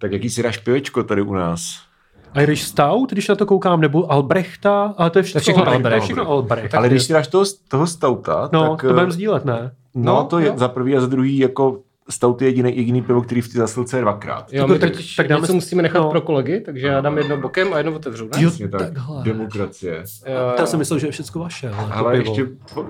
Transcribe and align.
Tak 0.00 0.12
jaký 0.12 0.30
si 0.30 0.42
dáš 0.42 0.56
pivečko 0.58 1.02
tady 1.02 1.22
u 1.22 1.34
nás? 1.34 1.60
Irish 2.42 2.62
Stout, 2.62 3.10
když 3.10 3.28
na 3.28 3.34
to 3.34 3.46
koukám, 3.46 3.80
nebo 3.80 4.12
Albrechta, 4.12 4.94
ale 4.96 5.10
to 5.10 5.18
je 5.18 5.22
všechno, 5.22 5.40
všechno 5.40 5.60
Albrecht. 5.62 5.84
Albrecht. 5.84 6.04
všechno 6.04 6.28
Albrecht. 6.28 6.74
Ale 6.74 6.88
když 6.88 7.02
si 7.02 7.12
dáš 7.12 7.28
toho, 7.28 7.44
toho 7.68 7.86
stouta, 7.86 8.48
no, 8.52 8.70
tak... 8.70 8.80
to 8.80 8.86
eh, 8.86 8.92
budeme 8.92 9.12
sdílet, 9.12 9.44
ne? 9.44 9.70
No, 9.94 10.14
No, 10.14 10.24
to 10.24 10.38
je 10.38 10.46
jo. 10.46 10.52
za 10.56 10.68
prvý 10.68 10.96
a 10.96 11.00
za 11.00 11.06
druhý 11.06 11.38
jako 11.38 11.80
stout 12.10 12.42
je 12.42 12.48
jediný, 12.48 12.76
jediný 12.76 13.02
pivo, 13.02 13.22
který 13.22 13.40
v 13.40 13.48
té 13.52 13.58
zasilce 13.58 13.96
je 13.98 14.02
dvakrát. 14.02 14.52
Jo, 14.52 14.56
Jako 14.62 14.72
my 14.72 14.78
tak- 14.78 14.92
tak 14.92 15.00
tak 15.16 15.28
dáme 15.28 15.40
něco 15.40 15.54
musíme 15.54 15.82
nechat 15.82 15.98
no. 16.00 16.10
pro 16.10 16.20
kolegy, 16.20 16.60
takže 16.60 16.86
já 16.86 17.00
dám 17.00 17.18
jedno 17.18 17.36
bokem 17.36 17.72
a 17.74 17.76
jedno 17.78 17.92
otevřu, 17.92 18.24
ne? 18.36 18.42
Jo, 18.42 18.50
tak. 18.70 18.80
takhle. 18.80 19.22
Demokracie. 19.24 20.04
Jo, 20.26 20.54
Já 20.58 20.66
jsem 20.66 20.78
myslel, 20.78 20.98
že 20.98 21.06
je 21.06 21.10
všechno 21.12 21.40
vaše. 21.42 21.68
Ale, 21.70 21.88
Ale 21.92 22.16
ještě 22.16 22.46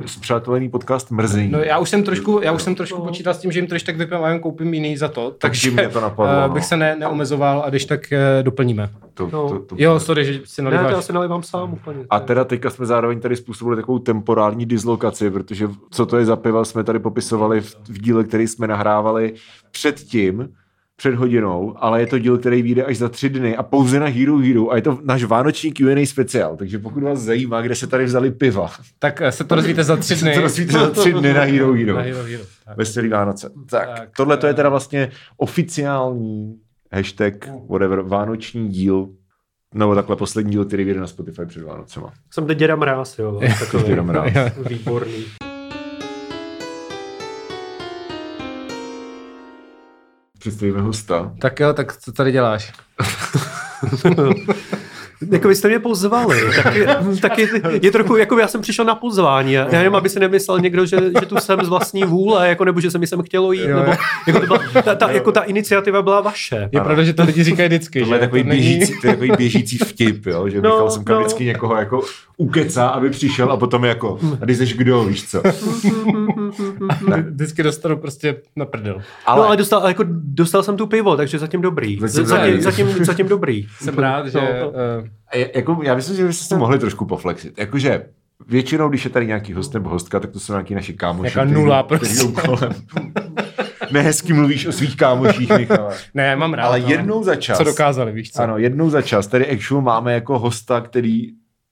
zpřátelený 0.06 0.68
podcast 0.68 1.10
mrzení. 1.10 1.48
No 1.50 1.58
já 1.58 1.78
už 1.78 1.90
jsem 1.90 2.02
trošku, 2.02 2.40
já 2.42 2.52
už 2.52 2.62
jsem 2.62 2.74
trošku 2.74 2.98
No. 2.98 3.04
počítal 3.04 3.34
s 3.34 3.38
tím, 3.38 3.52
že 3.52 3.58
jim 3.58 3.66
to 3.66 3.74
když 3.74 3.82
tak 3.82 3.96
vypím 3.96 4.18
a 4.24 4.28
jen 4.28 4.40
koupím 4.40 4.74
jiný 4.74 4.96
za 4.96 5.08
to, 5.08 5.30
Takže 5.38 5.70
takže 5.70 5.82
mě 5.82 5.88
to 5.92 6.00
napadlo, 6.00 6.32
eh, 6.44 6.48
no. 6.48 6.54
bych 6.54 6.64
se 6.64 6.76
ne, 6.76 6.96
neomezoval 6.96 7.62
a 7.66 7.70
když 7.70 7.84
tak 7.84 8.12
eh, 8.12 8.42
doplníme. 8.42 8.90
To, 9.14 9.28
No. 9.32 9.48
to, 9.48 9.58
to, 9.58 9.74
Jo, 9.78 10.00
sorry, 10.00 10.24
že 10.24 10.40
si 10.44 10.62
Ne, 10.62 10.70
to 10.70 10.74
já 10.76 10.82
naliváš. 10.82 11.04
si 11.04 11.12
nalivám 11.12 11.42
sám 11.42 11.72
úplně. 11.72 11.98
A 12.10 12.20
teda 12.20 12.44
teďka 12.44 12.70
jsme 12.70 12.86
zároveň 12.86 13.20
tady 13.20 13.36
způsobili 13.36 13.76
takovou 13.76 13.98
temporální 13.98 14.66
dislokaci, 14.66 15.30
protože 15.30 15.68
co 15.90 16.06
to 16.06 16.16
je 16.16 16.24
za 16.24 16.36
piva, 16.36 16.64
jsme 16.64 16.84
tady 16.84 16.98
popisovali 16.98 17.60
v, 17.60 17.76
v 17.88 17.98
díle, 18.00 18.24
který 18.24 18.46
jsme 18.48 18.66
nahrávali 18.66 19.09
předtím, 19.70 20.48
před 20.96 21.14
hodinou, 21.14 21.74
ale 21.76 22.00
je 22.00 22.06
to 22.06 22.18
díl, 22.18 22.38
který 22.38 22.62
vyjde 22.62 22.84
až 22.84 22.96
za 22.98 23.08
tři 23.08 23.28
dny 23.28 23.56
a 23.56 23.62
pouze 23.62 24.00
na 24.00 24.06
Hero 24.06 24.36
Hero 24.38 24.70
a 24.70 24.76
je 24.76 24.82
to 24.82 24.98
náš 25.04 25.24
vánoční 25.24 25.72
Q&A 25.72 26.06
speciál, 26.06 26.56
takže 26.56 26.78
pokud 26.78 27.02
vás 27.02 27.18
zajímá, 27.18 27.60
kde 27.62 27.74
se 27.74 27.86
tady 27.86 28.04
vzali 28.04 28.30
piva, 28.30 28.70
Tak 28.98 29.20
eh, 29.20 29.32
se 29.32 29.44
to 29.44 29.54
rozvíte 29.54 29.84
za 29.84 29.96
tři 29.96 30.14
dny. 30.20 30.34
to 30.34 30.40
rozvíte 30.40 30.72
za 30.72 30.90
tři 30.90 31.12
dny 31.12 31.32
na 31.34 31.42
Hero 31.42 31.72
Hero. 31.72 31.94
Na 31.94 32.00
Hero 32.02 32.22
Hero. 32.22 32.42
Tak. 32.64 32.76
Veselý 32.76 33.08
Vánoce. 33.08 33.50
Tak, 33.70 33.88
Tak, 33.98 34.08
tohle 34.16 34.36
to 34.36 34.46
je 34.46 34.50
eh, 34.50 34.54
teda 34.54 34.68
vlastně 34.68 35.10
oficiální 35.36 36.54
hashtag, 36.92 37.32
whatever, 37.68 38.00
vánoční 38.00 38.68
díl, 38.68 39.08
nebo 39.74 39.94
takhle 39.94 40.16
poslední 40.16 40.50
díl, 40.52 40.64
který 40.64 40.84
vyjde 40.84 41.00
na 41.00 41.06
Spotify 41.06 41.46
před 41.46 41.62
Vánocema. 41.62 42.12
Jsem 42.30 42.46
teď 42.46 42.58
děda 42.58 42.76
mráz, 42.76 43.18
jo. 43.18 43.40
Takový 43.58 43.84
Děda 43.84 44.02
Mráz. 44.02 44.32
výborný. 44.68 45.24
Představíme 50.40 50.80
hosta. 50.80 51.32
Tak 51.38 51.60
jo, 51.60 51.72
tak 51.72 51.96
co 51.96 52.12
tady 52.12 52.32
děláš? 52.32 52.72
Jako 55.30 55.48
vy 55.48 55.54
jste 55.54 55.68
mě 55.68 55.78
pozvali, 55.78 56.40
tak, 56.62 56.74
je, 56.74 56.86
tak 57.22 57.38
je, 57.38 57.48
je 57.82 57.90
trochu, 57.90 58.16
jako 58.16 58.38
já 58.38 58.48
jsem 58.48 58.60
přišel 58.60 58.84
na 58.84 58.94
pozvání, 58.94 59.52
já 59.52 59.68
nevím, 59.72 59.94
aby 59.94 60.08
si 60.08 60.20
nemyslel 60.20 60.58
někdo, 60.60 60.86
že, 60.86 60.96
že 61.20 61.26
tu 61.26 61.36
jsem 61.36 61.60
z 61.64 61.68
vlastní 61.68 62.04
vůle, 62.04 62.48
jako, 62.48 62.64
nebo 62.64 62.80
že 62.80 62.90
se 62.90 62.98
mi 62.98 63.06
sem 63.06 63.22
chtělo 63.22 63.52
jít, 63.52 63.68
Jo, 63.68 63.76
nebo 63.78 63.92
jako, 64.26 64.40
to 64.40 64.46
byla, 64.46 64.82
ta, 64.82 64.94
ta, 64.94 65.10
jako 65.10 65.32
ta 65.32 65.40
iniciativa 65.40 66.02
byla 66.02 66.20
vaše. 66.20 66.68
Je 66.72 66.80
pravda, 66.80 67.02
že 67.02 67.12
to 67.12 67.24
lidi 67.24 67.44
říkají 67.44 67.68
vždycky, 67.68 68.00
Tohle 68.00 68.16
je 68.16 68.20
že 68.20 68.26
takový, 68.26 68.42
to 68.42 68.48
není... 68.48 68.60
běžící, 68.60 69.00
to 69.00 69.06
je 69.06 69.12
takový 69.12 69.32
běžící 69.36 69.78
vtip, 69.78 70.26
jo? 70.26 70.48
že 70.48 70.60
No, 70.60 70.70
Michal 70.70 70.90
Semka 70.90 71.12
no. 71.12 71.20
vždycky 71.20 71.44
někoho 71.44 71.76
jako 71.76 72.00
ukecá, 72.36 72.88
aby 72.88 73.10
přišel 73.10 73.52
a 73.52 73.56
potom 73.56 73.84
jako, 73.84 74.18
a 74.42 74.46
ty 74.46 74.54
jsi 74.56 74.66
kdo, 74.66 75.04
víš 75.04 75.28
co. 75.28 75.42
Vždycky 77.30 77.62
dostanu 77.62 77.96
prostě 77.96 78.36
na 78.56 78.64
prdel. 78.64 79.02
Ale, 79.26 79.38
no, 79.40 79.46
ale 79.46 79.56
dostal, 79.56 79.88
jako, 79.88 80.04
dostal 80.08 80.62
jsem 80.62 80.76
tu 80.76 80.86
pivo, 80.86 81.16
takže 81.16 81.38
zatím 81.38 81.60
dobrý. 81.62 81.98
Zatím 82.00 82.26
Zatím, 82.26 82.46
dobrý. 82.50 82.62
zatím, 82.62 83.04
zatím, 83.04 83.28
dobrý. 83.28 83.66
Jsem 83.80 83.98
rád, 83.98 84.26
že... 84.26 84.38
No, 84.40 84.72
je- 85.34 85.50
jako, 85.54 85.80
já 85.82 85.94
myslím, 85.94 86.16
že 86.16 86.26
byste 86.26 86.54
to 86.54 86.58
mohli 86.58 86.78
trošku 86.78 87.06
poflexit. 87.06 87.58
Jakože 87.58 88.06
většinou, 88.48 88.88
když 88.88 89.04
je 89.04 89.10
tady 89.10 89.26
nějaký 89.26 89.52
host 89.52 89.74
nebo 89.74 89.90
hostka, 89.90 90.20
tak 90.20 90.30
to 90.30 90.40
jsou 90.40 90.52
nějaký 90.52 90.74
naši 90.74 90.92
kámoši. 90.92 91.38
Jaká 91.38 91.44
nula 91.44 91.82
prostě. 91.82 92.26
kolem. 92.44 92.72
Nehezky 93.92 94.32
mluvíš 94.32 94.66
o 94.66 94.72
svých 94.72 94.96
kámoších, 94.96 95.50
Michale. 95.56 95.94
Ne, 96.14 96.36
mám 96.36 96.54
rád. 96.54 96.66
Ale 96.66 96.80
no. 96.80 96.88
jednou 96.88 97.22
za 97.22 97.36
čas. 97.36 97.58
Co 97.58 97.64
dokázali, 97.64 98.12
víš 98.12 98.32
co? 98.32 98.42
Ano, 98.42 98.58
jednou 98.58 98.90
za 98.90 99.02
čas. 99.02 99.26
Tady 99.26 99.50
actual 99.50 99.80
máme 99.82 100.12
jako 100.14 100.38
hosta, 100.38 100.80
který 100.80 101.26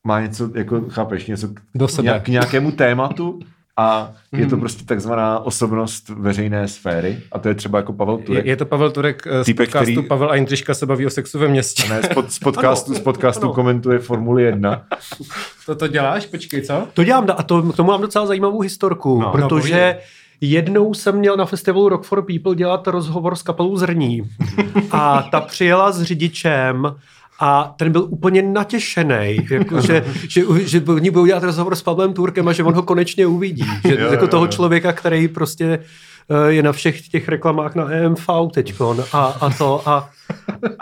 má 0.06 0.20
něco, 0.20 0.50
jako 0.54 0.80
chápeš, 0.88 1.26
něco 1.26 1.48
k, 1.48 1.60
Do 1.74 1.88
sebe. 1.88 2.02
nějak- 2.06 2.22
k 2.22 2.28
nějakému 2.28 2.72
tématu 2.72 3.38
a 3.78 4.12
je 4.32 4.46
to 4.46 4.56
Mhm. 4.56 4.60
prostě 4.60 4.84
takzvaná 4.84 5.38
osobnost 5.38 6.08
veřejné 6.08 6.68
sféry 6.68 7.18
a 7.32 7.38
to 7.38 7.48
je 7.48 7.54
třeba 7.54 7.78
jako 7.78 7.92
Pavel 7.92 8.18
Turek. 8.18 8.44
Je, 8.44 8.50
je 8.52 8.56
to 8.56 8.66
Pavel 8.66 8.90
Turek 8.90 9.22
eh, 9.26 9.42
z 9.42 9.46
Týpek, 9.46 9.66
podcastu 9.68 9.92
který- 9.92 10.06
Pavel 10.08 10.30
a 10.30 10.34
Jindřiška 10.34 10.74
se 10.74 10.86
baví 10.86 11.06
o 11.06 11.10
sexu 11.10 11.38
ve 11.38 11.48
městě. 11.48 11.82
Ne, 11.88 12.02
z, 12.02 12.08
pod, 12.14 12.32
z 12.32 12.38
podcastu, 12.38 12.90
Ano, 12.90 13.00
z 13.00 13.02
podcastu 13.02 13.44
ano. 13.44 13.52
komentuje 13.54 13.98
Formuli 13.98 14.42
1. 14.42 14.82
To 15.66 15.74
to 15.74 15.86
děláš? 15.88 16.26
Počkej, 16.26 16.62
co? 16.62 16.86
To 16.94 17.04
dělám 17.04 17.26
a 17.36 17.42
to, 17.42 17.62
k 17.62 17.76
tomu 17.76 17.88
mám 17.90 18.00
docela 18.00 18.26
zajímavou 18.26 18.60
historku, 18.60 19.08
No. 19.14 19.20
no, 19.20 19.26
No, 19.26 19.32
protože 19.32 19.60
povídej. 19.70 19.94
jednou 20.40 20.94
jsem 20.94 21.16
měl 21.16 21.36
na 21.36 21.44
festivalu 21.44 21.88
Rock 21.88 22.04
for 22.04 22.22
People 22.26 22.54
dělat 22.54 22.86
rozhovor 22.86 23.36
s 23.36 23.42
kapelou 23.42 23.76
Zrní 23.76 24.22
a 24.90 25.22
ta 25.30 25.40
přijela 25.40 25.92
s 25.92 26.02
řidičem 26.02 26.94
a 27.38 27.74
ten 27.76 27.92
byl 27.92 28.06
úplně 28.10 28.42
natěšený, 28.42 29.46
jako, 29.50 29.80
že, 29.80 30.04
že, 30.28 30.42
že 30.56 30.80
oni 30.80 31.10
budou 31.10 31.26
dělat 31.26 31.42
rozhovor 31.42 31.76
s 31.76 31.82
Pavlem 31.82 32.12
Turkem 32.12 32.48
a 32.48 32.52
že 32.52 32.62
on 32.62 32.74
ho 32.74 32.82
konečně 32.82 33.26
uvidí. 33.26 33.64
Že, 33.88 34.00
Jo, 34.00 34.12
jako 34.12 34.24
jo, 34.24 34.28
toho 34.28 34.44
jo. 34.44 34.52
člověka, 34.52 34.92
který 34.92 35.28
prostě 35.28 35.78
eh, 36.28 36.52
je 36.52 36.62
na 36.62 36.72
všech 36.72 37.08
těch 37.08 37.28
reklamách 37.28 37.74
na 37.74 37.90
EMV 37.90 38.26
teďkon 38.54 39.04
a, 39.12 39.24
a 39.26 39.50
to 39.50 39.88
a, 39.88 40.10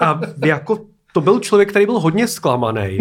a 0.01 0.21
jako 0.45 0.79
to 1.17 1.21
byl 1.21 1.41
člověk, 1.41 1.71
který 1.71 1.87
byl 1.87 2.01
hodně 2.01 2.29
zklamaný 2.29 2.99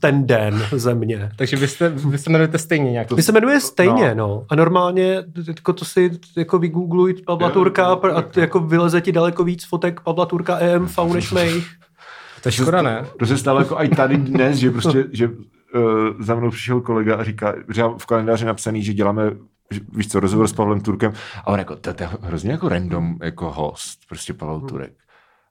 ten 0.00 0.26
den 0.26 0.62
ze 0.72 0.94
mě. 0.94 1.30
Takže 1.36 1.56
vy, 1.56 1.68
jste, 1.68 1.88
vy 1.88 2.18
se 2.18 2.30
jmenujete 2.30 2.58
stejně 2.58 2.90
nějak. 2.90 3.12
My 3.12 3.22
se 3.22 3.32
jmenuje 3.32 3.60
stejně, 3.60 4.14
no. 4.14 4.26
no. 4.26 4.44
A 4.48 4.54
normálně 4.54 5.24
jako 5.46 5.72
to 5.72 5.84
si 5.84 6.10
jako 6.36 6.58
vygoogluj 6.58 7.14
Pavla 7.26 7.50
Turka 7.50 7.86
a 7.86 8.24
jako 8.36 8.60
vyleze 8.60 9.00
ti 9.00 9.12
daleko 9.12 9.44
víc 9.44 9.66
fotek 9.66 10.00
Pavla 10.00 10.26
Turka 10.26 10.58
EMV 10.58 10.98
než 11.12 11.32
mých. 11.32 11.77
To 12.42 12.48
je 12.48 12.52
škoda, 12.52 12.82
ne? 12.82 13.06
To 13.18 13.26
se 13.26 13.38
stalo 13.38 13.60
jako 13.60 13.76
i 13.78 13.88
tady 13.88 14.16
dnes, 14.16 14.56
že 14.56 14.70
prostě, 14.70 15.04
že 15.12 15.28
uh, 15.28 15.34
za 16.18 16.34
mnou 16.34 16.50
přišel 16.50 16.80
kolega 16.80 17.16
a 17.16 17.24
říká, 17.24 17.54
že 17.68 17.82
v 17.98 18.06
kalendáři 18.06 18.44
napsaný, 18.44 18.82
že 18.82 18.94
děláme 18.94 19.30
že, 19.70 19.80
víš 19.92 20.08
co, 20.08 20.20
rozhovor 20.20 20.48
s 20.48 20.52
Pavlem 20.52 20.80
Turkem 20.80 21.12
a 21.44 21.46
on 21.46 21.58
jako, 21.58 21.76
to, 21.76 21.94
to 21.94 22.02
je 22.02 22.08
hrozně 22.22 22.50
jako 22.50 22.68
random 22.68 23.18
jako 23.22 23.50
host, 23.50 24.00
prostě 24.08 24.34
Pavel 24.34 24.60
Turek. 24.60 24.92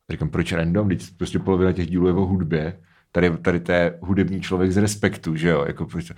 A 0.09 0.13
říkám, 0.13 0.29
proč 0.29 0.51
random, 0.51 0.87
když 0.87 1.09
prostě 1.09 1.39
polovina 1.39 1.71
těch 1.71 1.89
dílů 1.89 2.07
je 2.07 2.13
o 2.13 2.25
hudbě, 2.25 2.79
tady, 3.11 3.37
tady 3.37 3.59
to 3.59 3.71
je 3.71 3.99
hudební 4.01 4.41
člověk 4.41 4.71
z 4.71 4.77
respektu, 4.77 5.35
že 5.35 5.49
jo, 5.49 5.65
jako 5.67 5.85
proč, 5.85 6.11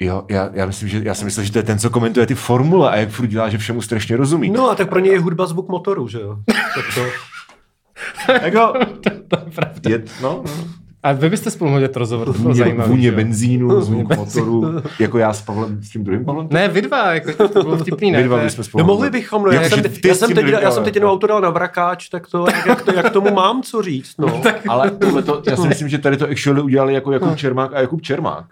Jo, 0.00 0.24
já, 0.30 0.50
já, 0.52 0.66
myslím, 0.66 0.88
že 0.88 1.00
já 1.04 1.14
jsem 1.14 1.24
myslel, 1.24 1.46
že 1.46 1.52
to 1.52 1.58
je 1.58 1.62
ten, 1.62 1.78
co 1.78 1.90
komentuje 1.90 2.26
ty 2.26 2.34
formule 2.34 2.90
a 2.90 2.96
jak 2.96 3.08
furt 3.08 3.26
dělá, 3.26 3.48
že 3.48 3.58
všemu 3.58 3.82
strašně 3.82 4.16
rozumí. 4.16 4.50
No 4.50 4.70
a 4.70 4.74
tak 4.74 4.88
pro 4.88 4.98
něj 4.98 5.12
je 5.12 5.20
hudba 5.20 5.46
zvuk 5.46 5.68
motoru, 5.68 6.08
že 6.08 6.20
jo. 6.20 6.38
Tak 6.46 6.94
to, 6.94 7.04
Jako, 8.42 8.72
To 9.28 9.38
je 9.38 9.50
pravda. 9.54 9.90
je, 9.90 10.02
no, 10.22 10.42
no. 10.46 10.52
A 11.02 11.12
vy 11.12 11.30
byste 11.30 11.50
spolu 11.50 11.70
mohli 11.70 11.80
dělat 11.82 11.96
rozhovor, 11.96 12.26
to 12.26 12.32
bylo 12.32 12.42
Vůně, 12.44 12.54
zajímavé. 12.54 12.88
vůně 12.90 13.12
benzínu, 13.12 13.80
zvuk 13.80 14.16
motoru, 14.16 14.82
jako 14.98 15.18
já 15.18 15.32
s 15.32 15.42
Pavlem, 15.42 15.82
s 15.82 15.90
tím 15.90 16.04
druhým 16.04 16.24
Pavlem? 16.24 16.48
Ne, 16.50 16.68
vy 16.68 16.82
dva, 16.82 17.12
jako 17.14 17.48
to 17.48 17.62
bylo 17.62 17.76
vtipný, 17.76 18.10
ne? 18.10 18.18
My 18.18 18.24
dva 18.24 18.38
To 18.38 18.44
bychom 18.44 18.64
spolu. 18.64 18.82
no 18.82 18.86
mohli 18.86 19.10
bychom, 19.10 19.42
no. 19.44 19.50
Já 19.50 19.62
jsem, 19.68 19.82
te, 19.82 19.90
já 20.08 20.14
jsem 20.14 20.34
teď, 20.34 20.46
já 20.60 20.70
jsem 20.70 20.84
teď 20.84 20.94
jenom 20.94 21.10
auto 21.10 21.26
dal 21.26 21.40
na 21.40 21.50
vrakáč, 21.50 22.08
tak 22.08 22.26
to, 22.30 22.46
jak, 22.46 22.66
jak, 22.66 22.82
to, 22.82 22.92
jak 22.94 23.10
tomu 23.12 23.34
mám 23.34 23.62
co 23.62 23.82
říct, 23.82 24.14
no. 24.18 24.42
Ale 24.68 24.90
tohle 24.90 25.22
to, 25.22 25.42
já 25.50 25.56
si 25.56 25.68
myslím, 25.68 25.88
že 25.88 25.98
tady 25.98 26.16
to 26.16 26.24
actually 26.30 26.62
udělali 26.62 26.94
jako 26.94 27.12
Jakub 27.12 27.36
Čermák 27.36 27.74
a 27.74 27.80
Jakub 27.80 28.02
Čermák. 28.02 28.44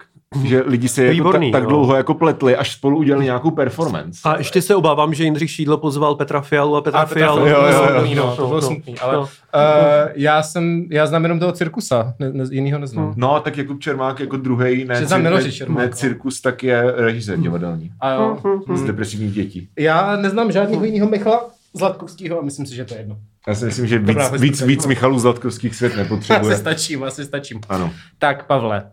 Že 0.45 0.63
lidi 0.67 0.87
se 0.89 1.05
jako 1.05 1.31
tak, 1.31 1.41
tak 1.51 1.63
no. 1.63 1.69
dlouho 1.69 1.95
jako 1.95 2.13
pletli, 2.13 2.55
až 2.55 2.71
spolu 2.73 2.97
udělali 2.97 3.25
nějakou 3.25 3.51
performance. 3.51 4.19
A 4.23 4.37
ještě 4.37 4.61
se 4.61 4.75
obávám, 4.75 5.13
že 5.13 5.23
Jindřich 5.23 5.51
Šídlo 5.51 5.77
pozval 5.77 6.15
Petra 6.15 6.41
Fialu 6.41 6.75
a 6.75 6.81
Petra 6.81 6.99
A 6.99 7.05
Petra 7.05 7.19
Fialu. 7.19 7.45
Fialu, 7.45 7.65
Jo, 7.67 7.71
to 7.71 7.83
jo, 7.83 7.89
jo. 7.93 7.99
smutný, 7.99 8.15
no, 8.15 8.35
to 8.35 8.41
No, 8.41 8.47
bylo 8.47 8.61
no, 8.61 8.67
smutný, 8.67 8.99
ale 8.99 9.13
no. 9.13 9.21
uh, 9.21 9.27
já 10.15 10.43
jsem, 10.43 10.85
já 10.91 11.07
znám 11.07 11.23
jenom 11.23 11.39
toho 11.39 11.51
cirkusa, 11.51 12.13
ne, 12.19 12.29
ne, 12.33 12.43
jinýho 12.51 12.79
neznám. 12.79 13.13
No, 13.17 13.39
tak 13.39 13.57
Jakub 13.57 13.79
Čermák 13.79 14.19
jako 14.19 14.37
druhý, 14.37 14.85
ne, 14.85 14.95
cir- 15.05 15.21
ne, 15.69 15.75
ne 15.75 15.89
cirkus, 15.89 16.41
tak 16.41 16.63
je 16.63 16.91
režisér 16.95 17.39
divadelní. 17.39 17.91
A 17.99 18.11
jo. 18.13 18.37
Z 18.73 18.83
depresivních 18.83 19.33
dětí. 19.33 19.69
Já 19.79 20.15
neznám 20.15 20.51
žádného 20.51 20.85
jiného 20.85 21.09
Michala 21.09 21.45
Zlatkovského 21.73 22.39
a 22.39 22.41
myslím 22.41 22.65
si, 22.65 22.75
že 22.75 22.85
to 22.85 22.93
je 22.93 22.99
jedno. 22.99 23.17
Já 23.47 23.55
si 23.55 23.65
myslím, 23.65 23.87
že 23.87 23.97
víc, 23.99 24.07
Dobrá 24.07 24.29
víc, 24.29 24.61
víc 24.61 24.85
Michalů 24.85 25.19
Zlatkovských 25.19 25.75
svět 25.75 25.89
Asi 25.93 25.97
nepotřebuje. 25.97 26.57
stačím, 26.57 27.03
asi 27.03 27.25
stačím. 27.25 27.59
Ano. 27.69 27.91
Tak, 28.19 28.45
Pavle, 28.47 28.83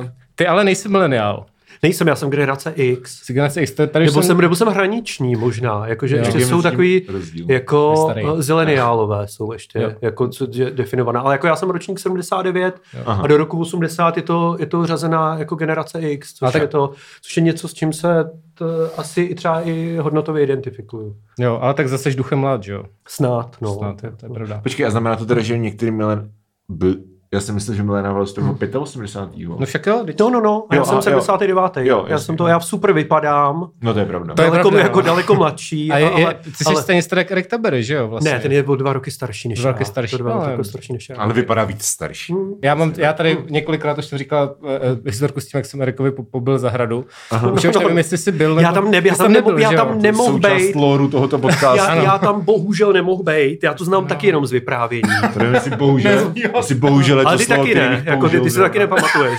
uh, 0.00 0.06
ty 0.36 0.46
ale 0.46 0.64
nejsi 0.64 0.88
mileniál. 0.88 1.46
Nejsem, 1.82 2.06
já 2.08 2.16
jsem 2.16 2.30
generace 2.30 2.70
X. 2.76 3.22
Jsi 3.24 3.32
generace 3.32 3.60
X, 3.60 3.72
tady 3.72 4.04
Nebo 4.04 4.12
jsem, 4.12 4.22
jsem, 4.22 4.38
nebo 4.40 4.54
jsem 4.56 4.68
hraniční 4.68 5.36
možná, 5.36 5.86
jakože 5.86 6.16
Jo. 6.16 6.22
ještě 6.24 6.38
je 6.38 6.46
jsou 6.46 6.62
takový 6.62 7.06
rozdíl? 7.08 7.46
jako 7.50 8.08
zeleniálové 8.38 9.28
jsou 9.28 9.52
ještě 9.52 9.78
Jo. 9.78 9.90
jako 10.02 10.28
co, 10.28 10.46
je 10.52 10.70
definovaná. 10.70 11.20
Ale 11.20 11.34
jako 11.34 11.46
já 11.46 11.56
jsem 11.56 11.70
ročník 11.70 11.98
79 11.98 12.80
Aha. 13.06 13.22
a 13.22 13.26
do 13.26 13.36
roku 13.36 13.58
80 13.60 14.16
je 14.16 14.22
to, 14.22 14.56
je 14.58 14.66
to 14.66 14.86
řazená 14.86 15.38
jako 15.38 15.54
generace 15.54 16.00
X, 16.00 16.34
což, 16.34 16.48
A 16.48 16.52
tak- 16.52 16.62
je, 16.62 16.68
to, 16.68 16.92
což 17.22 17.36
je 17.36 17.42
něco, 17.42 17.68
s 17.68 17.74
čím 17.74 17.92
se 17.92 18.24
t, 18.54 18.64
asi 18.96 19.20
i 19.20 19.34
třeba 19.34 19.60
i 19.60 19.96
hodnotově 20.00 20.42
identifikuju. 20.44 21.16
Jo, 21.38 21.58
ale 21.62 21.74
tak 21.74 21.88
zase 21.88 22.10
duchem 22.14 22.38
mlad, 22.38 22.62
že 22.62 22.72
jo? 22.72 22.84
Snad, 23.08 23.56
no. 23.60 23.74
Snad, 23.74 24.02
jo, 24.04 24.10
to 24.20 24.26
je 24.26 24.32
pravda. 24.32 24.60
Počkej, 24.62 24.86
a 24.86 24.90
znamená 24.90 25.16
to 25.16 25.26
teda, 25.26 25.40
že 25.42 25.58
některý 25.58 25.90
milen... 25.90 26.30
B... 26.68 26.86
Já 27.34 27.40
jsem 27.40 27.54
myslel, 27.54 27.76
že 27.76 27.82
Milena 27.82 28.12
Wallace 28.12 28.34
to 28.34 28.40
bylo 28.40 28.82
85. 28.82 29.48
No 29.60 29.66
však 29.66 29.86
jo, 29.86 30.02
teď... 30.06 30.20
No, 30.20 30.30
no, 30.30 30.40
no, 30.40 30.66
a 30.70 30.74
já 30.74 30.78
Jo, 30.80 30.84
jsem 30.84 30.98
a- 30.98 31.02
79. 31.02 31.76
Jo, 31.76 32.04
já 32.08 32.18
jsem 32.18 32.36
to, 32.36 32.44
no. 32.44 32.48
já 32.48 32.60
super 32.60 32.92
vypadám, 32.92 33.68
No 33.82 33.94
to 33.94 34.00
je 34.00 34.06
pravda. 34.06 34.34
To 34.34 34.42
je 34.42 34.50
daleko, 34.50 34.68
pravda, 34.68 34.82
jako 34.82 35.00
no. 35.00 35.06
daleko 35.06 35.34
mladší. 35.34 35.90
A 35.92 35.98
je, 35.98 36.04
je, 36.04 36.24
ale, 36.26 36.34
ty 36.34 36.50
jsi 36.50 36.64
ale, 36.66 36.82
stejně 36.82 37.02
starý 37.02 37.20
jak 37.20 37.30
Eric 37.30 37.46
Tabery, 37.46 37.82
že 37.82 37.94
jo? 37.94 38.08
Vlastně. 38.08 38.30
ne, 38.32 38.40
ten 38.40 38.52
je 38.52 38.64
o 38.64 38.76
dva 38.76 38.92
roky 38.92 39.10
starší 39.10 39.48
než 39.48 39.58
Dva 39.58 39.68
já. 39.68 39.72
roky 39.72 39.84
starší, 39.84 40.10
To 40.16 40.22
dva 40.22 40.30
no, 40.30 40.34
roky 40.36 40.44
ale- 40.44 40.52
jako 40.52 40.64
starší 40.64 40.92
než 40.92 41.08
já. 41.08 41.16
Ale 41.16 41.32
vypadá 41.34 41.64
víc 41.64 41.82
starší. 41.84 42.32
Hmm. 42.32 42.50
Já, 42.62 42.74
mám, 42.74 42.92
já 42.96 43.12
tady 43.12 43.38
několikrát 43.50 43.98
už 43.98 44.04
jsem 44.06 44.18
říkal 44.18 44.54
uh, 44.60 44.68
historku 45.06 45.40
s 45.40 45.46
tím, 45.46 45.58
jak 45.58 45.66
jsem 45.66 45.82
Erikovi 45.82 46.10
po- 46.10 46.22
pobyl 46.22 46.58
zahradu. 46.58 47.04
Už 47.52 47.64
já 47.64 47.70
už 47.70 47.76
nevím, 47.78 47.98
jestli 47.98 48.18
jsi 48.18 48.32
byl. 48.32 48.58
Já 48.60 48.70
nebo- 48.70 48.82
tam, 48.84 48.90
nebyl, 48.90 49.10
já 49.12 49.16
tam, 49.16 49.32
nemohl, 49.32 49.58
já 49.60 49.72
tam 49.72 50.02
nemohl 50.02 50.38
být. 50.38 50.74
lóru 50.74 51.08
tohoto 51.08 51.38
podcastu. 51.38 51.76
Já, 51.86 51.94
já 51.94 52.18
tam 52.18 52.40
bohužel 52.44 52.92
nemohl 52.92 53.22
být. 53.22 53.64
Já 53.64 53.74
to 53.74 53.84
znám 53.84 54.06
taky 54.06 54.26
jenom 54.26 54.46
z 54.46 54.52
vyprávění. 54.52 55.02
To 55.32 55.38
nevím, 55.38 55.54
jestli 55.54 55.76
bohužel, 55.76 56.32
Ale 57.24 57.38
ty 57.38 57.44
slovo, 57.44 57.62
taky 57.62 57.70
který 57.70 57.90
ne, 57.90 57.96
bych 57.96 58.06
jako 58.06 58.28
ty, 58.28 58.40
ty 58.40 58.50
si 58.50 58.58
taky 58.58 58.78
nepamatuješ. 58.78 59.38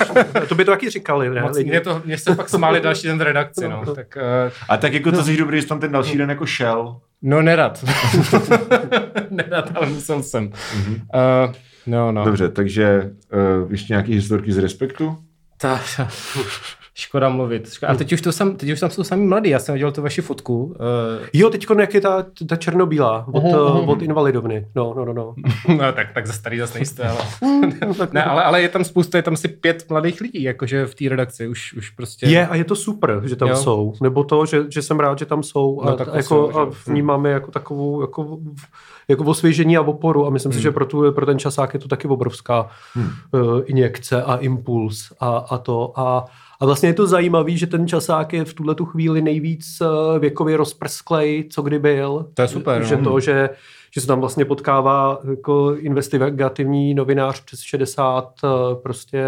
To 0.50 0.56
by 0.56 0.66
to 0.66 0.72
taky 0.72 0.90
říkali, 0.90 1.30
ne? 1.30 1.42
Moc, 1.42 1.58
mě, 1.58 1.82
to, 1.82 2.02
mě 2.06 2.18
se 2.18 2.36
pak 2.36 2.50
smáli 2.50 2.82
další 2.82 3.08
den 3.08 3.18
v 3.18 3.22
redakci, 3.22 3.68
no. 3.68 3.84
Tak, 3.96 4.18
uh, 4.18 4.52
A 4.70 4.78
tak 4.78 4.94
jako 4.94 5.12
to 5.12 5.24
jsi 5.24 5.38
dobrý, 5.38 5.62
že 5.62 5.68
tam 5.68 5.80
ten 5.80 5.92
další 5.92 6.18
den 6.18 6.30
jako 6.30 6.46
šel. 6.46 7.00
no 7.22 7.42
nerad. 7.42 7.86
nerad, 9.30 9.72
ale 9.76 9.90
musel 9.90 10.24
jsem. 10.24 10.46
Uh, 10.46 11.54
no, 11.88 12.12
no. 12.12 12.26
Dobře, 12.26 12.50
takže 12.50 13.10
uh, 13.64 13.72
ještě 13.72 13.94
nějaký 13.94 14.14
historky 14.14 14.52
z 14.52 14.58
respektu? 14.58 15.18
Ta, 15.58 15.80
škoda 16.98 17.30
mluvit. 17.30 17.70
Škoda. 17.74 17.92
A 17.92 17.96
teď 17.96 18.14
už, 18.14 18.22
to 18.22 18.32
sam, 18.32 18.56
teď 18.56 18.70
už 18.72 18.80
tam 18.80 18.90
jsou 18.90 19.04
sami 19.04 19.26
mladí. 19.26 19.50
Já 19.50 19.60
jsem 19.60 19.74
viděl 19.74 19.92
tu 19.92 20.02
vaši 20.02 20.22
fotku. 20.22 20.64
Uh, 20.66 20.76
Jo, 21.34 21.50
teďko 21.50 21.80
jak 21.80 21.94
je 21.94 22.02
ta, 22.02 22.26
ta 22.48 22.56
černobílá 22.56 23.26
od, 23.34 23.44
Uhum, 23.44 23.84
uh, 23.84 23.90
od 23.90 24.02
invalidovny. 24.02 24.68
No, 24.76 24.94
no, 24.98 25.06
no, 25.06 25.14
no. 25.14 25.36
no 25.78 25.92
tak, 25.94 26.08
tak 26.14 26.28
za 26.28 26.34
starý 26.34 26.60
zase 26.60 26.78
nejste, 26.78 27.04
ale... 27.08 27.20
ne, 28.12 28.24
ale, 28.24 28.44
ale 28.44 28.62
je 28.62 28.70
tam 28.70 28.84
spousta, 28.84 29.18
je 29.18 29.22
tam 29.24 29.38
si 29.38 29.48
pět 29.48 29.90
mladých 29.90 30.22
lidí, 30.22 30.44
jakože 30.44 30.86
v 30.86 30.96
té 30.96 31.10
redakci. 31.10 31.48
Už, 31.48 31.74
už 31.74 31.90
prostě... 31.90 32.26
Je 32.26 32.48
a 32.48 32.56
je 32.56 32.64
to 32.64 32.76
super, 32.76 33.22
že 33.26 33.36
tam 33.36 33.50
Jo. 33.50 33.56
jsou. 33.56 33.94
Nebo 34.02 34.24
to, 34.24 34.46
že, 34.46 34.64
že 34.70 34.82
jsem 34.82 35.00
rád, 35.00 35.20
že 35.20 35.26
tam 35.26 35.44
jsou 35.44 35.82
a, 35.82 35.90
No, 35.90 35.96
tak 35.98 36.08
a 36.08 36.12
asi 36.12 36.18
jako, 36.18 36.50
že 36.54 36.60
a 36.60 36.62
jo. 36.62 36.72
vnímáme 36.88 37.30
jako 37.30 37.52
takovou 37.52 38.02
jako, 38.02 38.38
jako 39.08 39.24
osvěžení 39.24 39.78
a 39.78 39.82
oporu 39.82 40.28
a 40.28 40.30
myslím 40.30 40.52
si, 40.54 40.62
že 40.62 40.72
pro, 40.72 40.86
tu, 40.86 41.12
pro 41.12 41.26
ten 41.26 41.40
časák 41.40 41.74
je 41.74 41.80
to 41.80 41.88
taky 41.88 42.08
obrovská 42.08 42.70
Hmm. 42.94 43.10
uh, 43.32 43.62
injekce 43.66 44.24
a 44.24 44.36
impuls 44.36 45.12
a, 45.20 45.38
a 45.38 45.58
to. 45.58 46.00
A, 46.00 46.26
a 46.60 46.66
vlastně 46.66 46.90
je 46.90 46.94
to 46.94 47.08
zajímavé, 47.08 47.52
že 47.52 47.68
ten 47.68 47.88
časák 47.88 48.34
je 48.34 48.46
v 48.46 48.54
tuhle 48.54 48.76
tu 48.76 48.86
chvíli 48.86 49.22
nejvíc 49.22 49.82
uh, 49.82 50.20
věkově 50.20 50.58
rozprsklej, 50.58 51.46
co 51.52 51.62
kdy 51.62 51.80
byl. 51.80 52.28
To 52.34 52.42
je 52.42 52.48
super, 52.48 52.84
Že 52.84 52.98
no. 52.98 53.04
to, 53.04 53.20
že, 53.20 53.50
že 53.92 54.02
se 54.02 54.08
tam 54.08 54.20
vlastně 54.20 54.46
potkává 54.46 55.20
jako 55.30 55.76
investigativní 55.76 56.94
novinář 56.94 57.44
přes 57.44 57.60
60, 57.60 58.34
uh, 58.44 58.50
prostě 58.82 59.20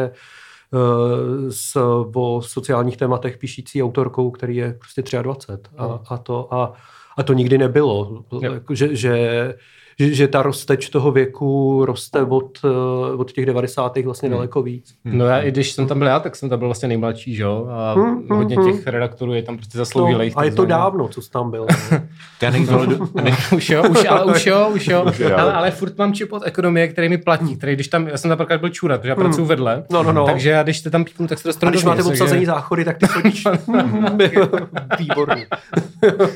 eh, 0.74 1.52
s, 1.52 1.76
o 2.16 2.42
sociálních 2.42 2.98
tématech 2.98 3.38
píšící 3.38 3.84
autorkou, 3.84 4.32
který 4.32 4.56
je 4.56 4.74
prostě 4.80 5.22
23. 5.22 5.70
A, 5.78 6.00
a, 6.10 6.18
to, 6.18 6.54
a, 6.54 6.74
a 7.18 7.24
to 7.24 7.34
nikdy 7.34 7.58
nebylo. 7.58 8.24
Jo. 8.42 8.54
Jako, 8.54 8.76
že, 8.76 8.96
že, 8.96 9.54
že, 10.00 10.14
že 10.14 10.28
ta 10.28 10.42
rozteč 10.42 10.90
toho 10.90 11.12
věku 11.12 11.82
roste 11.86 12.22
od, 12.24 12.50
eh, 12.66 13.16
od 13.16 13.32
těch 13.32 13.46
90. 13.46 13.98
vlastně 13.98 14.30
daleko 14.30 14.62
víc. 14.62 14.94
No 15.06 15.26
já, 15.26 15.40
i 15.40 15.52
když 15.52 15.72
jsem 15.72 15.88
tam 15.88 16.00
byl 16.00 16.08
já, 16.08 16.20
tak 16.20 16.36
jsem 16.36 16.50
tam 16.50 16.60
byl 16.60 16.68
vlastně 16.68 16.88
nejmladší, 16.88 17.36
že 17.36 17.44
jo? 17.44 17.68
A 17.72 17.94
Hmm, 17.94 18.06
hmm, 18.18 18.28
hodně 18.38 18.56
hmm. 18.56 18.72
těch 18.74 18.88
redaktorů 18.88 19.34
je 19.34 19.44
tam 19.44 19.58
prostě 19.58 19.78
No, 19.78 19.86
zasloužilých. 19.86 20.34
a 20.38 20.44
je 20.44 20.52
to 20.52 20.66
dávno, 20.66 21.08
co 21.08 21.22
jsi 21.22 21.32
tam 21.32 21.52
byl. 21.52 21.66
Já 22.42 22.50
nejdu, 22.52 22.74
ale 22.74 22.88
do, 22.88 23.08
ne, 23.24 23.38
už 23.56 23.70
jo, 23.70 23.84
už, 23.90 24.06
ale 24.10 24.26
už 24.34 24.46
jo, 24.46 24.72
už 24.76 24.88
jo. 24.88 25.02
Ale- 25.28 25.36
ale, 25.42 25.54
ale 25.54 25.72
furt 25.72 25.98
mám 25.98 26.14
čip 26.14 26.34
od 26.34 26.44
ekonomie, 26.46 26.88
který 26.88 27.10
mi 27.10 27.18
platí, 27.18 27.56
který 27.58 27.74
když 27.76 27.88
tam, 27.88 28.08
já 28.08 28.18
jsem 28.18 28.38
tam 28.38 28.48
byl 28.60 28.70
čůrat, 28.70 29.02
protože 29.02 29.10
já 29.10 29.16
pracuji 29.16 29.46
vedle, 29.46 29.84
No, 29.92 30.04
no, 30.04 30.12
no. 30.14 30.26
takže 30.26 30.50
já 30.50 30.64
když 30.64 30.78
jste 30.78 30.90
tam 30.90 31.04
píknu, 31.06 31.28
tak 31.28 31.40
se 31.40 31.48
A 31.48 31.50
dostanu 31.50 31.70
když 31.70 31.84
máte 31.84 32.04
obsazení 32.04 32.46
záchody, 32.46 32.86
tak 32.86 32.98
ty 32.98 33.08
chodíš. 33.08 33.44
Výborný. 35.00 35.46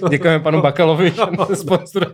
Děkujeme 0.10 0.40
panu 0.40 0.62
Bakalovi, 0.62 1.12
že 1.16 1.22
sponsoruje. 1.56 2.12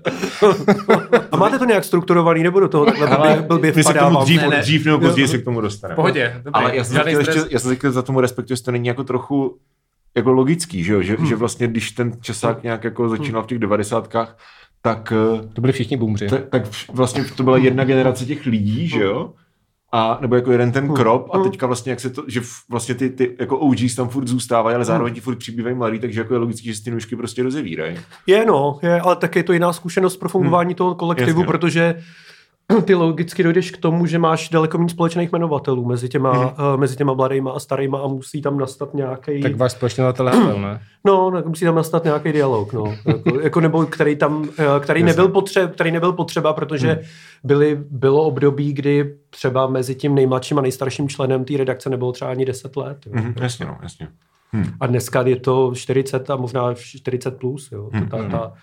Máte 1.40 1.60
to 1.60 1.66
nějak 1.66 1.84
strukturovaný, 1.84 2.44
nebo 2.44 2.60
do 2.60 2.68
toho 2.68 2.86
takhle 2.86 3.08
blbě, 3.08 3.42
blbě 3.42 3.74
my 3.76 3.84
se 3.84 3.94
k 3.94 3.98
tomu 3.98 4.06
vpadávám? 4.10 4.24
dřív, 4.24 4.42
Ne, 4.42 4.48
ne. 4.48 4.62
dřív 4.62 4.86
nebo 4.86 5.00
později 5.00 5.28
se 5.28 5.38
k 5.38 5.44
tomu 5.46 5.62
dostaneme. 5.62 5.96
V 5.96 5.96
pohodě, 5.96 6.34
dobrý. 6.36 6.52
Ale 6.54 6.76
já 6.76 6.84
jsem, 6.84 7.02
chtěl 7.02 7.20
ještě, 7.20 7.40
já 7.50 7.60
jsem 7.60 7.76
chtěl 7.76 7.92
za 7.92 8.02
tomu 8.02 8.22
respektu, 8.22 8.54
jestli 8.54 8.66
to 8.66 8.72
není 8.72 8.88
jako 8.88 9.04
trochu 9.04 9.58
jako 10.18 10.32
logický, 10.32 10.84
že, 10.84 10.94
jo? 10.94 11.02
Že, 11.02 11.18
že 11.28 11.36
vlastně 11.36 11.68
když 11.68 11.92
ten 11.92 12.12
časák 12.22 12.64
nějak 12.64 12.84
jako 12.84 13.10
začínal 13.10 13.44
v 13.44 13.48
těch 13.48 13.60
devadesátkách, 13.60 14.38
tak, 14.82 15.14
eh, 15.16 15.48
To 15.54 15.62
byli 15.62 15.74
všichni 15.74 15.98
boomři. 15.98 16.28
tak, 16.28 16.42
tak 16.50 16.64
vlastně 16.94 17.24
to 17.36 17.44
byla 17.44 17.58
jedna 17.58 17.84
generace 17.84 18.26
těch 18.26 18.46
lidí, 18.46 18.88
že 18.88 19.04
jo? 19.04 19.34
A, 19.92 20.18
nebo 20.22 20.36
jako 20.36 20.52
jeden 20.52 20.72
ten 20.72 20.94
krop 20.94 21.30
a 21.34 21.40
teďka 21.40 21.68
vlastně, 21.68 21.90
jak 21.90 22.00
se 22.00 22.10
to, 22.10 22.24
že 22.28 22.42
vlastně 22.70 22.96
ty, 22.96 23.10
ty 23.10 23.36
jako 23.40 23.58
OGs 23.58 23.96
tam 23.96 24.10
furt 24.10 24.28
zůstávají, 24.28 24.76
ale 24.76 24.86
zároveň 24.86 25.14
ti 25.14 25.22
furt 25.22 25.36
přibývají 25.36 25.76
mladí, 25.76 26.00
takže 26.00 26.20
jako 26.20 26.34
je 26.34 26.40
logický, 26.40 26.68
že 26.68 26.76
si 26.76 26.84
ty 26.84 26.92
nůžky 26.92 27.16
prostě 27.16 27.44
rozevírají. 27.44 27.98
Je, 28.28 28.46
no, 28.46 28.80
je, 28.82 29.02
ale 29.02 29.16
tak 29.16 29.36
je 29.36 29.44
to 29.44 29.54
jiná 29.54 29.74
zkušenost 29.74 30.18
pro 30.18 30.30
fungování 30.30 30.76
toho 30.76 30.96
kolektivu, 30.96 31.40
Jasně, 31.40 31.46
protože 31.46 31.96
ty 32.86 32.96
logicky 32.96 33.44
dojdeš 33.44 33.72
k 33.72 33.78
tomu, 33.78 34.06
že 34.06 34.20
máš 34.20 34.50
daleko 34.50 34.78
méně 34.78 34.90
společných 34.90 35.32
jmenovatelů 35.32 35.86
mezi 35.86 36.10
těma, 36.10 36.32
Mhm. 36.34 36.44
uh, 36.74 36.80
mezi 36.80 36.96
těma 36.96 37.14
mladýma 37.14 37.52
a 37.52 37.60
starýma 37.60 38.00
a 38.00 38.08
musí 38.08 38.42
tam 38.42 38.58
nastat 38.58 38.94
nějaký, 38.94 39.42
Tak 39.42 39.56
váš 39.56 39.72
společný 39.72 40.04
Havel, 40.04 40.62
ne? 40.62 40.82
no, 41.06 41.32
tak 41.32 41.46
musí 41.46 41.66
tam 41.66 41.76
nastat 41.76 42.04
nějaký 42.04 42.32
dialog, 42.32 42.74
no, 42.74 42.84
jako, 43.06 43.40
jako 43.40 43.60
nebo 43.60 43.86
který 43.86 44.16
tam, 44.16 44.50
eh, 44.60 44.80
který 44.80 45.04
nebyl, 45.04 45.28
potřeba, 45.28 45.68
který 45.68 45.92
nebyl 45.92 46.14
potřeba, 46.14 46.54
protože 46.54 46.88
Mhm. 46.88 47.02
byly, 47.44 47.80
bylo 47.90 48.24
období, 48.24 48.74
kdy 48.74 49.16
třeba 49.30 49.68
mezi 49.68 49.96
tím 49.96 50.16
nejmladším 50.16 50.58
a 50.58 50.62
nejstarším 50.62 51.10
členem 51.10 51.46
té 51.46 51.58
redakce 51.58 51.90
nebylo 51.90 52.12
třeba 52.12 52.32
ani 52.32 52.46
10 52.46 52.78
let. 52.78 52.98
Jo. 53.06 53.12
Mhm, 53.16 53.34
jasně, 53.42 53.66
no, 53.66 53.78
jasně. 53.84 54.08
A 54.80 54.88
dneska 54.88 55.22
je 55.28 55.36
to 55.36 55.72
40 55.76 56.30
a 56.30 56.36
možná 56.36 56.74
40 56.74 57.38
plus, 57.38 57.72
jo, 57.72 57.90
Hmm, 57.94 58.08
ta, 58.10 58.18
ta, 58.30 58.54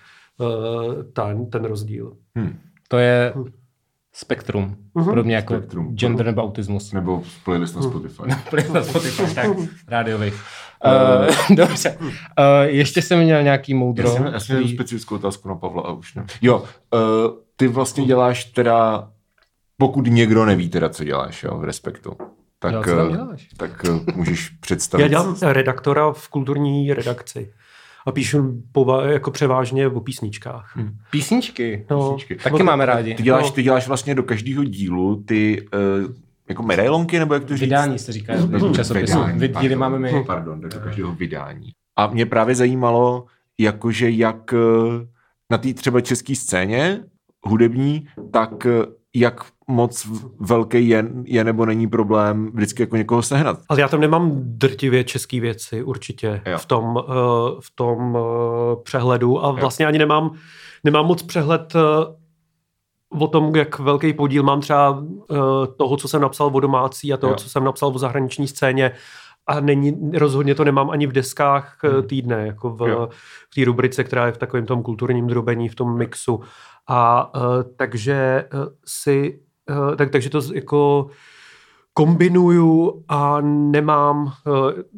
eh, 0.41 1.03
ta, 1.13 1.35
ten 1.51 1.65
rozdíl. 1.65 2.13
Hm. 2.39 2.57
To 2.87 2.97
je 2.97 3.33
spektrum. 4.17 4.75
Podobně 4.93 5.35
jako 5.35 5.57
Spektrum. 5.57 5.95
gender 5.95 6.25
nebo 6.25 6.43
autismus. 6.43 6.93
Nebo 6.93 7.23
playlist 7.43 7.75
na 7.75 7.81
Spotify. 7.81 8.23
Úplně 8.47 8.67
na 8.73 8.83
Spotify, 8.83 9.23
tak, 9.35 9.47
rádiový. 9.87 10.31
Uh, 10.31 11.55
dobře. 11.55 11.97
Uh, 11.99 12.05
ještě 12.63 13.01
jsem 13.01 13.19
měl 13.23 13.43
nějaký 13.43 13.73
moudro. 13.73 14.07
Já 14.09 14.13
jsem, 14.15 14.25
já 14.25 14.39
jsem 14.39 14.55
měl 14.55 14.63
který- 14.63 14.75
specifickou 14.75 15.15
otázku 15.15 15.49
na 15.49 15.55
Pavla 15.55 15.81
a 15.83 15.91
už 15.91 16.15
ne. 16.15 16.25
Jo, 16.41 16.57
uh, 16.59 16.99
ty 17.55 17.67
vlastně 17.67 18.05
děláš 18.05 18.45
teda, 18.45 19.09
pokud 19.77 20.07
někdo 20.07 20.45
neví 20.45 20.69
teda, 20.69 20.89
co 20.89 21.03
děláš, 21.03 21.43
jo, 21.43 21.57
v 21.57 21.63
Respektu, 21.63 22.17
tak, 22.59 22.73
No, 22.73 22.83
co 22.83 22.95
tam 22.95 23.07
eh, 23.07 23.11
děláš? 23.11 23.47
tak 23.57 23.85
eh, 23.85 24.11
můžeš 24.15 24.49
představit. 24.49 25.03
Já 25.03 25.07
dělám 25.07 25.35
redaktora 25.41 26.13
v 26.13 26.27
kulturní 26.27 26.93
redakci 26.93 27.53
a 28.07 28.11
píšu 28.11 28.61
pova, 28.71 29.05
jako 29.05 29.31
převážně 29.31 29.87
o 29.87 29.99
písničkách. 29.99 30.71
Hm. 30.75 30.97
Písničky. 31.11 31.85
No, 31.89 32.13
Písničky. 32.13 32.35
Taky 32.43 32.63
máme 32.63 32.85
rádi. 32.85 33.15
Ty 33.15 33.23
děláš, 33.23 33.43
No. 33.45 33.51
ty 33.51 33.63
děláš 33.63 33.87
vlastně 33.87 34.15
do 34.15 34.23
každého 34.23 34.63
dílu 34.63 35.23
ty 35.23 35.61
uh, 36.05 36.13
jako 36.49 36.63
medailonky, 36.63 37.19
nebo 37.19 37.33
jak 37.33 37.43
to 37.43 37.53
říct? 37.57 37.61
Vydání 37.61 37.99
se 37.99 38.11
říká 38.11 38.33
v 38.35 38.71
časopisu. 38.75 39.19
Vydání, 39.19 39.39
Vy- 39.39 39.47
Díly 39.47 39.53
pardon. 39.75 39.79
máme 39.79 39.99
my. 39.99 40.23
Pardon, 40.27 40.61
tak 40.61 40.71
do 40.73 40.79
každého 40.79 41.11
vydání. 41.15 41.69
A 41.95 42.07
mě 42.07 42.25
právě 42.25 42.55
zajímalo, 42.55 43.25
jakože 43.59 44.09
jak 44.09 44.53
eh, 44.53 44.57
na 45.51 45.57
té 45.57 45.73
třeba 45.73 46.01
české 46.01 46.35
scéně 46.35 46.99
hudební, 47.43 48.07
tak 48.31 48.65
eh, 48.65 48.71
jak 49.19 49.45
moc 49.67 50.07
velký 50.39 50.89
je, 50.89 51.05
je 51.23 51.43
nebo 51.43 51.65
není 51.65 51.87
problém 51.87 52.51
vždycky 52.53 52.83
jako 52.83 52.97
někoho 52.97 53.21
sehnat. 53.21 53.59
Ale 53.69 53.81
já 53.81 53.87
tam 53.87 53.99
nemám 54.01 54.31
drtivě 54.35 55.03
české 55.03 55.39
věci 55.39 55.83
určitě 55.83 56.41
Jo. 56.45 56.57
v 56.57 56.65
tom, 56.65 56.97
eh, 57.09 57.11
v 57.59 57.71
tom 57.75 58.17
eh, 58.17 58.75
přehledu 58.83 59.45
a 59.45 59.51
vlastně 59.51 59.85
ani 59.85 59.97
nemám, 59.97 60.33
nemám 60.83 61.05
moc 61.05 61.23
přehled 61.23 61.73
eh, 61.75 61.79
o 63.19 63.27
tom, 63.27 63.55
jak 63.55 63.79
velký 63.79 64.13
podíl 64.13 64.43
mám 64.43 64.61
třeba 64.61 65.03
toho, 65.77 65.97
co 65.97 66.07
jsem 66.07 66.21
napsal 66.21 66.49
o 66.53 66.59
domácí 66.59 67.13
a 67.13 67.17
toho, 67.17 67.31
Jo. 67.31 67.37
co 67.37 67.49
jsem 67.49 67.63
napsal 67.63 67.89
o 67.89 67.97
zahraniční 67.97 68.47
scéně 68.47 68.91
a 69.47 69.59
není, 69.59 70.11
rozhodně 70.13 70.55
to 70.55 70.63
nemám 70.63 70.89
ani 70.89 71.07
v 71.07 71.11
deskách 71.11 71.77
eh, 71.83 72.01
týdne, 72.01 72.47
jako 72.47 72.69
v, 72.69 72.81
Jo. 72.87 73.09
v 73.51 73.55
té 73.55 73.65
rubrice, 73.65 74.03
která 74.03 74.25
je 74.25 74.31
v 74.31 74.37
takovém 74.37 74.65
tom 74.65 74.83
kulturním 74.83 75.27
drobení, 75.27 75.69
v 75.69 75.75
tom 75.75 75.97
mixu. 75.97 76.39
A 76.87 77.31
uh, 77.35 77.41
takže 77.75 78.45
uh, 78.53 78.59
si, 78.85 79.39
uh, 79.69 79.95
tak, 79.95 80.11
takže 80.11 80.29
to 80.29 80.41
jako 80.53 81.07
kombinuju 81.93 83.03
a 83.07 83.41
nemám, 83.41 84.33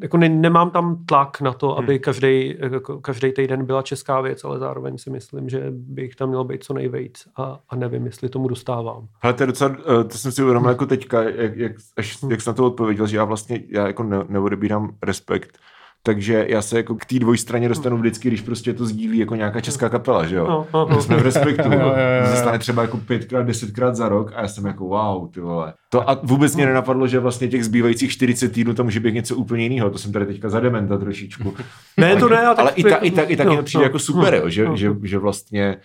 jako 0.02 0.16
ne, 0.16 0.28
nemám 0.28 0.70
tam 0.70 1.04
tlak 1.04 1.40
na 1.40 1.52
to, 1.52 1.78
aby 1.78 1.98
každý, 1.98 2.56
jako 2.58 3.00
každý 3.00 3.32
týden 3.32 3.64
byla 3.64 3.82
česká 3.82 4.20
věc, 4.20 4.44
ale 4.44 4.58
zároveň 4.58 4.98
si 4.98 5.10
myslím, 5.10 5.48
že 5.48 5.66
bych 5.70 6.16
tam 6.16 6.28
měl 6.28 6.44
být 6.44 6.64
co 6.64 6.74
nejvíc 6.74 7.28
a, 7.36 7.58
a 7.68 7.76
nevím, 7.76 8.06
jestli 8.06 8.28
tomu 8.28 8.48
dostávám. 8.48 9.08
Ale 9.22 9.32
to 9.32 9.42
je 9.42 9.46
docela, 9.46 9.74
to 10.10 10.18
jsem 10.18 10.32
si 10.32 10.42
uvědomil 10.42 10.70
jako 10.70 10.86
teďka, 10.86 11.22
jak, 11.22 11.56
jak, 11.56 11.72
až, 11.96 12.18
jak 12.30 12.40
jsi 12.40 12.50
na 12.50 12.54
to 12.54 12.66
odpověděl, 12.66 13.06
že 13.06 13.16
já 13.16 13.24
vlastně, 13.24 13.62
já 13.68 13.86
jako 13.86 14.02
ne, 14.02 14.24
neodebírám 14.28 14.90
respekt 15.02 15.58
takže 16.02 16.46
já 16.48 16.62
se 16.62 16.76
jako 16.76 16.94
k 16.94 17.04
té 17.04 17.18
dvojstraně 17.18 17.68
dostanu 17.68 17.96
vždycky, 17.96 18.28
když 18.28 18.40
prostě 18.40 18.72
to 18.74 18.86
sdílí 18.86 19.18
jako 19.18 19.34
nějaká 19.34 19.60
česká 19.60 19.88
kapela, 19.88 20.26
že 20.26 20.36
jo? 20.36 20.46
No, 20.48 20.66
no, 20.74 20.86
no. 20.90 20.96
My 20.96 21.02
jsme 21.02 21.16
v 21.16 21.22
respektu. 21.22 21.72
Jo, 21.72 21.78
jo, 21.80 21.86
jo, 21.86 22.20
jo. 22.20 22.26
Se 22.30 22.36
stane 22.36 22.58
třeba 22.58 22.82
jako 22.82 22.96
pětkrát, 22.96 23.46
desetkrát 23.46 23.96
za 23.96 24.08
rok 24.08 24.32
a 24.34 24.42
já 24.42 24.48
jsem 24.48 24.66
jako 24.66 24.84
wow, 24.84 25.30
ty 25.30 25.40
vole. 25.40 25.74
To 25.88 26.10
a 26.10 26.20
vůbec 26.22 26.56
mě 26.56 26.66
nenapadlo, 26.66 27.06
že 27.06 27.18
vlastně 27.18 27.48
těch 27.48 27.64
zbývajících 27.64 28.12
40 28.12 28.48
týdnů 28.48 28.74
to 28.74 28.84
může 28.84 29.00
být 29.00 29.14
něco 29.14 29.36
úplně 29.36 29.62
jiného. 29.62 29.90
To 29.90 29.98
jsem 29.98 30.12
tady 30.12 30.26
teďka 30.26 30.48
zadementa 30.48 30.98
trošičku. 30.98 31.54
Ne, 31.96 32.16
to 32.16 32.28
ne, 32.28 32.38
ale, 32.38 32.56
Ale 32.56 32.70
tak- 32.70 32.78
i, 32.78 32.82
ta, 32.82 32.96
i, 32.96 33.10
tak, 33.10 33.30
i 33.30 33.36
tak 33.36 33.46
no, 33.46 33.52
mi 33.52 33.56
to 33.56 33.62
přijde 33.62 33.82
no, 33.82 33.86
jako 33.86 33.98
super, 33.98 34.32
no, 34.32 34.38
jo, 34.38 34.48
že, 34.48 34.64
no. 34.64 34.76
že, 34.76 34.90
že 35.02 35.18
vlastně 35.18 35.76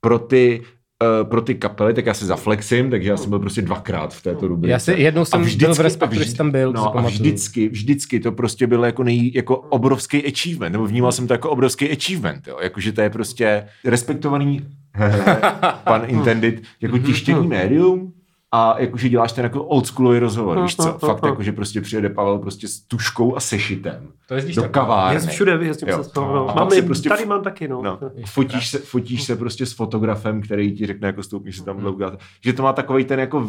pro 0.00 0.18
ty 0.18 0.62
uh, 1.04 1.28
pro 1.28 1.40
ty 1.42 1.54
kapely, 1.54 1.94
tak 1.94 2.06
já 2.06 2.14
se 2.14 2.26
zaflexím, 2.26 2.90
takže 2.90 3.10
já 3.10 3.16
jsem 3.16 3.30
byl 3.30 3.38
prostě 3.38 3.62
dvakrát 3.62 4.14
v 4.14 4.22
této 4.22 4.48
rubrice. 4.48 4.72
Já 4.72 4.78
si 4.78 4.92
jednou 4.92 5.24
jsem 5.24 5.42
A 5.42 5.46
byl 5.58 5.74
v 5.74 5.80
Respektu, 5.80 6.20
jsi 6.20 6.36
tam 6.36 6.50
byl, 6.50 6.72
no, 6.72 6.98
a 6.98 7.02
vždycky, 7.02 7.68
vždycky 7.68 8.20
to 8.20 8.32
prostě 8.32 8.66
bylo 8.66 8.84
jako, 8.84 9.04
nej, 9.04 9.32
jako 9.34 9.56
obrovský 9.56 10.26
achievement, 10.26 10.72
nebo 10.72 10.86
vnímal 10.86 11.12
jsem 11.12 11.26
to 11.26 11.34
jako 11.34 11.50
obrovský 11.50 11.90
achievement, 11.90 12.48
jo, 12.48 12.58
jakože 12.62 12.92
to 12.92 13.00
je 13.00 13.10
prostě 13.10 13.64
respektovaný 13.84 14.66
pan 15.84 16.02
intended, 16.06 16.54
jako 16.80 16.98
tištěný 16.98 17.46
médium, 17.46 18.12
a 18.52 18.80
jakože 18.80 19.08
děláš 19.08 19.32
ten 19.32 19.44
jako 19.44 19.64
oldschoolový 19.64 20.18
rozhovor, 20.18 20.62
víš 20.62 20.76
co? 20.76 20.92
Fakt 20.98 21.24
jakože 21.24 21.52
prostě 21.52 21.80
přijede 21.80 22.08
Pavel 22.08 22.38
prostě 22.38 22.68
s 22.68 22.80
tuškou 22.80 23.36
a 23.36 23.40
sešitem 23.40 24.08
To 24.28 24.34
jezdíš 24.34 24.56
do 24.56 24.62
tak. 24.62 24.70
kavárny. 24.70 25.14
Jezdím 25.16 25.30
všude, 25.32 25.58
jezdím 25.62 25.88
Jo. 25.88 25.96
se 25.96 26.04
z 26.04 26.12
toho. 26.12 26.34
No. 26.36 26.52
Mám, 26.56 26.70
si 26.70 26.82
prostě 26.82 27.08
tady 27.08 27.22
f- 27.22 27.28
mám 27.28 27.42
taky, 27.42 27.68
no. 27.68 27.82
No, 27.82 27.98
fotíš 28.26 28.68
se, 28.70 28.78
fotíš 28.78 29.22
se 29.22 29.36
prostě 29.36 29.66
s 29.66 29.72
fotografem, 29.72 30.42
který 30.42 30.72
ti 30.76 30.86
řekne, 30.86 31.06
jako 31.06 31.22
stoupíš 31.22 31.56
se 31.58 31.64
tam 31.64 31.76
dlouho. 31.78 32.12
Že 32.44 32.52
to 32.52 32.62
má 32.62 32.72
takový 32.72 33.04
ten 33.04 33.20
jako 33.20 33.48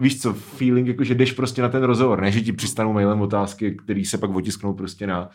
víš 0.00 0.22
co, 0.22 0.32
feeling, 0.32 0.88
jako 0.88 1.04
že 1.04 1.14
jdeš 1.14 1.32
prostě 1.32 1.62
na 1.62 1.68
ten 1.68 1.82
rozhovor, 1.82 2.20
ne, 2.20 2.32
že 2.32 2.40
ti 2.40 2.52
přistanou 2.52 2.92
mailem 2.92 3.20
otázky, 3.20 3.74
které 3.84 4.02
se 4.06 4.18
pak 4.18 4.30
otisknou 4.30 4.74
prostě 4.74 5.06
na 5.06 5.28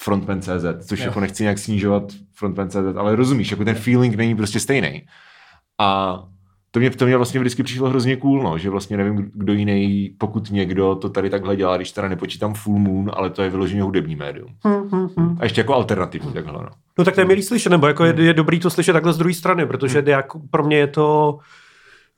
frontman.cz, 0.00 0.86
což 0.88 0.98
Jo. 1.00 1.06
jako 1.06 1.20
nechci 1.20 1.42
nějak 1.42 1.58
snižovat 1.58 2.02
frontman.cz, 2.34 2.76
ale 2.96 3.16
rozumíš, 3.16 3.50
jako 3.50 3.64
ten 3.64 3.74
feeling 3.74 4.16
není 4.16 4.36
prostě 4.36 4.60
stejný. 4.60 5.06
A 5.80 6.18
to 6.74 6.80
mě, 6.80 6.90
to 6.90 7.06
mě 7.06 7.16
vlastně 7.16 7.40
vždycky 7.40 7.62
přišlo 7.62 7.88
hrozně 7.88 8.16
cool, 8.16 8.42
no, 8.42 8.58
že 8.58 8.70
vlastně 8.70 8.96
nevím, 8.96 9.30
kdo 9.34 9.52
jiný, 9.52 10.14
pokud 10.18 10.50
někdo 10.50 10.94
to 10.94 11.08
tady 11.08 11.30
takhle 11.30 11.56
dělá, 11.56 11.76
když 11.76 11.92
teda 11.92 12.08
nepočítám 12.08 12.54
Full 12.54 12.78
Moon, 12.78 13.10
ale 13.14 13.30
to 13.30 13.42
je 13.42 13.50
vyloženě 13.50 13.82
hudební 13.82 14.16
médium. 14.16 14.48
Hm, 14.66 14.88
hm, 14.92 15.08
hm. 15.20 15.36
A 15.40 15.44
ještě 15.44 15.60
jako 15.60 15.74
alternativní 15.74 16.32
takhle, 16.32 16.52
no. 16.52 16.68
No 16.98 17.04
tak 17.04 17.14
to 17.14 17.20
je 17.20 17.24
milý 17.24 17.42
slyšet, 17.42 17.70
nebo 17.70 17.86
jako 17.86 18.04
je, 18.04 18.14
je 18.22 18.34
dobrý 18.34 18.60
to 18.60 18.70
slyšet 18.70 18.92
takhle 18.92 19.12
z 19.12 19.18
druhé 19.18 19.34
strany, 19.34 19.66
protože 19.66 19.98
Hmm. 19.98 20.08
jak, 20.08 20.26
pro 20.50 20.64
mě 20.64 20.76
je 20.76 20.86
to, 20.86 21.38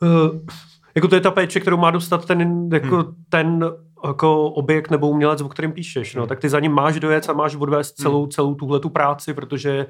uh, 0.03 0.39
jako 0.95 1.09
to 1.09 1.15
je 1.15 1.21
ta 1.21 1.31
péče, 1.31 1.61
kterou 1.61 1.77
má 1.77 1.91
dostat 1.91 2.25
ten, 2.25 2.69
jako 2.73 2.97
Hmm. 2.97 3.15
ten 3.29 3.65
jako 4.07 4.51
objekt 4.51 4.91
nebo 4.91 5.09
umělec, 5.09 5.41
o 5.41 5.49
kterém 5.49 5.73
píšeš, 5.73 6.15
no, 6.15 6.23
Hmm. 6.23 6.29
tak 6.29 6.41
ty 6.41 6.49
za 6.49 6.61
ním 6.61 6.73
máš 6.73 7.01
dojet 7.01 7.29
a 7.31 7.33
máš 7.33 7.57
odvést 7.57 7.93
celou, 7.93 8.27
celou 8.27 8.55
tuhle 8.55 8.81
tu 8.81 8.89
práci, 8.89 9.35
protože 9.35 9.87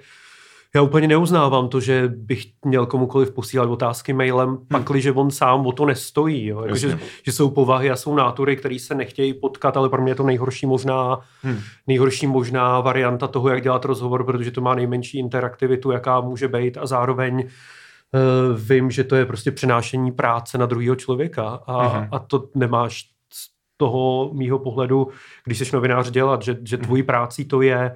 já 0.75 0.83
úplně 0.83 1.09
neuznávám 1.09 1.69
to, 1.69 1.81
že 1.81 2.09
bych 2.17 2.45
měl 2.65 2.87
komukoliv 2.87 3.31
posílat 3.31 3.71
otázky 3.71 4.13
mailem, 4.13 4.59
pakliže 4.69 5.13
on 5.13 5.31
sám 5.31 5.67
o 5.67 5.73
to 5.73 5.87
nestojí. 5.87 6.47
Jo? 6.47 6.63
Jako, 6.63 6.77
že, 6.77 6.99
že 7.27 7.33
jsou 7.33 7.51
povahy 7.51 7.91
a 7.91 7.97
jsou 7.97 8.15
nátury, 8.15 8.57
které 8.57 8.79
se 8.79 8.95
nechtějí 8.95 9.35
potkat, 9.35 9.77
ale 9.77 9.89
pro 9.89 10.03
mě 10.03 10.11
je 10.11 10.15
to 10.15 10.23
nejhorší 10.23 10.67
možná, 10.67 11.19
Hmm. 11.43 11.59
nejhorší 11.87 12.27
možná 12.27 12.81
varianta 12.81 13.29
toho, 13.29 13.49
jak 13.49 13.63
dělat 13.63 13.85
rozhovor, 13.85 14.25
protože 14.25 14.51
to 14.51 14.61
má 14.61 14.75
nejmenší 14.75 15.19
interaktivitu, 15.19 15.91
jaká 15.91 16.21
může 16.21 16.49
být 16.49 16.79
a 16.79 16.87
zároveň 16.87 17.35
uh, 17.45 18.61
vím, 18.61 18.91
že 18.91 19.05
to 19.05 19.17
je 19.17 19.27
prostě 19.27 19.51
přenášení 19.51 20.13
práce 20.13 20.59
na 20.59 20.67
druhého 20.67 20.97
člověka 20.97 21.49
a, 21.67 21.89
Mhm. 21.99 22.09
a 22.13 22.19
to 22.19 22.49
nemáš 22.55 23.03
z 23.33 23.49
toho 23.77 24.31
mýho 24.35 24.59
pohledu, 24.59 25.09
když 25.45 25.59
jsi 25.59 25.65
novinář 25.73 26.11
dělat, 26.11 26.43
že, 26.43 26.57
že 26.65 26.77
tvojí 26.79 27.03
prácí 27.03 27.45
to 27.45 27.63
je 27.63 27.95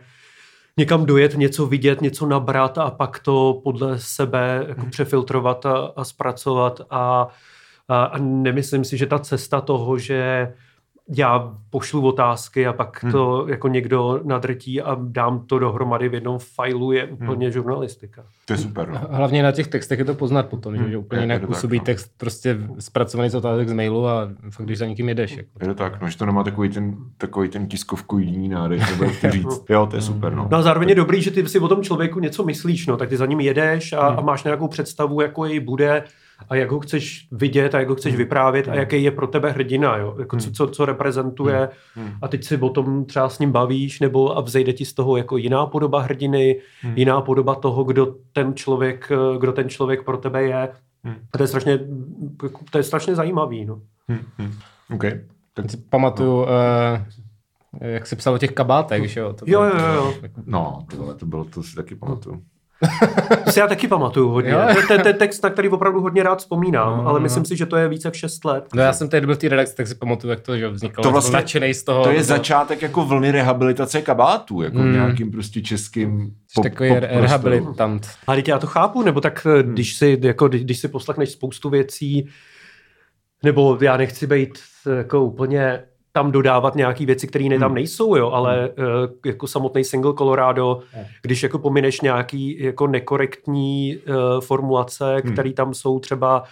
někam 0.77 1.07
dojet, 1.07 1.37
něco 1.37 1.67
vidět, 1.67 2.01
něco 2.01 2.27
nabrat 2.27 2.79
a 2.79 2.91
pak 2.91 3.19
to 3.19 3.61
podle 3.65 3.99
sebe 3.99 4.65
jako 4.69 4.87
přefiltrovat 4.87 5.67
a, 5.67 5.93
a 5.97 6.05
zpracovat 6.05 6.81
a, 6.91 7.29
a, 7.89 8.05
a 8.05 8.19
nemyslím 8.19 8.85
si, 8.85 8.97
že 8.97 9.07
ta 9.07 9.19
cesta 9.19 9.61
toho, 9.61 9.99
že 9.99 10.53
já 11.17 11.55
pošlu 11.71 12.07
otázky 12.07 12.67
a 12.67 12.73
pak 12.73 13.03
Hmm. 13.03 13.13
to 13.13 13.47
jako 13.49 13.69
někdo 13.69 14.21
nadrtí 14.25 14.83
a 14.83 14.97
dám 15.01 15.41
to 15.47 15.59
dohromady 15.59 16.09
v 16.09 16.15
jednom 16.15 16.39
failu 16.39 16.93
je 16.93 17.07
úplně 17.07 17.51
žurnalistika. 17.51 18.23
To 18.47 18.53
je 18.53 18.57
super, 18.57 18.89
no. 18.89 19.01
Hlavně 19.11 19.43
na 19.43 19.53
těch 19.53 19.69
textech 19.69 19.99
je 19.99 20.05
to 20.05 20.15
poznat 20.15 20.47
potom, 20.49 20.77
že, 20.77 20.83
Hmm. 20.83 20.91
že 20.91 20.99
úplně 20.99 21.21
jinak 21.21 21.41
tak, 21.41 21.49
působí 21.51 21.79
no. 21.79 21.85
text 21.85 22.11
prostě 22.17 22.59
zpracovaný 22.79 23.31
z 23.31 23.35
otázek 23.35 23.69
z 23.69 23.73
mailu 23.73 24.07
a 24.09 24.29
fakt, 24.51 24.67
když 24.67 24.79
za 24.79 24.87
někým 24.87 25.09
jedeš. 25.09 25.37
Jako. 25.37 25.49
Je 25.61 25.67
to 25.69 25.75
tak, 25.75 26.01
no, 26.03 26.09
že 26.09 26.19
to 26.19 26.27
nemá 26.27 26.45
takový 26.45 26.69
ten, 26.69 26.97
takový 27.19 27.49
ten 27.49 27.67
tiskovkoidní 27.67 28.49
nádech, 28.49 28.91
nebo 28.91 29.05
jak 29.05 29.21
to 29.21 29.31
říct. 29.31 29.65
Jo, 29.69 29.87
to 29.91 29.97
je 29.97 30.03
super, 30.03 30.35
no. 30.35 30.49
No 30.51 30.59
a 30.59 30.63
zároveň 30.63 30.89
je 30.89 30.95
dobrý, 30.95 31.23
že 31.23 31.31
ty 31.31 31.49
si 31.49 31.59
o 31.59 31.69
tom 31.69 31.83
člověku 31.83 32.21
něco 32.21 32.45
myslíš, 32.45 32.87
no, 32.87 32.97
tak 32.97 33.09
ty 33.09 33.17
za 33.17 33.27
ním 33.27 33.41
jedeš 33.41 33.93
a, 33.93 34.09
Hmm. 34.09 34.19
a 34.19 34.23
máš 34.23 34.45
nějakou 34.45 34.69
představu, 34.69 35.21
jako 35.21 35.45
jej 35.45 35.61
bude 35.61 36.03
a 36.49 36.55
jak 36.57 36.71
ho 36.71 36.81
chceš 36.81 37.29
vidět 37.33 37.75
a 37.75 37.79
jak 37.79 37.89
ho 37.89 37.95
chceš 37.95 38.17
vyprávět 38.17 38.69
a 38.69 38.75
jaký 38.75 39.03
je 39.03 39.11
pro 39.11 39.27
tebe 39.27 39.51
hrdina, 39.53 39.97
jo? 39.97 40.17
Jako 40.19 40.37
co, 40.37 40.51
co, 40.51 40.67
co 40.67 40.85
reprezentuje 40.85 41.69
Hmm. 41.95 42.11
a 42.23 42.29
teď 42.29 42.45
si 42.45 42.57
o 42.57 42.69
tom 42.69 43.05
třeba 43.05 43.29
s 43.29 43.39
ním 43.39 43.53
bavíš 43.53 44.01
nebo 44.01 44.37
a 44.37 44.41
vzejde 44.41 44.73
ti 44.73 44.85
z 44.85 44.93
toho 44.93 45.17
jako 45.17 45.37
jiná 45.37 45.67
podoba 45.67 46.01
hrdiny, 46.01 46.61
jiná 46.95 47.21
podoba 47.21 47.55
toho, 47.55 47.85
kdo 47.85 48.15
ten 48.33 48.55
člověk, 48.55 49.13
kdo 49.39 49.53
ten 49.53 49.69
člověk 49.69 50.05
pro 50.05 50.17
tebe 50.17 50.43
je. 50.43 50.69
Hmm. 51.05 51.15
A 51.33 51.39
to 51.39 51.43
je 51.45 51.47
strašně, 51.47 51.79
jako, 52.43 52.61
to 52.71 52.79
je 52.79 52.85
strašně 52.85 53.15
zajímavý, 53.15 53.65
no. 53.65 53.81
Hm, 54.09 54.25
hm. 54.39 54.53
OK. 54.95 55.05
Tak, 55.55 55.71
Si 55.71 55.77
pamatuju, 55.77 56.43
uh, 56.43 56.49
jak 57.81 58.07
se 58.07 58.17
psalo 58.17 58.37
o 58.37 58.39
těch 58.39 58.53
kabátech, 58.53 59.11
že 59.11 59.21
jo? 59.21 59.33
To 59.33 59.45
Jo, 59.49 59.61
bylo- 59.61 59.83
jo, 59.87 59.95
jo. 59.95 60.15
no, 60.47 60.87
to 61.19 61.27
bylo, 61.27 61.45
to 61.45 61.63
si 61.63 61.75
taky 61.77 61.95
pamatuju. 61.95 62.43
To 63.45 63.53
si 63.53 63.61
já 63.61 63.67
taky 63.67 63.89
pamatuju 63.89 64.29
hodně. 64.29 64.51
Jo. 64.51 64.61
To, 65.03 65.09
je 65.09 65.15
text, 65.15 65.43
na 65.45 65.51
který 65.51 65.69
opravdu 65.69 66.01
hodně 66.01 66.23
rád 66.23 66.39
vzpomínám, 66.39 66.97
No, 66.99 67.07
ale 67.09 67.19
no. 67.19 67.23
myslím 67.23 67.45
si, 67.45 67.57
že 67.57 67.67
to 67.67 67.77
je 67.77 67.89
více 67.89 68.11
v 68.11 68.17
6 68.17 68.45
let. 68.45 68.65
No 68.75 68.83
já 68.83 68.93
jsem 68.93 69.09
tehdy 69.09 69.27
byl 69.27 69.35
v 69.35 69.39
té 69.39 69.49
redakci, 69.49 69.75
tak 69.77 69.87
si 69.87 69.95
pamatuju, 69.95 70.31
jak 70.31 70.41
to 70.41 70.59
že 70.59 70.69
vzniklo. 70.69 71.03
To 71.03 71.11
vlastně- 71.11 71.75
z 71.75 71.83
toho. 71.83 72.03
To 72.05 72.11
je 72.11 72.17
to- 72.17 72.23
začátek 72.23 72.83
jako 72.83 73.05
vlny 73.05 73.31
rehabilitace 73.31 74.03
kabátů, 74.03 74.63
jako 74.63 74.77
v 74.79 74.81
Hmm. 74.81 74.93
nějakým 74.93 75.31
prostě 75.31 75.61
českým 75.63 76.31
Jsi 76.49 76.63
takový 76.63 76.91
re- 76.91 77.09
rehabilitant. 77.21 78.09
A 78.27 78.35
teď 78.35 78.49
já 78.49 78.59
to 78.59 78.67
chápu, 78.67 79.03
nebo 79.03 79.21
tak 79.21 79.47
eh, 79.59 79.63
když 79.63 79.95
si, 79.97 80.19
jako, 80.23 80.49
když, 80.49 80.65
když 80.65 80.79
si 80.79 80.89
poslechneš 80.89 81.31
spoustu 81.31 81.71
věcí, 81.71 82.29
nebo 83.43 83.79
já 83.81 83.97
nechci 83.97 84.27
být 84.27 84.59
eh, 84.87 84.97
jako 84.97 85.25
úplně 85.25 85.83
tam 86.13 86.33
dodávat 86.33 86.75
nějaké 86.75 87.07
věci, 87.07 87.27
které 87.27 87.45
ne, 87.45 87.59
tam 87.59 87.69
Hmm. 87.69 87.75
nejsou, 87.75 88.17
jo, 88.17 88.31
ale 88.31 88.69
eh, 88.71 89.29
jako 89.29 89.47
samotný 89.47 89.85
single 89.85 90.13
Colorado, 90.19 90.81
když 91.23 91.43
jako 91.43 91.59
pomineš 91.59 92.01
nějaký 92.01 92.63
jako 92.63 92.87
nekorektní 92.87 93.97
eh, 94.07 94.13
formulace, 94.41 95.17
Hmm. 95.25 95.33
které 95.33 95.53
tam 95.53 95.75
jsou 95.75 95.99
třeba 96.01 96.43
eh, 96.45 96.49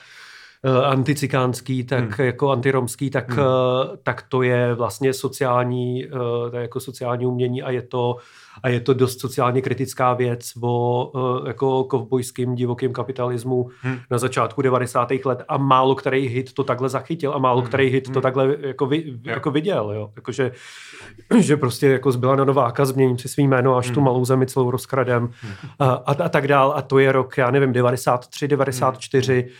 anticikánský, 0.84 1.84
tak 1.84 2.18
Hmm. 2.18 2.26
jako 2.26 2.50
antiromský, 2.50 3.10
tak, 3.10 3.30
Hmm. 3.30 3.38
eh, 3.40 3.96
tak 4.02 4.22
to 4.28 4.42
je 4.42 4.74
vlastně 4.74 5.12
sociální, 5.12 6.04
eh, 6.06 6.10
to 6.50 6.56
je 6.56 6.62
jako 6.62 6.80
sociální 6.80 7.26
umění 7.26 7.62
a 7.62 7.70
je 7.70 7.82
to 7.82 8.16
a 8.62 8.68
je 8.68 8.80
to 8.80 8.94
dost 8.94 9.20
sociálně 9.20 9.62
kritická 9.62 10.14
věc 10.14 10.52
o 10.62 11.12
eh, 11.44 11.48
jako 11.48 11.84
kovbojským 11.84 12.54
divokým 12.54 12.92
kapitalismu 12.92 13.68
Hmm. 13.80 13.98
na 14.10 14.18
začátku 14.18 14.62
90. 14.62 15.24
let 15.24 15.42
a 15.48 15.56
málo 15.58 15.94
který 15.94 16.28
hit 16.28 16.52
to 16.52 16.64
takhle 16.64 16.88
zachytil 16.88 17.32
a 17.34 17.38
málo 17.38 17.60
Hmm. 17.60 17.68
který 17.68 17.86
hit 17.88 18.04
to 18.04 18.12
Hmm. 18.12 18.22
takhle 18.22 18.56
jako, 18.60 18.86
vy, 18.86 19.04
Jo. 19.06 19.14
jako 19.24 19.50
viděl, 19.50 19.92
jo. 19.92 20.10
Jakože, 20.16 20.52
že 21.38 21.56
prostě 21.56 21.86
jako 21.88 22.12
zbyla 22.12 22.36
na 22.36 22.44
Nováka, 22.44 22.84
změním 22.84 23.18
si 23.18 23.28
svý 23.28 23.46
jméno, 23.48 23.76
až 23.76 23.86
tu 23.90 23.94
Hmm. 23.94 24.04
malou 24.04 24.24
zemi 24.24 24.46
celou 24.46 24.70
rozkradem 24.70 25.30
a, 25.78 25.84
a, 25.90 26.12
a 26.24 26.28
tak 26.28 26.48
dál. 26.48 26.72
A 26.76 26.82
to 26.82 26.98
je 26.98 27.12
rok, 27.12 27.38
já 27.38 27.50
nevím, 27.50 27.72
93, 27.72 28.48
94, 28.48 29.40
Hmm. 29.40 29.50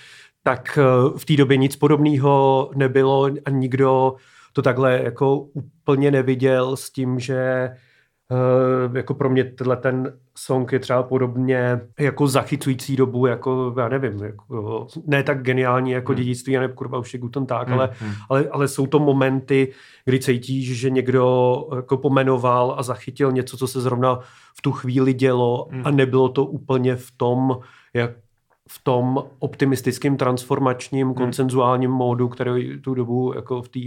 Tak 0.49 0.79
eh, 0.79 1.19
v 1.19 1.25
té 1.25 1.37
době 1.37 1.57
nic 1.57 1.77
podobného 1.77 2.71
nebylo 2.75 3.31
a 3.45 3.51
nikdo 3.51 4.15
to 4.53 4.63
takhle 4.63 5.01
jako 5.05 5.37
úplně 5.37 6.11
neviděl 6.11 6.77
s 6.77 6.91
tím, 6.91 7.19
že 7.19 7.71
Uh, 8.31 8.97
jako 8.97 9.15
pro 9.15 9.31
mě 9.31 9.45
tenhle 9.45 9.77
ten 9.77 10.13
song 10.39 10.73
je 10.73 10.79
třeba 10.79 11.03
podobně 11.03 11.81
jako 11.99 12.27
zachycující 12.27 12.97
dobu, 12.97 13.27
jako 13.27 13.75
já 13.79 13.89
nevím, 13.89 14.25
jako, 14.25 14.87
ne 15.07 15.23
tak 15.23 15.43
geniální 15.43 15.91
jako 15.91 16.13
Hmm. 16.13 16.17
dědictví 16.17 16.59
a 16.59 16.61
nebo 16.61 16.75
kurva 16.75 16.99
už 16.99 17.15
je 17.15 17.21
Guten 17.21 17.47
Tag, 17.47 17.69
Hmm, 17.69 17.79
ale, 17.79 17.91
hmm. 17.99 18.13
ale, 18.29 18.49
ale 18.51 18.69
jsou 18.69 18.87
to 18.87 18.99
momenty, 18.99 19.73
kdy 20.05 20.21
cítíš, 20.21 20.79
že 20.79 20.91
někdo 20.91 21.57
jako 21.77 21.97
pomenoval 21.97 22.75
a 22.79 22.83
zachytil 22.83 23.33
něco, 23.33 23.57
co 23.57 23.67
se 23.67 23.81
zrovna 23.81 24.19
v 24.59 24.63
tu 24.63 24.73
chvíli 24.73 25.15
dělo 25.15 25.69
Hmm. 25.71 25.83
a 25.85 25.91
nebylo 25.91 26.29
to 26.29 26.45
úplně 26.45 26.97
v 26.97 27.11
tom, 27.17 27.59
jak 27.95 28.11
v 28.69 28.85
tom 28.85 29.25
optimistickém 29.39 30.17
transformačním 30.17 31.15
koncenzuálním 31.15 31.91
módu, 31.91 32.29
který 32.29 32.81
tu 32.81 32.95
dobu 32.95 33.33
jako 33.35 33.63
v 33.63 33.69
té 33.69 33.81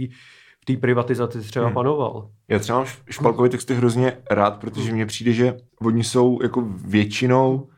v 0.62 0.64
té 0.64 0.76
privatizaci 0.76 1.40
třeba 1.40 1.66
Hmm. 1.66 1.74
panoval. 1.74 2.28
Já 2.48 2.58
třeba 2.58 2.78
mám 2.78 2.88
špalkové 3.10 3.48
texty 3.48 3.74
hrozně 3.74 4.16
rád, 4.30 4.56
protože 4.56 4.92
mně 4.92 5.06
přijde, 5.06 5.32
že 5.32 5.56
oni 5.80 6.04
jsou 6.04 6.38
jako 6.42 6.64
většinou 6.84 7.68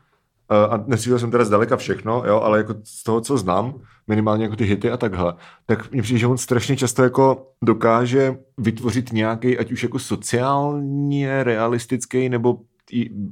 Uh, 0.51 0.73
a 0.73 0.83
neslyšel 0.87 1.19
jsem 1.19 1.31
teda 1.31 1.45
zdaleka 1.45 1.77
všechno, 1.77 2.23
jo, 2.27 2.39
ale 2.41 2.57
jako 2.57 2.75
z 2.83 3.03
toho, 3.03 3.21
co 3.21 3.37
znám, 3.37 3.73
minimálně 4.07 4.43
jako 4.43 4.55
ty 4.55 4.65
hity 4.65 4.91
a 4.91 4.97
takhle, 4.97 5.33
tak 5.65 5.91
mně 5.91 6.01
přijde, 6.01 6.19
že 6.19 6.27
on 6.27 6.37
strašně 6.37 6.77
často 6.77 7.03
jako 7.03 7.47
dokáže 7.63 8.37
vytvořit 8.57 9.13
nějaký, 9.13 9.57
ať 9.57 9.71
už 9.71 9.83
jako 9.83 9.99
sociálně 9.99 11.43
realistický, 11.43 12.29
nebo 12.29 12.57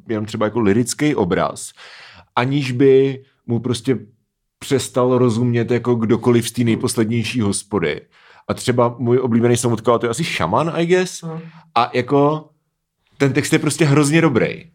jenom 0.10 0.26
třeba 0.26 0.46
jako 0.46 0.60
lirický 0.60 1.16
obraz, 1.16 1.72
aniž 2.36 2.72
by 2.72 3.24
mu 3.48 3.60
prostě 3.60 3.98
přestal 4.60 5.18
rozumět 5.18 5.72
jako 5.72 5.96
kdokoliv 5.96 6.48
z 6.48 6.52
té 6.52 6.64
nejposlednější 6.64 7.42
hospody. 7.42 8.02
A 8.48 8.54
třeba 8.54 8.96
můj 9.00 9.20
oblíbený 9.20 9.58
samotkal, 9.58 10.00
to 10.00 10.06
je 10.06 10.10
asi 10.10 10.24
šaman, 10.24 10.72
I 10.76 10.86
guess. 10.86 11.24
A 11.76 11.92
jako 11.94 12.50
ten 13.18 13.34
text 13.34 13.54
je 13.54 13.60
prostě 13.60 13.86
hrozně 13.86 14.22
dobrý. 14.22 14.66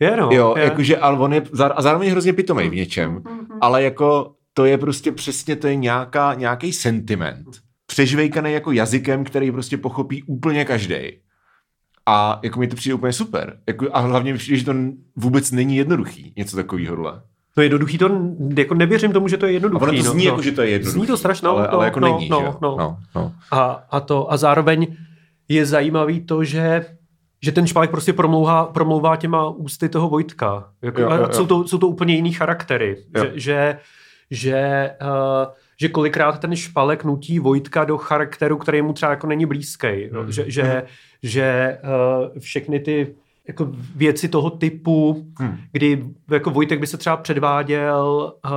Je, 0.00 0.16
no. 0.16 0.28
Jo, 0.32 0.54
je. 0.56 0.64
jakože, 0.64 0.96
ale 0.96 1.18
on 1.18 1.32
je, 1.32 1.42
a 1.74 1.82
zároveň 1.82 2.06
je 2.06 2.12
hrozně 2.12 2.32
pitomej 2.32 2.70
v 2.70 2.74
něčem, 2.74 3.22
ale 3.60 3.82
jako 3.82 4.34
to 4.54 4.64
je 4.64 4.78
prostě 4.78 5.12
přesně, 5.12 5.56
to 5.56 5.66
je 5.66 5.76
nějaká, 5.76 6.34
nějaký 6.34 6.72
sentiment, 6.72 7.46
přežvejkaný 7.86 8.52
jako 8.52 8.72
jazykem, 8.72 9.24
který 9.24 9.52
prostě 9.52 9.76
pochopí 9.76 10.22
úplně 10.22 10.64
každý. 10.64 10.96
A 12.06 12.40
jako 12.42 12.60
mi 12.60 12.68
to 12.68 12.76
přijde 12.76 12.94
úplně 12.94 13.12
super. 13.12 13.60
Jako, 13.66 13.86
a 13.92 14.00
hlavně 14.00 14.36
že 14.36 14.64
to 14.64 14.74
vůbec 15.16 15.50
není 15.50 15.76
jednoduchý, 15.76 16.32
něco 16.36 16.56
takového. 16.56 17.22
No 17.56 17.62
jednoduchý 17.62 17.98
to, 17.98 18.10
jako 18.56 18.74
nevěřím 18.74 19.12
tomu, 19.12 19.28
že 19.28 19.36
to 19.36 19.46
je 19.46 19.50
A 19.50 19.52
jednoduchý. 19.52 19.82
ono 19.82 19.92
to 19.92 20.04
no, 20.04 20.12
zní 20.12 20.24
no. 20.24 20.30
jako, 20.30 20.42
že 20.42 20.52
to 20.52 20.62
je 20.62 20.70
jednoduchý. 20.70 20.98
Zní 20.98 21.06
to 21.06 21.16
strašně, 21.16 21.48
ale, 21.48 21.62
no, 21.62 21.72
ale 21.72 21.84
jako 21.84 22.00
no, 22.00 22.16
není, 22.18 22.28
no, 22.28 22.58
no. 22.62 22.76
no, 22.78 22.98
no. 23.14 23.32
A, 23.50 23.86
a, 23.90 24.00
to, 24.00 24.32
a 24.32 24.36
zároveň 24.36 24.86
je 25.48 25.66
zajímavý 25.66 26.20
to, 26.20 26.44
že 26.44 26.86
že 27.42 27.52
ten 27.52 27.66
špalek 27.66 27.90
prostě 27.90 28.12
promlouvá, 28.12 28.64
promlouvá 28.64 29.16
těma 29.16 29.48
ústy 29.48 29.88
toho 29.88 30.08
Vojtka. 30.08 30.70
Jako, 30.82 31.00
Jo, 31.00 31.06
jo, 31.06 31.12
a 31.12 31.16
jo. 31.16 31.28
jsou, 31.32 31.46
to, 31.46 31.68
jsou 31.68 31.78
to 31.78 31.88
úplně 31.88 32.14
jiný 32.14 32.32
charaktery. 32.32 32.96
Jo. 33.16 33.24
Že, 33.24 33.32
že, 33.34 33.78
že, 34.30 34.90
uh, 35.02 35.52
že 35.80 35.88
kolikrát 35.88 36.38
ten 36.40 36.56
špalek 36.56 37.04
nutí 37.04 37.38
Vojtka 37.38 37.84
do 37.84 37.98
charakteru, 37.98 38.56
který 38.56 38.82
mu 38.82 38.92
třeba 38.92 39.10
jako 39.10 39.26
není 39.26 39.46
blízký. 39.46 40.08
Hmm. 40.12 40.32
Že, 40.32 40.44
že, 40.46 40.82
že 41.22 41.78
uh, 41.84 42.38
všechny 42.38 42.80
ty 42.80 43.14
jako 43.48 43.68
věci 43.96 44.28
toho 44.28 44.50
typu, 44.50 45.26
Hmm. 45.38 45.56
kdy 45.72 46.04
jako 46.30 46.50
Vojtek 46.50 46.80
by 46.80 46.86
se 46.86 46.96
třeba 46.96 47.16
předváděl, 47.16 48.32
uh, 48.44 48.50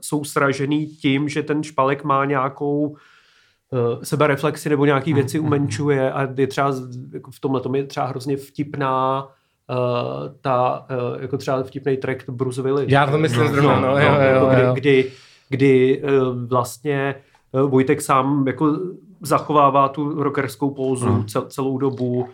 jsou 0.00 0.24
sražený 0.24 0.86
tím, 0.86 1.28
že 1.28 1.42
ten 1.42 1.62
špalek 1.62 2.04
má 2.04 2.24
nějakou 2.24 2.88
uh, 2.88 4.02
sebereflexi 4.02 4.68
nebo 4.68 4.84
nějaký 4.84 5.10
Hmm, 5.10 5.20
věci 5.20 5.38
umenčuje 5.38 6.12
a 6.12 6.28
je 6.36 6.46
třeba 6.46 6.72
jako 7.12 7.30
v 7.30 7.40
tomhle 7.40 7.60
tom 7.60 7.74
je 7.74 7.84
třeba 7.84 8.06
hrozně 8.06 8.36
vtipná 8.36 9.24
uh, 9.24 9.76
ta, 10.40 10.86
uh, 10.90 11.22
jako 11.22 11.36
třeba 11.38 11.62
vtipný 11.62 11.96
track 11.96 12.30
Bruce 12.30 12.62
Willis. 12.62 12.86
Já 12.88 13.06
to 13.06 13.18
myslím 13.18 13.42
No, 13.42 13.48
zrovna, 13.52 13.80
no, 13.80 13.86
no, 13.86 13.94
no, 13.94 13.98
jo, 14.00 14.12
jako 14.20 14.46
jo, 14.46 14.50
kdy, 14.52 14.62
jo. 14.62 14.74
kdy, 14.74 15.10
kdy 15.48 16.02
uh, 16.02 16.42
vlastně 16.48 17.14
uh, 17.52 17.70
Vojtek 17.70 18.02
sám 18.02 18.46
jako 18.46 18.78
zachovává 19.20 19.88
tu 19.88 20.22
rockerskou 20.22 20.70
pózu 20.70 21.06
Hmm. 21.06 21.26
cel, 21.26 21.42
celou 21.48 21.78
dobu, 21.78 22.28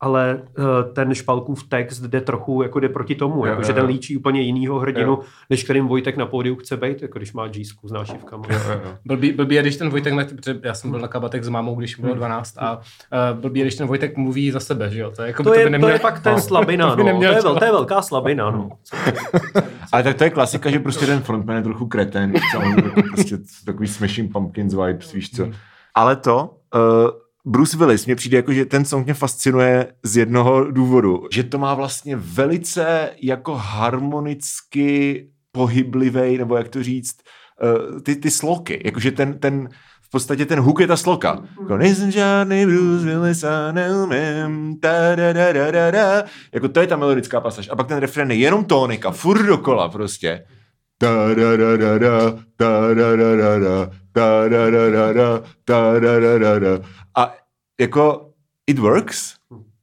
ale 0.00 0.42
uh, 0.58 0.64
ten 0.92 1.14
špalkův 1.14 1.64
text 1.68 2.00
jde 2.00 2.20
trochu, 2.20 2.62
jako 2.62 2.80
jde 2.80 2.88
proti 2.88 3.14
tomu, 3.14 3.36
Jo, 3.36 3.44
jako, 3.44 3.60
jo, 3.60 3.66
že 3.66 3.72
ten 3.72 3.84
líčí 3.86 4.16
úplně 4.16 4.40
jinýho 4.40 4.78
hrdinu, 4.78 5.12
Jo. 5.12 5.18
než 5.50 5.64
kterým 5.64 5.88
Vojtek 5.88 6.16
na 6.16 6.26
pódiu 6.26 6.56
chce 6.56 6.76
být, 6.76 7.02
jako 7.02 7.18
když 7.18 7.32
má 7.32 7.48
džísku 7.48 7.88
s 7.88 7.92
nášivkama. 7.92 8.44
Jo, 8.50 8.58
jo, 8.68 8.80
jo. 8.84 8.90
Blbý, 9.04 9.32
blbý 9.32 9.54
je, 9.54 9.62
když 9.62 9.76
ten 9.76 9.90
Vojtek, 9.90 10.12
na, 10.14 10.24
protože 10.24 10.60
já 10.62 10.74
jsem 10.74 10.90
byl 10.90 11.00
na 11.00 11.08
kabatek 11.08 11.44
s 11.44 11.48
mámou, 11.48 11.74
když 11.74 11.96
Hmm. 11.98 12.04
bylo 12.06 12.14
12 12.14 12.58
a 12.58 12.76
uh, 12.76 13.40
blbý 13.40 13.60
je, 13.60 13.64
když 13.66 13.74
ten 13.74 13.86
Vojtek 13.86 14.16
mluví 14.16 14.50
za 14.50 14.60
sebe, 14.60 14.90
že 14.90 15.00
jo? 15.00 15.10
To 15.16 15.22
je, 15.22 15.28
jako, 15.28 15.42
To 15.42 15.50
by 15.50 15.58
je, 15.58 15.64
by 15.64 15.70
neměl, 15.70 15.88
to 15.88 15.92
je 15.92 15.98
pak 15.98 16.20
ten 16.22 16.32
no. 16.32 16.40
slabina, 16.40 16.90
To 16.90 16.96
by 16.96 17.12
no. 17.12 17.18
To 17.18 17.24
je, 17.24 17.40
vel, 17.42 17.56
to 17.58 17.64
je 17.64 17.70
velká 17.72 18.02
slabina, 18.02 18.50
no. 18.50 18.70
Ale 19.92 20.02
tak 20.02 20.16
to 20.16 20.24
je 20.24 20.30
klasika, 20.30 20.70
že 20.70 20.78
prostě 20.78 21.06
ten 21.06 21.20
frontman 21.20 21.56
je 21.56 21.62
trochu 21.62 21.86
kreten, 21.86 22.32
prostě 23.10 23.38
takový 23.66 23.88
Smashing 23.88 24.32
Pumpkins 24.32 24.74
vibes, 24.74 25.12
víš 25.12 25.30
co. 25.30 25.48
Ale 25.94 26.16
to, 26.16 26.54
uh, 26.74 27.10
Bruce 27.50 27.76
Willis 27.76 28.06
mě 28.06 28.16
přijde 28.16 28.36
jako, 28.36 28.52
že 28.52 28.64
ten 28.64 28.84
song 28.84 29.04
mě 29.04 29.14
fascinuje 29.14 29.92
z 30.02 30.16
jednoho 30.16 30.70
důvodu, 30.70 31.22
že 31.32 31.42
to 31.44 31.58
má 31.58 31.74
vlastně 31.74 32.16
velice 32.16 33.10
jako 33.22 33.54
harmonicky 33.54 35.26
pohyblivý, 35.52 36.38
nebo 36.38 36.56
jak 36.56 36.68
to 36.68 36.82
říct, 36.82 37.16
uh, 37.92 38.00
ty, 38.00 38.16
ty 38.16 38.30
sloky, 38.30 38.82
jakože 38.84 39.10
ten, 39.10 39.38
ten, 39.38 39.68
v 40.02 40.10
podstatě 40.10 40.46
ten 40.46 40.60
hook 40.60 40.80
je 40.80 40.86
ta 40.86 40.96
sloka. 40.96 41.42
Jako, 41.60 41.76
nejsem 41.76 42.10
žádný 42.10 42.66
Bruce 42.66 43.06
Willis 43.06 43.44
a 43.44 43.72
neumím, 43.72 44.80
ta, 44.80 45.14
da, 45.14 45.32
da, 45.32 45.52
da, 45.52 45.70
da, 45.70 45.90
da. 45.90 46.22
Jako 46.54 46.68
to 46.68 46.80
je 46.80 46.86
ta 46.86 46.96
melodická 46.96 47.40
pasáž. 47.40 47.68
A 47.72 47.76
pak 47.76 47.88
ten 47.88 47.98
refrén 47.98 48.30
je 48.30 48.36
jenom 48.36 48.64
tónika, 48.64 49.10
furt 49.10 49.46
dokola 49.46 49.88
prostě. 49.88 50.44
Ta 50.98 51.34
da 51.34 51.56
da 51.56 51.76
da 51.76 51.98
da, 51.98 52.30
ta 52.56 52.94
da 52.94 53.16
da 53.16 53.36
da 53.36 53.58
da, 53.58 53.90
ta 54.12 54.48
da 54.48 54.70
da 54.70 54.90
da 54.90 55.12
da, 55.12 55.42
ta 55.64 55.98
da 56.00 56.20
da 56.20 56.38
da 56.38 56.58
da. 56.58 56.78
A 57.16 57.39
jako 57.80 58.30
it 58.66 58.78
works. 58.78 59.34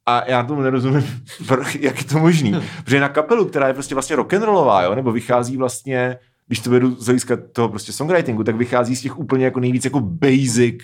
A 0.06 0.30
já 0.30 0.42
tomu 0.42 0.60
nerozumím, 0.60 1.02
jak 1.80 1.98
je 1.98 2.04
to 2.04 2.18
možný. 2.18 2.54
Protože 2.84 3.00
na 3.00 3.08
kapelu, 3.08 3.44
která 3.44 3.68
je 3.68 3.74
prostě 3.74 3.94
vlastně 3.94 4.16
rock'n'rollová, 4.16 4.82
jo, 4.82 4.94
nebo 4.94 5.12
vychází 5.12 5.56
vlastně, 5.56 6.18
když 6.46 6.60
to 6.60 6.70
vedu 6.70 6.94
z 6.94 7.04
hlediska 7.04 7.36
toho 7.52 7.68
prostě 7.68 7.92
songwritingu, 7.92 8.44
tak 8.44 8.56
vychází 8.56 8.96
z 8.96 9.02
těch 9.02 9.18
úplně 9.18 9.44
jako 9.44 9.60
nejvíc 9.60 9.84
jako 9.84 10.00
basic 10.00 10.74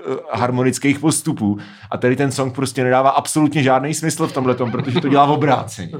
eh, 0.00 0.16
harmonických 0.32 0.98
postupů. 0.98 1.58
A 1.90 1.96
tady 1.96 2.16
ten 2.16 2.32
song 2.32 2.54
prostě 2.54 2.84
nedává 2.84 3.10
absolutně 3.10 3.62
žádný 3.62 3.94
smysl 3.94 4.26
v 4.26 4.32
tomhle 4.32 4.54
protože 4.54 5.00
to 5.00 5.08
dělá 5.08 5.26
v 5.26 5.30
obráceně. 5.30 5.92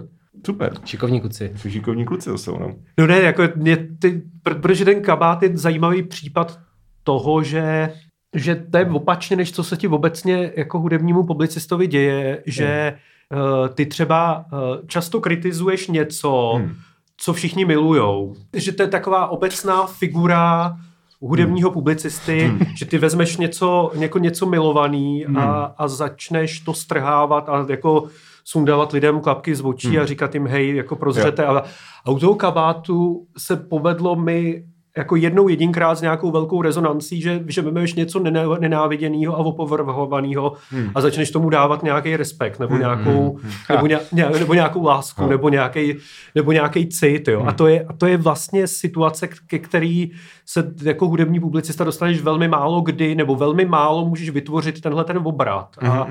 Super. 0.46 0.72
Šikovní. 0.84 1.22
Jsou 1.56 1.70
šikovní 1.70 2.04
kluci, 2.04 2.30
to 2.30 2.38
jsou, 2.38 2.58
no. 2.58 2.74
No 2.98 3.06
ne, 3.06 3.20
jako 3.20 3.42
mě 3.56 3.76
ty, 3.98 4.22
pr- 4.44 4.60
protože 4.60 4.84
ten 4.84 5.02
kabát 5.02 5.42
je 5.42 5.56
zajímavý 5.56 6.02
případ 6.02 6.58
toho, 7.04 7.42
že 7.42 7.92
že 8.34 8.54
to 8.54 8.78
je 8.78 8.86
opačně, 8.86 9.36
než 9.36 9.52
co 9.52 9.64
se 9.64 9.76
ti 9.76 9.88
obecně 9.88 10.52
jako 10.56 10.78
hudebnímu 10.80 11.22
publicistovi 11.22 11.86
děje, 11.86 12.42
že 12.46 12.94
uh, 13.32 13.68
ty 13.68 13.86
třeba 13.86 14.44
uh, 14.52 14.58
často 14.86 15.20
kritizuješ 15.20 15.88
něco, 15.88 16.52
Hmm. 16.56 16.74
co 17.16 17.32
všichni 17.32 17.64
milujou. 17.64 18.34
Že 18.56 18.72
to 18.72 18.82
je 18.82 18.88
taková 18.88 19.26
obecná 19.26 19.86
figura 19.86 20.76
hudebního 21.20 21.70
publicisty, 21.70 22.52
že 22.76 22.84
ty 22.84 22.98
vezmeš 22.98 23.36
něco, 23.36 23.90
jako 23.94 24.18
něco 24.18 24.46
milovaný 24.46 25.26
a, 25.26 25.74
a 25.78 25.88
začneš 25.88 26.60
to 26.60 26.74
strhávat 26.74 27.48
a 27.48 27.66
jako 27.68 28.04
sundávat 28.44 28.92
lidem 28.92 29.20
klapky 29.20 29.54
z 29.54 29.60
očí 29.60 29.98
a 29.98 30.06
říkat 30.06 30.34
jim, 30.34 30.46
hej, 30.46 30.76
jako 30.76 30.96
prozřete. 30.96 31.46
A, 31.46 31.62
a 32.04 32.10
u 32.10 32.18
toho 32.18 32.34
kabátu 32.34 33.26
se 33.38 33.56
povedlo 33.56 34.16
mi 34.16 34.64
jako 34.96 35.16
jednou 35.16 35.48
jedinkrát 35.48 35.94
s 35.94 36.00
nějakou 36.00 36.30
velkou 36.30 36.62
rezonancí, 36.62 37.20
že, 37.20 37.44
že 37.46 37.62
vemeš 37.62 37.94
něco 37.94 38.18
nená- 38.18 38.58
nenáviděného 38.60 39.34
a 39.34 39.38
opovrhovaného 39.38 40.52
Hmm. 40.70 40.90
a 40.94 41.00
začneš 41.00 41.30
tomu 41.30 41.50
dávat 41.50 41.82
nějaký 41.82 42.16
respekt 42.16 42.58
nebo 42.60 42.76
nějakou, 42.76 43.38
nebo, 43.70 43.86
ně, 43.86 43.98
nebo 44.38 44.54
nějakou 44.54 44.84
lásku 44.84 45.22
No. 45.22 45.28
nebo 45.28 45.48
nějaký, 45.48 45.94
nebo 46.34 46.52
nějaký 46.52 46.86
cit. 46.88 47.28
Jo. 47.28 47.44
A, 47.46 47.52
to 47.52 47.66
je, 47.66 47.84
a 47.88 47.92
to 47.92 48.06
je 48.06 48.16
vlastně 48.16 48.66
situace, 48.66 49.28
ke 49.46 49.58
který 49.58 50.10
se 50.46 50.72
jako 50.82 51.08
hudební 51.08 51.40
publicista 51.40 51.84
dostaneš 51.84 52.20
velmi 52.22 52.48
málo 52.48 52.80
kdy, 52.80 53.14
nebo 53.14 53.36
velmi 53.36 53.64
málo 53.64 54.04
můžeš 54.08 54.30
vytvořit 54.30 54.80
tenhle 54.80 55.04
ten 55.04 55.18
obrat. 55.24 55.68
A, 55.80 56.06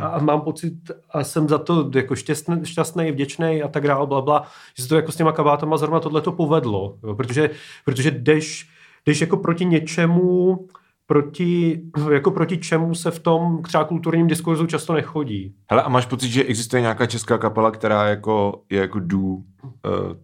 a, 0.00 0.06
a 0.06 0.18
mám 0.18 0.40
pocit, 0.40 0.72
a 1.10 1.24
jsem 1.24 1.48
za 1.48 1.58
to 1.58 1.90
jako 1.94 2.16
šťastný, 2.16 2.56
šťastný, 2.64 3.12
vděčný 3.12 3.62
a 3.62 3.68
tak 3.68 3.86
dále, 3.86 4.06
bla, 4.06 4.20
bla, 4.20 4.42
že 4.76 4.82
se 4.82 4.88
to 4.88 4.96
jako 4.96 5.12
s 5.12 5.16
těma 5.16 5.32
kabátama 5.32 5.76
zrovna 5.76 6.00
tohle 6.00 6.20
to 6.20 6.32
povedlo. 6.32 6.94
Jo. 7.04 7.14
Protože, 7.14 7.50
protože 7.84 8.10
jdeš, 8.26 8.68
jdeš 9.06 9.20
jako 9.20 9.36
proti 9.36 9.64
něčemu, 9.64 10.58
proti, 11.06 11.82
jako 12.12 12.30
proti 12.30 12.58
čemu 12.58 12.94
se 12.94 13.10
v 13.10 13.18
tom 13.18 13.62
třeba 13.62 13.84
kulturním 13.84 14.26
diskurzu 14.26 14.66
často 14.66 14.92
nechodí. 14.92 15.54
Hele, 15.70 15.82
a 15.82 15.88
máš 15.88 16.06
pocit, 16.06 16.28
že 16.28 16.44
existuje 16.44 16.80
nějaká 16.80 17.06
česká 17.06 17.38
kapela, 17.38 17.70
která 17.70 18.08
jako, 18.08 18.62
je 18.70 18.80
jako 18.80 19.00
dů 19.00 19.34
uh, 19.34 19.70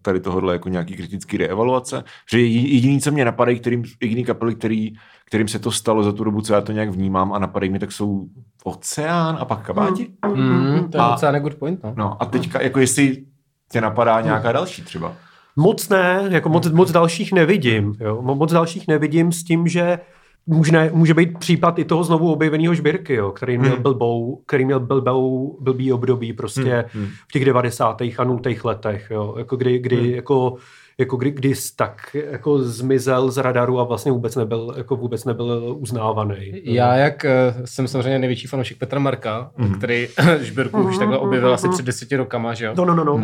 tady 0.01 0.19
tohohle 0.19 0.53
jako 0.53 0.69
nějaký 0.69 0.95
kritický 0.95 1.37
reevaluace? 1.37 2.03
Že 2.31 2.39
je 2.39 2.47
jediný, 2.47 3.01
co 3.01 3.11
mě 3.11 3.25
napadají, 3.25 3.59
kterým, 3.59 3.83
jediný 4.01 4.25
kapely, 4.25 4.55
který, 4.55 4.93
kterým 5.25 5.47
se 5.47 5.59
to 5.59 5.71
stalo 5.71 6.03
za 6.03 6.11
tu 6.11 6.23
dobu, 6.23 6.41
co 6.41 6.53
já 6.53 6.61
to 6.61 6.71
nějak 6.71 6.89
vnímám 6.89 7.33
a 7.33 7.39
napadají 7.39 7.71
mi, 7.71 7.79
tak 7.79 7.91
jsou 7.91 8.27
Oceán 8.63 9.37
a 9.39 9.45
pak 9.45 9.65
Kabáti? 9.65 10.07
Mm, 10.35 10.89
to 10.91 10.97
je 10.97 11.03
A- 11.03 11.11
docela 11.11 11.39
good 11.39 11.55
point, 11.55 11.83
no. 11.83 11.93
No 11.97 12.21
a 12.21 12.25
teďka, 12.25 12.61
jako 12.61 12.79
jestli 12.79 13.25
tě 13.71 13.81
napadá 13.81 14.21
nějaká 14.21 14.51
další 14.51 14.81
třeba. 14.81 15.13
Moc 15.55 15.89
ne, 15.89 16.23
jako 16.29 16.49
moc, 16.49 16.71
moc 16.71 16.91
dalších 16.91 17.33
nevidím. 17.33 17.95
Jo? 17.99 18.21
Mo- 18.21 18.35
Moc 18.35 18.51
dalších 18.53 18.87
nevidím 18.87 19.31
s 19.31 19.43
tím, 19.43 19.67
že 19.67 19.99
může, 20.47 20.91
může 20.93 21.13
být 21.13 21.37
případ 21.39 21.79
i 21.79 21.85
toho 21.85 22.03
znovu 22.03 22.31
objeveného 22.33 22.73
žbírky, 22.73 23.13
jo, 23.13 23.31
který 23.31 23.57
měl 23.57 23.73
Hmm. 23.73 23.83
blbou, 23.83 24.41
který 24.45 24.65
měl 24.65 24.79
blbou, 24.79 25.57
blbý 25.61 25.93
období 25.93 26.33
prostě 26.33 26.85
Hmm, 26.93 27.03
hmm. 27.03 27.11
v 27.29 27.31
těch 27.33 27.45
90. 27.45 28.01
a 28.17 28.23
0. 28.23 28.39
letech, 28.63 29.07
jo, 29.11 29.35
jako 29.37 29.55
kdy, 29.55 29.79
kdy 29.79 29.95
Hmm. 29.95 30.05
jako 30.09 30.55
jako 30.97 31.17
kdy, 31.17 31.31
kdy 31.31 31.53
tak 31.75 32.15
jako 32.31 32.59
zmizel 32.59 33.31
z 33.31 33.37
radaru 33.37 33.79
a 33.79 33.83
vlastně 33.83 34.11
vůbec 34.11 34.35
nebyl, 34.35 34.73
jako 34.77 34.95
vůbec 34.95 35.25
nebyl 35.25 35.75
uznávaný. 35.79 36.61
Já, 36.63 36.95
jak 36.95 37.25
uh, 37.25 37.65
jsem 37.65 37.87
samozřejmě 37.87 38.19
největší 38.19 38.47
fanoušek 38.47 38.77
Petra 38.77 38.99
Marka, 38.99 39.51
mm-hmm. 39.59 39.77
který 39.77 40.07
Žbirku 40.41 40.81
už 40.81 40.97
takhle 40.97 41.17
objevil 41.17 41.53
asi 41.53 41.69
před 41.69 41.85
deseti 41.85 42.15
rokama, 42.15 42.53
že 42.53 42.65
jo? 42.65 42.73
No, 42.77 42.85
no, 42.85 42.95
no. 42.95 43.03
no. 43.03 43.13
Uh, 43.13 43.21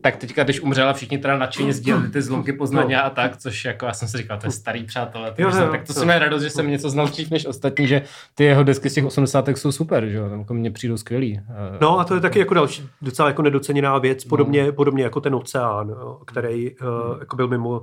tak 0.00 0.16
teďka, 0.16 0.44
když 0.44 0.60
umřela, 0.60 0.92
všichni 0.92 1.18
teda 1.18 1.38
nadšeně 1.38 1.72
sdíleli 1.72 2.08
ty 2.08 2.22
zlomky 2.22 2.52
poznání 2.52 2.92
no. 2.92 3.04
a 3.04 3.10
tak, 3.10 3.36
což 3.36 3.64
jako 3.64 3.86
já 3.86 3.92
jsem 3.92 4.08
si 4.08 4.16
říkal, 4.16 4.38
to 4.38 4.46
je 4.46 4.50
starý 4.50 4.84
přátelé. 4.84 5.34
Jo, 5.38 5.50
jo, 5.60 5.68
tak 5.70 5.86
to 5.86 5.92
jsem 5.92 6.08
radost, 6.08 6.42
že 6.42 6.50
jsem 6.50 6.70
něco 6.70 6.90
znal 6.90 7.08
dřív 7.08 7.30
než 7.30 7.46
ostatní, 7.46 7.86
že 7.86 8.02
ty 8.34 8.44
jeho 8.44 8.62
desky 8.62 8.90
z 8.90 8.94
těch 8.94 9.04
80. 9.04 9.48
jsou 9.48 9.72
super, 9.72 10.06
že 10.06 10.16
jo? 10.16 10.28
Tam 10.28 10.38
jako 10.38 10.54
mně 10.54 10.70
přijdou 10.70 10.96
skvělý. 10.96 11.40
Uh, 11.48 11.76
no 11.80 11.98
a 11.98 12.04
to 12.04 12.14
je 12.14 12.20
taky 12.20 12.38
jako 12.38 12.54
další 12.54 12.88
docela 13.02 13.28
jako 13.28 13.42
nedoceněná 13.42 13.98
věc, 13.98 14.24
podobně, 14.24 14.66
no. 14.66 14.72
podobně 14.72 15.04
jako 15.04 15.20
ten 15.20 15.34
oceán, 15.34 15.94
který 16.26 16.70
uh, 16.82 17.18
jako 17.20 17.36
byl 17.36 17.48
mimo 17.48 17.82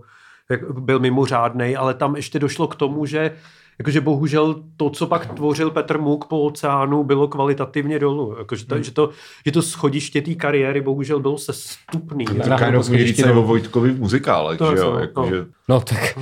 byl 0.80 1.00
mimořádný, 1.00 1.76
ale 1.76 1.94
tam 1.94 2.16
ještě 2.16 2.40
došlo 2.40 2.68
k 2.68 2.76
tomu, 2.76 3.06
že 3.06 3.32
jakože 3.80 4.02
bohužel 4.02 4.64
to, 4.78 4.90
co 4.90 5.08
pak 5.08 5.26
tvořil 5.26 5.72
Petr 5.72 5.98
Muk 5.98 6.26
po 6.26 6.42
oceánu, 6.42 7.04
bylo 7.04 7.28
kvalitativně 7.28 8.00
dolů. 8.00 8.36
Jakože 8.38 8.66
to, 8.66 8.76
hmm. 8.76 8.84
že, 8.84 8.92
to, 8.92 9.10
že 9.46 9.52
to 9.52 9.62
schodiště 9.62 10.22
té 10.22 10.36
kariéry 10.36 10.82
bohužel 10.82 11.20
bylo 11.20 11.38
sestupný. 11.38 12.26
To 12.26 12.34
je 12.34 12.40
taková 12.40 12.84
schodiště 12.84 13.26
o 13.26 13.44
Vojtkovi 13.44 13.92
v 13.92 14.00
muzikálech, 14.00 14.58
to 14.58 14.76
že 14.76 14.78
jo? 14.78 14.98
Jako, 14.98 15.22
no. 15.22 15.30
Že... 15.30 15.46
no 15.70 15.82
tak 15.82 16.20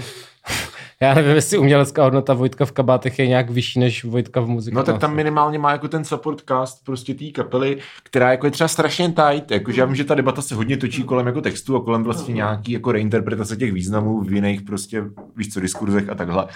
já 1.02 1.14
nevím, 1.14 1.36
jestli 1.36 1.58
umělecká 1.58 2.04
hodnota 2.04 2.34
Vojtka 2.34 2.66
v 2.66 2.72
kabátech 2.72 3.20
je 3.20 3.28
nějak 3.28 3.50
vyšší 3.50 3.80
než 3.80 4.04
Vojtka 4.04 4.42
v 4.42 4.48
muzice. 4.48 4.76
No 4.76 4.84
tak 4.84 4.98
tam 4.98 5.16
minimálně 5.16 5.60
má 5.60 5.72
jako 5.72 5.88
ten 5.88 6.06
support 6.06 6.42
cast 6.42 6.86
prostě 6.86 7.14
té 7.14 7.26
kapely, 7.26 7.78
která 8.04 8.32
jako 8.32 8.48
je 8.48 8.52
třeba 8.52 8.68
strašně 8.68 9.14
tight, 9.14 9.52
jakože 9.52 9.82
já 9.82 9.86
vím, 9.86 9.96
že 9.96 10.04
ta 10.04 10.16
debata 10.16 10.42
se 10.42 10.56
hodně 10.56 10.78
točí 10.78 11.04
kolem 11.04 11.28
jako 11.28 11.42
textu 11.42 11.76
a 11.76 11.84
kolem 11.84 12.04
vlastně 12.04 12.34
nějaký 12.34 12.72
jako 12.72 12.92
reinterpretace 12.92 13.58
těch 13.58 13.74
významů 13.74 14.22
v 14.22 14.34
jiných 14.34 14.62
prostě, 14.62 15.04
víš 15.36 15.54
co, 15.54 15.60
diskurzech 15.60 16.10
a 16.10 16.16
takhle 16.16 16.48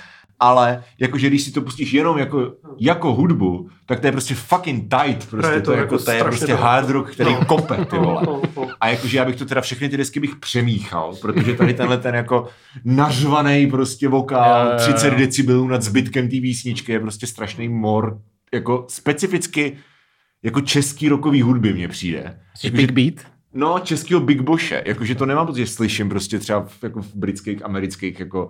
ale 0.42 0.84
jakože 1.00 1.28
když 1.28 1.42
si 1.42 1.52
to 1.52 1.62
pustíš 1.62 1.94
jenom 1.94 2.18
jako, 2.18 2.54
jako 2.80 3.14
hudbu, 3.14 3.70
tak 3.86 4.00
to 4.00 4.08
je 4.08 4.12
prostě 4.12 4.36
fucking 4.36 4.94
tight, 4.94 5.30
prostě 5.30 5.52
to, 5.52 5.60
to, 5.60 5.72
to, 5.72 5.78
jako, 5.78 6.00
to 6.00 6.12
je 6.12 6.24
prostě 6.24 6.54
hard 6.54 6.90
rock, 6.90 7.12
který 7.12 7.34
no. 7.34 7.46
kope, 7.46 7.86
ty 7.86 7.98
vole. 7.98 8.22
No, 8.26 8.42
no, 8.58 8.68
a 8.80 8.88
jakože 8.88 9.18
já 9.18 9.26
bych 9.26 9.36
to 9.36 9.46
teda 9.46 9.62
všechny 9.62 9.90
ty 9.90 9.98
desky 9.98 10.20
bych 10.20 10.36
přemíchal, 10.36 11.16
protože 11.22 11.54
tady 11.54 11.74
tenhle 11.74 11.98
ten 11.98 12.16
jako 12.16 12.48
nařvaný 12.86 13.68
prostě 13.68 14.08
vokál, 14.08 14.78
30 14.78 15.10
decibelů 15.10 15.68
nad 15.68 15.82
zbytkem 15.82 16.30
té 16.30 16.36
písničky 16.42 16.92
je 16.92 17.00
prostě 17.00 17.28
strašný 17.28 17.70
mor, 17.70 18.22
jako 18.54 18.86
specificky 18.90 19.78
jako 20.44 20.62
český 20.62 21.10
rokový 21.10 21.42
hudby 21.42 21.74
mně 21.74 21.88
přijde. 21.88 22.40
Jsi 22.56 22.70
Big 22.70 22.92
Beat? 22.92 23.32
No, 23.54 23.80
českýho 23.80 24.20
Big 24.20 24.42
Boshe, 24.42 24.84
jakože 24.86 25.16
to 25.16 25.26
nemám 25.26 25.48
protože 25.48 25.68
slyším 25.68 26.10
prostě 26.10 26.40
třeba 26.40 26.62
v, 26.62 26.84
jako 26.84 27.02
v 27.02 27.16
britských, 27.16 27.66
amerických 27.66 28.20
jako 28.20 28.50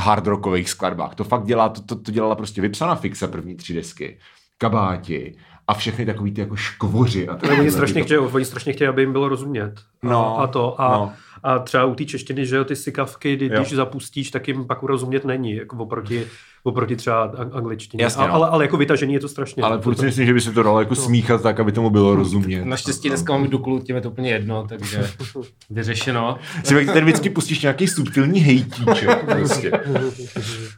hard 0.00 0.26
rockových 0.26 0.70
skladbách. 0.70 1.14
To 1.14 1.24
fakt 1.24 1.44
dělá, 1.44 1.68
to, 1.68 1.82
to, 1.82 1.96
to 1.96 2.10
dělala 2.10 2.34
prostě 2.34 2.60
vypsaná 2.60 2.94
fixa 2.94 3.26
první 3.26 3.56
tři 3.56 3.74
desky, 3.74 4.18
kabáti 4.58 5.36
a 5.68 5.74
všechny 5.74 6.06
takový 6.06 6.32
ty 6.32 6.40
jako 6.40 6.56
škvoři. 6.56 7.28
A 7.28 7.38
oni 7.58 7.70
strašně, 7.70 8.02
chtějí, 8.02 8.18
oni 8.18 8.44
strašně 8.44 8.72
chtějí, 8.72 8.88
aby 8.88 9.02
jim 9.02 9.12
bylo 9.12 9.28
rozumět. 9.28 9.74
No, 10.02 10.38
a, 10.38 10.42
a 10.42 10.46
to. 10.46 10.80
A, 10.80 10.88
no. 10.92 11.12
A 11.42 11.58
třeba 11.58 11.84
u 11.84 11.94
té 11.94 12.04
češtiny, 12.04 12.46
že 12.46 12.56
jo, 12.56 12.64
ty 12.64 12.76
sykavky, 12.76 13.36
kdy, 13.36 13.48
když 13.48 13.72
zapustíš, 13.72 14.30
tak 14.30 14.48
jim 14.48 14.66
pak 14.66 14.82
urozumět 14.82 15.24
není, 15.24 15.54
jako 15.54 15.76
oproti 15.76 16.26
oproti 16.66 16.96
třeba 16.96 17.22
angličtině. 17.52 18.04
Jasně, 18.04 18.26
no. 18.26 18.34
ale, 18.34 18.48
ale 18.48 18.64
jako 18.64 18.76
vytažení 18.76 19.14
je 19.14 19.20
to 19.20 19.28
strašně. 19.28 19.62
Ale 19.62 19.80
furt 19.80 19.98
si 19.98 20.04
myslím, 20.04 20.26
že 20.26 20.34
by 20.34 20.40
se 20.40 20.52
to 20.52 20.62
dalo 20.62 20.80
jako 20.80 20.94
no. 20.94 21.02
smíchat 21.02 21.42
tak, 21.42 21.60
aby 21.60 21.72
tomu 21.72 21.90
bylo 21.90 22.14
rozumět. 22.14 22.64
Naštěstí 22.64 23.08
dneska 23.08 23.32
máme 23.32 23.48
Duklu, 23.48 23.80
tím 23.80 23.96
je 23.96 24.02
to 24.02 24.10
úplně 24.10 24.30
jedno, 24.30 24.66
takže 24.68 25.10
vyřešeno. 25.70 26.38
Si 26.64 26.86
ten 26.86 27.04
vždycky 27.04 27.30
pustíš 27.30 27.62
nějaký 27.62 27.86
subtilní 27.88 28.40
hejtíček. 28.40 29.24
Prostě. 29.36 29.72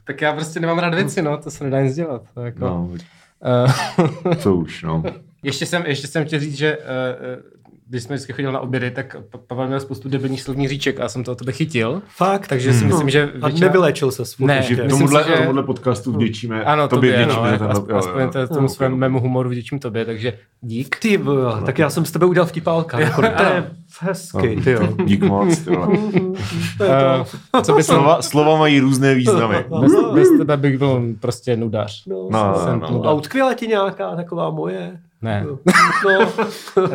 tak 0.04 0.20
já 0.20 0.32
prostě 0.32 0.60
nemám 0.60 0.78
rád 0.78 0.94
věci, 0.94 1.22
no, 1.22 1.36
to 1.38 1.50
se 1.50 1.64
nedá 1.64 1.80
nic 1.80 1.94
dělat. 1.94 2.22
To 2.34 2.40
jako... 2.40 2.64
No. 2.64 2.90
Co 4.36 4.54
už, 4.54 4.82
no. 4.82 5.02
Ještě 5.42 5.66
jsem, 5.66 5.82
ještě 5.86 6.06
jsem 6.06 6.24
chtěl 6.24 6.40
říct, 6.40 6.56
že 6.56 6.78
uh, 6.78 6.84
když 7.88 8.02
jsme 8.02 8.16
vždycky 8.16 8.32
chodili 8.32 8.52
na 8.52 8.60
obědy, 8.60 8.90
tak 8.90 9.16
Pavel 9.46 9.66
měl 9.66 9.80
spoustu 9.80 10.08
debilních 10.08 10.42
slovních 10.42 10.68
říček 10.68 11.00
a 11.00 11.02
já 11.02 11.08
jsem 11.08 11.24
to 11.24 11.32
o 11.32 11.34
tebe 11.34 11.52
chytil. 11.52 12.02
Fakt? 12.08 12.48
Takže 12.48 12.72
si 12.72 12.78
hmm. 12.78 12.88
myslím, 12.88 13.10
že... 13.10 13.26
Většina... 13.26 13.46
A 13.46 13.60
nevylečil 13.60 14.10
se 14.10 14.24
svůj. 14.24 14.46
Ne, 14.46 14.66
tomuhle, 14.90 15.24
si, 15.24 15.30
že... 15.30 15.36
tomuhle 15.36 15.62
podcastu 15.62 16.12
vděčíme. 16.12 16.64
Ano, 16.64 16.88
tobě, 16.88 17.12
tobě 17.12 17.24
vděčíme. 17.24 17.52
No, 17.52 17.58
ten, 17.58 17.70
aspoň, 17.70 17.90
jo, 17.90 17.96
aspoň 17.96 18.22
jo, 18.22 18.48
tomu 18.48 18.68
svému 18.68 18.96
mému 18.96 19.20
humoru 19.20 19.50
vděčím 19.50 19.78
tobě, 19.78 20.04
takže 20.04 20.38
dík. 20.60 20.96
Ty, 20.98 21.18
no. 21.18 21.62
tak 21.66 21.78
já 21.78 21.90
jsem 21.90 22.04
s 22.04 22.10
tebe 22.10 22.26
udělal 22.26 22.46
vtipálka. 22.46 23.00
Jako, 23.00 23.22
to 23.22 23.42
je 23.42 23.70
hezky, 24.00 24.60
ty 24.64 24.70
jo. 24.70 24.88
Dík 25.04 25.22
moc, 25.22 25.58
ty 25.58 25.70
uh, 25.70 25.86
co 27.62 27.74
by 27.74 27.82
slova, 27.82 28.22
slova 28.22 28.58
mají 28.58 28.80
různé 28.80 29.14
významy. 29.14 29.64
Bez, 29.80 29.92
bez 30.14 30.28
tebe 30.38 30.56
bych 30.56 30.78
byl 30.78 31.02
prostě 31.20 31.56
nudař. 31.56 32.06
No, 32.06 32.28
no, 32.30 32.54
no, 32.80 32.90
no. 32.90 33.04
A 33.04 33.12
utkvěla 33.12 33.54
ti 33.54 33.66
nějaká 33.66 34.16
taková 34.16 34.50
moje? 34.50 35.00
Ne. 35.22 35.46
No. 35.46 35.58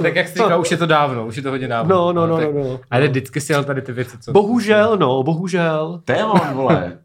tak 0.01 0.15
jak 0.15 0.27
jsi 0.27 0.33
říkal, 0.33 0.61
už 0.61 0.71
je 0.71 0.77
to 0.77 0.85
dávno, 0.85 1.25
už 1.25 1.35
je 1.35 1.43
to 1.43 1.49
hodně 1.49 1.67
dávno. 1.67 1.95
No, 1.95 2.13
no, 2.13 2.27
no, 2.27 2.41
no, 2.41 2.63
no. 2.63 2.79
Ale 2.91 3.07
vždycky 3.07 3.41
si 3.41 3.53
jel 3.53 3.63
tady 3.63 3.81
ty 3.81 3.91
věci, 3.91 4.17
co... 4.17 4.31
Bohužel, 4.31 4.97
no, 4.97 5.23
bohužel. 5.23 6.01
To 6.05 6.11
je 6.11 6.25
on, 6.25 6.53
vole. 6.53 6.97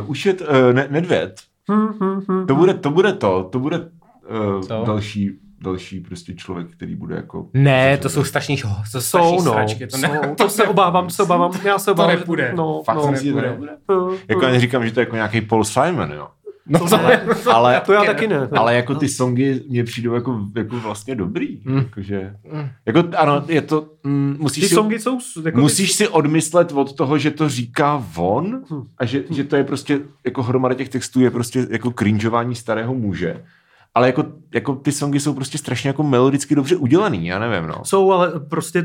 Uh, 0.00 0.10
už 0.10 0.26
je, 0.26 0.32
t, 0.32 0.44
uh, 0.46 0.72
ne, 0.72 0.86
nedvěd. 0.90 1.40
Hmm, 1.68 1.88
hmm, 2.00 2.22
hmm, 2.28 2.46
to, 2.46 2.54
bude, 2.54 2.74
to 2.74 2.90
bude 2.90 3.12
to, 3.12 3.48
to 3.52 3.58
bude 3.58 3.78
uh, 3.78 4.86
další 4.86 5.38
další 5.62 6.00
prostě 6.00 6.34
člověk, 6.34 6.72
který 6.72 6.94
bude 6.94 7.16
jako... 7.16 7.46
Ne, 7.54 7.98
to 7.98 8.08
jsou 8.08 8.24
strašní, 8.24 8.56
to 8.56 9.00
jsou, 9.00 9.00
jsou 9.00 9.44
no, 9.44 9.52
sračky, 9.52 9.86
to, 9.86 9.96
ne, 9.96 10.20
jsou, 10.24 10.34
to 10.44 10.48
se 10.48 10.64
obávám, 10.64 11.10
se 11.10 11.22
obávám, 11.22 11.52
já 11.64 11.78
se 11.78 11.90
obávám. 11.90 12.14
To 12.14 12.18
nepůjde. 12.18 12.52
No, 12.56 12.82
Fakt 12.82 12.96
no, 12.96 13.10
nebude. 13.10 13.58
Jako 14.28 14.44
já 14.44 14.50
neříkám, 14.50 14.86
že 14.86 14.92
to 14.92 15.00
je 15.00 15.02
jako 15.02 15.16
nějaký 15.16 15.40
Paul 15.40 15.64
Simon, 15.64 16.12
jo. 16.12 16.28
No, 16.66 16.78
to 16.78 17.00
ale, 17.00 17.20
ale, 17.52 17.80
to 17.86 17.92
já 17.92 18.04
taky 18.04 18.28
ne. 18.28 18.48
Ale 18.56 18.74
jako 18.74 18.94
ty 18.94 19.08
songy 19.08 19.64
mě 19.68 19.84
přijdou 19.84 20.14
jako, 20.14 20.40
jako 20.56 20.80
vlastně 20.80 21.14
dobrý. 21.14 21.60
Mm. 21.64 21.76
Jakože, 21.76 22.36
jako, 22.86 23.04
ano, 23.16 23.44
je 23.48 23.62
to, 23.62 23.88
mm, 24.04 24.36
musíš, 24.40 24.64
ty 24.64 24.68
si, 24.68 24.74
songy 24.74 24.98
jsou, 24.98 25.18
jako 25.44 25.60
musíš 25.60 25.90
ty... 25.90 25.96
si 25.96 26.08
odmyslet 26.08 26.72
od 26.72 26.96
toho, 26.96 27.18
že 27.18 27.30
to 27.30 27.48
říká 27.48 28.04
von 28.14 28.64
hm. 28.70 28.82
a 28.98 29.04
že, 29.04 29.24
že 29.30 29.44
to 29.44 29.56
je 29.56 29.64
prostě, 29.64 30.00
jako 30.24 30.42
hromada 30.42 30.74
těch 30.74 30.88
textů 30.88 31.20
je 31.20 31.30
prostě 31.30 31.66
jako 31.70 31.92
cringeování 31.98 32.54
starého 32.54 32.94
muže. 32.94 33.44
Ale 33.94 34.06
jako, 34.06 34.24
jako 34.54 34.74
ty 34.74 34.92
songy 34.92 35.20
jsou 35.20 35.34
prostě 35.34 35.58
strašně 35.58 35.88
jako 35.88 36.02
melodicky 36.02 36.54
dobře 36.54 36.76
udělaný, 36.76 37.26
já 37.26 37.38
nevím, 37.38 37.68
no. 37.68 37.84
Jsou, 37.84 38.12
ale 38.12 38.40
prostě 38.40 38.84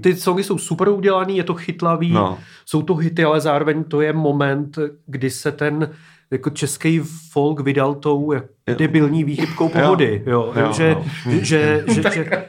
ty 0.00 0.16
songy 0.16 0.42
jsou 0.42 0.58
super 0.58 0.88
udělaný, 0.88 1.36
je 1.36 1.44
to 1.44 1.54
chytlavý, 1.54 2.12
no. 2.12 2.38
jsou 2.66 2.82
to 2.82 2.94
hity, 2.94 3.24
ale 3.24 3.40
zároveň 3.40 3.84
to 3.84 4.00
je 4.00 4.12
moment, 4.12 4.78
kdy 5.06 5.30
se 5.30 5.52
ten 5.52 5.90
jako 6.30 6.50
český 6.50 7.00
folk 7.32 7.60
vydal 7.60 7.94
tou 7.94 8.32
jak 8.32 8.44
debilní 8.78 9.24
výchybkou 9.24 9.68
pohody. 9.68 10.22
Jo. 10.26 10.52
Jo, 10.56 10.62
jo, 10.62 10.72
že, 10.72 10.88
jo. 10.88 11.04
Že, 11.26 11.84
že, 11.88 12.02
že, 12.02 12.48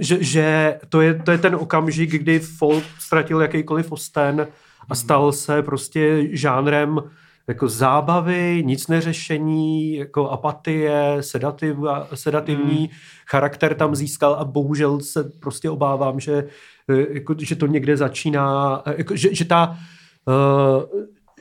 že, 0.00 0.24
že, 0.24 0.78
to, 0.88 1.00
je, 1.00 1.14
to 1.14 1.30
je 1.30 1.38
ten 1.38 1.54
okamžik, 1.54 2.10
kdy 2.10 2.38
folk 2.38 2.84
ztratil 2.98 3.40
jakýkoliv 3.40 3.92
osten 3.92 4.46
a 4.88 4.94
stal 4.94 5.32
se 5.32 5.62
prostě 5.62 6.28
žánrem 6.30 7.00
jako 7.48 7.68
zábavy, 7.68 8.62
nic 8.66 8.88
neřešení, 8.88 9.94
jako 9.94 10.30
apatie, 10.30 11.16
sedativ, 11.20 11.76
sedativní 12.14 12.78
hmm. 12.78 12.88
charakter 13.26 13.74
tam 13.74 13.94
získal 13.94 14.34
a 14.34 14.44
bohužel 14.44 15.00
se 15.00 15.24
prostě 15.40 15.70
obávám, 15.70 16.20
že, 16.20 16.44
jako, 17.12 17.34
že 17.38 17.56
to 17.56 17.66
někde 17.66 17.96
začíná, 17.96 18.82
jako, 18.96 19.16
že, 19.16 19.34
že 19.34 19.44
ta 19.44 19.78
uh, 20.26 21.00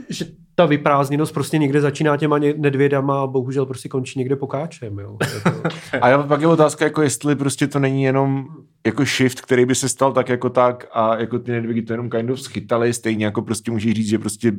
že 0.09 0.25
ta 0.55 0.65
vyprázdněnost 0.65 1.33
prostě 1.33 1.57
někde 1.57 1.81
začíná 1.81 2.17
těma 2.17 2.37
nedvědama 2.37 3.21
a 3.21 3.27
bohužel 3.27 3.65
prostě 3.65 3.89
končí 3.89 4.19
někde 4.19 4.35
pokáčem. 4.35 4.99
Jo. 4.99 5.17
a 6.01 6.23
pak 6.23 6.41
je 6.41 6.47
otázka, 6.47 6.85
jako 6.85 7.01
jestli 7.01 7.35
prostě 7.35 7.67
to 7.67 7.79
není 7.79 8.03
jenom 8.03 8.45
jako 8.85 9.05
shift, 9.05 9.41
který 9.41 9.65
by 9.65 9.75
se 9.75 9.89
stal 9.89 10.13
tak 10.13 10.29
jako 10.29 10.49
tak 10.49 10.87
a 10.93 11.17
jako 11.17 11.39
ty 11.39 11.51
nedvědy 11.51 11.81
to 11.81 11.93
jenom 11.93 12.09
kind 12.09 12.29
of 12.29 12.41
schytali, 12.41 12.93
stejně 12.93 13.25
jako 13.25 13.41
prostě 13.41 13.71
můžeš 13.71 13.93
říct, 13.93 14.09
že 14.09 14.19
prostě 14.19 14.51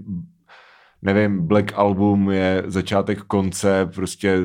nevím, 1.02 1.46
Black 1.46 1.72
Album 1.76 2.30
je 2.30 2.62
začátek 2.66 3.22
konce, 3.22 3.90
prostě 3.94 4.38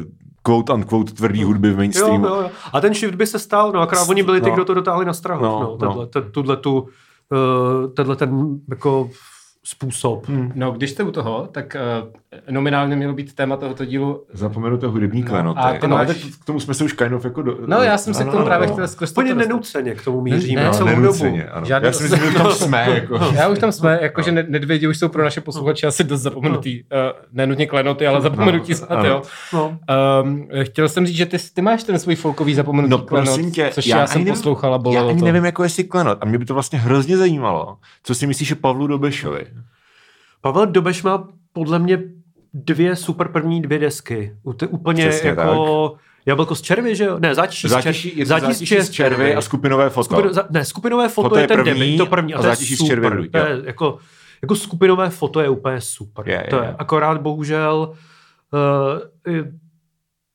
quote 0.43 0.73
unquote 0.73 1.13
tvrdý 1.13 1.43
hudby 1.43 1.71
v 1.71 1.77
mainstreamu. 1.77 2.25
Jo, 2.25 2.35
jo, 2.35 2.41
jo. 2.41 2.49
A 2.73 2.81
ten 2.81 2.93
shift 2.93 3.15
by 3.15 3.27
se 3.27 3.39
stal, 3.39 3.71
no 3.71 3.79
akorát 3.79 4.09
oni 4.09 4.23
byli 4.23 4.41
ty, 4.41 4.49
no. 4.49 4.55
kdo 4.55 4.65
to 4.65 4.73
dotáhli 4.73 5.05
na 5.05 5.13
strahu. 5.13 5.43
No, 5.43 5.77
no, 5.81 5.87
no. 5.87 6.05
Tenhle. 6.05 6.31
Tuhle 6.31 6.57
tu, 6.57 6.79
uh, 6.81 7.93
tenhle 7.93 8.15
ten 8.15 8.59
jako 8.69 9.09
způsob. 9.63 10.27
Hmm. 10.27 10.51
No, 10.55 10.71
když 10.71 10.89
jste 10.89 11.03
u 11.03 11.11
toho, 11.11 11.49
tak 11.51 11.77
uh, 12.03 12.53
nominálně 12.53 12.95
mělo 12.95 13.13
být 13.13 13.35
téma 13.35 13.57
tohoto 13.57 13.85
dílu... 13.85 14.23
Zapomenuté 14.33 14.87
hudební 14.87 15.23
klenoty. 15.23 15.59
No, 15.59 15.65
a 15.65 15.73
ty 15.73 15.87
no, 15.87 15.97
máš... 15.97 16.07
k 16.41 16.45
tomu 16.45 16.59
jsme 16.59 16.73
se 16.73 16.83
už 16.83 16.93
kind 16.93 17.13
of 17.13 17.25
jako... 17.25 17.41
Do... 17.41 17.57
No, 17.65 17.77
já 17.77 17.97
jsem 17.97 18.13
se 18.13 18.23
k 18.23 18.31
tomu 18.31 18.45
právě 18.45 18.67
chtěl 18.67 18.87
skrz 18.87 19.11
Úplně 19.11 19.35
nenuceně 19.35 19.95
k 19.95 20.03
tomu 20.03 20.21
míříme 20.21 20.63
no, 20.63 20.73
celou 20.73 21.01
dobu. 21.01 21.25
Ano. 21.51 21.65
Žádný... 21.65 21.85
Já 21.85 21.93
si 21.93 22.03
myslím, 22.03 22.31
že 22.31 22.37
tam 22.37 22.51
jsme. 22.51 22.87
Jako. 22.93 23.19
já 23.33 23.47
už 23.47 23.59
tam 23.59 23.71
jsme, 23.71 23.99
jakože 24.01 24.31
no. 24.31 24.41
nedvědí 24.47 24.87
už 24.87 24.97
jsou 24.97 25.07
pro 25.07 25.23
naše 25.23 25.41
posluchače 25.41 25.87
asi 25.87 26.03
dost 26.03 26.21
zapomenutý. 26.21 26.83
No. 26.91 26.97
Uh, 26.97 27.19
nenutně 27.31 27.67
klenoty, 27.67 28.07
ale 28.07 28.21
zapomenutí 28.21 28.71
no, 28.71 28.77
snad, 28.77 29.05
jo. 29.05 29.21
No. 29.53 29.79
Um, 30.23 30.47
chtěl 30.63 30.89
jsem 30.89 31.05
říct, 31.05 31.17
že 31.17 31.25
ty, 31.25 31.37
ty 31.53 31.61
máš 31.61 31.83
ten 31.83 31.99
svůj 31.99 32.15
folkový 32.15 32.53
zapomenutý 32.53 32.91
no, 32.91 32.97
klenot, 32.97 33.39
tě, 33.51 33.69
což 33.73 33.87
já, 33.87 33.97
já 33.97 34.07
jsem 34.07 34.25
poslouchala, 34.25 34.81
Já 34.91 35.07
ani 35.07 35.21
nevím, 35.21 35.45
jako 35.45 35.63
jestli 35.63 35.83
klenot. 35.83 36.17
A 36.21 36.25
mě 36.25 36.37
by 36.37 36.45
to 36.45 36.53
vlastně 36.53 36.79
hrozně 36.79 37.17
zajímalo. 37.17 37.77
Co 38.03 38.15
si 38.15 38.27
myslíš 38.27 38.51
o 38.51 38.55
Pavlu 38.55 38.87
Dobešovi? 38.87 39.45
Pavel 40.41 40.65
Dobeš 40.65 41.03
má 41.03 41.27
podle 41.53 41.79
mě 41.79 41.99
dvě 42.53 42.95
super 42.95 43.27
první 43.27 43.61
dvě 43.61 43.79
desky. 43.79 44.35
Úplně 44.69 45.09
Přesně 45.09 45.29
jako... 45.29 45.89
Tak. 45.89 46.01
Jablko 46.25 46.55
z 46.55 46.61
červy, 46.61 46.95
že 46.95 47.03
jo? 47.03 47.19
Ne, 47.19 47.35
zátiší, 47.35 47.67
zátiší, 47.67 48.09
z, 48.09 48.15
čer... 48.15 48.25
zátiší 48.25 48.81
z 48.81 48.89
červy 48.89 49.35
a 49.35 49.41
skupinové 49.41 49.89
foto. 49.89 50.03
Skupino, 50.03 50.33
za, 50.33 50.47
ne, 50.49 50.65
skupinové 50.65 51.09
foto, 51.09 51.29
foto 51.29 51.37
je, 51.37 51.43
je 51.43 51.47
ten 51.47 51.57
první, 51.63 51.79
debit, 51.79 51.97
to 51.97 52.05
první. 52.05 52.33
A, 52.33 52.39
a 52.39 52.41
zátiší 52.41 52.75
z 52.75 52.85
červy. 52.85 53.29
To 53.29 53.37
je 53.37 53.61
jako, 53.63 53.97
jako 54.41 54.55
skupinové 54.55 55.09
foto 55.09 55.39
je 55.39 55.49
úplně 55.49 55.81
super. 55.81 56.29
Je, 56.29 56.47
to 56.49 56.55
je, 56.55 56.63
je. 56.63 56.75
Akorát 56.79 57.21
bohužel 57.21 57.93
uh, 58.53 59.39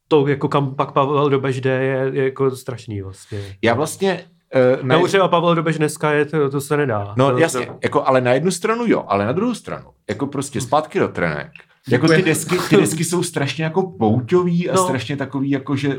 to, 0.08 0.26
jako 0.26 0.48
kam 0.48 0.74
pak 0.74 0.92
Pavel 0.92 1.30
Dobeš 1.30 1.60
jde, 1.60 1.84
je, 1.84 2.10
je 2.12 2.24
jako 2.24 2.50
strašný 2.50 3.02
vlastně. 3.02 3.40
Já 3.62 3.74
vlastně 3.74 4.24
Uh, 4.54 4.86
ne... 4.86 4.94
No 4.94 5.06
třeba 5.06 5.28
Pavel 5.28 5.54
Dobež 5.54 5.78
dneska 5.78 6.10
je, 6.12 6.24
to, 6.24 6.50
to 6.50 6.60
se 6.60 6.76
nedá. 6.76 7.14
No 7.16 7.30
to, 7.30 7.38
jasně, 7.38 7.66
to... 7.66 7.78
jako, 7.82 8.08
ale 8.08 8.20
na 8.20 8.32
jednu 8.32 8.50
stranu 8.50 8.84
jo, 8.86 9.04
ale 9.08 9.26
na 9.26 9.32
druhou 9.32 9.54
stranu, 9.54 9.86
jako 10.08 10.26
prostě 10.26 10.60
zpátky 10.60 10.98
do 10.98 11.08
trenek. 11.08 11.50
Jako 11.88 12.08
ty 12.08 12.22
desky, 12.22 12.58
ty 12.70 12.76
desky 12.76 13.04
jsou 13.04 13.22
strašně 13.22 13.64
jako 13.64 13.82
pouťový 13.82 14.70
a 14.70 14.74
no. 14.74 14.84
strašně 14.84 15.16
takový 15.16 15.50
jako, 15.50 15.76
že 15.76 15.88
uh, 15.88 15.94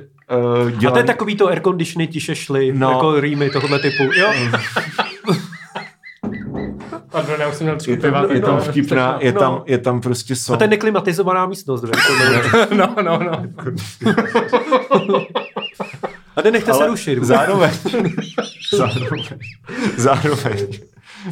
dělají... 0.72 0.88
A 0.88 0.92
to 0.92 0.98
je 0.98 1.04
takový 1.04 1.36
to 1.36 1.48
air 1.48 1.62
conditiony 1.62 2.08
tiše 2.08 2.36
šly, 2.36 2.74
no. 2.74 2.92
jako 2.92 3.20
rýmy 3.20 3.50
tohohle 3.50 3.80
typu, 3.80 4.04
jo? 4.04 4.34
Pardon, 7.12 7.36
já 7.40 7.48
už 7.48 7.56
jsem 7.56 7.68
měl 7.68 7.78
je 7.88 7.98
tam, 7.98 8.32
je 8.32 8.42
tam 8.42 8.60
vtipná, 8.60 9.18
je, 9.22 9.34
tam, 9.34 9.64
je 9.66 9.78
tam 9.78 10.02
prostě 10.02 10.36
son. 10.36 10.54
A 10.54 10.58
to 10.58 10.64
je 10.64 10.68
neklimatizovaná 10.68 11.46
místnost. 11.46 11.86
no, 12.78 12.96
no, 13.02 13.20
no. 13.20 13.44
A 16.38 16.42
nenechte 16.42 16.74
se 16.74 16.88
rušit. 16.88 17.24
Zároveň, 17.24 17.72
zároveň, 18.78 19.24
zároveň, 19.98 20.68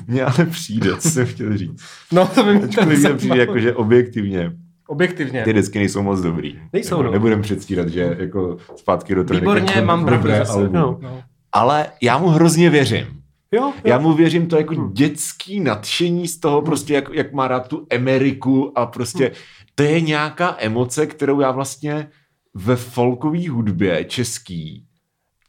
mně 0.08 0.26
ale 0.26 0.46
přijde, 0.46 0.98
co 0.98 1.10
jsem 1.10 1.26
chtěl 1.26 1.58
říct. 1.58 1.84
No, 2.12 2.28
to 2.28 2.44
by 2.44 2.54
mě 2.86 3.14
přijde, 3.16 3.38
jako, 3.38 3.60
že 3.60 3.74
objektivně 3.74 4.52
Objektivně. 4.88 5.44
Ty 5.44 5.54
desky 5.54 5.80
nejsou 5.80 6.02
moc 6.02 6.22
dobrý. 6.22 6.60
Nejsou, 6.74 7.02
no. 7.02 7.12
Nebudem 7.12 7.42
předstírat, 7.42 7.90
že 7.90 8.16
jako 8.20 8.58
zpátky 8.76 9.16
do 9.16 9.24
toho. 9.24 9.40
Výborně, 9.40 9.82
mám 9.82 10.06
pravdu 10.06 10.30
No. 10.72 10.98
no. 11.02 11.24
Ale 11.52 11.88
já 12.02 12.18
mu 12.18 12.28
hrozně 12.28 12.70
věřím. 12.70 13.06
Jo, 13.52 13.62
jo. 13.62 13.74
Já 13.84 14.00
mu 14.00 14.14
věřím 14.14 14.48
to 14.48 14.58
jako 14.58 14.76
hmm. 14.76 14.94
dětský 14.94 15.60
nadšení 15.60 16.28
z 16.28 16.40
toho, 16.40 16.62
prostě 16.62 16.94
jak, 16.94 17.10
jak 17.14 17.34
má 17.34 17.48
rád 17.48 17.68
tu 17.68 17.88
Ameriku 17.96 18.80
a 18.80 18.86
prostě 18.86 19.24
hmm. 19.26 19.34
to 19.76 19.84
je 19.84 20.02
nějaká 20.02 20.56
emoce, 20.60 21.08
kterou 21.08 21.40
já 21.40 21.52
vlastně 21.52 22.08
ve 22.54 22.76
folkové 22.76 23.50
hudbě 23.50 24.04
český 24.04 24.86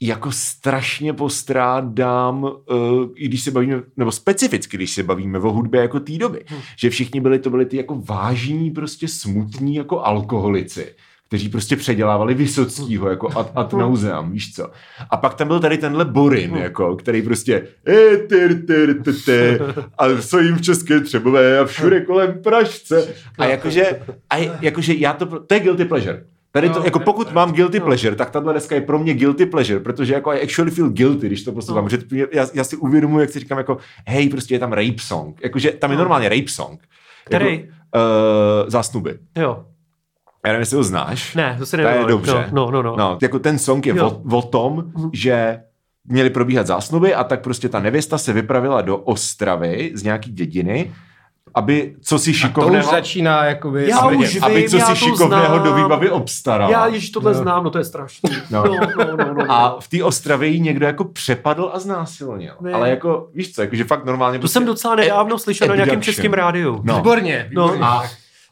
jako 0.01 0.33
strašně 0.33 1.13
postrádám, 1.13 2.45
uh, 2.45 3.09
i 3.15 3.29
když 3.29 3.43
se 3.43 3.51
bavíme, 3.51 3.83
nebo 3.97 4.13
specificky, 4.13 4.77
když 4.77 4.91
se 4.91 5.03
bavíme 5.03 5.39
o 5.39 5.53
hudbě 5.53 5.81
jako 5.81 6.01
té 6.01 6.19
doby, 6.19 6.45
hmm. 6.47 6.61
že 6.77 6.91
všichni 6.91 7.21
byli, 7.21 7.39
to 7.39 7.51
byli 7.51 7.67
ty 7.67 7.77
jako 7.77 8.03
vážní, 8.05 8.71
prostě 8.71 9.09
smutní 9.09 9.75
jako 9.75 10.01
alkoholici, 10.01 10.95
kteří 11.29 11.49
prostě 11.49 11.77
předělávali 11.77 12.35
Vysockýho 12.35 13.11
jako 13.11 13.39
ad, 13.39 13.53
ad 13.55 13.73
nauseam, 13.73 14.33
víš 14.33 14.55
co. 14.55 14.71
A 15.11 15.17
pak 15.17 15.35
tam 15.35 15.49
byl 15.49 15.61
tady 15.61 15.79
tenhle 15.79 16.05
Borin, 16.05 16.51
hmm. 16.51 16.63
jako, 16.63 16.97
který 16.97 17.23
prostě 17.23 17.69
e, 17.89 18.17
tyr, 18.17 18.67
tyr, 18.67 19.03
tyr, 19.03 19.15
tyr, 19.25 19.75
a 19.99 20.23
co 20.23 20.39
jim 20.39 20.57
v 20.57 20.63
České 20.63 21.01
Třebové 21.01 21.59
a 21.59 21.65
všude 21.65 22.01
kolem 22.01 22.43
Pražce. 22.43 23.15
A 23.39 23.45
jakože, 23.45 24.03
a 24.31 24.37
jakože 24.61 24.95
já 24.95 25.13
to, 25.13 25.41
to 25.41 25.55
je 25.55 25.61
guilty 25.61 25.85
pleasure. 25.85 26.25
Tady 26.57 26.71
to, 26.71 26.79
no, 26.79 26.85
jako 26.85 26.99
pokud 26.99 27.33
mám 27.33 27.53
guilty 27.53 27.81
pleasure, 27.81 28.17
tak 28.17 28.31
tahle 28.31 28.55
deska 28.55 28.75
je 28.75 28.81
pro 28.81 28.99
mě 28.99 29.15
guilty 29.15 29.47
pleasure, 29.47 29.81
protože 29.81 30.15
jako 30.15 30.33
I 30.33 30.43
actually 30.43 30.71
feel 30.71 30.89
guilty, 30.89 31.27
když 31.27 31.43
to 31.45 31.53
poslouchám. 31.53 31.85
No. 31.85 31.91
Že 31.91 31.99
já, 32.33 32.47
já, 32.55 32.65
si 32.65 32.77
uvědomuji, 32.77 33.19
jak 33.19 33.31
si 33.31 33.39
říkám, 33.39 33.59
jako 33.59 33.79
hej, 34.07 34.29
prostě 34.29 34.55
je 34.55 34.59
tam 34.59 34.73
rape 34.73 34.99
song. 34.99 35.41
Jakože 35.43 35.71
tam 35.71 35.91
je 35.91 35.97
no. 35.97 36.01
normálně 36.01 36.29
rape 36.29 36.49
song. 36.49 36.81
Který? 37.25 37.53
Jako, 37.53 37.65
uh, 37.65 38.71
zásnuby. 38.71 39.19
Jo. 39.37 39.65
Já 40.47 40.53
nevím, 40.53 40.61
jestli 40.61 40.77
ho 40.77 40.83
znáš. 40.83 41.35
Ne, 41.35 41.57
to 41.59 41.67
se 41.67 41.77
nevím. 41.77 41.93
To 41.93 41.99
je 41.99 42.07
dobře. 42.07 42.49
No, 42.53 42.71
no, 42.71 42.83
no. 42.83 42.97
no 42.97 43.19
jako 43.23 43.39
ten 43.39 43.59
song 43.59 43.87
je 43.87 44.03
o, 44.03 44.23
o 44.33 44.43
tom, 44.43 44.93
mm. 44.97 45.11
že 45.13 45.61
měli 46.05 46.31
probíhat 46.31 46.67
zásnuby 46.67 47.15
a 47.15 47.25
tak 47.25 47.41
prostě 47.41 47.69
ta 47.69 47.81
nevěsta 47.81 48.19
se 48.19 48.33
vypravila 48.33 48.81
do 48.81 48.97
Ostravy 48.97 49.91
z 49.95 50.03
nějaký 50.03 50.33
dědiny 50.33 50.93
aby 51.57 51.95
co 52.01 52.19
si 52.19 52.35
šikovného... 52.35 52.79
A 52.79 52.83
to 52.83 52.87
už 52.87 52.95
začíná 52.95 53.45
jakoby... 53.45 53.89
Já 53.89 53.99
aby, 53.99 54.17
už 54.17 54.35
vím, 54.35 54.45
aby 54.45 54.69
co 54.69 54.77
já 54.77 54.87
si 54.87 54.97
šikovného 54.97 55.47
znám. 55.47 55.63
do 55.63 55.75
výbavy 55.75 56.11
obstaral. 56.11 56.71
Já 56.71 56.87
již 56.87 57.11
tohle 57.11 57.33
no. 57.33 57.39
znám, 57.39 57.65
no 57.65 57.71
to 57.71 57.79
je 57.79 57.85
strašný. 57.85 58.31
No. 58.51 58.65
No, 58.65 58.79
no, 58.99 59.17
no, 59.17 59.35
no, 59.35 59.53
a 59.53 59.77
v 59.81 59.89
té 59.89 60.05
Ostravě 60.05 60.49
jí 60.49 60.61
někdo 60.61 60.87
jako 60.87 61.05
přepadl 61.05 61.71
a 61.73 61.79
znásilnil. 61.79 62.55
Ne. 62.61 62.73
Ale 62.73 62.91
jako, 62.91 63.29
víš 63.35 63.53
co, 63.55 63.61
jakože 63.61 63.85
fakt 63.85 64.05
normálně... 64.05 64.39
To 64.39 64.41
prostě 64.41 64.53
jsem 64.53 64.67
docela 64.67 64.95
nedávno 64.95 65.39
slyšel 65.39 65.69
na 65.69 65.75
nějakém 65.75 66.03
českém 66.03 66.33
rádiu. 66.33 66.81
No. 66.85 66.97
Výborně, 66.97 67.47
výborně. 67.51 67.81
No. 67.81 67.87
A 67.87 68.03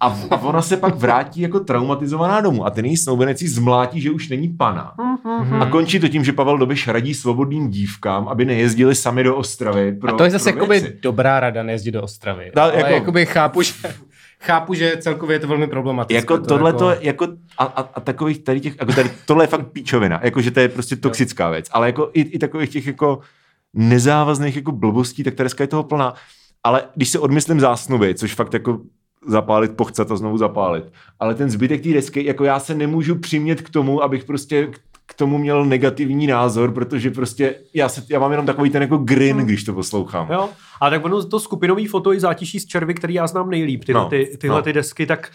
a, 0.05 0.19
a 0.31 0.41
ona 0.41 0.63
se 0.63 0.77
pak 0.77 0.95
vrátí 0.95 1.41
jako 1.41 1.61
traumatizovaná 1.61 2.41
domů 2.41 2.67
a 2.67 2.71
ten 2.71 2.85
její 2.85 2.97
snoubenec 2.97 3.43
ji 3.43 3.49
zmlátí, 3.49 4.01
že 4.01 4.11
už 4.11 4.29
není 4.29 4.49
pana. 4.49 4.93
Mm-hmm. 4.99 5.63
A 5.63 5.67
končí 5.67 6.01
to 6.01 6.09
tím, 6.09 6.25
že 6.25 6.33
Pavel 6.33 6.59
Dobiš 6.59 6.89
radí 6.89 7.15
svobodným 7.15 7.71
dívkám, 7.71 8.29
aby 8.29 8.45
nejezdili 8.45 8.95
sami 8.95 9.25
do 9.25 9.37
Ostravy. 9.37 9.93
Pro, 9.93 10.15
a 10.15 10.17
to 10.17 10.25
je 10.25 10.31
zase 10.31 10.51
jakoby 10.51 10.97
dobrá 11.03 11.41
rada 11.41 11.63
nejezdit 11.63 11.95
do 11.95 12.03
Ostravy. 12.03 12.53
Da, 12.55 12.63
Ale 12.63 12.77
jako, 12.77 12.93
jakoby 12.93 13.27
chápu, 13.27 13.63
že 13.63 13.73
chápu, 14.41 14.75
že 14.75 14.97
celkově 15.01 15.35
je 15.35 15.41
to 15.41 15.49
velmi 15.49 15.67
problematické. 15.67 16.15
Jako 16.15 16.39
to 16.39 16.47
tohle 16.47 16.71
jako... 16.71 16.95
jako 17.01 17.27
a, 17.59 17.65
a, 17.65 17.91
a, 17.95 18.01
takových 18.01 18.39
tady 18.39 18.61
těch, 18.61 18.77
jako 18.81 18.93
tady, 18.93 19.11
tohle 19.27 19.45
je 19.45 19.49
fakt 19.49 19.67
píčovina, 19.67 20.21
jako 20.23 20.41
že 20.41 20.51
to 20.51 20.61
je 20.61 20.69
prostě 20.69 20.97
toxická 20.97 21.51
věc, 21.51 21.67
ale 21.73 21.87
jako 21.87 22.11
i, 22.13 22.21
i 22.21 22.39
takových 22.39 22.71
těch 22.71 22.87
jako 22.87 23.21
nezávazných 23.75 24.57
jako 24.57 24.73
blbostí, 24.73 25.25
tak 25.25 25.35
ta 25.35 25.45
je 25.61 25.67
toho 25.67 25.83
plná. 25.83 26.15
Ale 26.65 26.83
když 26.95 27.09
se 27.09 27.19
odmyslím 27.19 27.61
zásnuby, 27.61 28.15
což 28.15 28.35
fakt 28.35 28.55
jako 28.55 28.81
zapálit, 29.27 29.77
pochcat 29.77 30.11
a 30.11 30.17
znovu 30.17 30.39
zapálit. 30.39 30.85
Ale 31.21 31.35
ten 31.35 31.51
zbytek 31.51 31.83
té 31.83 31.89
desky, 31.89 32.27
jako 32.27 32.45
já 32.45 32.61
se 32.61 32.75
nemůžu 32.75 33.15
přimět 33.15 33.63
k 33.63 33.71
tomu, 33.71 34.03
abych 34.03 34.25
prostě 34.25 34.69
k 35.07 35.15
tomu 35.15 35.39
měl 35.39 35.65
negativní 35.65 36.27
názor, 36.27 36.73
protože 36.73 37.11
prostě 37.11 37.55
já, 37.75 37.89
se, 37.89 38.03
já 38.09 38.19
mám 38.19 38.31
jenom 38.31 38.47
takový 38.47 38.71
ten 38.71 38.83
jako 38.83 38.97
grin, 38.97 39.37
hmm. 39.37 39.47
když 39.47 39.65
to 39.65 39.73
poslouchám. 39.73 40.29
Jo, 40.33 40.49
a 40.81 40.91
tak 40.91 41.05
ono 41.05 41.25
to 41.25 41.41
skupinový 41.41 41.87
foto 41.87 42.13
i 42.13 42.21
zátiší 42.21 42.61
z 42.61 42.67
červy, 42.67 42.95
který 42.95 43.15
já 43.15 43.27
znám 43.27 43.51
nejlíp, 43.51 43.85
tyhle, 43.85 44.03
no, 44.03 44.09
ty, 44.09 44.37
tyhle 44.41 44.57
no. 44.57 44.63
ty 44.63 44.73
desky, 44.73 45.07
tak 45.07 45.31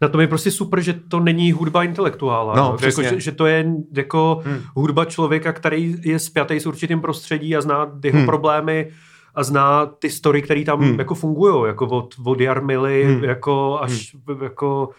na 0.00 0.08
tom 0.08 0.20
je 0.20 0.26
prostě 0.26 0.50
super, 0.50 0.80
že 0.80 0.92
to 0.92 1.20
není 1.20 1.52
hudba 1.52 1.84
intelektuála. 1.84 2.56
No, 2.56 2.76
jako, 2.82 3.02
že, 3.02 3.20
že 3.20 3.32
to 3.32 3.46
je 3.46 3.66
jako 3.92 4.42
hmm. 4.44 4.60
hudba 4.74 5.04
člověka, 5.04 5.52
který 5.52 5.96
je 6.04 6.18
spjatý 6.18 6.60
s 6.60 6.66
určitým 6.66 7.00
prostředí 7.00 7.56
a 7.56 7.60
zná 7.60 7.90
jeho 8.04 8.18
hmm. 8.18 8.26
problémy 8.26 8.88
a 9.36 9.42
zná 9.42 9.86
ty 9.86 10.10
story, 10.10 10.42
které 10.42 10.64
tam 10.64 10.80
hmm. 10.80 10.98
jako 10.98 11.14
fungují, 11.14 11.66
jako 11.66 11.86
od, 11.86 12.14
od 12.24 12.40
Jarmily, 12.40 13.04
hmm. 13.04 13.24
jako 13.24 13.78
až 13.80 14.16
hmm. 14.28 14.42
jako, 14.42 14.90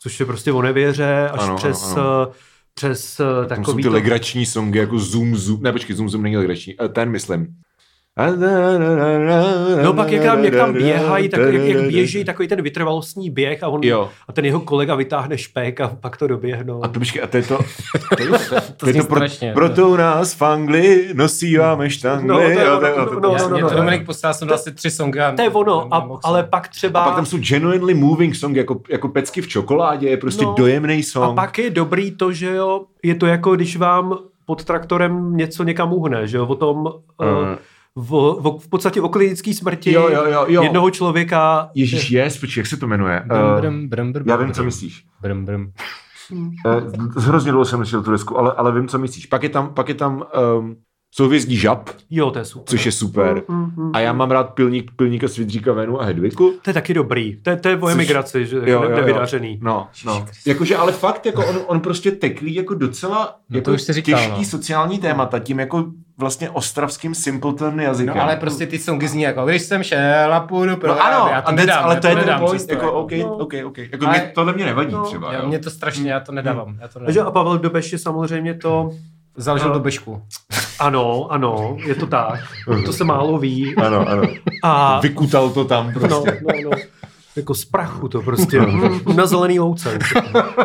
což 0.00 0.20
je 0.20 0.26
prostě 0.26 0.52
o 0.52 0.62
nevěře, 0.62 1.30
až 1.32 1.40
ano, 1.42 1.56
přes 1.56 1.92
ano, 1.92 2.02
ano. 2.02 2.30
přes 2.74 3.20
eh, 3.20 3.46
takový... 3.46 3.48
Tam 3.48 3.64
jsou 3.64 3.76
ty 3.76 3.82
to... 3.82 3.90
legrační 3.90 4.46
songy, 4.46 4.78
jako 4.78 4.98
Zoom 4.98 5.36
Zoom, 5.36 5.62
ne 5.62 5.72
počkej, 5.72 5.96
Zoom 5.96 6.08
Zoom 6.08 6.22
není 6.22 6.36
legrační, 6.36 6.74
eh, 6.80 6.88
ten 6.88 7.10
myslím. 7.10 7.46
No 9.82 9.92
pak 9.92 10.10
jak 10.10 10.22
tam, 10.22 10.44
jak 10.44 10.54
tam 10.54 10.72
běhají, 10.72 11.28
tak, 11.28 11.40
jak, 11.40 11.62
jak 11.62 11.82
běží 11.82 12.24
takový 12.24 12.48
ten 12.48 12.62
vytrvalostní 12.62 13.30
běh 13.30 13.62
a, 13.62 13.68
on, 13.68 13.80
jo. 13.82 14.10
a 14.28 14.32
ten 14.32 14.44
jeho 14.44 14.60
kolega 14.60 14.94
vytáhne 14.94 15.38
špek 15.38 15.80
a 15.80 15.88
pak 16.00 16.16
to 16.16 16.26
doběhnou. 16.26 16.84
A 16.84 16.88
to, 16.88 16.98
počkej, 16.98 17.22
a 17.22 17.26
to 17.26 17.36
je 17.36 17.42
to, 17.42 17.58
to, 18.16 18.22
je, 18.22 18.28
to, 18.76 18.88
je 18.88 18.94
to 18.94 19.04
pro, 19.04 19.20
proto 19.54 19.88
u 19.88 19.96
nás 19.96 20.34
v 20.34 20.42
Anglii 20.42 21.14
nosíváme 21.14 21.90
štangly. 21.90 22.28
No, 22.28 22.36
to 22.36 22.42
je 22.42 22.70
ono, 22.70 22.80
no, 22.80 23.20
no, 23.20 23.38
no, 23.38 23.48
no, 23.48 23.58
no, 23.58 23.70
Dominik 23.70 24.06
poslal 24.06 24.34
jsem 24.34 24.52
asi 24.52 24.72
tři 24.72 24.90
songy. 24.90 25.20
To 25.36 25.42
je 25.42 25.50
ono, 25.50 25.94
a, 25.94 26.08
ale 26.24 26.44
pak 26.44 26.68
třeba... 26.68 27.00
A 27.00 27.04
pak 27.04 27.14
tam 27.14 27.26
jsou 27.26 27.38
genuinely 27.38 27.94
moving 27.94 28.36
song, 28.36 28.56
jako, 28.56 28.80
jako 28.90 29.08
pecky 29.08 29.42
v 29.42 29.48
čokoládě, 29.48 30.08
je 30.08 30.16
prostě 30.16 30.44
no, 30.44 30.54
dojemný 30.58 31.02
song. 31.02 31.30
A 31.30 31.34
pak 31.34 31.58
je 31.58 31.70
dobrý 31.70 32.10
to, 32.10 32.32
že 32.32 32.54
jo, 32.54 32.84
je 33.02 33.14
to 33.14 33.26
jako 33.26 33.56
když 33.56 33.76
vám 33.76 34.18
pod 34.46 34.64
traktorem 34.64 35.36
něco 35.36 35.64
někam 35.64 35.92
uhne, 35.92 36.26
že 36.26 36.36
jo, 36.36 36.46
o 36.46 36.54
tom... 36.54 36.76
Uh, 36.76 37.56
v, 37.96 38.36
v, 38.40 38.58
v 38.60 38.68
podstatě 38.68 39.00
o 39.00 39.08
klinické 39.08 39.54
smrti 39.54 39.92
jo, 39.92 40.08
jo, 40.08 40.24
jo, 40.24 40.44
jo. 40.48 40.62
jednoho 40.62 40.90
člověka. 40.90 41.70
Ježíš, 41.74 42.10
je, 42.10 42.28
počkej, 42.40 42.60
jak 42.60 42.66
se 42.66 42.76
to 42.76 42.86
jmenuje? 42.86 43.22
Brum, 43.60 43.88
brum, 43.88 44.12
brum, 44.12 44.28
já 44.28 44.36
vím, 44.36 44.52
co 44.52 44.64
myslíš. 44.64 45.04
Brum, 45.20 45.44
brum. 45.44 45.72
Uh, 46.30 47.14
hrozně 47.16 47.52
dlouho 47.52 47.64
jsem 47.64 47.80
myslel 47.80 48.02
tu 48.02 48.10
desku, 48.10 48.38
ale, 48.38 48.52
ale 48.52 48.72
vím, 48.72 48.88
co 48.88 48.98
myslíš. 48.98 49.26
Pak 49.26 49.42
je 49.42 49.48
tam, 49.48 49.74
pak 49.74 49.88
je 49.88 49.94
tam 49.94 50.24
um, 50.58 50.76
Souhvězdí 51.14 51.56
žab, 51.56 51.90
Jo, 52.10 52.30
to 52.30 52.38
je 52.38 52.44
super. 52.44 52.70
což 52.70 52.86
je 52.86 52.92
super. 52.92 53.42
Mm, 53.48 53.90
A 53.94 54.00
já 54.00 54.12
mám 54.12 54.30
rád 54.30 54.54
pilník, 54.54 54.90
pilníka 54.96 55.28
Svidříka 55.28 55.72
Venu 55.72 56.00
a 56.00 56.04
Hedviku. 56.04 56.54
To 56.62 56.70
je 56.70 56.74
taky 56.74 56.94
dobrý. 56.94 57.36
To 57.42 57.50
je, 57.50 57.56
to 57.56 57.68
je 57.68 57.78
o 57.78 57.88
emigraci, 57.88 58.46
že 58.46 58.56
Jo, 58.56 58.62
jo, 58.66 58.82
jo. 58.82 58.96
nevydařený. 58.96 59.58
No, 59.62 59.88
no. 60.06 60.26
Jakože, 60.46 60.76
ale 60.76 60.92
fakt, 60.92 61.26
jako 61.26 61.46
on, 61.46 61.56
on 61.66 61.80
prostě 61.80 62.10
teklí 62.10 62.54
jako 62.54 62.74
docela 62.74 63.36
No 63.50 63.56
jako 63.56 63.64
to 63.70 63.74
už 63.74 63.82
jsi 63.82 63.92
říkal, 63.92 64.20
těžký 64.20 64.38
no. 64.38 64.44
sociální 64.44 64.98
témata, 64.98 65.38
tím 65.38 65.60
jako 65.60 65.84
vlastně 66.18 66.50
ostravským 66.50 67.14
simpleton 67.14 67.80
jazykem. 67.80 68.16
No 68.16 68.22
ale 68.22 68.36
prostě 68.36 68.66
ty 68.66 68.78
songy 68.78 69.08
zní 69.08 69.22
jako, 69.22 69.46
když 69.46 69.62
jsem 69.62 69.82
šel 69.82 70.34
a 70.34 70.40
půjdu 70.40 70.76
pro 70.76 70.88
No 70.94 71.02
ano, 71.04 71.28
já 71.32 71.42
to 71.42 71.48
a 71.48 71.52
nedám, 71.52 71.84
ale 71.84 72.00
to 72.00 72.06
je 72.06 72.16
ten 72.16 72.38
point, 72.38 72.50
přesto, 72.50 72.72
jako, 72.72 72.92
OK, 72.92 73.12
No. 73.12 73.36
OK, 73.36 73.52
OK. 73.66 73.78
Jako 73.78 74.06
Ale- 74.06 74.18
mě, 74.18 74.32
tohle 74.34 74.52
mě 74.52 74.64
nevadí 74.64 74.92
No, 74.92 75.04
třeba, 75.04 75.32
Já, 75.32 75.38
jo. 75.40 75.48
mě 75.48 75.58
to 75.58 75.70
strašně, 75.70 76.12
já 76.12 76.20
to 76.20 76.32
nedávám, 76.32 76.76
já 76.80 76.88
to 76.88 76.98
Takže 76.98 77.18
nedám. 77.20 77.28
a 77.28 77.30
Pavel 77.30 77.58
Dobeš 77.58 77.92
je 77.92 77.98
samozřejmě 77.98 78.54
to, 78.54 78.90
Založil 79.38 79.68
No. 79.68 79.74
do 79.74 79.80
bešku. 79.80 80.22
ano, 80.78 81.26
ano, 81.32 81.76
je 81.86 81.94
to 81.94 82.06
tak. 82.06 82.40
To 82.86 82.92
se 82.92 83.04
málo 83.04 83.38
ví. 83.38 83.74
Ano, 83.76 84.08
ano. 84.08 84.22
A 84.62 85.00
Vykutal 85.00 85.50
to 85.50 85.64
tam 85.64 85.86
no, 85.86 86.00
prostě. 86.00 86.40
no, 86.64 86.70
no. 86.70 86.76
Jako 87.36 87.54
z 87.54 87.64
prachu 87.64 88.08
to 88.08 88.22
prostě. 88.22 88.60
Na 89.16 89.26
zelený 89.26 89.58
louce. 89.60 89.98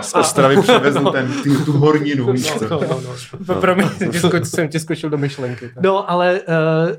Z 0.02 0.14
Ostravy 0.16 0.62
převezl 0.62 1.12
ten, 1.12 1.32
ty, 1.44 1.50
tu 1.66 1.72
horninu. 1.72 2.26
No, 2.72 2.80
no, 2.90 3.02
no. 3.48 3.56
Pro 3.56 3.76
mě 3.76 3.86
tě 4.12 4.20
skoč, 4.20 4.46
jsem 4.46 4.68
tě 4.68 4.80
skočil 4.80 5.10
do 5.10 5.18
myšlenky. 5.18 5.70
tak. 5.74 5.84
No, 5.84 6.12
ale 6.12 6.40
uh, 6.42 6.96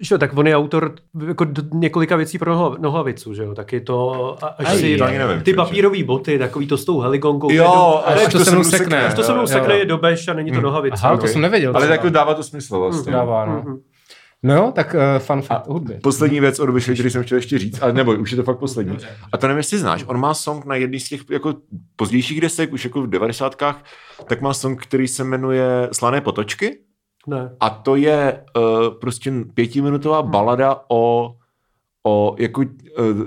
že 0.00 0.14
jo, 0.14 0.18
tak 0.18 0.36
on 0.36 0.46
je 0.46 0.56
autor 0.56 0.94
jako 1.28 1.46
několika 1.72 2.16
věcí 2.16 2.38
pro 2.38 2.52
noha, 2.52 2.76
nohavicu, 2.80 3.34
že 3.34 3.42
jo, 3.42 3.54
taky 3.54 3.80
to, 3.80 4.36
a- 4.42 4.46
až 4.46 4.66
Aj, 4.68 4.78
si 4.78 4.96
to 4.96 5.04
ani 5.04 5.18
nevím, 5.18 5.40
ty 5.42 5.54
papírové 5.54 6.04
boty, 6.04 6.38
takový 6.38 6.66
to 6.66 6.76
s 6.78 6.84
tou 6.84 7.00
heligonkou. 7.00 7.46
to 7.46 7.52
je 7.52 7.58
Jo, 7.58 8.02
do- 8.06 8.08
až 8.08 8.32
to 8.32 8.38
to 8.38 8.44
se 8.44 8.50
mnou 8.50 8.64
sekne. 8.64 9.06
až 9.06 9.14
to 9.14 9.22
se 9.22 9.32
mnou 9.32 9.46
sekne 9.46 9.74
je 9.74 9.84
dobeš 9.84 10.28
a 10.28 10.32
není 10.34 10.52
to 10.52 10.60
nohavice. 10.60 10.96
Aha, 11.02 11.10
to 11.10 11.18
Okay. 11.18 11.28
jsem 11.32 11.40
nevěděl. 11.42 11.72
Ale 11.76 11.86
jako 11.88 12.08
dává 12.08 12.34
to 12.34 12.42
smysl 12.42 12.78
vlastně. 12.78 13.12
Dává, 13.12 13.46
no. 13.46 13.64
No 14.44 14.54
jo, 14.54 14.72
tak 14.74 14.94
uh, 14.94 15.00
fun 15.18 15.42
fact 15.42 15.66
o 15.68 15.72
hudbě. 15.72 16.00
Poslední 16.02 16.40
věc 16.40 16.60
od 16.60 16.66
Dobyšly, 16.66 16.94
který 16.94 17.10
jsem 17.10 17.22
chtěl 17.22 17.38
ještě 17.38 17.58
říct, 17.58 17.82
ale 17.82 17.92
neboj, 17.92 18.18
už 18.18 18.30
je 18.30 18.36
to 18.36 18.42
fakt 18.42 18.58
poslední. 18.58 18.98
A 19.32 19.38
to 19.38 19.46
nevím, 19.46 19.58
jestli 19.58 19.78
znáš, 19.78 20.04
on 20.06 20.20
má 20.20 20.34
song 20.34 20.64
na 20.64 20.74
jedný 20.74 21.00
z 21.00 21.08
těch 21.08 21.20
jako 21.30 21.54
pozdějších 21.96 22.40
desek, 22.40 22.72
už 22.72 22.84
jako 22.84 23.02
v 23.02 23.06
devadesátkách, 23.06 23.84
tak 24.24 24.40
má 24.40 24.54
song, 24.54 24.82
který 24.82 25.08
se 25.08 25.24
jmenuje 25.24 25.88
Slané 25.92 26.20
potočky 26.20 26.78
Ne. 27.26 27.56
a 27.60 27.70
to 27.70 27.96
je 27.96 28.44
uh, 28.56 28.94
prostě 29.00 29.32
pětiminutová 29.54 30.22
balada 30.22 30.80
o, 30.88 31.34
o 32.06 32.36
jako 32.38 32.60
uh, 32.60 32.66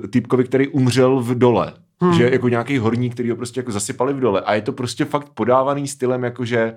týpkovi, 0.10 0.44
který 0.44 0.68
umřel 0.68 1.20
v 1.20 1.38
dole. 1.38 1.74
Hmm. 2.02 2.14
Že 2.14 2.30
jako 2.30 2.50
nějaký 2.50 2.78
horník, 2.78 3.14
který 3.14 3.30
ho 3.30 3.36
prostě 3.36 3.60
jako 3.60 3.72
zasypali 3.72 4.14
v 4.14 4.20
dole. 4.20 4.42
A 4.42 4.54
je 4.54 4.62
to 4.62 4.74
prostě 4.74 5.06
fakt 5.06 5.30
podávaný 5.30 5.88
stylem, 5.88 6.24
jakože 6.24 6.76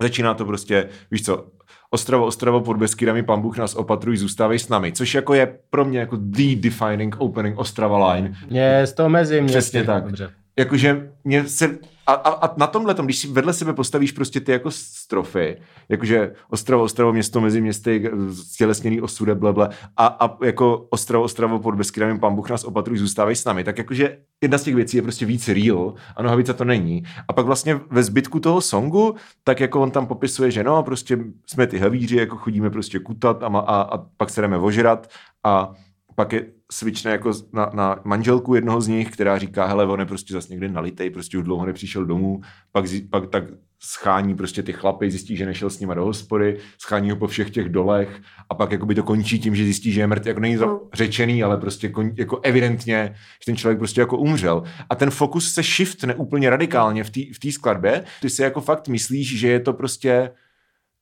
začíná 0.00 0.34
to 0.34 0.44
prostě, 0.44 0.88
víš 1.10 1.24
co, 1.24 1.46
Ostravo, 1.90 2.26
Ostravo 2.26 2.60
pod 2.60 2.76
Beskydami, 2.76 3.22
pan 3.22 3.40
Bůh 3.40 3.58
nás 3.58 3.74
opatruj, 3.74 4.16
zůstávej 4.16 4.58
s 4.58 4.68
nami, 4.68 4.92
což 4.92 5.14
jako 5.14 5.34
je 5.34 5.58
pro 5.70 5.84
mě 5.84 5.98
jako 5.98 6.16
the 6.20 6.56
defining 6.56 7.16
opening 7.18 7.58
Ostrava 7.58 8.12
line. 8.12 8.34
Město 8.50 9.08
mezi 9.08 9.40
městy. 9.40 9.58
Přesně 9.58 9.84
tak. 9.84 10.04
Dobře. 10.04 10.30
Jakože 10.58 11.10
mě 11.24 11.48
se, 11.48 11.78
a, 12.06 12.12
a, 12.12 12.46
a 12.46 12.54
na 12.56 12.66
tomhle, 12.66 12.94
když 13.04 13.18
si 13.18 13.28
vedle 13.28 13.52
sebe 13.52 13.72
postavíš 13.72 14.12
prostě 14.12 14.40
ty 14.40 14.52
jako 14.52 14.70
strofy, 14.70 15.56
jakože 15.88 16.32
Ostravo, 16.50 16.82
Ostravo, 16.82 17.12
město 17.12 17.40
mezi 17.40 17.60
městy, 17.60 18.10
stělesněný 18.32 19.00
osude, 19.00 19.34
bleble, 19.34 19.68
a, 19.96 20.06
a 20.06 20.44
jako 20.44 20.86
Ostravo, 20.90 21.24
Ostravo 21.24 21.58
pod 21.58 21.74
Beskydami, 21.74 22.18
pan 22.18 22.34
Bůh 22.34 22.50
nás 22.50 22.64
opatruj, 22.64 22.98
zůstávej 22.98 23.36
s 23.36 23.44
námi, 23.44 23.64
tak 23.64 23.78
jakože 23.78 24.18
jedna 24.42 24.58
z 24.58 24.62
těch 24.62 24.74
věcí 24.74 24.96
je 24.96 25.02
prostě 25.02 25.26
víc 25.26 25.48
real 25.48 25.94
a 26.16 26.22
nohavice 26.22 26.54
to 26.54 26.64
není. 26.64 27.02
A 27.28 27.32
pak 27.32 27.46
vlastně 27.46 27.80
ve 27.90 28.02
zbytku 28.02 28.40
toho 28.40 28.60
songu, 28.60 29.14
tak 29.44 29.60
jako 29.60 29.80
on 29.80 29.90
tam 29.90 30.06
popisuje, 30.06 30.50
že 30.50 30.64
no, 30.64 30.82
prostě 30.82 31.18
jsme 31.46 31.66
ty 31.66 31.78
havíři, 31.78 32.16
jako 32.16 32.36
chodíme 32.36 32.70
prostě 32.70 32.98
kutat 32.98 33.42
a, 33.42 33.46
a, 33.46 33.82
a 33.82 33.98
pak 34.16 34.30
se 34.30 34.40
jdeme 34.40 34.58
ožrat 34.58 35.08
a 35.44 35.74
pak 36.16 36.32
je 36.32 36.46
svične 36.72 37.10
jako 37.10 37.32
na, 37.52 37.70
na, 37.74 38.00
manželku 38.04 38.54
jednoho 38.54 38.80
z 38.80 38.88
nich, 38.88 39.10
která 39.10 39.38
říká, 39.38 39.66
hele, 39.66 39.86
on 39.86 40.00
je 40.00 40.06
prostě 40.06 40.34
zase 40.34 40.48
někde 40.52 40.68
nalitej, 40.68 41.10
prostě 41.10 41.38
už 41.38 41.44
dlouho 41.44 41.66
nepřišel 41.66 42.04
domů, 42.04 42.40
pak, 42.72 42.86
zi, 42.86 43.00
pak 43.10 43.30
tak 43.30 43.44
schání 43.82 44.34
prostě 44.34 44.62
ty 44.62 44.72
chlapy, 44.72 45.10
zjistí, 45.10 45.36
že 45.36 45.46
nešel 45.46 45.70
s 45.70 45.80
nima 45.80 45.94
do 45.94 46.04
hospody, 46.04 46.58
schání 46.78 47.10
ho 47.10 47.16
po 47.16 47.26
všech 47.26 47.50
těch 47.50 47.68
dolech 47.68 48.20
a 48.50 48.54
pak 48.54 48.72
jakoby 48.72 48.94
to 48.94 49.02
končí 49.02 49.38
tím, 49.38 49.56
že 49.56 49.64
zjistí, 49.64 49.92
že 49.92 50.00
je 50.00 50.06
mrtvý, 50.06 50.28
jako 50.28 50.40
není 50.40 50.58
to 50.58 50.88
řečený, 50.94 51.42
ale 51.42 51.56
prostě 51.56 51.88
kon, 51.88 52.10
jako 52.14 52.40
evidentně, 52.42 53.14
že 53.14 53.46
ten 53.46 53.56
člověk 53.56 53.78
prostě 53.78 54.00
jako 54.00 54.18
umřel. 54.18 54.62
A 54.90 54.94
ten 54.94 55.10
fokus 55.10 55.52
se 55.52 55.62
shiftne 55.62 56.14
úplně 56.14 56.50
radikálně 56.50 57.04
v 57.04 57.10
té 57.10 57.20
v 57.48 57.52
skladbě. 57.52 58.04
Ty 58.20 58.30
si 58.30 58.42
jako 58.42 58.60
fakt 58.60 58.88
myslíš, 58.88 59.38
že 59.38 59.48
je 59.48 59.60
to 59.60 59.72
prostě 59.72 60.30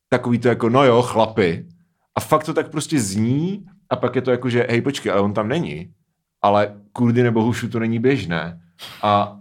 takový 0.09 0.39
to 0.39 0.49
jako, 0.49 0.69
no 0.69 0.85
jo, 0.85 1.03
chlapy. 1.03 1.67
A 2.15 2.21
fakt 2.21 2.45
to 2.45 2.55
tak 2.55 2.71
prostě 2.71 3.01
zní 3.01 3.65
a 3.91 3.97
pak 3.97 4.17
je 4.17 4.23
to 4.23 4.31
jako, 4.31 4.49
že 4.49 4.67
hej, 4.71 4.83
počkej, 4.83 5.13
ale 5.13 5.21
on 5.21 5.33
tam 5.35 5.49
není. 5.49 5.91
Ale 6.43 6.75
kurdy 6.93 7.23
nebo 7.23 7.43
hušu 7.43 7.69
to 7.69 7.79
není 7.79 7.99
běžné. 7.99 8.61
A 9.03 9.37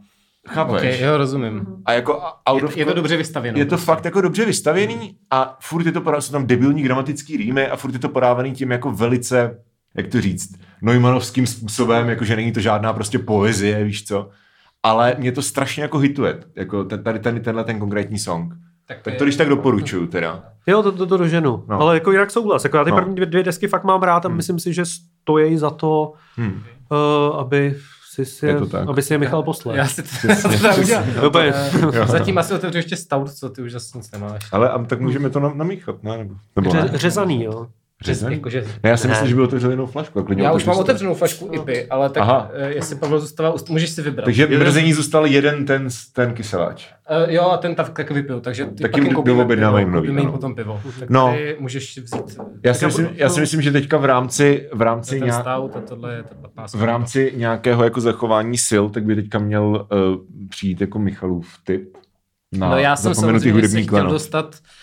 chápeš? 0.49 0.75
Okay, 0.75 1.01
jo, 1.01 1.17
rozumím. 1.17 1.65
A 1.86 1.93
jako 1.93 2.21
out 2.49 2.62
Je 2.62 2.63
of 2.67 2.73
to, 2.73 2.79
je 2.79 2.86
to 2.86 2.93
dobře 2.93 3.17
vystavěno. 3.17 3.58
je 3.60 3.65
to 3.65 3.77
fakt 3.77 4.06
jako 4.06 4.21
dobře 4.21 4.45
vystavěný 4.45 5.17
a 5.29 5.58
furt 5.62 5.86
je 5.86 5.91
to 5.91 6.01
podá, 6.01 6.21
jsou 6.21 6.32
tam 6.32 6.47
debilní 6.47 6.84
gramatický 6.84 7.38
rýmy 7.38 7.67
a 7.67 7.75
furt 7.75 7.93
je 7.93 7.99
to 7.99 8.10
podávaný 8.10 8.51
tím 8.51 8.71
jako 8.71 8.91
velice, 8.91 9.60
jak 9.97 10.08
to 10.08 10.21
říct, 10.21 10.53
Neumannovským 10.82 11.47
způsobem, 11.47 12.10
jakože 12.10 12.36
není 12.36 12.51
to 12.51 12.60
žádná 12.60 12.93
prostě 12.93 13.19
poezie, 13.19 13.84
víš 13.84 14.06
co. 14.06 14.29
Ale 14.84 15.15
mě 15.19 15.32
to 15.32 15.41
strašně 15.41 15.84
jako 15.84 15.97
hituje, 15.97 16.43
jako 16.56 16.84
ten, 16.84 17.03
tady 17.03 17.19
ten, 17.19 17.41
tenhle 17.41 17.63
ten 17.63 17.79
konkrétní 17.79 18.19
song. 18.19 18.53
Tak 18.88 19.17
to 19.17 19.24
když 19.24 19.36
tak 19.36 19.50
doporučuju 19.50 20.08
teda. 20.08 20.43
Jo, 20.67 20.84
to, 20.84 20.91
to, 20.91 21.06
to 21.06 21.17
doženu. 21.17 21.52
No. 21.52 21.63
No. 21.67 21.80
Ale 21.82 21.93
jako 21.96 22.12
jinak 22.12 22.32
souhlas. 22.32 22.63
Jako 22.63 22.78
já 22.78 22.84
ty 22.84 22.89
No. 22.89 22.96
no. 22.96 23.02
první 23.02 23.15
dvě, 23.15 23.26
dvě 23.26 23.43
desky 23.43 23.67
fakt 23.67 23.84
mám 23.84 24.04
rád 24.04 24.26
a 24.26 24.28
Hmm. 24.28 24.36
myslím 24.38 24.60
si, 24.60 24.74
že 24.74 24.84
stojí 24.86 25.58
za 25.58 25.69
to, 25.69 26.13
Hmm. 26.36 26.62
uh, 26.91 27.36
aby 27.39 27.76
si, 28.13 28.26
si, 28.26 28.46
Je 28.46 28.56
to 28.60 28.65
tak. 28.65 28.89
aby 28.89 29.02
si 29.02 29.13
je 29.13 29.17
Michal 29.17 29.43
poslal. 29.43 29.76
Já 29.76 29.88
si 29.88 30.04
to, 30.04 30.10
já 30.28 30.36
to 30.36 30.50
tak 30.62 30.78
udělám. 30.78 31.04
Eh, 31.93 32.08
Zatím 32.08 32.38
asi 32.38 32.54
otevřu 32.54 32.78
ještě 32.78 32.96
stout, 32.96 33.32
co 33.34 33.50
ty 33.50 33.62
už 33.62 33.72
zase 33.72 33.98
nic 33.98 34.12
nemáš. 34.12 34.41
Ale 34.52 34.86
tak 34.88 35.02
můžeme 35.02 35.30
to 35.30 35.39
nam- 35.39 35.58
namíchat, 35.58 36.04
ne? 36.04 36.17
Nebo, 36.17 36.36
nebo 36.56 36.74
ne? 36.74 36.82
Ře, 36.88 36.98
řezaný, 36.98 37.43
jo. 37.43 37.67
Řezaný? 38.04 38.36
Jakože, 38.36 38.63
Ne, 38.84 38.89
já 38.89 38.98
si 38.98 39.08
myslím, 39.08 39.28
že 39.28 39.36
by 39.36 39.42
otevřel 39.42 39.72
jinou 39.72 39.86
flašku. 39.86 40.24
klidně 40.24 40.44
já 40.44 40.52
už 40.54 40.66
mám 40.66 40.78
otevřenou 40.78 41.13
flašku 41.13 41.50
IPy, 41.52 41.86
ale 41.89 42.10
tak 42.10 42.24
Aha. 42.24 42.50
eh, 42.54 42.74
jestli 42.74 42.96
Pavel 42.96 43.20
zůstává, 43.20 43.56
můžeš 43.70 43.89
si 43.89 44.02
vybrat. 44.02 44.26
Takže 44.26 44.48
mrzení 44.48 44.94
zůstal 44.94 45.26
jeden 45.26 45.66
ten, 45.66 45.88
ten 46.13 46.34
kyseláč. 46.34 46.86
Uh, 47.26 47.34
jo, 47.34 47.44
a 47.44 47.58
ten 47.58 47.76
tak, 47.76 47.89
tak 47.89 48.12
vypil, 48.12 48.42
takže 48.42 48.66
ty 48.66 48.82
Tak 48.82 48.92
pak 48.92 48.98
jim 48.98 49.06
jim 49.06 49.16
koupíme 49.16 49.38
doobjednávají 49.38 49.86
pivo, 49.86 49.96
nový, 49.96 50.08
koupíme 50.08 50.22
jim 50.22 50.32
potom 50.32 50.56
pivo. 50.56 50.82
Tak 51.00 51.10
No. 51.10 51.28
tady 51.28 51.56
můžeš 51.60 51.98
vzít 51.98 52.39
Já 52.63 52.74
si, 52.74 52.86
myslím, 52.86 53.10
já 53.13 53.30
si 53.30 53.39
myslím, 53.39 53.62
že 53.62 53.72
teďka 53.72 53.98
v 53.98 54.06
rámci, 54.06 54.70
v 54.74 54.82
rámci, 54.82 55.20
ten 55.20 55.24
nějak, 55.24 55.42
stout 55.42 55.89
tohle 55.89 56.13
je 56.16 56.24
ta 56.24 56.36
15. 56.42 56.74
v 56.74 56.84
rámci 56.84 57.34
nějakého 57.36 57.84
jako 57.84 58.02
zachování 58.02 58.58
sil, 58.70 58.84
tak 58.89 59.04
by 59.04 59.16
teďka 59.16 59.39
měl 59.39 59.63
uh, 59.66 60.48
přijít 60.50 60.82
jako 60.82 61.00
Michalův 61.00 61.48
tip 61.63 61.98
na 62.54 62.70
No 62.70 62.78
já 62.78 62.96
jsem 62.96 63.16
samozřejmě 63.16 63.39
se 63.39 63.52
hudební 63.52 63.84
chtěl 63.84 64.10
dostat, 64.10 64.46
uh, 64.46 64.83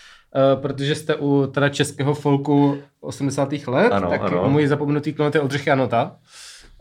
protože 0.54 0.94
jste 0.94 1.14
u 1.16 1.46
teda 1.46 1.68
českého 1.68 2.14
folku 2.14 2.78
80. 3.00 3.52
let, 3.66 3.92
Ano, 3.92 4.08
tak 4.10 4.22
ano. 4.22 4.48
můj 4.50 4.66
zapomenutý 4.66 5.12
klenot 5.12 5.34
je 5.34 5.40
Oldřich 5.40 5.66
Janota. 5.66 6.16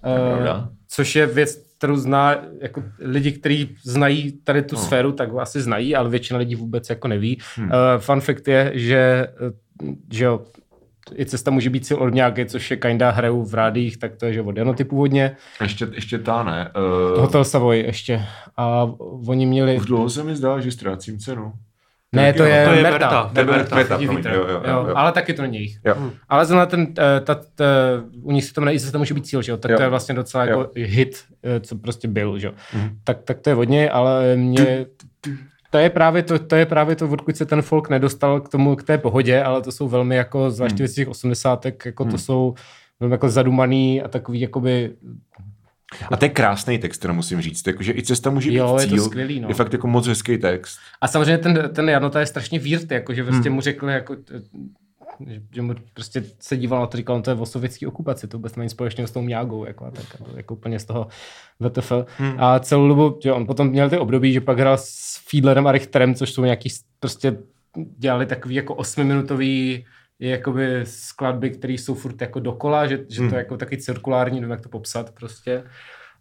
Uh, 0.06 0.28
pravda. 0.30 0.70
což 0.88 1.16
je 1.16 1.26
věc, 1.26 1.56
kterou 1.78 1.96
zná 1.96 2.36
jako 2.62 2.84
lidi, 3.00 3.32
kteří 3.32 3.76
znají 3.84 4.32
tady 4.44 4.62
tu 4.62 4.76
No. 4.76 4.82
sféru, 4.82 5.12
tak 5.12 5.32
ho 5.32 5.40
asi 5.40 5.62
znají, 5.62 5.96
ale 5.96 6.10
většina 6.10 6.40
lidí 6.40 6.56
vůbec 6.56 6.90
jako 6.90 7.08
neví. 7.08 7.40
Hmm. 7.56 7.66
Uh, 7.68 7.72
fun 7.98 8.22
fact 8.22 8.48
je, 8.48 8.72
že, 8.76 8.98
eh, 8.98 9.86
že 10.14 10.26
jo, 10.26 10.42
i 11.18 11.26
cesta 11.26 11.52
může 11.52 11.70
být 11.70 11.86
sil 11.88 11.98
od 11.98 12.10
nějaké, 12.14 12.46
což 12.46 12.72
je 12.72 12.78
kinda 12.78 13.10
hrajou 13.10 13.44
v 13.44 13.54
rádích, 13.54 13.98
tak 13.98 14.16
to 14.16 14.26
je, 14.26 14.34
že 14.34 14.42
od 14.42 14.58
Janoty 14.58 14.84
původně. 14.84 15.36
Ještě, 15.62 15.88
ještě 15.94 16.20
ta 16.20 16.44
ne. 16.44 16.72
Uh, 17.14 17.22
Hotel 17.22 17.44
Savoy 17.44 17.80
ještě. 17.80 18.22
A 18.58 18.84
oni 19.28 19.46
měli... 19.46 19.78
už 19.78 19.86
dlouho 19.86 20.10
se 20.10 20.24
mi 20.24 20.36
zdá, 20.36 20.60
že 20.60 20.72
ztrácím 20.72 21.20
cenu. 21.20 21.54
Ne, 22.16 22.34
to 22.34 22.44
je, 22.44 22.66
To 22.66 22.72
je 22.74 22.84
Merta. 22.84 23.00
Merta. 23.00 23.32
To 23.34 23.40
je 23.40 23.46
Merta. 23.46 23.76
Merta, 23.76 23.98
Divný 23.98 24.06
promiň, 24.08 24.24
track. 24.24 24.36
jo, 24.36 24.46
jo, 24.50 24.62
jo, 24.68 24.86
jo. 24.88 24.94
Ale 24.96 25.12
taky 25.12 25.34
to 25.34 25.42
není 25.42 25.60
jich. 25.60 25.78
Jo. 25.86 25.96
Ale 26.30 26.46
zrovna 26.46 26.66
ten, 26.66 26.88
eh, 27.00 27.20
ta, 27.22 27.36
ta, 27.36 27.66
u 28.22 28.32
nich 28.32 28.46
se 28.46 28.54
to 28.54 28.62
jmenuje 28.62 28.76
i 28.76 28.92
to 28.92 28.98
může 28.98 29.14
být 29.14 29.26
cíl, 29.28 29.42
že 29.42 29.52
jo? 29.52 29.58
Tak 29.58 29.72
Jo. 29.72 29.78
to 29.78 29.84
je 29.84 29.90
vlastně 29.90 30.16
docela 30.16 30.46
Jo. 30.46 30.50
jako 30.60 30.72
hit, 30.76 31.24
eh, 31.44 31.60
co 31.60 31.76
prostě 31.76 32.08
byl, 32.08 32.40
že 32.40 32.48
jo? 32.48 32.54
Mhm. 32.74 32.90
Tak, 33.04 33.18
tak 33.24 33.40
to 33.40 33.50
je 33.50 33.54
hodně, 33.54 33.90
ale 33.90 34.36
mě... 34.36 34.86
To 35.72 35.78
je, 35.78 35.90
právě 35.90 36.24
to, 36.24 36.40
to 36.40 36.56
je 36.56 36.66
právě 36.66 36.96
to, 36.96 37.10
odkud 37.10 37.38
se 37.38 37.46
ten 37.46 37.62
folk 37.62 37.90
nedostal 37.90 38.42
k 38.42 38.50
tomu, 38.50 38.76
k 38.76 38.84
té 38.84 38.98
pohodě, 38.98 39.44
ale 39.44 39.62
to 39.62 39.72
jsou 39.72 39.88
velmi 39.88 40.16
jako, 40.16 40.52
zvláště 40.52 40.84
Hmm. 40.84 40.94
těch 40.94 41.08
osmdesátek, 41.08 41.86
jako 41.86 42.04
Hmm. 42.04 42.12
to 42.12 42.18
jsou 42.18 42.54
velmi 43.00 43.14
jako 43.14 43.30
zadumaný 43.30 44.02
a 44.02 44.08
takový 44.08 44.40
jakoby, 44.40 44.92
A 46.12 46.18
to 46.18 46.26
je 46.26 46.30
krásný 46.30 46.78
text, 46.80 46.98
teda 46.98 47.14
musím 47.14 47.42
říct. 47.42 47.68
Jakože 47.68 47.94
i 47.94 48.04
cesta 48.04 48.30
může 48.30 48.50
být 48.50 48.56
jo, 48.56 48.78
je 48.80 48.88
to 48.88 48.96
cíl. 48.96 49.04
skvělý, 49.04 49.40
no. 49.40 49.48
Je 49.48 49.54
fakt 49.56 49.74
jako 49.74 49.88
moc 49.88 50.08
hezký 50.08 50.38
text. 50.38 50.80
A 51.02 51.08
samozřejmě 51.08 51.38
ten, 51.38 51.70
ten 51.74 51.90
Janota 51.90 52.20
je 52.20 52.26
strašně 52.26 52.60
výrt, 52.60 52.92
jako, 52.92 53.14
že 53.14 53.24
prostě 53.24 53.50
Hmm. 53.50 53.56
mu 53.56 53.62
řekl, 53.62 53.90
jako, 53.90 54.16
že, 55.56 55.62
mu 55.62 55.74
prostě 55.94 56.24
se 56.40 56.58
díval 56.58 56.80
na 56.80 56.88
to, 56.88 56.98
říkal, 56.98 57.16
no 57.16 57.22
to 57.22 57.30
je 57.32 57.36
o 57.36 57.46
sovětské 57.46 57.88
okupaci, 57.88 58.28
to 58.28 58.38
vůbec 58.38 58.56
není 58.56 58.70
společného 58.70 59.08
s 59.08 59.12
tou 59.12 59.22
mňágou, 59.22 59.66
jako, 59.66 59.86
a 59.86 59.92
tak, 59.92 60.06
jako 60.36 60.54
úplně 60.56 60.80
z 60.80 60.86
toho 60.86 61.08
VTF. 61.60 61.92
Hmm. 62.18 62.36
A 62.38 62.60
celou 62.60 62.88
dobu, 62.88 63.20
že 63.24 63.34
on 63.34 63.46
potom 63.46 63.68
měl 63.70 63.90
ty 63.90 63.98
období, 63.98 64.34
že 64.34 64.42
pak 64.42 64.60
hrál 64.60 64.78
s 64.78 65.20
Fiedlerem 65.28 65.68
a 65.68 65.72
Richterem, 65.72 66.16
což 66.16 66.32
jsou 66.34 66.44
nějaký 66.44 66.70
prostě 67.00 67.38
dělali 67.98 68.26
takový 68.26 68.56
jako 68.56 68.76
osmiminutový 68.76 69.86
jakoby 70.20 70.80
skladby, 70.84 71.50
které 71.50 71.74
jsou 71.74 71.94
furt 71.96 72.22
jako 72.22 72.40
dokola, 72.40 72.88
že, 72.88 73.00
že 73.10 73.22
Hmm. 73.22 73.30
to 73.30 73.36
je 73.36 73.40
jako 73.40 73.58
taky 73.58 73.78
cirkulární, 73.78 74.40
nevím 74.40 74.52
jak 74.52 74.62
to 74.62 74.70
popsat 74.70 75.12
prostě. 75.12 75.64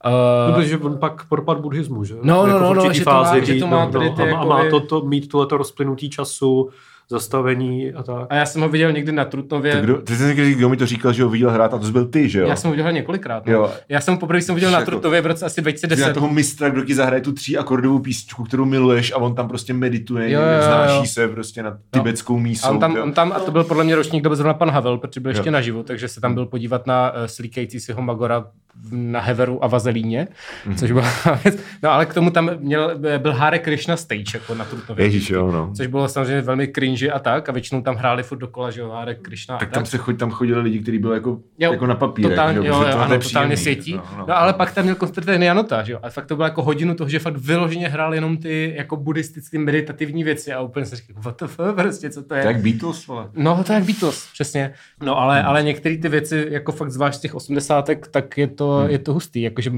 No, 0.04 0.10
Uh, 0.48 0.54
protože 0.54 0.78
on 0.78 0.98
pak 0.98 1.28
propad 1.28 1.60
buddhismu, 1.60 2.04
že? 2.04 2.14
No, 2.22 2.46
no, 2.46 2.52
Jako 2.52 2.60
no, 2.60 2.74
no, 2.74 2.92
že 2.92 3.04
to 3.04 3.10
má- 3.10 3.24
fázi 3.24 3.46
že 3.46 3.54
to 3.60 3.66
má 3.66 3.84
no, 3.84 3.92
tady 3.92 4.10
no, 4.10 4.16
ty 4.16 4.22
a, 4.22 4.44
má- 4.44 4.70
to, 4.70 4.80
to, 4.80 5.00
mít 5.00 5.28
tohleto 5.28 5.56
rozplynutí 5.56 6.10
času, 6.10 6.70
zastavení 7.10 7.92
a 7.94 8.02
tak. 8.02 8.26
a 8.30 8.34
já 8.34 8.46
jsem 8.46 8.62
ho 8.62 8.68
viděl 8.68 8.92
někdy 8.92 9.12
na 9.12 9.24
Trutnově. 9.24 9.72
To 9.76 9.80
kdo, 9.82 9.96
ty 10.02 10.16
jsi 10.16 10.24
někdy, 10.24 10.54
kdo 10.54 10.68
mi 10.68 10.76
to 10.76 10.86
říkal, 10.86 11.12
že 11.12 11.22
ho 11.22 11.28
viděl 11.30 11.50
hrát 11.50 11.74
a 11.74 11.78
to 11.78 11.86
jsi 11.86 11.92
byl 11.92 12.06
ty, 12.06 12.28
že 12.28 12.40
jo? 12.40 12.48
Já 12.48 12.56
jsem 12.56 12.70
ho 12.70 12.76
viděl 12.76 12.92
několikrát. 12.92 13.46
No. 13.46 13.52
Jo. 13.52 13.70
Já 13.88 14.00
jsem 14.00 14.18
poprvé 14.18 14.42
jsem 14.42 14.52
ho 14.52 14.54
viděl 14.54 14.70
na 14.70 14.78
Jako- 14.78 14.90
Trutnově 14.90 15.20
v 15.20 15.26
roce 15.26 15.46
asi 15.46 15.54
Jsi 15.54 15.60
2010. 15.60 16.06
na 16.06 16.14
toho 16.14 16.28
mistra, 16.28 16.68
kdo 16.70 16.84
ti 16.84 16.94
zahraje 16.94 17.22
tu 17.22 17.32
tří 17.32 17.58
akordovou 17.58 17.98
písničku, 17.98 18.44
kterou 18.44 18.64
miluješ 18.64 19.12
a 19.12 19.16
on 19.16 19.34
tam 19.34 19.48
prostě 19.48 19.72
medituje, 19.72 20.30
Jo, 20.30 20.40
jo, 20.40 20.46
jo, 20.46 20.52
jo, 20.52 20.58
vznáší 20.60 21.06
se 21.08 21.28
prostě 21.28 21.62
na 21.62 21.78
tibetskou 21.90 22.38
mísu. 22.38 22.66
A 22.66 22.70
on 22.70 22.78
tam, 22.80 22.96
jo. 22.96 23.02
on 23.04 23.12
tam, 23.12 23.32
a 23.32 23.40
to 23.40 23.50
byl 23.50 23.64
podle 23.64 23.84
mě 23.84 23.94
ročník, 23.94 24.22
kdo 24.22 24.30
byl 24.30 24.36
zrovna 24.36 24.54
pan 24.54 24.70
Havel, 24.70 24.98
protože 24.98 25.20
byl 25.20 25.30
ještě 25.30 25.48
Jo. 25.48 25.52
naživu, 25.52 25.82
takže 25.82 26.08
se 26.08 26.20
tam 26.20 26.34
byl 26.34 26.46
podívat 26.46 26.86
na 26.86 27.10
uh, 27.10 27.16
slíkající 27.26 27.80
si 27.80 27.92
ho 27.92 28.02
Magora 28.02 28.44
na 28.90 29.20
Heveru 29.20 29.64
a 29.64 29.66
Vazelíně, 29.66 30.28
Mhm. 30.66 30.76
což 30.76 30.92
byla 30.92 31.06
věc. 31.44 31.58
No 31.82 31.90
ale 31.90 32.06
k 32.06 32.14
tomu 32.14 32.30
tam 32.30 32.50
měl, 32.58 32.98
byl 33.18 33.32
Hare 33.32 33.58
Krishna 33.58 33.96
stage 33.96 34.24
jako 34.34 34.54
na 34.54 34.64
Trutnově. 34.64 35.04
Ježíš, 35.06 35.30
jo, 35.30 35.52
no. 35.52 35.70
Což 35.76 35.86
bylo 35.86 36.08
samozřejmě 36.08 36.40
velmi 36.42 36.66
cringy 36.98 37.10
a 37.10 37.18
tak, 37.18 37.48
a 37.48 37.52
většinou 37.52 37.82
tam 37.82 37.96
hráli 37.96 38.22
furt 38.22 38.38
dokola, 38.38 38.70
že 38.70 38.80
jo, 38.80 38.88
Hare 38.90 39.14
Krishna 39.14 39.56
a 39.56 39.58
Tak 39.58 39.68
tak. 39.68 39.74
tam 39.74 39.86
se 39.86 39.98
chodí, 39.98 40.18
tam 40.18 40.30
chodili 40.30 40.60
lidi, 40.60 40.78
kteří 40.78 40.98
byli 40.98 41.14
jako, 41.16 41.38
Jo, 41.58 41.72
jako 41.72 41.86
na 41.86 41.94
papírek, 41.94 42.30
Totálně, 42.32 42.62
že 42.62 42.68
jo, 42.68 42.74
jo, 42.74 42.90
to 42.92 43.00
ano, 43.00 43.18
totálně 43.18 43.56
světí. 43.56 43.92
No, 43.94 44.02
No, 44.18 44.24
no. 44.28 44.36
ale 44.36 44.52
pak 44.52 44.74
tam 44.74 44.84
měl 44.84 44.94
koncerty 44.96 45.44
Janota, 45.44 45.82
že 45.82 45.92
jo? 45.92 45.98
A 46.02 46.10
fakt 46.10 46.26
to 46.26 46.36
bylo 46.36 46.46
jako 46.46 46.62
hodinu 46.62 46.94
toho, 46.94 47.08
že 47.08 47.18
fakt 47.18 47.36
vyloženě 47.36 47.88
hrál 47.88 48.14
jenom 48.14 48.36
ty 48.36 48.74
jako 48.76 48.96
buddhistické 48.96 49.58
meditativní 49.58 50.24
věci 50.24 50.52
a 50.52 50.60
úplně 50.60 50.86
se 50.86 50.96
říkal, 50.96 51.22
what 51.22 51.40
the 51.40 51.46
fuck, 51.46 51.74
prostě, 51.74 52.10
co 52.10 52.22
to 52.22 52.34
je? 52.34 52.44
Jak 52.44 52.56
Beatles, 52.60 53.06
vole. 53.06 53.30
No, 53.34 53.64
to 53.64 53.72
je 53.72 53.80
Beatles, 53.80 54.28
přesně. 54.32 54.72
No, 55.02 55.18
ale, 55.18 55.42
ale 55.42 55.62
některé 55.62 55.96
ty 55.96 56.08
věci, 56.08 56.46
jako 56.50 56.72
fakt 56.72 56.90
zvlášť 56.90 57.18
z 57.18 57.20
těch 57.20 57.34
osmdesátek, 57.34 58.08
tak 58.08 58.38
je 58.38 58.46
to, 58.46 58.88
je 58.88 58.98
to 58.98 59.12
hustý. 59.12 59.42
Jakože 59.42 59.70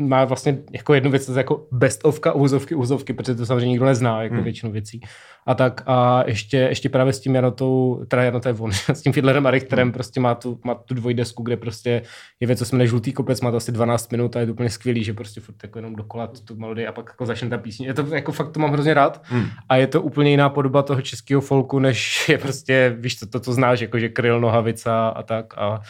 má 0.00 0.24
vlastně 0.24 0.58
jako 0.72 0.94
jednu 0.94 1.10
věc, 1.10 1.26
to 1.26 1.32
je 1.32 1.38
jako 1.38 1.66
best 1.72 2.00
ofka, 2.04 2.32
úzovky, 2.32 2.74
úzovky, 2.74 3.12
protože 3.12 3.34
to 3.34 3.46
samozřejmě 3.46 3.68
nikdo 3.68 3.84
nezná, 3.84 4.22
jako 4.22 4.42
většinu 4.42 4.72
věcí. 4.72 5.00
A 5.46 5.54
tak 5.54 5.82
a 5.86 6.24
ještě, 6.26 6.56
ještě 6.56 6.88
právě 6.88 7.12
s 7.12 7.20
tím 7.20 7.34
Janotou, 7.34 8.04
teda 8.08 8.22
Janota 8.22 8.48
je 8.48 8.54
on, 8.58 8.72
s 8.88 9.02
tím 9.02 9.12
Fiedlerem 9.12 9.46
a 9.46 9.50
Richterem 9.50 9.92
prostě 9.92 10.20
má 10.20 10.34
tu, 10.34 10.60
má 10.64 10.74
tu 10.74 10.94
dvojdesku, 10.94 11.42
kde 11.42 11.56
prostě 11.56 12.02
je 12.40 12.46
věc, 12.46 12.68
co 12.68 12.76
jmenuje 12.76 12.88
Žlutý 12.88 13.12
kopec, 13.12 13.40
má 13.40 13.50
to 13.50 13.56
asi 13.56 13.72
12 13.72 14.12
minut 14.12 14.36
a 14.36 14.40
je 14.40 14.46
to 14.46 14.52
úplně 14.52 14.70
skvělý, 14.70 15.04
že 15.04 15.12
prostě 15.12 15.40
furt 15.40 15.56
jako 15.62 15.78
jenom 15.78 15.96
dokola 15.96 16.26
tu, 16.26 16.40
tu 16.40 16.56
melodii 16.56 16.86
a 16.86 16.92
pak 16.92 17.06
jako 17.08 17.26
začne 17.26 17.48
ta 17.48 17.58
písně. 17.58 17.86
Je 17.86 17.94
to 17.94 18.14
jako 18.14 18.32
fakt 18.32 18.50
to 18.50 18.60
mám 18.60 18.72
hrozně 18.72 18.94
rád 18.94 19.20
Hmm. 19.24 19.46
a 19.68 19.76
je 19.76 19.86
to 19.86 20.02
úplně 20.02 20.30
jiná 20.30 20.48
podoba 20.48 20.82
toho 20.82 21.02
českého 21.02 21.40
folku, 21.40 21.78
než 21.78 22.28
je 22.28 22.38
prostě, 22.38 22.96
víš 22.98 23.18
co, 23.18 23.26
to, 23.26 23.40
co 23.40 23.52
znáš, 23.52 23.80
jako 23.80 23.98
že 23.98 24.08
Kryl, 24.08 24.40
Nohavica 24.40 25.08
a 25.08 25.22
tak 25.22 25.58
a 25.58 25.80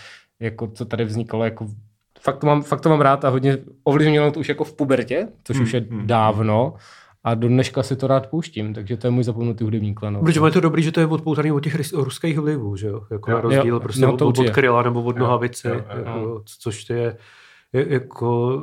jako 0.40 0.66
co 0.66 0.84
tady 0.84 1.04
vznikalo, 1.04 1.44
jako 1.44 1.66
fakt 2.20 2.38
to 2.38 2.46
mám, 2.46 2.62
fakt 2.62 2.80
to 2.80 2.88
mám 2.88 3.00
rád 3.00 3.24
a 3.24 3.28
hodně 3.28 3.58
ovlivnilo 3.84 4.30
to 4.30 4.40
už 4.40 4.48
jako 4.48 4.64
v 4.64 4.76
pubertě, 4.76 5.28
což 5.44 5.58
už 5.58 5.74
je 5.74 5.80
hmm. 5.80 6.06
A 7.24 7.34
do 7.34 7.48
dneška 7.48 7.82
si 7.82 7.96
to 7.96 8.06
rád 8.06 8.26
pouštím, 8.26 8.74
takže 8.74 8.96
to 8.96 9.06
je 9.06 9.10
můj 9.10 9.24
zapomenutý 9.24 9.64
hudební 9.64 9.94
klan. 9.94 10.12
no. 10.12 10.20
Protože 10.20 10.40
je 10.44 10.50
to 10.50 10.60
dobrý, 10.60 10.82
že 10.82 10.92
to 10.92 11.00
je 11.00 11.06
odpoutaný 11.06 11.52
od 11.52 11.60
těch 11.60 11.92
ruských 11.94 12.38
vlivů, 12.38 12.76
že 12.76 12.86
jo? 12.86 13.00
Jako 13.10 13.30
Jo. 13.30 13.36
na 13.36 13.40
rozdíl 13.40 13.66
Jo, 13.74 13.80
prostě 13.80 14.02
no 14.06 14.12
od, 14.14 14.16
to 14.16 14.26
od, 14.28 14.38
od 14.38 14.50
Kryla 14.50 14.82
nebo 14.82 15.02
od 15.02 15.18
Nohavice, 15.18 15.68
jo, 15.68 15.74
jo, 15.74 15.82
jako, 16.04 16.42
což 16.58 16.84
to 16.84 16.92
je, 16.92 17.16
je 17.72 17.86
jako, 17.92 18.62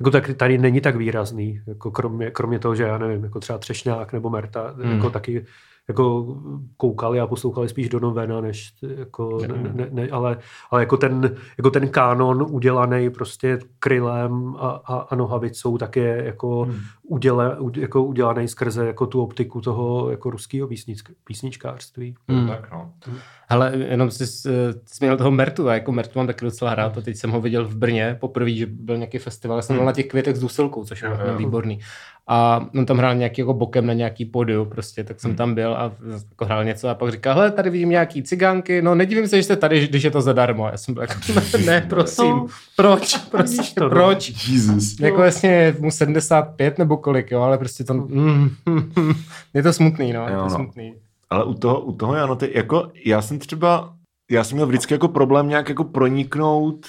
jako 0.00 0.10
tak 0.10 0.30
tady 0.36 0.58
není 0.58 0.80
tak 0.80 0.96
výrazný, 0.96 1.60
jako 1.66 1.90
kromě, 1.90 2.30
kromě 2.30 2.58
toho, 2.58 2.74
že 2.74 2.82
já 2.82 2.98
nevím, 2.98 3.24
jako 3.24 3.40
třeba 3.40 3.58
Třešňák 3.58 4.12
nebo 4.12 4.30
Merta, 4.30 4.74
Hmm. 4.82 4.92
jako 4.92 5.10
taky 5.10 5.44
jako 5.88 6.36
koukali 6.76 7.20
a 7.20 7.26
poslouchali 7.26 7.68
spíš 7.68 7.88
do 7.88 8.00
novena, 8.00 8.40
než 8.40 8.74
jako, 8.82 9.38
ne, 9.46 9.72
ne, 9.72 9.88
ne, 9.90 10.08
ale, 10.08 10.38
ale 10.70 10.82
jako 10.82 10.96
ten, 10.96 11.36
jako 11.58 11.70
ten 11.70 11.88
kánon 11.88 12.46
udělaný 12.50 13.10
prostě 13.10 13.58
krylem 13.78 14.56
a, 14.58 14.68
a, 14.68 14.94
a 14.96 15.14
nohavicou 15.14 15.78
tak 15.78 15.96
je 15.96 16.22
jako, 16.24 16.62
hmm. 16.62 16.78
uděle, 17.02 17.58
u- 17.58 17.80
jako 17.80 18.04
udělaný 18.04 18.48
skrze 18.48 18.86
jako 18.86 19.06
tu 19.06 19.22
optiku 19.22 19.60
toho 19.60 20.10
jako 20.10 20.30
ruského 20.30 20.68
písničk, 20.68 21.10
písničkářství. 21.24 22.14
Hmm. 22.28 22.48
Tak, 22.48 22.72
no. 22.72 22.92
Hele, 23.48 23.72
jenom 23.76 24.10
jsi 24.10 24.24
eh, 24.48 24.52
zmínil 24.96 25.16
toho 25.16 25.30
Mertu, 25.30 25.68
a 25.68 25.74
jako 25.74 25.92
Mertu 25.92 26.18
mám 26.18 26.26
taky 26.26 26.44
docela 26.44 26.74
rád 26.74 26.98
a 26.98 27.00
teď 27.00 27.16
jsem 27.16 27.30
ho 27.30 27.40
viděl 27.40 27.64
v 27.64 27.76
Brně 27.76 28.16
poprvé, 28.20 28.50
že 28.50 28.66
byl 28.66 28.96
nějaký 28.96 29.18
festival, 29.18 29.58
já 29.58 29.62
jsem 29.62 29.76
byl 29.76 29.84
na 29.84 29.92
těch 29.92 30.06
květech 30.06 30.36
s 30.36 30.40
Duselkou, 30.40 30.84
což 30.84 31.02
jo. 31.02 31.10
výborný. 31.36 31.78
A 32.28 32.66
on 32.78 32.86
tam 32.86 32.98
hrál 32.98 33.14
nějaký 33.14 33.40
jako 33.40 33.54
bokem 33.54 33.86
na 33.86 33.92
nějaký 33.92 34.24
pódiu 34.24 34.64
prostě, 34.64 35.04
tak 35.04 35.20
jsem 35.20 35.30
Hmm. 35.30 35.36
tam 35.36 35.54
byl 35.54 35.74
a 35.74 35.92
jako 36.30 36.44
hrál 36.44 36.64
něco 36.64 36.88
a 36.88 36.94
pak 36.94 37.10
říkal, 37.12 37.34
hele, 37.34 37.50
tady 37.50 37.70
vidím 37.70 37.88
nějaký 37.88 38.22
cigánky, 38.22 38.82
no 38.82 38.94
nedivím 38.94 39.28
se, 39.28 39.36
že 39.36 39.42
jste 39.42 39.56
tady, 39.56 39.88
když 39.88 40.02
je 40.02 40.10
to 40.10 40.20
zadarmo. 40.20 40.66
Já 40.68 40.76
jsem 40.76 40.94
byl 40.94 41.02
jako, 41.02 41.14
ne, 41.66 41.86
prosím, 41.88 42.24
No. 42.30 42.46
proč, 42.76 43.16
prostě, 43.30 43.74
to, 43.74 43.84
no. 43.84 43.90
proč? 43.90 44.48
Jesus. 44.48 45.00
Jako 45.00 45.22
jasně 45.22 45.50
je 45.50 45.76
mu 45.78 45.90
75 45.90 46.78
nebo 46.78 46.96
kolik, 46.96 47.30
jo, 47.30 47.40
ale 47.40 47.58
prostě 47.58 47.84
to, 47.84 47.94
mm, 47.94 48.50
je 49.54 49.62
to 49.62 49.72
smutný, 49.72 50.12
no, 50.12 50.26
je 50.28 50.32
Jo, 50.32 50.38
to 50.38 50.44
no. 50.44 50.50
smutný. 50.50 50.94
Ale 51.30 51.44
u 51.44 51.54
toho, 51.54 51.80
u 51.80 51.92
toho 51.92 52.14
Jano, 52.14 52.36
ty, 52.36 52.50
jako 52.54 52.88
já 53.04 53.22
jsem 53.22 53.38
třeba, 53.38 53.94
já 54.30 54.44
jsem 54.44 54.56
měl 54.56 54.66
vždycky 54.66 54.94
jako 54.94 55.08
problém 55.08 55.48
nějak 55.48 55.68
jako 55.68 55.84
proniknout, 55.84 56.86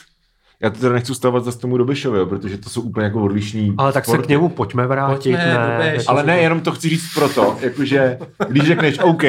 já 0.62 0.70
to 0.70 0.80
teda 0.80 0.93
nechci 0.93 1.16
stavovat 1.16 1.45
zase 1.45 1.60
tomu 1.60 1.78
Dobišovi, 1.78 2.20
jo, 2.20 2.26
protože 2.26 2.58
to 2.58 2.70
jsou 2.70 2.82
úplně 2.82 3.04
jako 3.06 3.24
odlišní 3.24 3.74
Ale 3.78 3.93
tak 3.93 4.06
se 4.06 4.12
sporty. 4.12 4.26
k 4.26 4.30
němu 4.30 4.49
pojďme 4.49 4.88
vrátit. 4.88 5.14
Pojďme, 5.32 5.45
ne, 5.45 5.78
Dobeš. 5.78 5.97
jako- 5.97 6.12
Ale 6.12 6.24
ne, 6.24 6.38
jenom 6.39 6.62
to 6.62 6.72
chci 6.72 6.89
říct 6.89 7.14
proto, 7.14 7.58
jakože 7.62 8.18
když 8.49 8.64
řekneš 8.64 8.99
OK, 8.99 9.24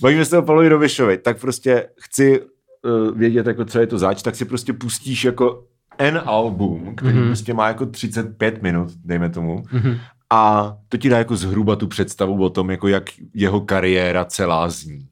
bavíme 0.00 0.24
se 0.24 0.38
o 0.38 0.42
Pavlovi 0.42 0.68
Dobišovi, 0.68 1.18
tak 1.18 1.40
prostě 1.40 1.88
chci 2.00 2.40
uh, 2.40 3.18
vědět, 3.18 3.46
jako 3.46 3.64
co 3.64 3.78
je 3.80 3.86
to 3.86 3.98
zač, 3.98 4.22
tak 4.22 4.36
si 4.36 4.44
prostě 4.44 4.72
pustíš 4.72 5.24
jako 5.24 5.64
N 5.98 6.22
album, 6.24 6.94
který 6.96 7.12
Mhm. 7.14 7.22
mm-hmm. 7.22 7.26
prostě 7.28 7.54
má 7.54 7.68
jako 7.68 7.86
35 7.86 8.62
minut, 8.62 8.88
dejme 9.04 9.30
tomu, 9.30 9.62
Mhm. 9.72 9.96
a 10.30 10.72
to 10.88 10.96
ti 10.96 11.08
dá 11.08 11.18
jako 11.18 11.36
zhruba 11.36 11.76
tu 11.76 11.86
představu 11.86 12.44
o 12.44 12.50
tom, 12.50 12.70
jako 12.70 12.88
jak 12.88 13.04
jeho 13.34 13.60
kariéra 13.60 14.24
celá 14.24 14.68
zní. 14.68 15.06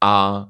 A 0.00 0.46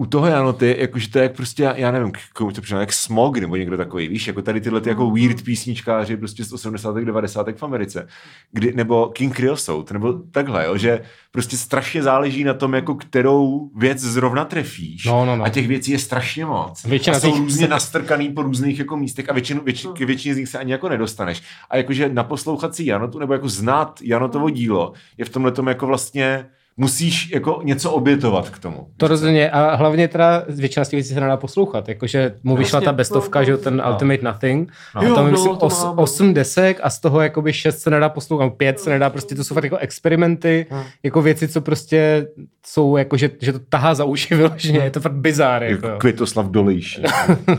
u 0.00 0.06
toho 0.06 0.26
Janoty, 0.26 0.76
jakože 0.78 1.10
to 1.10 1.18
je 1.18 1.22
jak 1.22 1.36
prostě, 1.36 1.62
já, 1.62 1.76
já 1.76 1.90
nevím, 1.90 2.12
komu 2.34 2.52
to 2.52 2.60
přijde, 2.60 2.80
jak 2.80 2.92
Smog 2.92 3.38
nebo 3.38 3.56
někdo 3.56 3.76
takový, 3.76 4.08
víš, 4.08 4.26
jako 4.26 4.42
tady 4.42 4.60
tyhle 4.60 4.80
ty 4.80 4.88
jako 4.88 5.10
weird 5.10 5.42
písničkáři 5.42 6.16
prostě 6.16 6.44
z 6.44 6.52
80. 6.52 6.96
90. 6.96 7.46
v 7.56 7.62
Americe, 7.62 8.08
kdy, 8.52 8.72
nebo 8.74 9.08
King 9.08 9.36
Creosote, 9.36 9.94
nebo 9.94 10.12
takhle, 10.12 10.66
jo, 10.66 10.76
že 10.76 11.00
prostě 11.30 11.56
strašně 11.56 12.02
záleží 12.02 12.44
na 12.44 12.54
tom, 12.54 12.74
jako 12.74 12.94
kterou 12.94 13.70
věc 13.76 13.98
zrovna 13.98 14.44
trefíš. 14.44 15.04
No, 15.04 15.24
no, 15.24 15.36
no. 15.36 15.44
A 15.44 15.48
těch 15.48 15.68
věcí 15.68 15.92
je 15.92 15.98
strašně 15.98 16.46
moc. 16.46 16.84
Většina 16.84 17.16
a 17.16 17.20
jsou 17.20 17.30
těch- 17.30 17.40
různě 17.40 17.68
nastrkaný 17.68 18.30
po 18.30 18.42
různých 18.42 18.78
jako 18.78 18.96
místech 18.96 19.30
a 19.30 19.32
většinu, 19.32 19.62
větši, 19.64 19.88
k 19.88 19.98
většině 19.98 20.34
z 20.34 20.38
nich 20.38 20.48
se 20.48 20.58
ani 20.58 20.72
jako 20.72 20.88
nedostaneš. 20.88 21.42
A 21.70 21.76
jakože 21.76 22.08
naposlouchat 22.08 22.74
si 22.74 22.84
Janotu, 22.84 23.18
nebo 23.18 23.32
jako 23.32 23.48
znát 23.48 24.00
Janotovo 24.02 24.50
dílo, 24.50 24.92
je 25.18 25.24
v 25.24 25.28
tomhle 25.28 25.52
tom 25.52 25.66
jako 25.68 25.86
vlastně 25.86 26.46
musíš 26.80 27.30
jako 27.30 27.60
něco 27.64 27.90
obětovat 27.90 28.50
k 28.50 28.58
tomu. 28.58 28.86
To 28.96 29.08
rozhodně 29.08 29.50
a 29.50 29.74
hlavně 29.74 30.08
teda 30.08 30.44
většina 30.48 30.84
z 30.84 30.88
těch 30.88 30.96
věcí 30.96 31.14
se 31.14 31.20
nedá 31.20 31.36
poslouchat, 31.36 31.88
jakože 31.88 32.34
mu 32.42 32.56
vyšla 32.56 32.76
Jasně. 32.76 32.84
ta 32.84 32.92
bestovka, 32.92 33.42
že 33.44 33.50
jo, 33.50 33.56
ten 33.58 33.76
No. 33.76 33.90
Ultimate 33.90 34.22
Nothing 34.22 34.72
a 34.94 35.04
Jo, 35.04 35.14
tam 35.14 35.24
no, 35.24 35.30
myslím 35.30 35.56
to 35.56 35.66
os, 35.66 35.84
mám. 35.84 35.98
osm 35.98 36.34
desek 36.34 36.80
a 36.82 36.90
z 36.90 37.00
toho 37.00 37.20
jakoby 37.20 37.52
šest 37.52 37.78
se 37.78 37.90
nedá 37.90 38.08
poslouchat, 38.08 38.52
pět 38.56 38.80
se 38.80 38.90
nedá, 38.90 39.10
prostě 39.10 39.34
to 39.34 39.44
jsou 39.44 39.54
fakt 39.54 39.64
jako 39.64 39.76
experimenty, 39.76 40.66
jako 41.02 41.22
věci, 41.22 41.48
co 41.48 41.60
prostě 41.60 42.26
jsou 42.66 42.96
jako, 42.96 43.16
že, 43.16 43.30
že 43.40 43.52
to 43.52 43.58
tahá 43.58 43.94
za 43.94 44.04
uši 44.04 44.34
vyloženě, 44.34 44.78
je 44.78 44.90
to 44.90 45.00
fakt 45.00 45.12
bizár, 45.14 45.62
jako, 45.62 45.86
Jako. 45.86 45.98
Květoslav 45.98 46.46
Dolejší. 46.46 47.02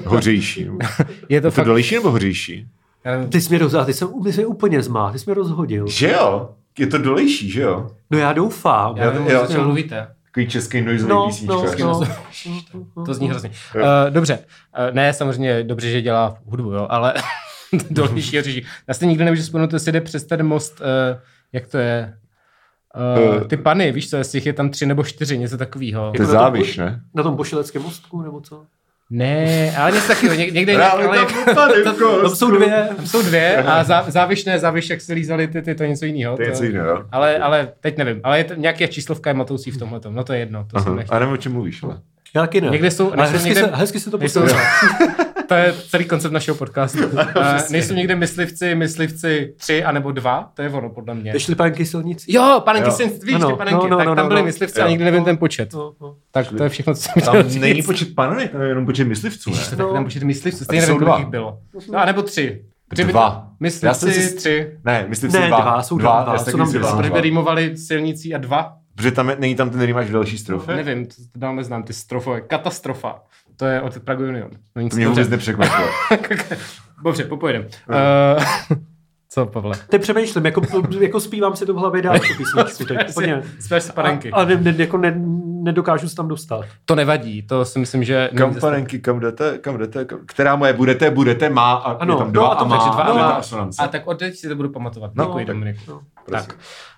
Hořejší. 0.06 0.62
je 0.66 0.72
to 1.08 1.14
Je 1.30 1.42
to 1.42 1.52
fakt, 1.52 1.66
Dolejší 1.66 1.96
nebo 1.96 2.12
Hořejší? 2.12 2.68
Ty 3.30 3.42
jsi 3.42 3.50
mě, 3.50 3.58
roz... 3.58 3.76
ty 3.86 3.94
jsem, 3.94 4.08
ty 4.24 4.34
jsi 4.34 4.40
mě 4.40 4.48
úplně 4.48 4.82
zmá, 4.82 5.12
ty 5.12 5.20
jsi 5.20 5.24
mě 5.28 5.34
rozhodil. 5.34 5.88
Že 5.88 6.12
jo? 6.12 6.50
Je 6.78 6.88
to 6.88 6.98
Dolejší, 6.98 7.50
že 7.52 7.62
jo? 7.62 7.90
No 8.10 8.18
já 8.20 8.34
doufám. 8.34 8.98
já 8.98 9.12
nevím, 9.12 9.28
jo. 9.28 9.42
o 9.44 9.48
čem 9.48 9.64
mluvíte. 9.64 10.08
Takový 10.26 10.48
český 10.48 10.82
noizový 10.82 11.10
No, 11.10 11.28
písničkář. 11.28 11.80
no, 11.80 12.02
no. 12.96 13.06
To 13.06 13.14
zní 13.14 13.30
hrozně. 13.30 13.50
Uh, 13.76 13.82
dobře, 14.10 14.40
uh, 14.40 14.96
ne, 14.96 15.14
samozřejmě 15.14 15.64
dobře, 15.64 15.90
že 15.92 16.02
dělá 16.02 16.38
hudbu, 16.46 16.72
jo, 16.74 16.88
ale 16.90 17.14
dolnější 17.90 18.42
řeší. 18.42 18.66
Já 18.88 18.94
si 18.94 19.08
nikdy 19.08 19.26
nemůžu 19.26 19.42
vzpomenout, 19.44 19.74
jestli 19.74 19.92
jde 19.92 20.02
přes 20.02 20.24
ten 20.24 20.44
most, 20.48 20.80
uh, 20.82 20.86
jak 21.54 21.68
to 21.68 21.78
je, 21.78 22.18
uh, 22.96 23.36
Eh. 23.42 23.46
ty 23.46 23.58
pany, 23.58 23.92
víš 23.92 24.10
co, 24.10 24.18
jestli 24.18 24.38
jich 24.38 24.46
je 24.46 24.54
tam 24.54 24.70
tři 24.70 24.86
nebo 24.86 25.04
čtyři, 25.04 25.38
něco 25.38 25.58
takového. 25.58 26.12
To 26.16 26.22
je 26.22 26.28
Jako 26.28 26.34
na 26.34 26.40
tom- 26.40 26.46
záviš, 26.46 26.78
ne? 26.78 27.02
Na 27.16 27.24
tom 27.24 27.38
pošileckém 27.38 27.82
mostku, 27.82 28.22
nebo 28.22 28.42
co? 28.42 28.66
Ne, 29.12 29.74
ale 29.78 29.91
něco 29.91 30.07
takového, 30.07 30.36
něk, 30.36 30.53
někde, 30.53 30.76
Právě 30.76 31.07
ale, 31.07 31.18
tam 31.26 31.55
tady, 31.55 31.84
to, 31.84 32.22
Tam 32.22 32.36
jsou 32.36 32.51
dvě. 32.51 32.89
tam 32.97 33.07
jsou 33.07 33.22
dvě 33.22 33.57
a 33.57 33.84
zá, 33.84 34.05
záviš 34.07 34.45
ne, 34.45 34.60
záviš, 34.60 34.89
jak 34.89 35.01
se 35.01 35.14
lízali 35.14 35.47
ty, 35.47 35.62
ty, 35.62 35.76
to 35.76 35.84
je 35.84 35.89
něco 35.89 36.05
jiného. 36.05 36.36
To 36.36 36.41
je 36.41 36.49
něco 36.49 36.64
jiného. 36.64 37.05
Ale, 37.12 37.38
ale 37.39 37.72
teď 37.80 37.97
nevím, 37.97 38.20
ale 38.24 38.38
je 38.38 38.43
to, 38.43 38.53
nějaké 38.53 38.88
číslovka 38.88 39.30
je 39.30 39.34
matoucí 39.34 39.72
v 39.72 39.78
tomhle 39.78 39.99
no 40.10 40.24
to 40.24 40.34
je 40.34 40.39
jedno, 40.39 40.66
to 40.72 40.80
jsem 40.80 40.88
Aha. 40.88 40.95
nechtěl. 40.95 41.16
A 41.18 41.20
nevím, 41.20 41.34
o 41.34 41.38
čem 41.38 41.51
mluvíš, 41.51 41.84
ale. 41.84 41.99
Já 42.36 42.41
taky 42.41 42.62
ne. 42.62 42.70
Někde 42.70 42.91
jsou- 42.91 43.14
Ale 43.14 43.28
hezky, 43.28 43.49
někde- 43.49 43.62
se, 43.62 43.72
hezky 43.74 43.99
se 43.99 44.12
to 44.12 44.18
poslouchá. 44.18 44.60
to 45.50 45.56
je 45.56 45.74
celý 45.74 46.06
koncept 46.06 46.32
našeho 46.32 46.58
podcastu. 46.58 47.00
Uh, 47.39 47.72
nejsou 47.72 47.93
někde 47.93 48.16
myslivci, 48.16 48.76
myslivci 48.76 49.54
tři 49.58 49.84
anebo 49.84 50.12
dva? 50.12 50.52
To 50.54 50.62
je 50.62 50.70
ono, 50.70 50.89
podle 50.89 51.16
mě. 51.16 51.32
Ještě 51.32 51.56
panenky 51.56 51.86
silnic. 51.86 52.26
Jo, 52.28 52.62
panenky 52.66 52.91
silnic, 52.91 53.24
víš, 53.24 53.36
ty 53.36 53.54
panenky, 53.58 53.74
no, 53.74 53.88
no, 53.88 53.97
tak 53.97 54.08
no, 54.08 54.16
tam 54.16 54.28
byly 54.28 54.39
no, 54.39 54.45
myslivci 54.45 54.80
no, 54.80 54.86
a 54.86 54.89
nikdy 54.89 55.06
nevím 55.06 55.20
no, 55.20 55.26
ten 55.26 55.38
počet. 55.38 55.74
No, 55.74 55.93
no. 56.02 56.16
Tak 56.32 56.47
to 56.58 56.64
je 56.64 56.70
všechno, 56.70 56.93
co 56.93 57.02
jsem 57.02 57.22
Tam 57.22 57.60
není 57.60 57.82
počet 57.82 58.16
panenek, 58.16 58.52
tam 58.52 58.62
je 58.62 58.68
jenom 58.68 58.86
počet 58.86 59.06
myslivců, 59.06 59.52
ne? 59.52 59.58
Tak 59.70 59.78
tam 59.93 60.04
počet 60.04 60.24
myslivců, 60.24 60.64
stejně 60.64 60.82
nevím, 60.82 61.00
kolik 61.00 61.28
bylo. 61.28 61.60
No, 61.91 62.00
a 62.00 62.06
nebo 62.06 62.22
tři. 62.22 62.66
Tři 62.93 63.04
dva. 63.04 63.47
Myslivci 63.60 64.12
si... 64.12 64.36
tři. 64.36 64.78
Ne, 64.86 65.06
myslivci 65.08 65.39
ne, 65.39 65.47
dva. 65.47 65.62
dva. 65.62 65.84
jsou 65.84 65.97
dva. 65.97 66.24
dva. 66.24 66.38
Jsou 66.38 66.58
tam 66.58 66.74
dva. 66.74 66.95
Proč 66.95 67.10
by 67.10 67.22
rýmovali 67.22 67.78
silnicí 67.78 68.36
a 68.36 68.38
dva? 68.38 68.76
Protože 68.95 69.12
tam 69.12 69.30
je, 69.30 69.36
není 69.39 69.56
tam 69.56 69.70
ten 69.70 69.82
rýmač 69.82 70.08
v 70.08 70.12
další 70.12 70.38
strofě? 70.38 70.76
Nevím, 70.76 71.06
to, 71.06 71.14
dál 71.36 71.56
neznám, 71.56 71.84
ty 71.84 71.93
strofové. 71.93 72.41
Katastrofa. 72.41 73.22
To 73.60 73.66
je 73.66 73.82
od 73.82 73.99
Prague 73.99 74.30
Union. 74.30 74.49
No 74.76 74.89
to 74.89 74.95
mě 74.95 75.07
vůbec 75.07 75.30
nepřekvapilo. 75.30 75.88
Dobře, 77.03 77.24
popojedem. 77.24 77.68
Uh, 77.89 78.78
co, 79.30 79.45
Pavle? 79.45 79.78
Teď 79.89 80.01
přemýšlím, 80.01 80.45
jako, 80.45 80.62
jako 80.99 81.20
zpívám 81.20 81.55
si 81.55 81.66
to 81.66 81.74
v 81.74 81.78
hlavě 81.78 82.01
dál, 82.01 82.20
tu 82.20 82.38
písničku. 82.38 82.95
Spíš 83.60 83.84
si 83.84 83.91
panenky. 83.91 84.32
A, 84.32 84.36
a 84.36 84.45
ne, 84.45 84.55
ne, 84.55 84.76
jako 84.78 84.97
ne, 84.97 85.14
nedokážu 85.64 86.10
se 86.10 86.16
tam 86.16 86.28
dostat. 86.28 86.66
To 86.86 86.95
nevadí, 86.95 87.41
to 87.41 87.66
si 87.66 87.80
myslím, 87.80 88.03
že... 88.03 88.30
Kam 88.38 88.55
panenky, 88.55 88.99
kam 88.99 89.20
jdete, 89.20 89.57
kam 89.57 89.78
jdete, 89.78 90.05
kam, 90.05 90.20
která 90.26 90.55
moje 90.55 90.74
budete, 90.74 91.12
budete, 91.12 91.49
má 91.49 91.74
a 91.74 91.91
ano, 91.91 92.14
je 92.14 92.18
tam 92.18 92.32
dva 92.32 92.43
no, 92.43 92.51
a, 92.51 92.55
to 92.55 92.62
a 92.62 92.68
má. 92.68 92.78
Dva 92.78 93.03
a, 93.03 93.14
má. 93.14 93.41
a, 93.80 93.84
a 93.84 93.88
tak 93.88 94.07
odteď 94.07 94.36
si 94.36 94.49
to 94.49 94.55
budu 94.55 94.70
pamatovat. 94.70 95.12
No, 95.16 95.26
Děkuji, 95.26 95.45
Dominik. 95.45 95.78
No, 95.88 96.01
tak. 96.32 96.57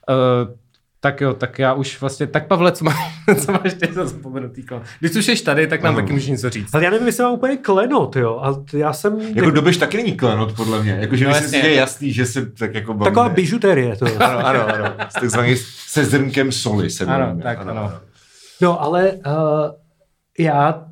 Uh, 0.09 0.55
tak 1.03 1.21
jo, 1.21 1.33
tak 1.33 1.59
já 1.59 1.73
už 1.73 2.01
vlastně, 2.01 2.27
tak 2.27 2.47
Pavle, 2.47 2.71
co, 2.71 2.85
má, 2.85 2.93
co 3.45 3.51
máš 3.51 3.73
ty 3.73 3.93
za 3.93 4.05
zapomenutý 4.05 4.63
klenot? 4.63 4.87
Když 4.99 5.15
už 5.15 5.25
jsi 5.25 5.43
tady, 5.43 5.67
tak 5.67 5.83
nám 5.83 5.95
taky 5.95 6.13
můžeš 6.13 6.27
něco 6.29 6.49
říct. 6.49 6.73
Ale 6.73 6.83
já 6.83 6.89
nevím, 6.89 7.07
jestli 7.07 7.23
mám 7.23 7.33
úplně 7.33 7.57
klenot, 7.57 8.15
jo, 8.15 8.39
a 8.43 8.77
já 8.77 8.93
jsem... 8.93 9.19
Jako 9.21 9.49
ne... 9.49 9.51
dobeš 9.51 9.77
taky 9.77 9.97
není 9.97 10.17
klenot, 10.17 10.55
podle 10.55 10.83
mě, 10.83 10.91
jako 10.91 11.15
že 11.15 11.27
no, 11.27 11.33
si 11.33 11.57
je 11.57 11.75
jasný, 11.75 12.13
že 12.13 12.25
se 12.25 12.45
tak 12.45 12.75
jako 12.75 12.93
bavíme. 12.93 13.15
Taková 13.15 13.29
bižuterie 13.29 13.95
to. 13.95 14.05
ano, 14.19 14.47
ano, 14.47 14.75
ano, 14.75 14.95
s 15.09 15.13
takzvaný 15.13 15.55
se 15.87 16.05
zrnkem 16.05 16.51
soli 16.51 16.89
se 16.89 17.05
Ano, 17.05 17.39
tak 17.43 17.59
ano. 17.61 17.71
ano. 17.71 17.99
No, 18.61 18.81
ale 18.81 19.11
uh, 19.11 19.21
já 20.39 20.85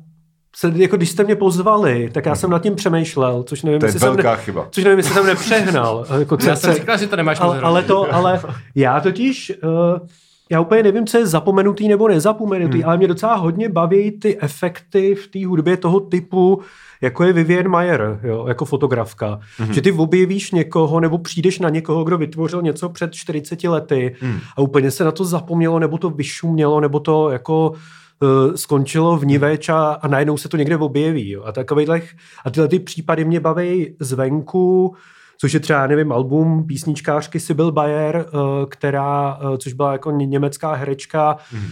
se, 0.56 0.72
jako 0.74 0.96
když 0.96 1.10
jste 1.10 1.24
mě 1.24 1.36
pozvali, 1.36 2.10
tak 2.12 2.26
já 2.26 2.34
jsem 2.34 2.50
nad 2.50 2.62
tím 2.62 2.74
přemýšlel, 2.74 3.42
což 3.42 3.62
nevím, 3.62 3.80
to 3.80 3.86
je 3.86 3.92
jsem 3.92 4.16
ne, 4.16 4.36
chyba. 4.36 4.68
Což 4.70 4.84
nevím, 4.84 4.98
jestli 4.98 5.14
jsem 5.14 5.26
nepřehnal. 5.26 6.06
Jako 6.18 6.38
já 6.46 6.56
jsem 6.56 6.74
říkal, 6.74 6.98
že 6.98 7.06
to 7.06 7.16
nemáš 7.16 7.40
ale, 7.40 7.60
ale, 7.60 7.82
to, 7.82 8.14
ale 8.14 8.40
já 8.74 9.00
totiž, 9.00 9.52
uh, 9.62 10.06
já 10.50 10.60
úplně 10.60 10.82
nevím, 10.82 11.06
co 11.06 11.18
je 11.18 11.26
zapomenutý 11.26 11.88
nebo 11.88 12.08
nezapomenutý, 12.08 12.78
hmm. 12.78 12.88
ale 12.88 12.96
mě 12.96 13.08
docela 13.08 13.34
hodně 13.34 13.68
baví 13.68 14.10
ty 14.10 14.40
efekty 14.40 15.14
v 15.14 15.28
té 15.28 15.46
hudbě 15.46 15.76
toho 15.76 16.00
typu, 16.00 16.62
jako 17.00 17.24
je 17.24 17.32
Vivian 17.32 17.68
Mayer, 17.68 18.20
jo, 18.22 18.44
jako 18.48 18.64
fotografka. 18.64 19.40
Hmm. 19.58 19.72
Že 19.72 19.82
ty 19.82 19.92
objevíš 19.92 20.50
někoho 20.50 21.00
nebo 21.00 21.18
přijdeš 21.18 21.58
na 21.58 21.68
někoho, 21.68 22.04
kdo 22.04 22.18
vytvořil 22.18 22.62
něco 22.62 22.88
před 22.88 23.14
40 23.14 23.64
lety 23.64 24.16
hmm. 24.20 24.38
a 24.56 24.60
úplně 24.60 24.90
se 24.90 25.04
na 25.04 25.12
to 25.12 25.24
zapomnělo, 25.24 25.78
nebo 25.78 25.98
to 25.98 26.10
vyšumělo, 26.10 26.80
nebo 26.80 27.00
to 27.00 27.30
jako 27.30 27.72
uh, 28.20 28.54
skončilo 28.54 29.16
v 29.16 29.26
niveč 29.26 29.68
a, 29.68 29.92
a 29.92 30.08
najednou 30.08 30.36
se 30.36 30.48
to 30.48 30.56
někde 30.56 30.76
objeví. 30.76 31.30
Jo. 31.30 31.42
A 31.44 31.52
takovýhle, 31.52 32.00
a 32.44 32.50
tyhle 32.50 32.68
ty 32.68 32.78
případy 32.78 33.24
mě 33.24 33.40
baví 33.40 33.96
zvenku, 34.00 34.94
což 35.38 35.52
je 35.52 35.60
třeba, 35.60 35.86
nevím, 35.86 36.12
album 36.12 36.66
písničkářky 36.66 37.40
Sibyl 37.40 37.72
Bayer, 37.72 38.26
uh, 38.32 38.40
která, 38.68 39.38
uh, 39.42 39.56
což 39.56 39.72
byla 39.72 39.92
jako 39.92 40.10
německá 40.10 40.74
herečka, 40.74 41.36
mm. 41.52 41.66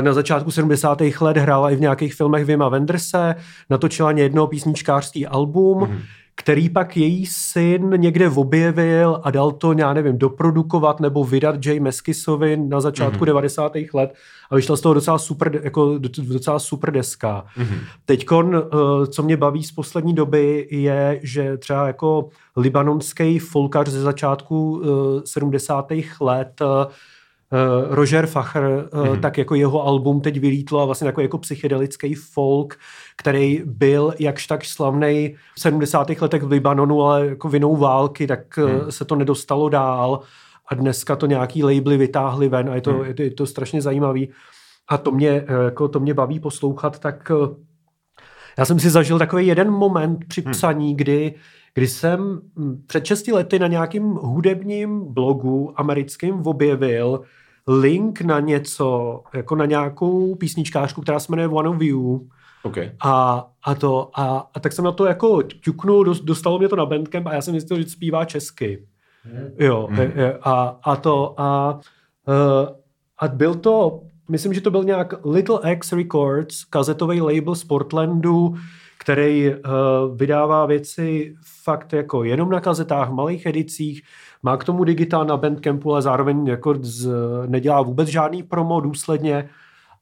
na 0.00 0.12
začátku 0.12 0.50
70. 0.50 1.00
let 1.20 1.36
hrála 1.36 1.70
i 1.70 1.76
v 1.76 1.80
nějakých 1.80 2.14
filmech 2.14 2.44
Vima 2.44 2.68
Wenderse, 2.68 3.34
natočila 3.70 4.10
jedno 4.10 4.46
písničkářský 4.46 5.26
album, 5.26 5.80
mm 5.80 6.00
který 6.40 6.68
pak 6.68 6.96
její 6.96 7.26
syn 7.26 7.90
někde 7.96 8.30
objevil 8.30 9.20
a 9.24 9.30
dal 9.30 9.52
to, 9.52 9.72
já 9.72 9.92
nevím, 9.92 10.18
doprodukovat 10.18 11.00
nebo 11.00 11.24
vydat 11.24 11.66
Jay 11.66 11.80
Meskisovi 11.80 12.56
na 12.56 12.80
začátku 12.80 13.24
mm-hmm. 13.24 13.26
90. 13.26 13.72
let 13.94 14.14
a 14.50 14.56
vyšla 14.56 14.76
z 14.76 14.80
toho 14.80 14.94
docela 14.94 15.18
super, 15.18 15.60
jako 15.62 15.98
docela 16.18 16.58
super 16.58 16.92
deska. 16.92 17.44
Mm-hmm. 17.58 17.78
Teďkon, 18.04 18.56
eh, 18.56 19.06
co 19.06 19.22
mě 19.22 19.36
baví 19.36 19.62
z 19.62 19.72
poslední 19.72 20.14
doby, 20.14 20.68
je, 20.70 21.20
že 21.22 21.56
třeba 21.56 21.86
jako 21.86 22.28
libanonský 22.56 23.38
folkař 23.38 23.88
ze 23.88 24.00
začátku 24.00 24.82
70. 25.24 25.92
Eh, 25.92 26.02
let 26.20 26.62
eh, 26.62 26.86
Roger 27.88 28.26
Facher, 28.26 28.62
mm-hmm. 28.62 29.20
tak 29.20 29.38
jako 29.38 29.54
jeho 29.54 29.86
album 29.86 30.20
teď 30.20 30.40
vylítlo 30.40 30.80
a 30.80 30.84
vlastně 30.84 31.04
takový 31.04 31.24
jako 31.24 31.38
psychedelický 31.38 32.14
folk, 32.14 32.78
který 33.16 33.62
byl 33.64 34.14
jakž 34.18 34.46
tak 34.46 34.64
slavný 34.64 35.34
v 35.56 35.60
70. 35.60 36.10
letech 36.20 36.42
v 36.42 36.50
Libanonu, 36.50 37.02
ale 37.02 37.26
jako 37.26 37.48
vinou 37.48 37.76
války, 37.76 38.26
tak 38.26 38.58
mm. 38.58 38.90
se 38.92 39.04
to 39.04 39.16
nedostalo 39.16 39.68
dál 39.68 40.20
a 40.70 40.74
dneska 40.74 41.16
to 41.16 41.26
nějaký 41.26 41.64
labely 41.64 41.96
vytáhli 41.96 42.48
ven 42.48 42.70
a 42.70 42.74
je 42.74 42.80
to, 42.80 42.92
hmm. 42.92 43.04
je 43.04 43.14
to, 43.14 43.22
je 43.22 43.30
to 43.30 43.46
strašně 43.46 43.82
zajímavý. 43.82 44.28
A 44.88 44.98
to 44.98 45.10
mě, 45.10 45.30
eh, 45.30 45.64
jako 45.64 45.88
to 45.88 46.00
mě 46.00 46.14
baví 46.14 46.40
poslouchat, 46.40 46.98
tak 46.98 47.30
eh, 47.30 47.54
já 48.58 48.64
jsem 48.64 48.80
si 48.80 48.90
zažil 48.90 49.18
takový 49.18 49.46
jeden 49.46 49.70
moment 49.70 50.24
při 50.28 50.42
hmm. 50.42 50.52
psaní, 50.52 50.96
kdy, 50.96 51.34
kdy 51.74 51.88
jsem 51.88 52.40
hm, 52.58 52.82
před 52.86 53.04
6 53.04 53.28
lety 53.28 53.58
na 53.58 53.66
nějakým 53.66 54.04
hudebním 54.04 55.14
blogu 55.14 55.72
americkým 55.76 56.46
objevil 56.46 57.20
link 57.68 58.20
na 58.20 58.40
něco, 58.40 59.20
jako 59.34 59.56
na 59.56 59.66
nějakou 59.66 60.34
písničkářku, 60.34 61.00
která 61.00 61.20
se 61.20 61.32
jmenuje 61.32 61.48
One 61.48 61.68
of 61.68 61.82
You. 61.82 62.28
Okay. 62.62 62.92
A, 63.00 63.46
a, 63.62 63.74
to, 63.74 64.10
a, 64.14 64.50
a 64.54 64.60
tak 64.60 64.72
jsem 64.72 64.84
na 64.84 64.92
to 64.92 65.06
jako 65.06 65.42
ťuknul, 65.42 66.04
dostalo 66.04 66.58
mě 66.58 66.68
to 66.68 66.76
na 66.76 66.86
Bandcamp 66.86 67.26
a 67.26 67.34
já 67.34 67.42
jsem 67.42 67.54
zjistil, 67.54 67.76
že 67.76 67.88
zpívá 67.88 68.24
česky. 68.24 68.86
Hmm. 69.22 69.50
Jo, 69.58 69.88
hmm. 69.90 70.12
A, 70.42 70.78
a 70.82 70.96
to 70.96 71.40
a, 71.40 71.80
uh, 72.28 72.68
a 73.18 73.28
byl 73.28 73.54
to, 73.54 74.00
myslím, 74.28 74.54
že 74.54 74.60
to 74.60 74.70
byl 74.70 74.84
nějak 74.84 75.14
Little 75.24 75.72
X 75.72 75.92
Records, 75.92 76.64
kazetový 76.64 77.20
label 77.20 77.54
z 77.54 77.64
Portlandu, 77.64 78.54
který 78.98 79.54
uh, 79.54 79.60
vydává 80.16 80.66
věci 80.66 81.34
fakt 81.70 81.92
jako 81.92 82.24
jenom 82.24 82.50
na 82.50 82.60
kazetách, 82.60 83.10
malých 83.10 83.46
edicích, 83.46 84.02
má 84.42 84.56
k 84.56 84.64
tomu 84.64 84.84
digitál 84.84 85.24
na 85.24 85.36
Bandcampu, 85.36 85.92
ale 85.92 86.02
zároveň 86.02 86.46
jako 86.46 86.74
z, 86.80 87.10
nedělá 87.46 87.82
vůbec 87.82 88.08
žádný 88.08 88.42
promo 88.42 88.80
důsledně 88.80 89.48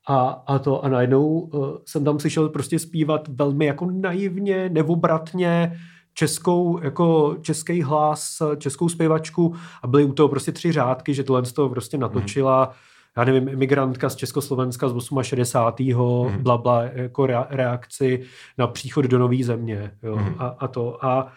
a, 0.09 0.43
a 0.47 0.59
to 0.59 0.85
a 0.85 0.89
najednou 0.89 1.29
uh, 1.29 1.77
jsem 1.85 2.05
tam 2.05 2.19
slyšel 2.19 2.49
prostě 2.49 2.79
zpívat 2.79 3.29
velmi 3.29 3.66
jako 3.66 3.91
naivně, 3.91 4.69
nevobratně, 4.69 5.73
českou, 6.14 6.81
jako 6.83 7.37
český 7.41 7.83
hlas, 7.83 8.43
českou 8.59 8.89
zpěvačku 8.89 9.55
a 9.83 9.87
byly 9.87 10.05
u 10.05 10.12
toho 10.12 10.29
prostě 10.29 10.53
tři 10.53 10.73
řádky, 10.73 11.14
že 11.14 11.25
tohle 11.25 11.45
z 11.45 11.53
toho 11.53 11.69
prostě 11.69 11.99
natočila 11.99 12.64
mm. 12.64 12.73
já 13.16 13.25
nevím, 13.25 13.49
imigrantka 13.49 14.09
z 14.09 14.16
Československa 14.16 14.89
z 14.89 14.95
68. 15.23 16.33
Mm. 16.33 16.43
bla, 16.43 16.59
bla, 16.59 16.83
jako 16.83 17.27
reakci 17.51 18.23
na 18.59 18.66
příchod 18.66 19.05
do 19.05 19.19
nové 19.19 19.45
země. 19.45 19.91
Jo? 20.03 20.16
Mm. 20.16 20.35
A, 20.39 20.47
a 20.47 20.69
to. 20.69 21.05
A, 21.05 21.33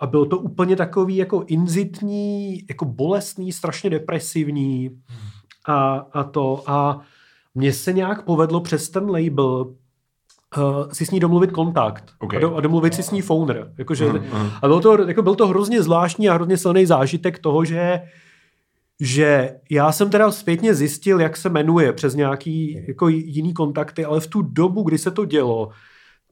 a 0.00 0.06
bylo 0.06 0.26
to 0.26 0.38
úplně 0.38 0.76
takový 0.76 1.16
jako 1.16 1.44
inzitní, 1.46 2.62
jako 2.68 2.84
bolestný, 2.84 3.52
strašně 3.52 3.90
depresivní 3.90 4.88
mm. 4.88 4.96
a, 5.66 6.06
a 6.12 6.24
to. 6.24 6.62
A 6.66 7.00
mně 7.54 7.72
se 7.72 7.92
nějak 7.92 8.22
povedlo 8.22 8.60
přes 8.60 8.90
ten 8.90 9.10
label 9.10 9.74
uh, 10.56 10.90
si 10.92 11.06
s 11.06 11.10
ní 11.10 11.20
domluvit 11.20 11.50
kontakt 11.50 12.04
okay. 12.18 12.38
a, 12.38 12.40
do, 12.40 12.54
a 12.54 12.60
domluvit 12.60 12.94
si 12.94 13.02
s 13.02 13.10
ní 13.10 13.22
phoner. 13.22 13.72
Jakože, 13.78 14.08
uh-huh. 14.08 14.50
A 14.62 14.66
bylo 14.66 14.80
to, 14.80 15.08
jako 15.08 15.22
byl 15.22 15.34
to 15.34 15.46
hrozně 15.46 15.82
zvláštní 15.82 16.28
a 16.28 16.34
hrozně 16.34 16.56
silný 16.56 16.86
zážitek 16.86 17.38
toho, 17.38 17.64
že 17.64 18.00
že 19.00 19.56
já 19.70 19.92
jsem 19.92 20.10
teda 20.10 20.30
zpětně 20.30 20.74
zjistil, 20.74 21.20
jak 21.20 21.36
se 21.36 21.48
jmenuje 21.48 21.92
přes 21.92 22.14
nějaký 22.14 22.84
jako 22.88 23.08
jiný 23.08 23.54
kontakty, 23.54 24.04
ale 24.04 24.20
v 24.20 24.26
tu 24.26 24.42
dobu, 24.42 24.82
kdy 24.82 24.98
se 24.98 25.10
to 25.10 25.24
dělo, 25.24 25.68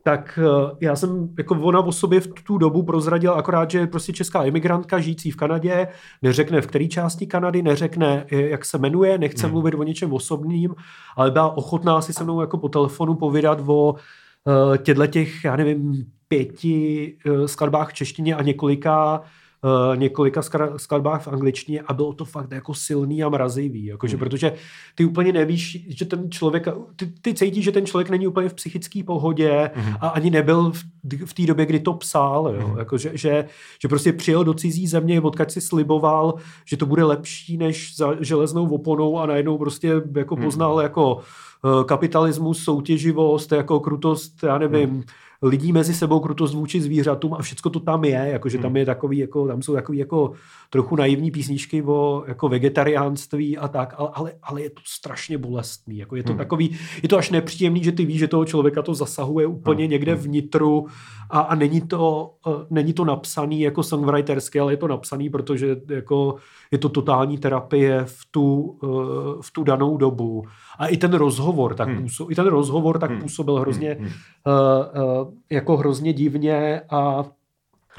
tak 0.07 0.39
eh, 0.43 0.77
já 0.81 0.97
jsem, 0.97 1.29
jako 1.39 1.55
ona 1.55 1.81
o 1.81 1.93
sobě 1.93 2.21
v 2.21 2.27
tu 2.27 2.59
dobu 2.59 2.83
prozradil 2.83 3.35
akorát, 3.35 3.71
že 3.71 3.79
je 3.79 3.87
prostě 3.87 4.13
česká 4.13 4.45
imigrantka 4.45 5.01
žijící 5.01 5.31
v 5.31 5.37
Kanadě, 5.37 5.89
neřekne 6.23 6.61
v 6.61 6.67
které 6.67 6.89
části 6.89 7.27
Kanady, 7.27 7.63
neřekne, 7.63 8.27
eh, 8.33 8.37
jak 8.41 8.65
se 8.65 8.79
jmenuje, 8.79 9.19
nechce 9.19 9.47
hmm. 9.47 9.53
mluvit 9.53 9.75
o 9.75 9.83
něčem 9.83 10.13
osobním, 10.13 10.75
ale 11.17 11.31
byla 11.31 11.57
ochotná 11.57 12.01
si 12.01 12.13
se 12.13 12.25
mnou 12.25 12.41
jako 12.41 12.59
po 12.59 12.69
telefonu 12.69 13.15
povídat 13.15 13.61
o 13.67 13.93
uh, 13.93 14.77
těchto 14.77 15.07
těch, 15.07 15.45
já 15.45 15.57
nevím, 15.57 16.07
pěti 16.29 17.17
skladbách 17.47 17.91
v 17.91 17.93
češtině 17.93 18.35
a 18.37 18.43
několika 18.43 19.23
uh, 19.65 19.97
několika 19.97 20.43
skladbách 20.77 21.23
v 21.23 21.29
angličtině 21.29 21.81
a 21.81 21.93
bylo 21.93 22.13
to 22.13 22.25
fakt 22.25 22.53
jako 22.53 22.75
silný 22.75 23.23
a 23.23 23.29
mrazivý, 23.29 23.85
jakože, 23.85 24.17
mm. 24.17 24.21
protože 24.21 24.53
ty 24.95 25.05
úplně 25.05 25.33
nevíš, 25.33 25.87
že 25.89 26.05
ten 26.05 26.31
člověk, 26.31 26.69
ty, 26.97 27.07
ty 27.23 27.35
cítíš, 27.35 27.65
že 27.65 27.73
ten 27.73 27.87
člověk 27.87 28.11
není 28.11 28.27
úplně 28.27 28.49
v 28.49 28.55
psychické 28.55 29.03
pohodě 29.03 29.71
mm. 29.77 29.95
a 30.01 30.09
ani 30.09 30.31
nebyl 30.31 30.73
v, 30.73 30.85
v 31.25 31.35
té 31.35 31.43
době, 31.43 31.67
kdy 31.67 31.81
to 31.81 31.93
psal, 31.93 32.55
jo, 32.61 32.69
mm. 32.69 32.79
jako, 32.79 32.99
že, 32.99 33.11
že, 33.15 33.45
že 33.83 33.89
prostě 33.89 34.13
přijel 34.13 34.45
do 34.45 34.55
cizí 34.55 34.87
země, 34.87 35.21
odkud 35.21 35.51
si 35.51 35.61
sliboval, 35.61 36.35
že 36.65 36.77
to 36.77 36.87
bude 36.87 37.05
lepší 37.05 37.57
než 37.57 37.97
za 37.97 38.17
železnou 38.21 38.69
oponou 38.69 39.19
a 39.19 39.27
najednou 39.27 39.59
prostě 39.59 39.93
jako 40.17 40.37
mm. 40.37 40.43
poznal 40.43 40.81
jako 40.81 41.15
uh, 41.15 41.85
kapitalismus, 41.85 42.65
soutěživost, 42.65 43.53
jako 43.53 43.81
krutost, 43.81 44.43
já 44.43 44.59
nevím, 44.59 44.91
mm 44.91 45.03
lidí 45.47 45.73
mezi 45.73 45.95
sebou, 45.95 46.21
krutost 46.21 46.55
vůči 46.55 46.81
zvířatům 46.81 47.35
a 47.35 47.43
všechno 47.43 47.71
to 47.71 47.81
tam 47.81 48.05
je, 48.05 48.29
jakože 48.33 48.59
tam 48.59 48.77
je 48.77 48.87
takový, 48.87 49.19
jako, 49.19 49.47
tam 49.47 49.63
jsou 49.63 49.75
takový 49.75 49.99
jako 49.99 50.33
trochu 50.71 50.97
naivní 50.97 51.31
písničky 51.31 51.83
o 51.83 52.25
jako 52.27 52.49
vegetariánství 52.49 53.59
a 53.59 53.69
tak, 53.69 53.95
ale, 53.99 54.11
ale, 54.13 54.33
ale 54.43 54.63
je 54.63 54.71
to 54.71 54.81
strašně 54.85 55.39
bolestný, 55.39 55.99
jako 55.99 56.17
je 56.17 56.23
to 56.23 56.33
hmm. 56.33 56.39
takový, 56.39 56.77
je 57.03 57.09
to 57.09 57.19
až 57.19 57.31
nepříjemný, 57.31 57.85
že 57.85 57.93
ty 57.93 58.05
víš, 58.05 58.19
že 58.19 58.29
toho 58.29 58.45
člověka 58.45 58.83
to 58.83 58.95
zasahuje 58.95 59.47
úplně 59.47 59.85
hmm. 59.85 59.91
někde 59.91 60.15
vnitru 60.15 60.87
a, 61.35 61.41
a 61.41 61.55
není, 61.55 61.81
to, 61.81 62.31
uh, 62.47 62.63
není 62.71 62.93
to 62.93 63.05
napsaný 63.05 63.61
jako 63.61 63.83
songwritersky, 63.83 64.61
ale 64.61 64.73
je 64.73 64.77
to 64.77 64.89
napsaný, 64.89 65.31
protože 65.31 65.77
jako 65.89 66.37
je 66.71 66.79
to 66.79 66.89
totální 66.89 67.39
terapie 67.39 68.03
v 68.05 68.19
tu, 68.31 68.61
uh, 68.83 69.43
v 69.43 69.51
tu 69.51 69.65
danou 69.65 69.97
dobu. 69.97 70.45
A 70.79 70.87
i 70.87 70.97
ten 70.97 71.15
rozhovor 71.15 71.75
tak, 71.75 71.89
hmm. 71.89 72.03
působil, 72.03 72.33
i 72.33 72.35
ten 72.35 72.47
rozhovor 72.47 72.99
tak 72.99 73.11
hmm. 73.11 73.21
působil 73.21 73.57
hrozně 73.57 73.97
hmm. 74.01 74.07
uh, 74.07 74.13
uh, 74.13 75.35
jako 75.51 75.77
hrozně 75.77 76.13
divně 76.13 76.81
a 76.91 77.25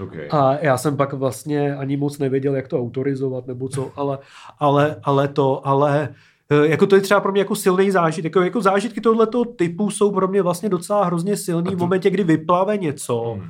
Okay. 0.03 0.27
A 0.31 0.57
já 0.61 0.77
jsem 0.77 0.97
pak 0.97 1.13
vlastně 1.13 1.75
ani 1.75 1.97
moc 1.97 2.19
nevěděl, 2.19 2.55
jak 2.55 2.67
to 2.67 2.79
autorizovat 2.79 3.47
nebo 3.47 3.69
co, 3.69 3.91
ale, 3.95 4.17
ale, 4.59 4.95
ale 5.03 5.27
to, 5.27 5.67
ale 5.67 6.09
jako 6.63 6.87
to 6.87 6.95
je 6.95 7.01
třeba 7.01 7.19
pro 7.19 7.31
mě 7.31 7.41
jako 7.41 7.55
silný 7.55 7.91
zážitek. 7.91 8.35
Jako, 8.35 8.41
jako 8.41 8.61
zážitky 8.61 9.01
tohoto 9.01 9.45
typu 9.45 9.89
jsou 9.89 10.11
pro 10.11 10.27
mě 10.27 10.41
vlastně 10.41 10.69
docela 10.69 11.05
hrozně 11.05 11.37
silný 11.37 11.71
to... 11.71 11.77
v 11.77 11.79
momentě, 11.79 12.09
kdy 12.09 12.23
vyplave 12.23 12.77
něco, 12.77 13.37
hmm 13.39 13.49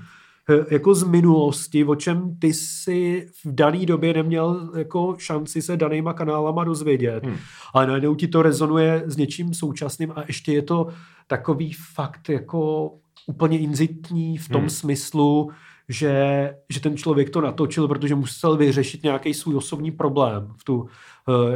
jako 0.72 0.96
z 0.96 1.04
minulosti, 1.04 1.86
o 1.86 1.96
čem 1.96 2.38
ty 2.40 2.54
si 2.54 3.28
v 3.46 3.56
dané 3.56 3.86
době 3.86 4.14
neměl 4.14 4.72
jako 4.78 5.16
šanci 5.20 5.62
se 5.62 5.78
danýma 5.78 6.14
kanálama 6.14 6.64
dozvědět. 6.64 7.26
Hmm. 7.26 7.38
Ale 7.74 7.88
najednou 7.88 8.16
ti 8.16 8.28
to 8.28 8.42
rezonuje 8.42 9.04
s 9.06 9.18
něčím 9.18 9.54
současným 9.54 10.12
a 10.16 10.24
ještě 10.28 10.54
je 10.54 10.62
to 10.62 10.88
takový 11.28 11.74
fakt 11.94 12.30
jako 12.30 12.92
úplně 13.28 13.60
inzitní 13.60 14.38
v 14.38 14.50
tom 14.50 14.62
hmm. 14.62 14.70
smyslu, 14.70 15.52
že, 15.90 16.56
že 16.70 16.80
ten 16.80 16.98
člověk 16.98 17.30
to 17.30 17.42
natočil, 17.42 17.88
protože 17.88 18.16
musel 18.16 18.58
vyřešit 18.58 19.04
nějaký 19.04 19.34
svůj 19.34 19.56
osobní 19.56 19.92
problém 19.92 20.54
v 20.58 20.64
tu, 20.64 20.86
eh, 20.86 20.90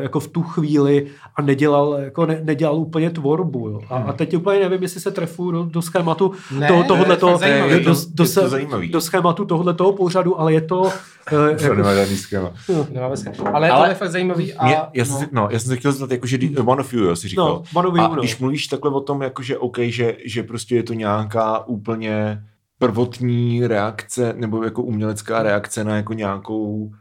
jako 0.01 0.19
v 0.19 0.27
tu 0.27 0.43
chvíli 0.43 1.07
a 1.35 1.41
nedělal, 1.41 1.93
jako 1.93 2.25
ne, 2.25 2.39
nedělal 2.43 2.75
úplně 2.75 3.09
tvorbu. 3.09 3.69
Jo. 3.69 3.81
A, 3.89 3.95
a 3.95 4.13
teď 4.13 4.35
úplně 4.35 4.59
nevím, 4.59 4.81
jestli 4.81 5.01
se 5.01 5.11
trefuju 5.11 5.51
do, 5.51 5.63
do 5.63 5.81
schématu 5.81 6.31
ne, 6.51 6.67
toho, 6.67 6.83
tohohle 6.83 7.17
to, 7.17 7.39
do, 7.79 7.79
do, 7.79 7.95
do, 8.13 8.87
do 8.91 9.01
schématu 9.01 9.45
tohohle 9.45 9.73
toho 9.73 9.93
pořadu, 9.93 10.39
ale 10.39 10.53
je 10.53 10.61
to... 10.61 10.89
Uh, 11.33 11.47
jako, 11.47 11.75
nemá 11.75 11.95
žádný 11.95 12.17
schéma. 12.17 12.51
No. 12.69 12.87
Ale, 13.53 13.69
ale 13.69 13.87
to 13.87 13.91
je 13.91 13.95
fakt 13.95 14.11
zajímavý. 14.11 14.53
A, 14.53 14.65
mě, 14.65 14.77
já, 14.93 15.05
jsem, 15.05 15.21
no. 15.21 15.27
no, 15.31 15.47
já 15.51 15.59
jsem 15.59 15.67
se 15.67 15.77
chtěl 15.77 15.91
zeptat, 15.91 16.11
jakože 16.11 16.37
One 16.65 16.81
of 16.81 16.93
You, 16.93 17.03
jo, 17.03 17.15
si 17.15 17.27
říkal. 17.27 17.47
No, 17.47 17.63
one 17.79 17.87
of 17.87 17.95
you, 17.95 18.01
a 18.01 18.07
no. 18.07 18.15
když 18.15 18.39
mluvíš 18.39 18.67
takhle 18.67 18.91
o 18.91 19.01
tom, 19.01 19.21
jakože 19.21 19.57
OK, 19.57 19.77
že, 19.79 20.17
že 20.25 20.43
prostě 20.43 20.75
je 20.75 20.83
to 20.83 20.93
nějaká 20.93 21.67
úplně 21.67 22.43
prvotní 22.77 23.67
reakce 23.67 24.33
nebo 24.37 24.63
jako 24.63 24.83
umělecká 24.83 25.43
reakce 25.43 25.83
na 25.83 25.95
jako 25.95 26.13
nějakou 26.13 26.65
uh, 26.65 26.93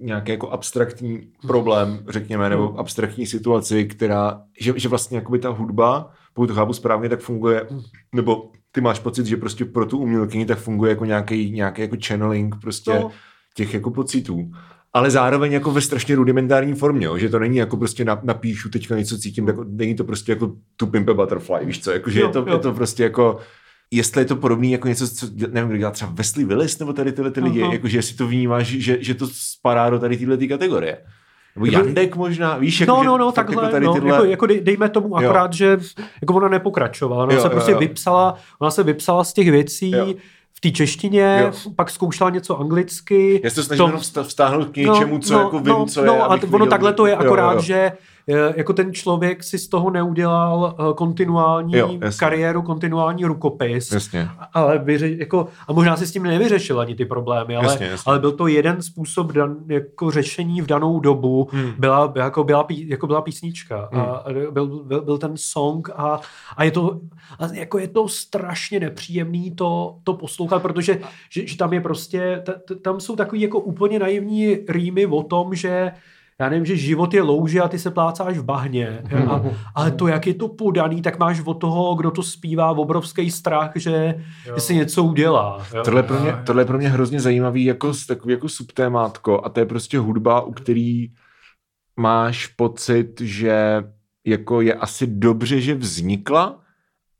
nějaký 0.00 0.30
jako 0.30 0.50
abstraktní 0.50 1.28
problém, 1.46 2.04
řekněme, 2.08 2.50
nebo 2.50 2.68
hmm. 2.68 2.78
abstraktní 2.78 3.26
situaci, 3.26 3.84
která, 3.84 4.42
že, 4.60 4.72
že 4.76 4.88
vlastně 4.88 5.18
jakoby 5.18 5.38
ta 5.38 5.48
hudba, 5.48 6.10
pokud 6.34 6.46
to 6.46 6.54
chápu 6.54 6.72
správně, 6.72 7.08
tak 7.08 7.20
funguje, 7.20 7.66
nebo 8.14 8.50
ty 8.72 8.80
máš 8.80 8.98
pocit, 8.98 9.26
že 9.26 9.36
prostě 9.36 9.64
pro 9.64 9.86
tu 9.86 9.98
umělkyni 9.98 10.46
tak 10.46 10.58
funguje 10.58 10.90
jako 10.90 11.04
nějaký, 11.04 11.50
nějaký 11.50 11.82
jako 11.82 11.96
channeling 12.06 12.56
prostě 12.60 12.90
no. 12.90 13.10
těch 13.54 13.74
jako 13.74 13.90
pocitů 13.90 14.50
ale 14.92 15.10
zároveň 15.10 15.52
jako 15.52 15.70
ve 15.70 15.80
strašně 15.80 16.16
rudimentární 16.16 16.74
formě, 16.74 17.06
jo? 17.06 17.18
že 17.18 17.28
to 17.28 17.38
není 17.38 17.56
jako 17.56 17.76
prostě 17.76 18.04
napíšu 18.22 18.68
teďka 18.68 18.96
něco 18.96 19.18
cítím, 19.18 19.46
tak 19.46 19.56
není 19.68 19.94
to 19.94 20.04
prostě 20.04 20.32
jako 20.32 20.52
tu 20.76 20.86
pimpe 20.86 21.14
butterfly, 21.14 21.66
víš 21.66 21.82
co, 21.82 21.90
jako, 21.90 22.10
že 22.10 22.20
jo, 22.20 22.26
je, 22.26 22.32
to, 22.32 22.38
jo. 22.38 22.52
je 22.52 22.58
to 22.58 22.72
prostě 22.72 23.02
jako 23.02 23.38
jestli 23.90 24.20
je 24.20 24.24
to 24.24 24.36
podobný 24.36 24.72
jako 24.72 24.88
něco, 24.88 25.08
co 25.08 25.26
nevím, 25.50 25.68
kdo 25.68 25.78
dělá 25.78 25.90
třeba 25.90 26.12
Wesley 26.14 26.44
Willis 26.44 26.78
nebo 26.78 26.92
tady 26.92 27.12
tyhle 27.12 27.30
ty 27.30 27.40
lidi, 27.40 27.60
jakože 27.60 27.98
jestli 27.98 28.16
to 28.16 28.26
vnímáš, 28.26 28.66
že, 28.66 28.98
že 29.00 29.14
to 29.14 29.26
spadá 29.32 29.90
do 29.90 29.98
tady 29.98 30.16
tyhle 30.16 30.36
ty 30.36 30.48
kategorie. 30.48 30.98
Nebo 31.56 31.66
Jandek 31.66 32.16
možná, 32.16 32.56
víš? 32.56 32.80
Jako, 32.80 32.92
no, 32.92 33.02
no, 33.02 33.18
no, 33.18 33.32
takhle, 33.32 33.62
jako 33.62 33.72
tady 33.72 33.86
no, 33.86 33.94
tyhle... 33.94 34.10
jako, 34.10 34.24
jako 34.24 34.46
dejme 34.46 34.88
tomu 34.88 35.16
akorát, 35.16 35.50
jo. 35.52 35.56
že 35.56 35.78
jako 36.22 36.34
ona 36.34 36.48
nepokračovala, 36.48 37.24
ona 37.24 37.34
jo, 37.34 37.40
se 37.40 37.46
jo, 37.46 37.50
prostě 37.50 37.72
jo. 37.72 37.78
vypsala, 37.78 38.36
ona 38.58 38.70
se 38.70 38.82
vypsala 38.82 39.24
z 39.24 39.32
těch 39.32 39.50
věcí, 39.50 39.90
jo 39.90 40.14
v 40.52 40.60
té 40.60 40.70
češtině, 40.70 41.40
jo. 41.42 41.72
pak 41.76 41.90
zkoušela 41.90 42.30
něco 42.30 42.60
anglicky. 42.60 43.40
Já 43.44 43.50
se 43.50 43.56
to 43.56 43.62
snažím 43.62 43.84
to... 43.84 43.88
jenom 43.88 44.24
vztáhnout 44.24 44.68
k 44.68 44.76
něčemu, 44.76 45.18
co 45.18 45.34
no, 45.34 45.40
jako 45.40 45.58
vím, 45.58 45.68
no, 45.68 45.86
co 45.86 46.04
no, 46.04 46.12
je. 46.12 46.20
A 46.20 46.38
ono 46.50 46.66
takhle 46.66 46.92
to 46.92 47.06
je 47.06 47.16
akorát, 47.16 47.52
jo, 47.52 47.56
jo. 47.56 47.62
že 47.62 47.92
jako 48.56 48.72
ten 48.72 48.92
člověk 48.92 49.44
si 49.44 49.58
z 49.58 49.68
toho 49.68 49.90
neudělal 49.90 50.76
eh, 50.78 50.94
kontinuální 50.94 51.76
jo, 51.76 51.98
kariéru, 52.18 52.62
kontinuální 52.62 53.24
rukopis. 53.24 53.92
Jasně. 53.92 54.28
Ale 54.54 54.78
vyře, 54.78 55.10
jako, 55.10 55.48
a 55.68 55.72
možná 55.72 55.96
si 55.96 56.06
s 56.06 56.12
tím 56.12 56.22
nevyřešil 56.22 56.80
ani 56.80 56.94
ty 56.94 57.04
problémy, 57.04 57.56
ale, 57.56 57.64
jasně, 57.64 57.86
jasně. 57.86 58.10
ale 58.10 58.18
byl 58.18 58.32
to 58.32 58.46
jeden 58.46 58.82
způsob 58.82 59.32
dan, 59.32 59.56
jako 59.68 60.10
řešení 60.10 60.62
v 60.62 60.66
danou 60.66 61.00
dobu. 61.00 61.48
Hmm. 61.52 61.72
Byla, 61.78 62.12
jako, 62.16 62.44
byla, 62.44 62.66
jako 62.70 63.06
byla 63.06 63.22
písnička 63.22 63.88
hmm. 63.92 64.02
a 64.02 64.24
byl, 64.50 64.84
byl, 64.84 65.02
byl 65.04 65.18
ten 65.18 65.32
song 65.34 65.90
a, 65.96 66.20
a 66.56 66.64
je 66.64 66.70
to 66.70 67.00
a 67.38 67.54
jako 67.54 67.78
je 67.78 67.88
to 67.88 68.08
strašně 68.08 68.80
nepříjemný 68.80 69.50
to, 69.50 69.96
to 70.04 70.14
poslouchat, 70.14 70.62
protože 70.62 71.00
že, 71.30 71.46
že 71.46 71.56
tam 71.56 71.72
je 71.72 71.80
prostě, 71.80 72.42
t, 72.46 72.52
t, 72.52 72.74
tam 72.74 73.00
jsou 73.00 73.16
takový 73.16 73.40
jako 73.40 73.60
úplně 73.60 73.98
naivní 73.98 74.58
rýmy 74.68 75.06
o 75.06 75.22
tom, 75.22 75.54
že 75.54 75.92
já 76.40 76.48
nevím, 76.48 76.66
že 76.66 76.76
život 76.76 77.14
je 77.14 77.22
louže 77.22 77.60
a 77.60 77.68
ty 77.68 77.78
se 77.78 77.90
plácáš 77.90 78.38
v 78.38 78.44
bahně. 78.44 79.02
A, 79.30 79.42
ale 79.74 79.90
to, 79.90 80.08
jak 80.08 80.26
je 80.26 80.34
to 80.34 80.48
podaný, 80.48 81.02
tak 81.02 81.18
máš 81.18 81.42
od 81.44 81.54
toho, 81.54 81.94
kdo 81.94 82.10
to 82.10 82.22
zpívá, 82.22 82.70
obrovský 82.70 83.30
strach, 83.30 83.70
že, 83.76 84.24
že 84.54 84.60
se 84.60 84.74
něco 84.74 85.04
udělá. 85.04 85.66
Tohle, 85.84 85.98
je 85.98 86.02
pro 86.02 86.20
mě, 86.20 86.32
tohle 86.46 86.62
je 86.62 86.66
pro 86.66 86.78
mě 86.78 86.88
hrozně 86.88 87.20
zajímavý 87.20 87.64
jako, 87.64 87.92
takový 88.08 88.32
jako 88.32 88.48
subtémátko 88.48 89.44
a 89.44 89.48
to 89.48 89.60
je 89.60 89.66
prostě 89.66 89.98
hudba, 89.98 90.40
u 90.40 90.52
který 90.52 91.06
máš 91.96 92.46
pocit, 92.46 93.20
že 93.20 93.84
jako 94.26 94.60
je 94.60 94.74
asi 94.74 95.06
dobře, 95.06 95.60
že 95.60 95.74
vznikla 95.74 96.60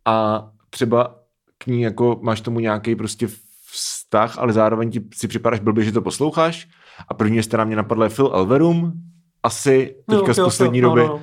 a 0.04 0.48
třeba 0.70 1.14
k 1.58 1.66
ní 1.66 1.82
jako 1.82 2.18
máš 2.22 2.40
tomu 2.40 2.60
nějaký 2.60 2.96
prostě 2.96 3.28
vztah, 3.72 4.38
ale 4.38 4.52
zároveň 4.52 4.90
ti 4.90 5.00
si 5.14 5.28
připadáš 5.28 5.60
blbě, 5.60 5.84
že 5.84 5.92
to 5.92 6.02
posloucháš. 6.02 6.68
A 7.08 7.14
první, 7.14 7.40
která 7.40 7.64
mě 7.64 7.76
napadla, 7.76 8.04
je 8.04 8.10
Phil 8.10 8.30
Elverum, 8.34 8.92
asi 9.42 9.94
teďka 10.10 10.26
no, 10.28 10.34
z 10.34 10.40
poslední 10.40 10.78
jo, 10.78 10.88
doby. 10.88 11.00
No, 11.00 11.08
no. 11.08 11.22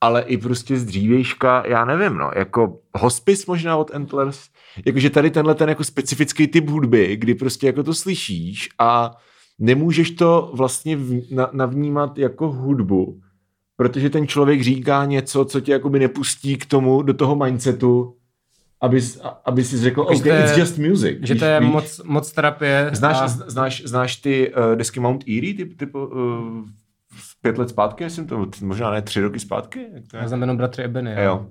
Ale 0.00 0.22
i 0.22 0.36
prostě 0.36 0.78
z 0.78 0.84
dřívějška, 0.84 1.62
já 1.66 1.84
nevím, 1.84 2.18
no, 2.18 2.30
jako 2.36 2.78
hospice 2.94 3.44
možná 3.48 3.76
od 3.76 3.94
Antlers, 3.94 4.38
jakože 4.86 5.10
tady 5.10 5.30
tenhle 5.30 5.54
ten 5.54 5.68
jako 5.68 5.84
specifický 5.84 6.46
typ 6.46 6.68
hudby, 6.68 7.16
kdy 7.16 7.34
prostě 7.34 7.66
jako 7.66 7.82
to 7.82 7.94
slyšíš 7.94 8.68
a 8.78 9.16
nemůžeš 9.58 10.10
to 10.10 10.50
vlastně 10.54 10.96
v, 10.96 11.34
na, 11.34 11.50
navnímat 11.52 12.18
jako 12.18 12.52
hudbu, 12.52 13.20
protože 13.76 14.10
ten 14.10 14.26
člověk 14.26 14.62
říká 14.62 15.04
něco, 15.04 15.44
co 15.44 15.60
tě 15.60 15.72
jakoby 15.72 15.98
nepustí 15.98 16.56
k 16.56 16.66
tomu, 16.66 17.02
do 17.02 17.14
toho 17.14 17.36
mindsetu, 17.36 18.16
aby, 18.80 19.00
aby 19.44 19.64
si 19.64 19.78
řekl, 19.78 20.00
OK, 20.00 20.26
je, 20.26 20.44
it's 20.44 20.56
just 20.56 20.78
music. 20.78 21.18
Že 21.22 21.34
víš, 21.34 21.40
to 21.40 21.44
je 21.44 21.60
víš? 21.60 21.70
moc, 21.70 22.00
moc 22.04 22.32
terapie. 22.32 22.90
Znáš, 22.92 23.16
a... 23.20 23.28
znáš, 23.28 23.82
znáš 23.84 24.16
ty 24.16 24.52
uh, 24.52 24.76
desky 24.76 25.00
Mount 25.00 25.22
Erie, 25.28 25.54
typ, 25.54 25.78
typ 25.78 25.94
uh, 25.94 26.02
pět 27.46 27.58
let 27.58 27.68
zpátky, 27.68 28.10
jsem 28.10 28.26
to, 28.26 28.46
možná 28.62 28.90
ne 28.90 29.02
tři 29.02 29.20
roky 29.20 29.40
zpátky? 29.40 29.86
Jak 29.92 30.04
to 30.10 30.16
je? 30.16 30.20
Já 30.20 30.28
znamenám 30.28 30.56
bratry 30.56 30.84
Ebony. 30.84 31.10
Jo. 31.10 31.22
jo. 31.22 31.46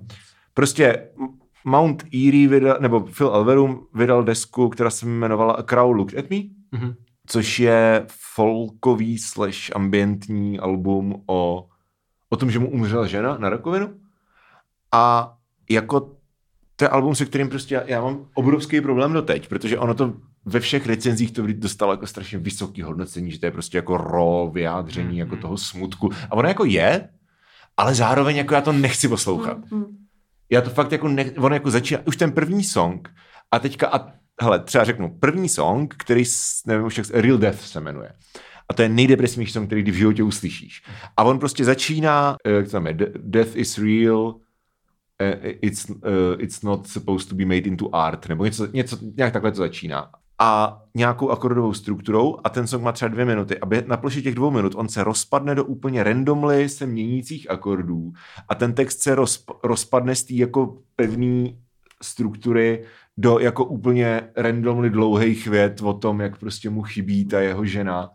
Prostě 0.54 1.08
Mount 1.64 2.04
Erie 2.04 2.48
vydal, 2.48 2.76
nebo 2.80 3.00
Phil 3.00 3.28
Elverum 3.28 3.86
vydal 3.94 4.24
desku, 4.24 4.68
která 4.68 4.90
se 4.90 5.06
jmenovala 5.06 5.52
A 5.52 5.62
Crow 5.62 5.96
Looked 5.96 6.18
at 6.18 6.30
Me, 6.30 6.36
mm-hmm. 6.36 6.94
což 7.26 7.58
je 7.58 8.06
folkový 8.34 9.18
slash 9.18 9.76
ambientní 9.76 10.58
album 10.58 11.22
o, 11.26 11.66
o 12.28 12.36
tom, 12.36 12.50
že 12.50 12.58
mu 12.58 12.70
umřela 12.70 13.06
žena 13.06 13.38
na 13.38 13.48
rakovinu. 13.48 13.94
A 14.92 15.34
jako 15.70 16.00
to 16.76 16.84
je 16.84 16.88
album, 16.88 17.14
se 17.14 17.26
kterým 17.26 17.48
prostě 17.48 17.74
já, 17.74 17.82
já 17.86 18.00
mám 18.00 18.26
obrovský 18.34 18.80
problém 18.80 19.12
doteď, 19.12 19.48
protože 19.48 19.78
ono 19.78 19.94
to 19.94 20.14
ve 20.46 20.60
všech 20.60 20.86
recenzích 20.86 21.32
to 21.32 21.42
dostalo 21.46 21.92
jako 21.92 22.06
strašně 22.06 22.38
vysoký 22.38 22.82
hodnocení, 22.82 23.30
že 23.30 23.40
to 23.40 23.46
je 23.46 23.50
prostě 23.50 23.78
jako 23.78 23.96
ro 23.96 24.50
vyjádření 24.54 25.12
mm, 25.12 25.18
jako 25.18 25.34
mm. 25.34 25.40
toho 25.40 25.58
smutku. 25.58 26.10
A 26.30 26.32
ono 26.32 26.48
jako 26.48 26.64
je, 26.64 27.08
ale 27.76 27.94
zároveň 27.94 28.36
jako 28.36 28.54
já 28.54 28.60
to 28.60 28.72
nechci 28.72 29.08
poslouchat. 29.08 29.70
Mm. 29.70 29.84
Já 30.50 30.60
to 30.60 30.70
fakt 30.70 30.92
jako, 30.92 31.08
ne, 31.08 31.30
ono 31.30 31.54
jako 31.54 31.70
začíná, 31.70 32.00
už 32.04 32.16
ten 32.16 32.32
první 32.32 32.64
song 32.64 33.08
a 33.50 33.58
teďka, 33.58 33.88
a 33.88 34.12
hele, 34.42 34.60
třeba 34.60 34.84
řeknu, 34.84 35.16
první 35.20 35.48
song, 35.48 35.94
který, 35.98 36.24
nevím 36.66 36.86
už 36.86 36.98
jak, 36.98 37.10
Real 37.10 37.38
Death 37.38 37.60
se 37.60 37.80
jmenuje. 37.80 38.12
A 38.68 38.74
to 38.74 38.82
je 38.82 38.88
nejdepresivnější 38.88 39.52
song, 39.52 39.66
který 39.66 39.82
kdy 39.82 39.90
v 39.90 39.94
životě 39.94 40.22
uslyšíš. 40.22 40.82
A 41.16 41.24
on 41.24 41.38
prostě 41.38 41.64
začíná, 41.64 42.36
eh, 42.44 42.50
jak 42.50 42.64
to 42.64 42.70
tam 42.70 42.86
je, 42.86 42.96
Death 43.16 43.56
is 43.56 43.78
real, 43.78 44.34
Eh, 45.18 45.58
it's, 45.62 45.90
uh, 45.90 46.36
it's 46.38 46.62
not 46.62 46.86
supposed 46.86 47.28
to 47.28 47.34
be 47.34 47.44
made 47.44 47.66
into 47.66 47.94
art, 47.94 48.28
nebo 48.28 48.44
něco, 48.44 48.66
něco, 48.66 48.98
nějak 49.16 49.32
takhle 49.32 49.50
to 49.50 49.56
začíná. 49.56 50.10
A 50.38 50.82
nějakou 50.94 51.30
akordovou 51.30 51.72
strukturou 51.74 52.38
a 52.44 52.48
ten 52.48 52.66
song 52.66 52.84
má 52.84 52.92
třeba 52.92 53.08
dvě 53.08 53.24
minuty. 53.24 53.58
A 53.58 53.66
na 53.86 53.96
ploši 53.96 54.22
těch 54.22 54.34
dvou 54.34 54.50
minut 54.50 54.74
on 54.76 54.88
se 54.88 55.04
rozpadne 55.04 55.54
do 55.54 55.64
úplně 55.64 56.02
randomly 56.02 56.68
se 56.68 56.86
měnících 56.86 57.50
akordů 57.50 58.12
a 58.48 58.54
ten 58.54 58.72
text 58.72 59.00
se 59.00 59.14
rozp, 59.14 59.50
rozpadne 59.64 60.14
z 60.14 60.24
té 60.24 60.34
jako 60.34 60.78
pevné 60.96 61.48
struktury 62.02 62.84
do 63.16 63.38
jako 63.38 63.64
úplně 63.64 64.22
randomly 64.36 64.90
dlouhých 64.90 65.46
vět 65.46 65.80
o 65.82 65.92
tom, 65.92 66.20
jak 66.20 66.38
prostě 66.38 66.70
mu 66.70 66.82
chybí 66.82 67.24
ta 67.24 67.40
jeho 67.40 67.64
žena 67.64 68.10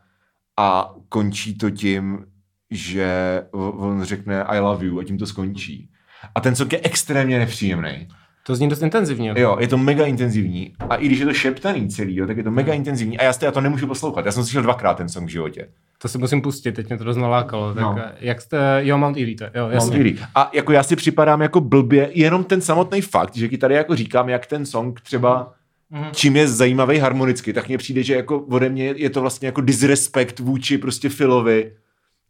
a 0.57 0.95
končí 1.09 1.57
to 1.57 1.69
tím, 1.69 2.25
že 2.71 3.43
on 3.51 4.03
řekne 4.03 4.43
I 4.43 4.59
love 4.59 4.85
you 4.85 4.99
a 4.99 5.03
tím 5.03 5.17
to 5.17 5.27
skončí. 5.27 5.89
A 6.35 6.41
ten 6.41 6.55
song 6.55 6.73
je 6.73 6.81
extrémně 6.83 7.39
nepříjemný. 7.39 8.07
To 8.45 8.55
zní 8.55 8.69
dost 8.69 8.81
intenzivně. 8.81 9.33
Jo, 9.37 9.57
je 9.59 9.67
to 9.67 9.77
mega 9.77 10.05
intenzivní. 10.05 10.73
A 10.89 10.95
i 10.95 11.05
když 11.05 11.19
je 11.19 11.25
to 11.25 11.33
šeptaný 11.33 11.89
celý, 11.89 12.15
jo, 12.15 12.27
tak 12.27 12.37
je 12.37 12.43
to 12.43 12.51
mega 12.51 12.73
intenzivní. 12.73 13.17
A 13.19 13.23
já, 13.23 13.33
já 13.41 13.51
to 13.51 13.61
nemůžu 13.61 13.87
poslouchat. 13.87 14.25
Já 14.25 14.31
jsem 14.31 14.43
slyšel 14.43 14.61
dvakrát 14.63 14.93
ten 14.97 15.09
song 15.09 15.27
v 15.27 15.31
životě. 15.31 15.67
To 16.01 16.07
si 16.07 16.17
musím 16.17 16.41
pustit, 16.41 16.71
teď 16.71 16.87
mě 16.89 16.97
to 16.97 17.03
dost 17.03 17.17
nalákalo. 17.17 17.73
Tak 17.73 17.83
No. 17.83 17.95
jak 18.19 18.41
jste, 18.41 18.79
jo, 18.83 18.97
Mount 18.97 19.17
Erie, 19.17 19.35
to, 19.35 19.43
jo, 19.55 19.69
jasně. 19.69 19.97
Mount. 20.03 20.19
A 20.35 20.49
jako 20.53 20.71
já 20.71 20.83
si 20.83 20.95
připadám 20.95 21.41
jako 21.41 21.61
blbě, 21.61 22.09
jenom 22.13 22.43
ten 22.43 22.61
samotný 22.61 23.01
fakt, 23.01 23.35
že 23.35 23.49
ti 23.49 23.57
tady 23.57 23.75
jako 23.75 23.95
říkám, 23.95 24.29
jak 24.29 24.45
ten 24.45 24.65
song 24.65 25.01
třeba 25.01 25.53
Mhm. 25.93 26.05
čím 26.13 26.35
je 26.35 26.47
zajímavý 26.47 26.97
harmonicky, 26.99 27.53
tak 27.53 27.67
mně 27.67 27.77
přijde, 27.77 28.03
že 28.03 28.15
jako 28.15 28.39
ode 28.39 28.69
mě 28.69 28.85
je 28.97 29.09
to 29.09 29.21
vlastně 29.21 29.45
jako 29.45 29.61
disrespekt 29.61 30.39
vůči 30.39 30.77
prostě 30.77 31.09
Filovi, 31.09 31.71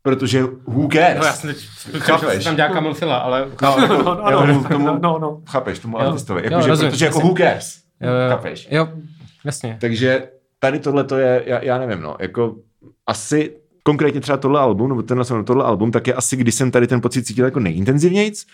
protože 0.02 0.44
who 0.68 0.88
cares? 0.94 1.18
No, 1.20 1.26
já 1.26 1.34
jsem 1.34 1.50
teď 1.54 1.68
Chápeš? 2.02 2.44
tam 2.44 2.56
dělá 2.56 2.70
Kamil 2.70 2.94
Fila, 2.94 3.18
ale... 3.18 3.48
No, 3.62 3.76
jako, 3.82 3.94
No, 4.04 4.16
no, 4.16 4.32
jo, 4.32 4.46
no, 4.46 4.64
tomu, 4.70 4.86
no, 4.86 5.00
no, 5.02 5.20
no. 5.20 5.42
Chápeš, 5.50 5.80
tomu 5.80 5.98
Jo. 6.00 6.06
artistovi. 6.08 6.42
Jo, 6.42 6.50
Jako, 6.52 6.62
že, 6.62 6.68
rozumím, 6.70 6.92
protože 6.92 7.06
jako 7.06 7.20
who 7.20 7.34
cares? 7.38 7.78
Jo, 8.02 8.10
jo, 8.10 8.30
Chápeš? 8.30 8.68
jo, 8.72 8.88
jasně. 9.46 9.78
Takže 9.82 10.28
tady 10.60 10.80
tohle 10.80 11.04
to 11.04 11.18
je, 11.18 11.44
já, 11.46 11.64
já 11.64 11.78
nevím, 11.78 12.02
no, 12.02 12.16
jako 12.20 12.56
asi 13.08 13.56
konkrétně 13.84 14.22
třeba 14.22 14.38
tohle 14.38 14.60
album, 14.60 14.90
nebo 14.90 15.02
tenhle 15.02 15.26
jsem 15.26 15.46
tohle 15.46 15.64
album, 15.66 15.92
tak 15.92 16.08
je 16.08 16.14
asi, 16.14 16.36
když 16.38 16.56
jsem 16.56 16.72
tady 16.72 16.88
ten 16.88 17.02
pocit 17.02 17.24
cítil 17.24 17.46
jako 17.46 17.60
nejintenzivnějc. 17.60 18.46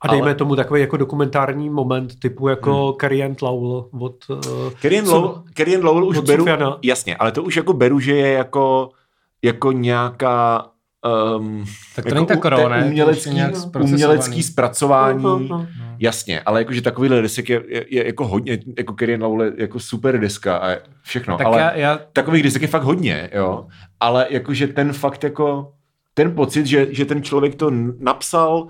A 0.00 0.08
dejme 0.08 0.24
Ale- 0.26 0.34
tomu 0.34 0.56
takový 0.56 0.80
jako 0.80 0.96
dokumentární 0.96 1.70
moment 1.70 2.18
typu 2.20 2.48
jako 2.48 2.86
hmm. 2.86 2.94
Carrie 3.00 3.34
Lowell 3.42 3.88
od... 4.00 4.16
Uh, 4.28 4.70
Kerrien 4.80 5.04
Co- 5.04 5.14
Lowell, 5.14 5.42
Kerrien 5.54 5.84
Lowell 5.84 6.04
už 6.08 6.18
beru, 6.18 6.40
Sofiana. 6.42 6.78
jasně, 6.82 7.16
ale 7.16 7.32
to 7.32 7.42
už 7.42 7.56
jako 7.56 7.72
beru, 7.72 8.00
že 8.00 8.16
je 8.16 8.32
jako, 8.32 8.90
jako 9.42 9.72
nějaká 9.72 10.66
um, 11.38 11.64
Tak 11.96 12.04
to 12.04 12.08
jako 12.08 12.14
není 12.14 12.26
tak 12.26 12.44
raw, 12.44 12.70
ne? 12.70 12.84
Umělecký, 12.84 13.40
umělecký 13.80 14.42
zpracování, 14.42 15.22
No, 15.22 15.38
no, 15.38 15.48
no. 15.48 15.66
jasně, 15.98 16.40
ale 16.40 16.60
jakože 16.60 16.82
takovýhle 16.82 17.22
desek 17.22 17.48
je, 17.48 17.62
je, 17.68 17.84
je, 17.90 18.06
jako 18.06 18.26
hodně, 18.26 18.58
jako 18.78 18.96
Lowell 19.18 19.42
je 19.42 19.52
jako 19.56 19.80
super 19.80 20.20
deska 20.20 20.56
a 20.56 20.76
všechno, 21.02 21.36
Tak 21.38 21.46
ale 21.46 21.60
já, 21.60 21.76
já, 21.76 22.00
takových 22.12 22.42
desek 22.42 22.62
je 22.62 22.68
fakt 22.68 22.82
hodně, 22.82 23.30
jo, 23.34 23.66
ale 24.00 24.26
jakože 24.30 24.66
ten 24.66 24.92
fakt 24.92 25.24
jako, 25.24 25.72
ten 26.14 26.34
pocit, 26.34 26.66
že, 26.66 26.86
že 26.90 27.04
ten 27.04 27.22
člověk 27.22 27.54
to 27.54 27.70
napsal 27.98 28.68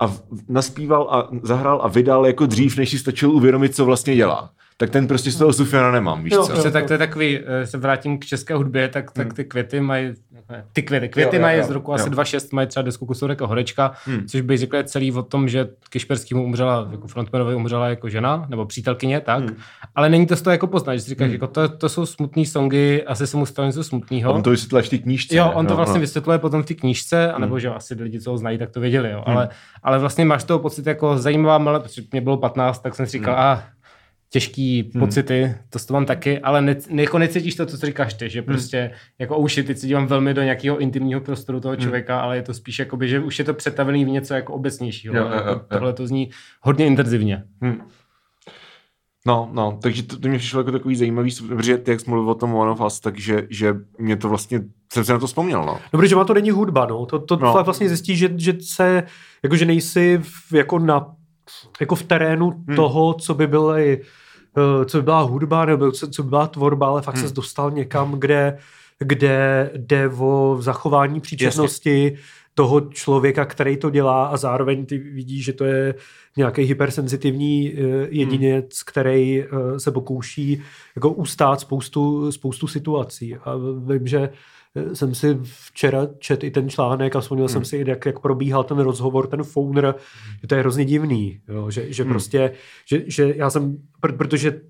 a 0.00 0.16
naspíval 0.48 1.08
a 1.10 1.28
zahrál 1.42 1.80
a 1.82 1.88
vydal 1.88 2.26
jako 2.26 2.46
dřív, 2.46 2.76
než 2.76 2.90
si 2.90 2.98
stačil 2.98 3.30
uvědomit, 3.30 3.74
co 3.76 3.84
vlastně 3.84 4.16
dělá. 4.16 4.50
Tak 4.82 4.90
ten 4.90 5.06
prostě 5.06 5.30
z 5.30 5.36
toho 5.36 5.52
Sufiana 5.52 5.90
nemám, 5.90 6.24
víš 6.24 6.32
Jo, 6.32 6.42
co? 6.46 6.52
Prostě 6.52 6.70
tak 6.70 6.86
to 6.86 6.92
je 6.92 6.98
takový, 6.98 7.38
eh, 7.46 7.66
se 7.66 7.78
vrátím 7.78 8.18
k 8.18 8.24
české 8.24 8.54
hudbě, 8.54 8.88
tak, 8.88 9.10
tak 9.10 9.34
ty 9.34 9.44
květy 9.44 9.80
mají, 9.80 10.12
ne, 10.50 10.64
ty 10.72 10.82
květy, 10.82 11.08
květy 11.08 11.28
Hmm. 11.30 11.34
Jo, 11.34 11.40
jo, 11.40 11.42
mají 11.42 11.58
jo, 11.58 11.64
z 11.64 11.70
roku 11.70 11.90
jo. 11.90 11.94
asi 11.94 12.10
2.6, 12.10 12.52
mají 12.52 12.68
třeba 12.68 12.82
desku 12.82 13.06
Kusurek 13.06 13.42
a 13.42 13.46
Horečka, 13.46 13.92
Hmm. 14.04 14.26
což 14.26 14.40
basically 14.40 14.78
je 14.80 14.84
celý 14.84 15.12
o 15.12 15.22
tom, 15.22 15.48
že 15.48 15.68
Kišperskýmu 15.90 16.44
umřela, 16.44 16.88
jako 16.90 17.08
frontmanovi 17.08 17.54
umřela 17.54 17.88
jako 17.88 18.08
žena, 18.08 18.46
nebo 18.48 18.66
přítelkyně, 18.66 19.20
tak, 19.20 19.38
Hmm. 19.44 19.56
ale 19.94 20.08
není 20.08 20.26
to 20.26 20.36
z 20.36 20.42
toho 20.42 20.52
jako 20.52 20.66
poznat, 20.66 20.94
že 20.94 21.00
si 21.00 21.08
říkáš, 21.10 21.30
jako 21.32 21.46
to, 21.46 21.68
to 21.68 21.88
jsou 21.88 22.06
smutný 22.06 22.46
songy, 22.46 23.02
asi 23.06 23.26
se 23.26 23.36
mu 23.36 23.46
stalo 23.46 23.66
něco 23.66 23.84
smutného. 23.84 24.32
On 24.32 24.42
to 24.42 24.50
vysvětlil 24.50 24.82
v 24.82 24.88
té 24.88 24.98
knížce. 24.98 25.36
Jo, 25.36 25.50
on 25.54 25.66
to 25.66 25.70
No, 25.72 25.76
vlastně 25.76 25.98
no. 25.98 26.00
vysvětluje 26.00 26.38
potom 26.38 26.62
v 26.62 26.66
té 26.66 26.74
knížce, 26.74 27.32
anebo 27.32 27.58
že 27.58 27.68
asi 27.68 27.94
lidi, 27.94 28.20
co 28.20 28.30
ho 28.30 28.38
znají, 28.38 28.58
tak 28.58 28.70
to 28.70 28.80
věděli, 28.80 29.10
jo. 29.10 29.22
Ale, 29.26 29.48
ale 29.82 29.98
vlastně 29.98 30.24
máš 30.24 30.44
toho 30.44 30.58
pocit 30.58 30.86
jako 30.86 31.18
zajímavá, 31.18 31.70
ale 31.70 31.80
protože 31.80 32.02
mě 32.12 32.20
bylo 32.20 32.36
15, 32.36 32.78
tak 32.78 32.94
jsem 32.94 33.06
si 33.06 33.12
říkal, 33.12 33.34
a 33.34 33.62
těžký 34.32 34.82
pocity, 34.98 35.54
to 35.70 35.78
s 35.78 35.86
to 35.86 35.94
mám 35.94 36.06
taky, 36.06 36.38
ale 36.38 36.62
ne, 36.62 36.76
jako 36.90 37.18
necítíš 37.18 37.54
to, 37.54 37.66
co 37.66 37.76
si 37.78 37.86
říkáš 37.86 38.14
ty, 38.14 38.30
že 38.30 38.42
prostě 38.42 38.90
jako 39.18 39.38
už 39.38 39.54
teď 39.54 39.78
se 39.78 39.86
dívám 39.86 40.06
velmi 40.06 40.34
do 40.34 40.42
nějakého 40.42 40.78
intimního 40.78 41.20
prostoru 41.20 41.60
toho 41.60 41.76
člověka, 41.76 42.20
ale 42.20 42.36
je 42.36 42.42
to 42.42 42.54
spíš 42.54 42.78
jakoby, 42.78 43.08
že 43.08 43.20
už 43.20 43.38
je 43.38 43.44
to 43.44 43.54
přetavený 43.54 44.04
v 44.04 44.08
něco 44.08 44.34
jako 44.34 44.52
obecnějšího. 44.52 45.16
Jo, 45.16 45.22
Jo, 45.22 45.28
jo, 45.28 45.42
jo, 45.46 45.52
jo. 45.52 45.60
Tohle 45.68 45.92
to 45.92 46.06
zní 46.06 46.30
hodně 46.60 46.86
intenzivně. 46.86 47.42
Hm. 47.64 47.80
No, 49.26 49.48
no, 49.52 49.78
takže 49.82 50.02
to, 50.02 50.18
to 50.18 50.28
mě 50.28 50.38
přišlo 50.38 50.60
jako 50.60 50.72
takový 50.72 50.96
zajímavý, 50.96 51.30
protože 51.48 51.78
ty, 51.78 51.90
jak 51.90 52.00
jsi 52.00 52.10
mluvil 52.10 52.30
o 52.30 52.34
tom 52.34 52.54
One 52.54 52.70
of 52.70 52.80
Us, 52.80 53.00
takže 53.00 53.46
že 53.50 53.74
mě 53.98 54.16
to 54.16 54.28
vlastně, 54.28 54.60
jsem 54.92 55.04
se 55.04 55.12
na 55.12 55.18
to 55.18 55.26
vzpomněl, 55.26 55.64
no. 55.64 55.78
No, 55.92 56.00
protože 56.00 56.16
má 56.16 56.24
to 56.24 56.34
není 56.34 56.50
hudba, 56.50 56.86
no. 56.86 57.06
To, 57.06 57.18
to 57.18 57.36
No. 57.36 57.54
no. 57.54 57.64
vlastně 57.64 57.88
zjistí, 57.88 58.16
že, 58.16 58.30
že 58.36 58.54
se, 58.60 59.02
jako 59.42 59.56
že 59.56 59.64
nejsi 59.64 60.18
v, 60.22 60.52
jako 60.52 60.78
na, 60.78 61.06
jako 61.80 61.94
v 61.94 62.02
terénu 62.02 62.50
Hmm. 62.50 62.64
hmm. 62.66 62.76
toho, 62.76 63.14
co 63.14 63.34
by 63.34 63.46
byly, 63.46 64.00
co 64.84 64.98
by 64.98 65.02
byla 65.02 65.20
hudba, 65.20 65.64
nebo 65.64 65.92
co, 65.92 66.08
co 66.08 66.22
by 66.22 66.28
byla 66.28 66.46
tvorba, 66.46 66.86
ale 66.86 67.02
fakt 67.02 67.16
hmm. 67.16 67.28
se 67.28 67.34
dostal 67.34 67.70
někam, 67.70 68.12
kde, 68.12 68.58
kde 68.98 69.70
jde 69.76 70.08
o 70.08 70.56
zachování 70.60 71.20
příčetnosti 71.20 72.18
toho 72.54 72.80
člověka, 72.80 73.44
který 73.44 73.76
to 73.76 73.90
dělá 73.90 74.26
a 74.26 74.36
zároveň 74.36 74.86
ty 74.86 74.98
vidíš, 74.98 75.44
že 75.44 75.52
to 75.52 75.64
je 75.64 75.94
nějaký 76.36 76.62
hypersenzitivní 76.62 77.72
eh, 77.72 77.78
jedinec, 78.10 78.64
hmm. 78.64 78.84
který 78.86 79.42
eh, 79.42 79.46
se 79.80 79.90
pokouší 79.90 80.62
jako 80.96 81.10
ustát 81.10 81.60
spoustu, 81.60 82.32
spoustu 82.32 82.66
situací. 82.66 83.36
A 83.36 83.56
vím, 83.86 84.06
že 84.06 84.18
eh, 84.18 84.30
jsem 84.92 85.14
si 85.14 85.38
včera 85.42 86.06
čet 86.18 86.44
i 86.44 86.50
ten 86.50 86.70
článek 86.70 87.16
a 87.16 87.20
vzpomněl 87.20 87.46
hmm. 87.46 87.52
jsem 87.52 87.64
si, 87.64 87.84
jak, 87.86 88.06
jak 88.06 88.18
probíhal 88.18 88.64
ten 88.64 88.78
rozhovor, 88.78 89.26
ten 89.26 89.42
founder, 89.42 89.94
že 90.40 90.46
to 90.46 90.54
je 90.54 90.60
hrozně 90.60 90.84
divný, 90.84 91.40
jo, 91.48 91.70
že, 91.70 91.92
že 91.92 92.02
hmm. 92.02 92.12
prostě, 92.12 92.52
že, 92.86 93.02
že 93.06 93.34
já 93.36 93.50
jsem, 93.50 93.78
pr- 94.02 94.16
protože 94.16 94.60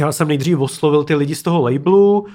já 0.00 0.12
jsem 0.12 0.28
nejdřív 0.28 0.58
oslovil 0.58 1.04
ty 1.04 1.14
lidi 1.14 1.34
z 1.34 1.42
toho 1.42 1.62
labelu, 1.62 2.26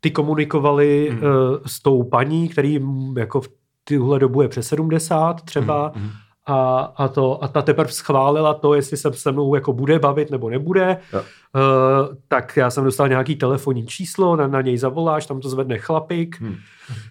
ty 0.00 0.10
komunikovali 0.10 1.08
hmm. 1.10 1.20
uh, 1.22 1.56
s 1.66 1.82
tou 1.82 2.02
paní, 2.02 2.48
který 2.48 2.78
mm, 2.78 3.18
jako 3.18 3.40
v 3.40 3.48
tuhle 3.84 4.18
dobu 4.18 4.42
je 4.42 4.48
přes 4.48 4.68
70 4.68 5.42
třeba, 5.42 5.92
Mhm. 5.96 6.10
A, 6.46 6.78
a, 6.96 7.08
to, 7.08 7.44
a 7.44 7.48
ta 7.48 7.62
teprve 7.62 7.92
schválila 7.92 8.54
to, 8.54 8.74
jestli 8.74 8.96
se 8.96 9.12
se 9.12 9.32
mnou 9.32 9.54
jako 9.54 9.72
bude 9.72 9.98
bavit 9.98 10.30
nebo 10.30 10.50
nebude. 10.50 10.98
Jo. 11.12 11.20
Uh, 11.20 12.16
tak 12.28 12.56
já 12.56 12.70
jsem 12.70 12.84
dostal 12.84 13.08
nějaký 13.08 13.36
telefonní 13.36 13.86
číslo, 13.86 14.36
na, 14.36 14.46
na 14.46 14.60
něj 14.60 14.78
zavoláš, 14.78 15.26
tam 15.26 15.40
to 15.40 15.48
zvedne 15.48 15.78
chlapík, 15.78 16.40
Hmm. 16.40 16.56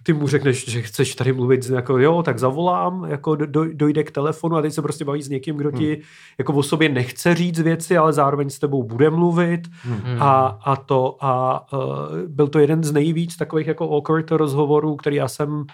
ty 0.02 0.12
mu 0.12 0.28
řekneš, 0.28 0.68
že 0.68 0.82
chceš 0.82 1.14
tady 1.14 1.32
mluvit, 1.32 1.70
jako 1.70 1.98
jo, 1.98 2.22
tak 2.22 2.38
zavolám, 2.38 3.04
jako 3.08 3.36
do, 3.36 3.64
dojde 3.72 4.04
k 4.04 4.10
telefonu 4.10 4.56
a 4.56 4.62
teď 4.62 4.72
se 4.72 4.82
prostě 4.82 5.04
baví 5.04 5.22
s 5.22 5.28
někým, 5.28 5.56
kdo 5.56 5.70
ti 5.70 6.00
jako 6.38 6.52
o 6.52 6.62
sobě 6.62 6.88
nechce 6.88 7.34
říct 7.34 7.60
věci, 7.60 7.96
ale 7.96 8.12
zároveň 8.12 8.50
s 8.50 8.58
tebou 8.58 8.82
bude 8.82 9.10
mluvit 9.10 9.60
Hmm. 9.82 10.22
a, 10.22 10.58
a 10.64 10.76
to 10.76 11.16
a 11.20 11.66
uh, 11.72 11.80
byl 12.26 12.48
to 12.48 12.58
jeden 12.58 12.84
z 12.84 12.92
nejvíc 12.92 13.36
takových 13.36 13.66
jako 13.66 13.90
awkward 13.96 14.30
rozhovorů, 14.30 14.96
který 14.96 15.16
já 15.16 15.28
jsem 15.28 15.50
uh, 15.50 15.66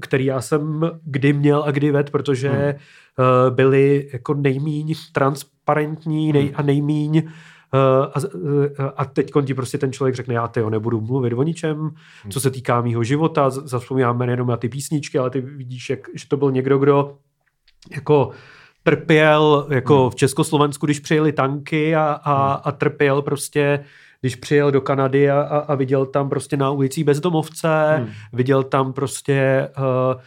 který 0.00 0.24
já 0.24 0.40
jsem 0.40 0.90
kdy 1.04 1.32
měl 1.32 1.62
a 1.66 1.70
kdy 1.70 1.90
ved, 1.90 2.10
protože 2.10 2.48
Hmm. 2.50 2.72
uh, 3.48 3.54
byli 3.54 4.08
jako 4.12 4.34
nejmíň 4.34 4.94
transparentní 5.12 6.32
nej, 6.32 6.52
a 6.54 6.62
nejmíň 6.62 7.22
uh, 7.24 7.80
a, 8.78 8.88
a 8.96 9.04
teď 9.04 9.30
ti 9.46 9.54
prostě 9.54 9.78
ten 9.78 9.92
člověk 9.92 10.14
řekne, 10.14 10.34
já 10.34 10.48
tyjo, 10.48 10.70
nebudu 10.70 11.00
mluvit 11.00 11.32
o 11.32 11.42
ničem, 11.42 11.90
co 12.30 12.40
se 12.40 12.50
týká 12.50 12.80
mýho 12.80 13.04
života, 13.04 13.50
z- 13.50 13.64
zavzpomínáme 13.66 14.26
nejenom 14.26 14.48
na 14.48 14.56
ty 14.56 14.68
písničky, 14.68 15.18
ale 15.18 15.30
ty 15.30 15.40
vidíš, 15.40 15.90
jak, 15.90 16.00
že 16.14 16.28
to 16.28 16.36
byl 16.36 16.52
někdo, 16.52 16.78
kdo 16.78 17.16
jako 17.94 18.30
trpěl 18.82 19.66
jako 19.70 20.10
v 20.10 20.14
Československu, 20.14 20.86
když 20.86 21.00
přijeli 21.00 21.32
tanky 21.32 21.96
a, 21.96 22.04
a, 22.24 22.52
a 22.52 22.72
trpěl 22.72 23.22
prostě 23.22 23.84
když 24.22 24.36
přijel 24.36 24.70
do 24.70 24.80
Kanady 24.80 25.30
a, 25.30 25.40
a, 25.40 25.58
a 25.58 25.74
viděl 25.74 26.06
tam 26.06 26.28
prostě 26.28 26.56
na 26.56 26.70
ulicích 26.70 27.04
bezdomovce, 27.04 27.68
Hmm. 27.96 28.08
viděl 28.32 28.62
tam 28.62 28.92
prostě 28.92 29.68
uh, 29.78 30.20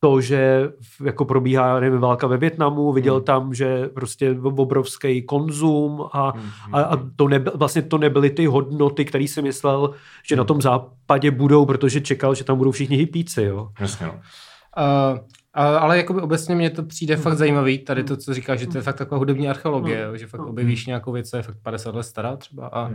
to, 0.00 0.20
že 0.20 0.70
jako 1.04 1.24
probíhá 1.24 1.80
nevím, 1.80 2.00
válka 2.00 2.26
ve 2.26 2.36
Větnamu, 2.36 2.92
viděl 2.92 3.14
Hmm. 3.14 3.24
tam, 3.24 3.54
že 3.54 3.88
prostě 3.88 4.36
obrovský 4.42 5.22
konzum 5.22 6.04
a, 6.12 6.30
Hmm. 6.36 6.74
a, 6.74 6.80
a 6.82 6.96
to 7.16 7.28
nebyl, 7.28 7.52
vlastně 7.56 7.82
to 7.82 7.98
nebyly 7.98 8.30
ty 8.30 8.46
hodnoty, 8.46 9.04
které 9.04 9.28
si 9.28 9.42
myslel, 9.42 9.90
že 10.28 10.36
na 10.36 10.44
tom 10.44 10.62
západě 10.62 11.30
budou, 11.30 11.66
protože 11.66 12.00
čekal, 12.00 12.34
že 12.34 12.44
tam 12.44 12.58
budou 12.58 12.70
všichni 12.70 12.96
hippíci, 12.96 13.42
jo. 13.42 13.68
Jasně, 13.80 14.06
no. 14.06 14.12
Uh, 14.12 15.18
a- 15.54 15.78
ale 15.78 15.96
jakoby 15.96 16.20
obecně 16.20 16.54
mně 16.54 16.70
to 16.70 16.82
přijde 16.82 17.16
fakt 17.16 17.36
zajímavý, 17.36 17.78
tady 17.78 18.04
to, 18.04 18.16
co 18.16 18.34
říkáš, 18.34 18.60
že 18.60 18.66
to 18.66 18.78
je 18.78 18.82
fakt 18.82 18.96
taková 18.96 19.18
hudební 19.18 19.48
archeologie, 19.48 20.00
jo, 20.02 20.16
že 20.16 20.26
fakt 20.26 20.40
objevíš 20.46 20.86
nějakou 20.86 21.12
věc, 21.12 21.30
co 21.30 21.36
je 21.36 21.42
fakt 21.42 21.56
50 21.62 21.94
let 21.94 22.02
stará 22.02 22.36
třeba 22.36 22.66
a 22.66 22.90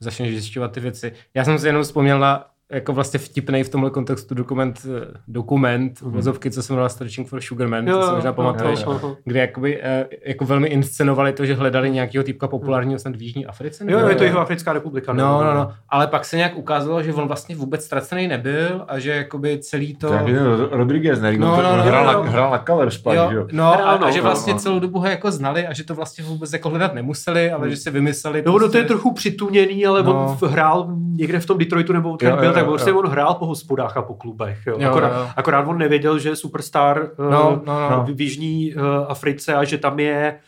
začneš 0.00 0.30
zjišťovat 0.30 0.72
ty 0.72 0.80
věci. 0.80 1.12
Já 1.34 1.44
jsem 1.44 1.58
si 1.58 1.66
jenom 1.66 1.82
vzpomněl 1.82 2.18
na 2.18 2.50
jako 2.70 2.92
vlastně 2.92 3.18
vtipný 3.20 3.62
v 3.62 3.68
tomhle 3.68 3.90
kontextu 3.90 4.34
dokument, 4.34 4.80
eh, 5.02 5.06
dokument 5.28 6.02
mm. 6.02 6.12
vozovky, 6.12 6.50
co 6.50 6.62
jsem 6.62 6.76
dal 6.76 6.88
Searching 6.88 7.28
for 7.28 7.40
Sugarman, 7.40 7.88
Jo, 7.88 7.96
to 7.96 8.02
si 8.02 8.08
jo, 8.08 8.14
možná 8.14 8.28
jo, 8.28 8.34
pamatuješ, 8.34 8.80
jo, 8.86 9.00
jo. 9.02 9.16
kde 9.24 9.40
jakoby, 9.40 9.80
eh, 9.82 10.06
jako 10.26 10.44
velmi 10.44 10.68
inscenovali 10.68 11.32
to, 11.32 11.46
že 11.46 11.54
hledali 11.54 11.90
nějakého 11.90 12.24
typka 12.24 12.48
populárního 12.48 12.98
snad 12.98 13.16
v 13.16 13.22
Jižní 13.22 13.46
Africe. 13.46 13.84
Jo, 13.88 13.96
nebo- 13.98 14.08
je 14.10 14.14
to 14.16 14.24
jeho 14.24 14.40
Africká 14.40 14.72
republika. 14.72 15.12
No, 15.12 15.44
no, 15.44 15.54
no, 15.54 15.72
ale 15.88 16.06
pak 16.06 16.24
se 16.24 16.36
nějak 16.36 16.56
ukázalo, 16.58 17.02
že 17.02 17.14
on 17.14 17.26
vlastně 17.28 17.56
vůbec 17.56 17.84
ztracený 17.84 18.28
nebyl 18.28 18.84
a 18.88 18.98
že 18.98 19.10
jakoby 19.10 19.58
celý 19.58 19.94
to... 19.96 20.08
To 20.08 20.14
je 20.14 20.40
Rodriguez, 20.70 21.20
ne? 21.20 21.32
No, 21.38 21.46
No, 21.56 21.62
no, 21.62 21.76
no, 21.76 21.82
hrál, 21.82 22.04
no, 22.06 22.12
na, 22.12 22.18
no. 22.26 22.32
hrál 22.32 22.50
na 22.50 22.58
Colors 22.66 22.98
pak, 22.98 23.16
Jo, 23.16 23.28
jo? 23.30 23.46
no, 23.52 23.64
a, 23.72 23.76
Hrál, 23.76 24.04
a 24.04 24.10
že 24.10 24.18
no, 24.18 24.24
vlastně 24.24 24.52
no. 24.52 24.58
celou 24.58 24.78
dobu 24.78 24.98
ho 24.98 25.06
jako 25.06 25.30
znali 25.30 25.66
a 25.66 25.72
že 25.72 25.84
to 25.84 25.94
vlastně 25.94 26.24
vůbec 26.24 26.52
jako 26.52 26.70
hledat 26.70 26.94
nemuseli, 26.94 27.50
ale 27.52 27.70
že 27.70 27.76
si 27.76 27.90
vymysleli. 27.90 28.42
No, 28.46 28.52
no, 28.52 28.58
to 28.58 28.64
je 28.64 28.68
prostě- 28.70 28.84
trochu 28.84 29.12
přituněný, 29.14 29.86
ale 29.86 30.02
No. 30.02 30.36
on 30.42 30.48
hrál 30.50 30.86
někde 31.12 31.40
v 31.40 31.46
tom 31.46 31.58
Detroitu 31.58 31.92
nebo 31.92 32.08
Jo, 32.22 32.36
byl, 32.36 32.44
jo, 32.44 32.52
tak 32.60 32.66
jo, 32.66 32.72
prostě 32.72 32.90
jo. 32.90 32.98
on 32.98 33.06
hrál 33.06 33.34
po 33.34 33.46
hospodách 33.46 33.96
a 33.96 34.02
po 34.02 34.14
klubech. 34.14 34.66
Jo. 34.66 34.76
Jo, 34.78 34.88
akorát, 34.90 35.12
jo. 35.16 35.28
akorát 35.36 35.66
on 35.68 35.78
nevěděl, 35.78 36.18
že 36.18 36.28
je 36.28 36.36
superstar 36.36 37.10
eh, 37.12 37.30
No, 37.30 37.62
no, 37.66 37.90
no. 37.90 38.04
v, 38.14 38.20
Jižní 38.20 38.74
eh, 38.76 38.80
Africe 39.08 39.54
a 39.54 39.64
že 39.64 39.78
tam 39.78 40.00
je 40.00 40.38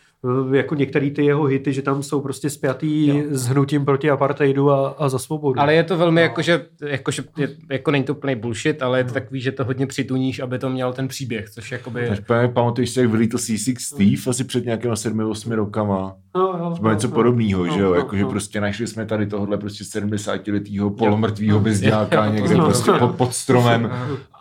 jako 0.53 0.75
některé 0.75 1.09
ty 1.09 1.25
jeho 1.25 1.43
hity, 1.43 1.73
že 1.73 1.81
tam 1.81 2.03
jsou 2.03 2.21
prostě 2.21 2.49
spjatý 2.49 3.07
Jo. 3.07 3.15
s 3.29 3.47
hnutím 3.47 3.85
proti 3.85 4.09
apartheidu 4.09 4.71
a, 4.71 4.87
a 4.97 5.09
za 5.09 5.19
svobodu. 5.19 5.59
Ale 5.59 5.73
je 5.75 5.83
to 5.83 5.97
velmi 5.97 6.21
jako, 6.21 6.41
že, 6.41 6.65
jako, 6.85 7.11
že 7.11 7.23
je, 7.37 7.49
jako 7.71 7.91
není 7.91 8.03
to 8.03 8.15
plný 8.15 8.35
bullshit, 8.35 8.81
ale 8.81 8.99
je 8.99 9.03
to 9.03 9.13
takový, 9.13 9.41
že 9.41 9.51
to 9.51 9.63
hodně 9.65 9.87
přituníš, 9.87 10.39
aby 10.39 10.59
to 10.59 10.69
měl 10.69 10.93
ten 10.93 11.07
příběh, 11.07 11.49
což 11.49 11.71
jakoby... 11.71 12.07
Takže 12.07 12.21
pamatuj- 12.21 12.51
pamatuješ 12.53 12.89
si, 12.89 12.99
jak 12.99 13.09
v 13.09 13.13
Little 13.13 13.39
C6 13.39 13.75
Steve 13.79 14.29
asi 14.29 14.43
před 14.43 14.65
nějakými 14.65 14.93
7-8 14.93 15.51
rokama. 15.55 16.15
no, 16.35 16.41
jo, 16.41 16.73
To 16.75 16.81
bylo 16.81 16.93
něco 16.93 17.07
no, 17.07 17.13
podobného, 17.13 17.65
no, 17.65 17.73
že 17.73 17.79
jo? 17.79 17.89
no, 17.89 17.95
Jako, 17.95 18.15
že 18.17 18.23
no. 18.23 18.29
prostě 18.29 18.61
našli 18.61 18.87
jsme 18.87 19.05
tady 19.05 19.27
tohle 19.27 19.57
prostě 19.57 19.83
70-letýho 19.99 20.89
polomrtvýho 20.89 21.59
bezděláka 21.59 22.25
Jo, 22.25 22.31
někde 22.33 22.55
no. 22.57 22.65
prostě 22.65 22.91
pod, 22.91 23.15
pod 23.15 23.33
stromem 23.33 23.91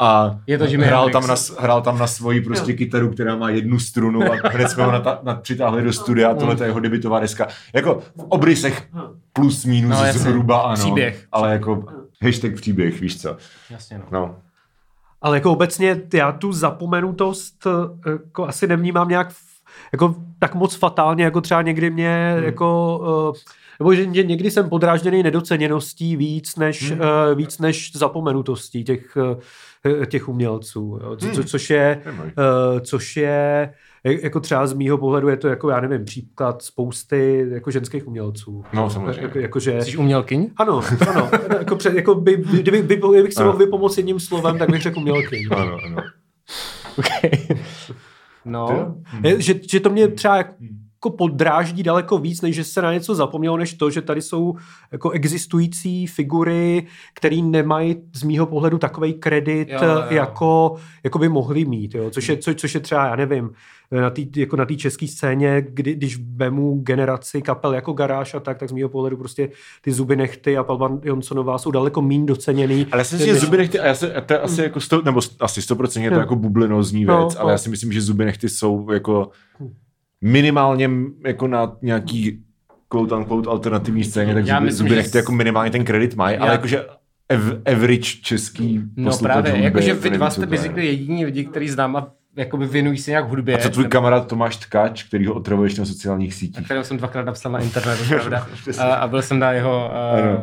a 0.01 0.39
Je 0.47 0.59
to 0.59 0.65
Jimi 0.65 0.85
hrál, 0.85 1.11
tam 1.11 1.27
na, 1.27 1.35
hrál 1.61 1.83
tam 1.83 1.99
na 1.99 2.07
svoji 2.07 2.41
prostě 2.41 2.73
kytaru, 2.73 3.09
která 3.11 3.37
má 3.37 3.51
jednu 3.51 3.79
strunu 3.79 4.23
a 4.33 4.49
hned 4.49 4.69
jsme 4.69 4.85
ho 4.85 4.93
nata, 4.93 5.21
nat, 5.23 5.43
přitáhli 5.43 5.72
do 5.81 5.93
studia 5.93 6.31
a 6.31 6.35
tohle 6.35 6.57
je 6.61 6.67
jeho 6.67 6.81
debitová 6.81 7.21
deska. 7.21 7.49
Jako 7.75 7.95
v 8.17 8.25
obrysech 8.29 8.89
plus 9.33 9.65
minus 9.65 9.91
No, 9.91 10.13
zhruba 10.13 10.61
ano. 10.61 10.77
Příběh. 10.77 11.27
Ale 11.33 11.53
jako 11.53 11.85
hashtag 12.23 12.55
příběh, 12.55 13.01
víš 13.01 13.21
co. 13.23 13.37
Jasně, 13.71 13.99
no. 13.99 14.05
No. 14.11 14.37
Ale 15.23 15.37
jako 15.37 15.53
obecně 15.53 16.01
já 16.15 16.33
tu 16.33 16.53
zapomenutost 16.53 17.67
eh, 17.67 18.11
jako 18.11 18.49
asi 18.49 18.67
nevnímám 18.67 19.09
nějak 19.09 19.29
jako 19.93 20.15
tak 20.39 20.55
moc 20.55 20.75
fatálně, 20.75 21.25
jako 21.25 21.41
třeba 21.41 21.63
někdy 21.63 21.91
mě 21.91 22.33
Hmm. 22.37 22.45
jako 22.45 22.99
uh, 23.31 23.37
nebo 23.79 23.95
že 23.95 24.07
někdy 24.07 24.51
jsem 24.51 24.69
podrážděný 24.69 25.23
nedoceněností 25.23 26.17
víc 26.17 26.57
než, 26.57 26.91
Hmm. 26.91 27.01
uh, 27.01 27.07
víc 27.39 27.59
než 27.59 27.93
zapomenutostí 27.97 28.85
těch, 28.85 29.17
uh, 29.97 30.05
těch 30.05 30.29
umělců, 30.29 30.99
jo. 31.03 31.17
Co, 31.17 31.27
Hmm. 31.27 31.35
co, 31.35 31.45
což 31.45 31.71
je 31.71 32.03
uh, 32.17 32.81
což 32.81 33.17
je 33.17 33.75
jako 34.05 34.41
třeba 34.41 34.67
z 34.67 34.73
mýho 34.73 34.99
pohledu 34.99 35.29
je 35.29 35.37
to 35.37 35.49
jako, 35.49 35.71
já 35.71 35.81
nevím, 35.81 36.05
příklad 36.05 36.63
spousty 36.63 37.47
jako 37.51 37.71
ženských 37.71 38.07
umělců. 38.09 38.65
No, 38.73 38.91
samozřejmě. 38.91 39.23
Jako, 39.23 39.39
jakože, 39.39 39.83
Jsi 39.83 39.97
umělkyň? 39.97 40.51
ano, 40.57 40.81
ano. 41.09 41.31
jako, 41.59 41.77
před, 41.77 41.95
jako 41.95 42.15
by, 42.15 42.37
kdyby, 42.37 42.83
by, 42.83 42.97
kdybych 42.97 43.33
si 43.33 43.41
Ano. 43.41 43.47
mohl 43.47 43.59
vypomoct 43.59 43.97
jedním 43.97 44.21
slovem, 44.21 44.59
tak 44.59 44.71
bych 44.71 44.83
řekl 44.83 44.99
umělkyň. 44.99 45.49
Ano, 45.51 45.79
ano. 45.87 45.97
Okay. 46.99 47.31
No? 48.45 48.95
Je, 49.25 49.43
že, 49.43 49.55
že 49.71 49.81
to 49.81 49.91
mě 49.91 50.09
třeba 50.09 50.45
jako 51.05 51.17
podráždí 51.17 51.83
daleko 51.83 52.19
víc, 52.19 52.43
než 52.43 52.57
že 52.57 52.65
se 52.65 52.83
na 52.83 52.93
něco 52.93 53.15
zapomnělo, 53.15 53.57
než 53.57 53.75
to, 53.75 53.91
že 53.91 54.03
tady 54.03 54.23
jsou 54.23 54.55
jako 54.93 55.11
existující 55.11 56.07
figury, 56.07 56.87
které 57.15 57.37
nemají 57.37 57.97
z 58.15 58.23
mýho 58.23 58.47
pohledu 58.47 58.79
takový 58.79 59.15
kredit, 59.15 59.69
Jo, 59.69 59.79
jo, 59.83 60.05
jako, 60.11 60.75
jako 61.05 61.19
by 61.19 61.29
mohli 61.29 61.65
mít. 61.65 61.95
Jo? 61.95 62.11
Což, 62.11 62.29
je, 62.29 62.37
co, 62.37 62.55
což 62.55 62.75
je 62.75 62.81
třeba, 62.81 63.07
já 63.07 63.17
nevím, 63.17 63.51
na 63.91 64.11
té 64.11 64.23
jako 64.37 64.57
na 64.57 64.67
české 64.77 65.09
scéně, 65.09 65.67
kdy, 65.69 65.95
když 65.95 66.19
vemu 66.37 66.81
generaci 66.83 67.43
kapel 67.43 67.75
jako 67.75 67.93
Garáž 67.93 68.35
a 68.35 68.41
tak, 68.41 68.59
tak 68.59 68.69
z 68.69 68.73
mýho 68.73 68.89
pohledu 68.89 69.17
prostě 69.17 69.49
ty 69.81 69.93
Zuby 69.93 70.17
Nechty 70.17 70.57
a 70.57 70.65
Palvan 70.65 71.01
Jonsonová 71.05 71.59
jsou 71.59 71.71
daleko 71.71 72.03
méně 72.03 72.27
doceněný. 72.27 72.87
Ale 72.93 73.01
já 73.01 73.05
si 73.05 73.15
myslím, 73.15 73.35
že 73.35 73.41
zuby 73.41 73.57
nechty, 73.57 73.81
a 73.81 73.87
já 73.87 73.95
se, 73.95 74.15
a 74.15 74.21
to 74.21 74.33
je 74.33 74.39
asi 74.39 74.63
jako 74.63 74.81
sto, 74.81 75.03
nebo 75.03 75.21
asi 75.41 75.61
100% 75.61 76.03
je 76.03 76.11
to 76.11 76.19
jako 76.19 76.37
bublinozní 76.37 77.05
No, 77.05 77.19
věc, 77.19 77.37
ale 77.37 77.47
no. 77.47 77.51
já 77.51 77.59
si 77.59 77.71
myslím, 77.71 77.93
že 77.93 78.01
zuby 78.01 78.25
nechty 78.25 78.49
jsou 78.49 78.91
jako 78.93 79.31
minimálně 80.23 80.91
jako 81.27 81.47
na 81.49 81.77
nějaký 81.83 82.43
quote 82.89 83.15
unquote 83.15 83.51
alternativní 83.51 84.05
scéně, 84.05 84.35
tak 84.35 84.47
Já 84.47 84.57
zuby, 84.57 84.67
myslím, 84.67 84.89
zuby 84.89 85.03
jako 85.15 85.33
minimálně 85.33 85.71
ten 85.71 85.85
kredit 85.85 86.15
mají, 86.15 86.37
ale 86.37 86.53
jakože 86.53 86.87
ev, 87.29 87.43
average 87.67 88.11
český 88.23 88.81
no 88.97 89.19
právě, 89.19 89.57
jakože 89.57 89.89
jako 89.89 90.01
vy 90.01 90.11
dva 90.11 90.31
jste 90.31 90.47
basically 90.47 90.87
jediní 90.87 91.25
lidi, 91.25 91.45
který 91.45 91.69
znám 91.69 91.97
a 91.97 92.13
jakoby 92.37 92.67
věnují 92.67 92.99
se 92.99 93.11
nějak 93.11 93.29
hudbě. 93.29 93.55
A 93.55 93.59
co 93.59 93.71
tvůj 93.71 93.85
nebo- 93.85 93.93
kamarád 93.93 94.27
Tomáš 94.27 94.57
Tkač, 94.57 95.03
který 95.03 95.27
ho 95.27 95.35
otravuješ 95.35 95.79
na 95.79 95.85
sociálních 95.85 96.35
sítích? 96.35 96.65
kterého 96.65 96.85
jsem 96.85 96.97
dvakrát 96.97 97.25
napsal 97.25 97.53
na 97.53 97.59
internetu, 97.59 98.05
pravda. 98.09 98.49
A, 98.79 98.95
a 98.95 99.09
byl 99.09 99.23
jsem 99.23 99.39
na 99.39 99.53
jeho 99.53 99.91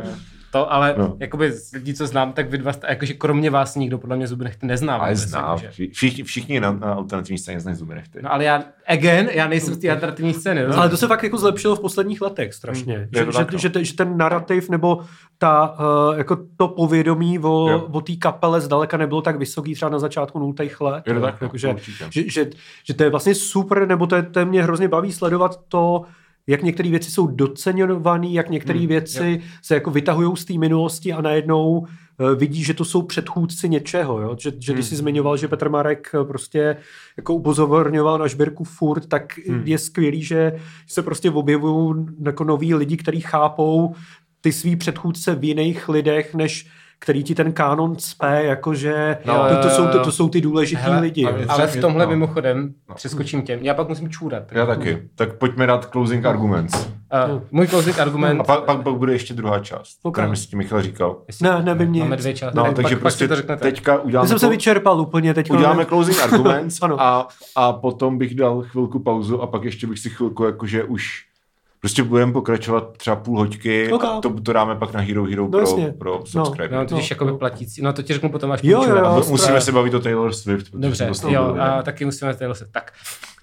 uh, 0.04 0.10
to, 0.52 0.74
ale 0.74 0.96
No. 0.98 1.08
no. 1.08 1.16
jakoby 1.20 1.52
z 1.52 1.72
lidí, 1.74 1.94
co 1.94 2.08
znám, 2.08 2.34
tak 2.34 2.50
vy 2.50 2.58
dva, 2.58 2.72
jakože 2.90 3.14
kromě 3.14 3.50
vás 3.50 3.76
nikdo 3.76 3.98
podle 3.98 4.16
mě 4.18 4.28
zuby 4.28 4.44
nechty 4.44 4.66
nezná. 4.66 4.96
Ale 4.96 5.14
vši- 5.70 5.90
všichni, 5.94 6.24
všichni 6.24 6.60
na, 6.60 6.72
na 6.72 6.94
alternativní 6.94 7.38
scéně 7.38 7.60
znají 7.60 7.78
zuby 7.78 7.96
nechty. 7.96 8.20
No 8.22 8.34
ale 8.34 8.44
já, 8.44 8.64
again, 8.88 9.30
já 9.34 9.48
nejsem 9.48 9.74
z 9.74 9.78
té 9.78 9.90
alternativní 9.92 10.34
scény. 10.34 10.64
No? 10.68 10.78
Ale 10.78 10.90
to 10.90 10.98
se 10.98 11.08
fakt 11.08 11.24
jako 11.24 11.38
zlepšilo 11.38 11.76
v 11.76 11.80
posledních 11.80 12.22
letech 12.22 12.54
strašně. 12.54 12.94
Je 12.94 13.08
Že, 13.26 13.26
že, 13.32 13.38
tak, 13.38 13.52
no. 13.52 13.60
že, 13.60 13.70
te- 13.70 13.84
že 13.86 13.94
ten 13.94 14.18
narrativ 14.18 14.70
nebo 14.70 15.02
ta, 15.38 15.76
uh, 16.12 16.18
jako 16.18 16.38
to 16.58 16.68
povědomí 16.68 17.40
o, 17.40 17.70
Jo. 17.70 17.88
o 17.92 18.02
té 18.02 18.16
kapele 18.16 18.62
zdaleka 18.62 18.98
nebylo 18.98 19.22
tak 19.22 19.36
vysoký 19.40 19.74
třeba 19.76 19.90
na 19.92 20.00
začátku 20.00 20.40
nultých 20.40 20.82
let. 20.82 21.04
Je 21.08 21.14
to 21.14 21.20
jo. 21.20 21.26
tak, 21.26 21.42
no, 21.42 21.46
jako, 21.46 21.58
že, 21.58 21.76
že, 22.10 22.30
že, 22.30 22.50
že, 22.84 22.94
to 22.94 23.04
je 23.04 23.10
vlastně 23.10 23.36
super, 23.36 23.88
nebo 23.88 24.08
to, 24.08 24.16
je, 24.16 24.24
to 24.24 24.46
mě 24.46 24.64
hrozně 24.64 24.88
baví 24.88 25.12
sledovat 25.12 25.60
to, 25.68 26.02
jak 26.50 26.64
některé 26.64 26.90
věci 26.90 27.12
jsou 27.12 27.28
doceňované, 27.28 28.28
jak 28.28 28.50
některé 28.50 28.80
Hmm, 28.80 28.88
věci 28.88 29.42
se 29.62 29.74
jako 29.74 29.92
vytahují 29.92 30.38
z 30.38 30.46
té 30.46 30.54
minulosti 30.54 31.14
a 31.14 31.22
najednou 31.22 31.86
eh, 31.86 32.36
vidí, 32.36 32.64
že 32.64 32.74
to 32.74 32.86
jsou 32.86 33.02
předchůdci 33.02 33.70
něčeho. 33.70 34.22
Jo? 34.22 34.36
Že, 34.40 34.52
že 34.60 34.74
když 34.74 34.86
Hmm. 34.86 34.90
jsi 34.90 34.96
zmiňoval, 34.96 35.38
že 35.38 35.48
Petr 35.48 35.70
Marek 35.70 36.12
eh, 36.14 36.24
prostě 36.26 36.78
jako 37.18 37.34
upozorňoval 37.34 38.18
na 38.18 38.28
Žbírku 38.28 38.64
furt, 38.64 39.06
tak 39.06 39.38
Hmm. 39.48 39.62
je 39.66 39.78
skvělý, 39.78 40.24
že 40.24 40.60
se 40.88 41.02
prostě 41.04 41.32
objevují 41.32 42.06
jako 42.26 42.44
noví 42.44 42.76
lidi, 42.76 42.98
kteří 42.98 43.22
chápou 43.22 43.96
ty 44.42 44.52
svý 44.52 44.76
předchůdce 44.76 45.36
v 45.36 45.44
jiných 45.44 45.90
lidech, 45.90 46.36
než 46.36 46.68
který 47.02 47.24
ti 47.24 47.36
ten 47.36 47.52
kánon 47.54 47.96
cpe, 47.96 48.44
jakože 48.44 49.18
No, 49.26 49.46
to, 49.50 49.56
to, 49.62 49.70
jsou, 49.70 49.88
to, 49.88 50.00
to 50.04 50.12
jsou 50.12 50.30
ty 50.30 50.42
důležitý 50.42 50.82
Hele, 50.82 51.00
lidi. 51.00 51.26
ale-. 51.26 51.46
Ale 51.46 51.68
v 51.68 51.82
tomhle 51.82 52.06
No. 52.06 52.10
mimochodem, 52.10 52.74
přeskočím 52.96 53.42
těm, 53.42 53.60
já 53.62 53.74
pak 53.74 53.90
musím 53.90 54.10
čůrat. 54.10 54.44
Já 54.52 54.66
taky. 54.66 55.10
Tak 55.16 55.34
pojďme 55.34 55.66
dát 55.68 55.86
closing 55.86 56.26
arguments. 56.26 56.88
Uh, 57.36 57.42
můj 57.52 57.68
closing 57.68 58.00
argument, 58.00 58.40
A 58.40 58.44
pak, 58.44 58.64
pak, 58.64 58.82
pak 58.84 58.94
bude 58.96 59.14
ještě 59.14 59.34
druhá 59.34 59.60
část, 59.60 60.00
kterou 60.14 60.30
mi 60.30 60.36
si 60.36 60.56
Michal 60.56 60.82
říkal. 60.82 61.18
Ne, 61.42 61.62
nevím 61.64 61.92
nic. 61.94 62.04
máme 62.04 62.18
dvě 62.18 62.34
části. 62.34 62.58
No, 62.58 62.64
tak 62.64 62.76
takže 62.76 62.96
pak, 62.96 63.02
prostě 63.02 63.28
pak 63.28 63.28
si 63.28 63.28
to 63.28 63.36
řeknete. 63.36 63.62
teďka 63.62 63.92
Já 63.92 64.00
uděláme, 64.00 64.28
jsem 64.30 64.40
se 64.40 64.50
vyčerpal 64.50 65.02
úplně 65.02 65.34
teď. 65.34 65.52
uděláme 65.52 65.86
closing 65.86 66.20
arguments 66.24 66.82
Ano. 66.82 67.02
a, 67.02 67.28
a 67.56 67.74
potom 67.74 68.18
bych 68.18 68.36
dal 68.36 68.62
chvilku 68.62 69.00
pauzu 69.00 69.42
a 69.42 69.48
pak 69.48 69.64
ještě 69.64 69.88
bych 69.88 70.00
si 70.00 70.10
chvilku 70.10 70.44
jakože 70.44 70.84
už 70.84 71.29
prostě 71.80 72.04
budeme 72.04 72.34
pokračovat 72.34 72.98
třeba 72.98 73.16
půl 73.16 73.38
hoďky 73.40 73.92
Ok. 73.92 74.04
a 74.04 74.20
to, 74.22 74.40
to 74.42 74.54
dáme 74.54 74.76
pak 74.76 74.94
na 74.94 75.00
Hero 75.00 75.24
Hero 75.26 75.44
No 75.44 75.50
pro, 75.50 75.60
jasně. 75.60 75.94
pro 76.00 76.22
subscribe. 76.26 76.76
No, 76.76 76.86
totiž 76.86 77.10
No, 77.10 77.14
jakoby 77.16 77.32
no. 77.32 77.38
platící. 77.38 77.82
No 77.82 77.94
to 77.94 78.04
ti 78.04 78.14
řeknu 78.14 78.30
potom 78.30 78.52
až 78.52 78.60
Jo, 78.64 78.84
jo. 78.84 79.24
Musíme 79.30 79.62
se 79.62 79.72
bavit 79.72 79.94
o 79.94 80.00
Taylor 80.00 80.34
Swift. 80.34 80.70
protože 80.72 80.82
Dobře, 80.82 81.12
tou 81.22 81.30
jo, 81.34 81.56
a 81.60 81.82
taky 81.84 82.06
musíme 82.06 82.34
Taylor 82.34 82.56
Swift. 82.56 82.72
Tak, 82.72 82.92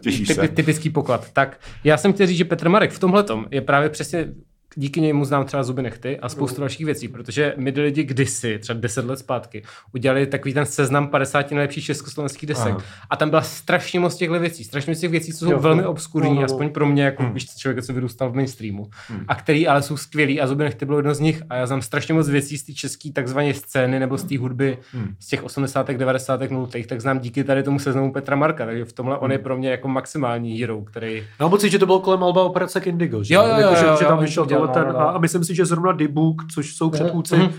Těšíš 0.02 0.28
typi, 0.28 0.40
se. 0.40 0.48
typický 0.48 0.90
poklad. 0.90 1.32
Tak, 1.32 1.60
já 1.84 1.96
jsem 1.96 2.12
chtěl 2.12 2.26
říct, 2.26 2.38
že 2.38 2.44
Petr 2.44 2.68
Marek 2.68 2.90
v 2.92 2.98
tomhle 2.98 3.24
je 3.50 3.60
právě 3.60 3.88
přesně 3.88 4.28
díky 4.76 5.00
němu 5.00 5.24
znám 5.24 5.44
třeba 5.44 5.62
zuby 5.62 5.82
nechty 5.82 6.18
a 6.18 6.28
spoustu 6.28 6.60
dalších 6.60 6.86
věcí, 6.86 7.08
protože 7.08 7.54
my 7.56 7.70
lidi 7.76 8.04
kdysi, 8.04 8.58
třeba 8.58 8.80
10 8.80 9.04
let 9.04 9.18
zpátky, 9.18 9.62
udělali 9.94 10.26
takový 10.26 10.54
ten 10.54 10.66
seznam 10.66 11.08
50 11.08 11.50
nejlepších 11.50 11.84
československých 11.84 12.48
desek. 12.48 12.72
Aha. 12.72 12.82
A 13.10 13.16
tam 13.16 13.30
byla 13.30 13.42
strašně 13.42 14.00
moc 14.00 14.16
těchto 14.16 14.38
věcí, 14.40 14.64
strašně 14.64 14.90
moc 14.90 15.00
těch 15.00 15.10
věcí, 15.10 15.32
co 15.32 15.38
jsou 15.44 15.50
Jo, 15.50 15.58
velmi 15.58 15.82
no. 15.82 15.90
obskurní, 15.90 16.28
No, 16.28 16.34
no, 16.34 16.40
no. 16.40 16.44
aspoň 16.44 16.68
pro 16.70 16.86
mě, 16.86 17.04
jako 17.04 17.22
Hmm. 17.22 17.32
víš, 17.34 17.56
člověk, 17.56 17.84
co 17.84 17.92
vyrůstal 17.92 18.30
v 18.30 18.34
mainstreamu, 18.34 18.88
a 19.28 19.34
který 19.34 19.68
ale 19.68 19.82
jsou 19.82 19.96
skvělý 19.96 20.40
a 20.40 20.46
zuby 20.46 20.64
nechty 20.64 20.86
bylo 20.86 20.98
jedno 20.98 21.14
z 21.14 21.20
nich 21.20 21.42
a 21.50 21.54
já 21.56 21.66
znám 21.66 21.82
strašně 21.82 22.14
moc 22.14 22.28
věcí 22.28 22.58
z 22.58 22.62
té 22.62 22.72
české 22.72 23.12
takzvané 23.12 23.54
scény 23.54 23.98
nebo 24.00 24.18
z 24.18 24.24
té 24.24 24.38
hudby 24.38 24.78
Hmm. 24.92 25.14
z 25.20 25.26
těch 25.28 25.44
80. 25.44 25.90
90. 25.98 26.50
0. 26.50 26.68
tak 26.88 27.00
znám 27.00 27.18
díky 27.18 27.44
tady 27.44 27.62
tomu 27.62 27.78
seznamu 27.78 28.12
Petra 28.12 28.36
Marka, 28.36 28.66
takže 28.66 28.84
v 28.84 28.92
tomhle 28.92 29.18
on 29.18 29.32
je 29.32 29.38
pro 29.38 29.56
mě 29.56 29.70
jako 29.70 29.88
maximální 29.88 30.60
hero, 30.60 30.80
který 30.80 31.22
Mám 31.40 31.50
pocit, 31.50 31.70
že 31.70 31.78
to 31.78 31.86
bylo 31.86 32.00
kolem 32.00 32.22
Alba 32.22 32.42
Operace 32.42 32.80
Indigo. 32.80 33.22
Že, 33.24 33.34
Jo, 33.34 33.42
jo, 33.42 33.48
jo, 33.54 33.58
Jako, 33.60 33.74
že, 33.74 33.86
jo, 33.86 33.96
že 33.98 34.04
jo, 34.04 34.08
tam 34.08 34.18
on 34.18 34.24
vyšel 34.24 34.46
tohle 34.66 34.84
ten, 34.84 34.92
no, 34.94 35.00
no. 35.00 35.08
a, 35.08 35.10
a 35.12 35.18
myslím 35.18 35.44
si, 35.44 35.54
že 35.54 35.66
zrovna 35.66 35.92
Dibuk, 35.92 36.42
což 36.54 36.74
jsou 36.76 36.90
předchůdci 36.90 37.36
Mhm. 37.36 37.50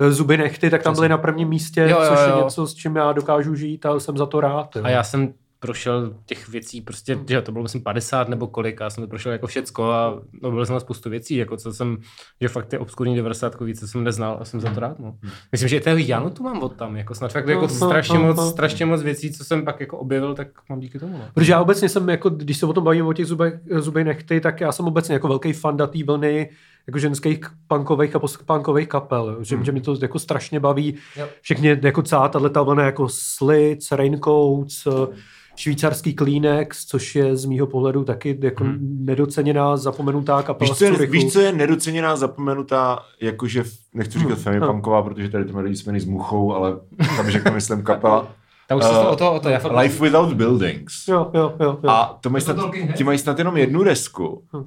eh, 0.00 0.10
Zuby 0.10 0.36
nechty, 0.36 0.70
tak 0.70 0.82
tam 0.82 0.94
byli 0.94 1.08
na 1.08 1.18
prvním 1.18 1.48
místě, 1.48 1.80
Jo, 1.80 1.88
jo, 1.88 2.08
což 2.08 2.18
je 2.26 2.30
jo. 2.30 2.44
něco, 2.44 2.66
s 2.66 2.74
čím 2.74 2.96
já 2.96 3.12
dokážu 3.12 3.54
žít 3.54 3.86
a 3.86 4.00
jsem 4.00 4.16
za 4.16 4.26
to 4.26 4.40
rád. 4.40 4.76
Jo. 4.76 4.82
A 4.84 4.88
já 4.88 5.02
jsem 5.02 5.32
prošel 5.64 6.14
těch 6.26 6.48
věcí, 6.48 6.80
prostě, 6.80 7.18
že 7.28 7.42
to 7.42 7.52
bylo 7.52 7.62
myslím 7.62 7.82
50 7.82 8.28
nebo 8.28 8.46
kolik, 8.46 8.80
a 8.80 8.90
jsem 8.90 9.04
to 9.04 9.08
prošel 9.08 9.32
jako 9.32 9.46
všecko 9.46 9.90
a 9.90 10.20
no, 10.42 10.50
byl 10.50 10.66
jsem 10.66 10.72
na 10.72 10.80
spoustu 10.80 11.10
věcí, 11.10 11.36
jako 11.36 11.56
co 11.56 11.72
jsem, 11.72 11.96
že 12.40 12.48
fakt 12.48 12.66
ty 12.66 12.78
obskurní 12.78 13.16
90 13.16 13.60
více 13.60 13.88
jsem 13.88 14.04
neznal 14.04 14.38
a 14.40 14.44
jsem 14.44 14.60
za 14.60 14.74
to 14.74 14.80
rád. 14.80 14.98
No. 14.98 15.16
Myslím, 15.52 15.68
že 15.68 15.76
i 15.76 15.80
toho 15.80 15.96
Janu 15.96 16.30
tu 16.30 16.42
mám 16.42 16.62
od 16.62 16.76
tam, 16.76 16.96
jako 16.96 17.14
snad 17.14 17.32
fakt 17.32 17.48
jako 17.48 17.68
strašně 17.68 18.18
moc, 18.18 18.50
strašně 18.50 18.86
moc 18.86 19.02
věcí, 19.02 19.32
co 19.32 19.44
jsem 19.44 19.64
pak 19.64 19.80
jako 19.80 19.98
objevil, 19.98 20.34
tak 20.34 20.48
mám 20.68 20.80
díky 20.80 20.98
tomu. 20.98 21.18
No. 21.18 21.24
Protože 21.34 21.52
já 21.52 21.60
obecně 21.60 21.88
jsem, 21.88 22.08
jako, 22.08 22.30
když 22.30 22.58
se 22.58 22.66
o 22.66 22.72
tom 22.72 22.84
bavím 22.84 23.06
o 23.06 23.12
těch 23.12 23.26
zubech, 23.26 23.54
zubej 23.78 24.04
nechty, 24.04 24.40
tak 24.40 24.60
já 24.60 24.72
jsem 24.72 24.86
obecně 24.86 25.12
jako 25.12 25.28
velký 25.28 25.52
fan 25.52 25.76
té 25.76 26.04
vlny 26.06 26.50
jako 26.86 26.98
ženských 26.98 27.38
punkových 27.68 28.16
a 28.16 28.18
postpunkových 28.18 28.88
kapel, 28.88 29.36
že, 29.40 29.56
hmm. 29.56 29.64
že 29.64 29.72
mě 29.72 29.80
to 29.80 29.96
jako 30.02 30.18
strašně 30.18 30.60
baví. 30.60 30.94
Yep. 31.16 31.30
Všechny 31.40 31.80
jako 31.82 32.02
celá 32.02 32.28
tato 32.28 32.64
vlna 32.64 32.84
jako 32.84 33.08
Slits, 33.08 33.92
Raincoats, 33.92 34.86
švýcarský 35.56 36.14
Kleenex, 36.14 36.86
což 36.86 37.14
je 37.14 37.36
z 37.36 37.44
mýho 37.44 37.66
pohledu 37.66 38.04
taky 38.04 38.38
jako 38.42 38.64
hmm. 38.64 38.78
nedoceněná, 39.00 39.76
zapomenutá 39.76 40.42
kapela. 40.42 40.70
Víš, 40.70 40.78
co 40.78 40.84
je, 40.84 41.06
víš, 41.06 41.32
co 41.32 41.40
je 41.40 41.52
nedoceněná, 41.52 42.16
zapomenutá, 42.16 42.98
jakože, 43.20 43.64
nechci 43.94 44.18
říkat 44.18 44.34
hmm. 44.34 44.42
femipunková, 44.42 45.00
hmm. 45.00 45.08
protože 45.08 45.28
tady 45.28 45.44
to 45.44 45.52
mají 45.52 45.76
jsme 45.76 46.00
s 46.00 46.04
muchou, 46.04 46.54
ale 46.54 46.76
tam 47.16 47.30
řeknu, 47.30 47.52
myslím, 47.52 47.82
kapela. 47.82 48.28
Ta 48.68 48.76
už 48.76 48.84
uh, 48.84 48.90
to 48.90 49.10
o 49.10 49.16
to, 49.16 49.32
o 49.32 49.40
to 49.40 49.48
já 49.48 49.58
fakt... 49.58 49.76
Life 49.76 50.04
Without 50.04 50.32
Buildings. 50.32 51.08
Jo, 51.08 51.30
jo, 51.34 51.54
jo. 51.60 51.78
jo. 51.82 51.90
A 51.90 52.18
to 52.20 52.30
mají 52.30 52.42
snad, 52.42 52.56
ti 52.96 53.04
mají 53.04 53.18
snad 53.18 53.38
jenom 53.38 53.56
jednu 53.56 53.84
desku, 53.84 54.44
hmm. 54.52 54.64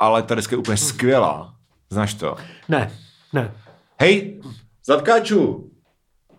Ale 0.00 0.22
ta 0.22 0.34
deska 0.34 0.54
je 0.54 0.58
úplně 0.58 0.76
hmm. 0.76 0.88
skvělá. 0.88 1.54
Znáš 1.90 2.14
to? 2.14 2.36
Ne, 2.68 2.92
ne. 3.32 3.54
Hej, 4.00 4.40
Zatkáču, 4.86 5.70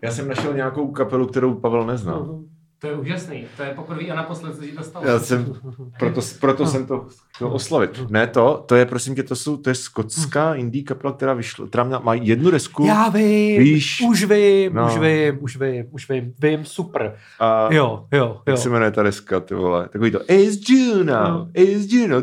já 0.02 0.10
jsem 0.10 0.28
našel 0.28 0.54
nějakou 0.54 0.90
kapelu, 0.90 1.26
kterou 1.26 1.54
Pavel 1.54 1.86
nezná. 1.86 2.18
Uh-huh. 2.18 2.48
To 2.82 2.88
je 2.88 2.94
úžasný. 2.94 3.46
To 3.56 3.62
je 3.62 3.74
poprvé 3.74 4.06
a 4.06 4.14
naposled, 4.14 4.54
co 4.56 4.62
to 4.76 4.82
stalo. 4.82 5.06
Já 5.06 5.18
jsem, 5.18 5.54
proto, 5.98 6.20
proto 6.40 6.66
jsem 6.66 6.86
to 6.86 7.06
chtěl 7.34 7.48
oslavit. 7.48 8.10
Ne 8.10 8.26
to, 8.26 8.64
to 8.66 8.74
je, 8.74 8.86
prosím 8.86 9.14
tě, 9.14 9.22
to, 9.22 9.36
jsou, 9.36 9.56
to 9.56 9.70
je 9.70 9.74
skotská 9.74 10.54
indie 10.54 10.84
kapela, 10.84 11.12
která 11.12 11.34
vyšla, 11.34 11.66
která 11.66 11.84
má 11.84 12.14
jednu 12.14 12.50
desku. 12.50 12.86
Já 12.86 13.08
vím, 13.08 13.62
Víš? 13.62 14.04
už 14.08 14.24
vím, 14.24 14.74
no. 14.74 14.86
už 14.86 14.98
vím, 14.98 15.38
už 15.40 15.56
vím, 15.56 15.86
už 15.90 16.08
vím, 16.10 16.34
vím, 16.38 16.64
super. 16.64 17.16
A 17.40 17.74
jo, 17.74 18.06
jo, 18.12 18.18
jo. 18.18 18.42
Jak 18.46 18.58
se 18.58 18.68
jmenuje 18.68 18.90
ta 18.90 19.02
deska, 19.02 19.40
ty 19.40 19.54
vole, 19.54 19.88
takový 19.88 20.10
to, 20.10 20.20
it's 20.28 20.68
Juno, 20.68 21.04
no. 21.04 21.48
it's 21.54 21.92
Juno, 21.92 22.22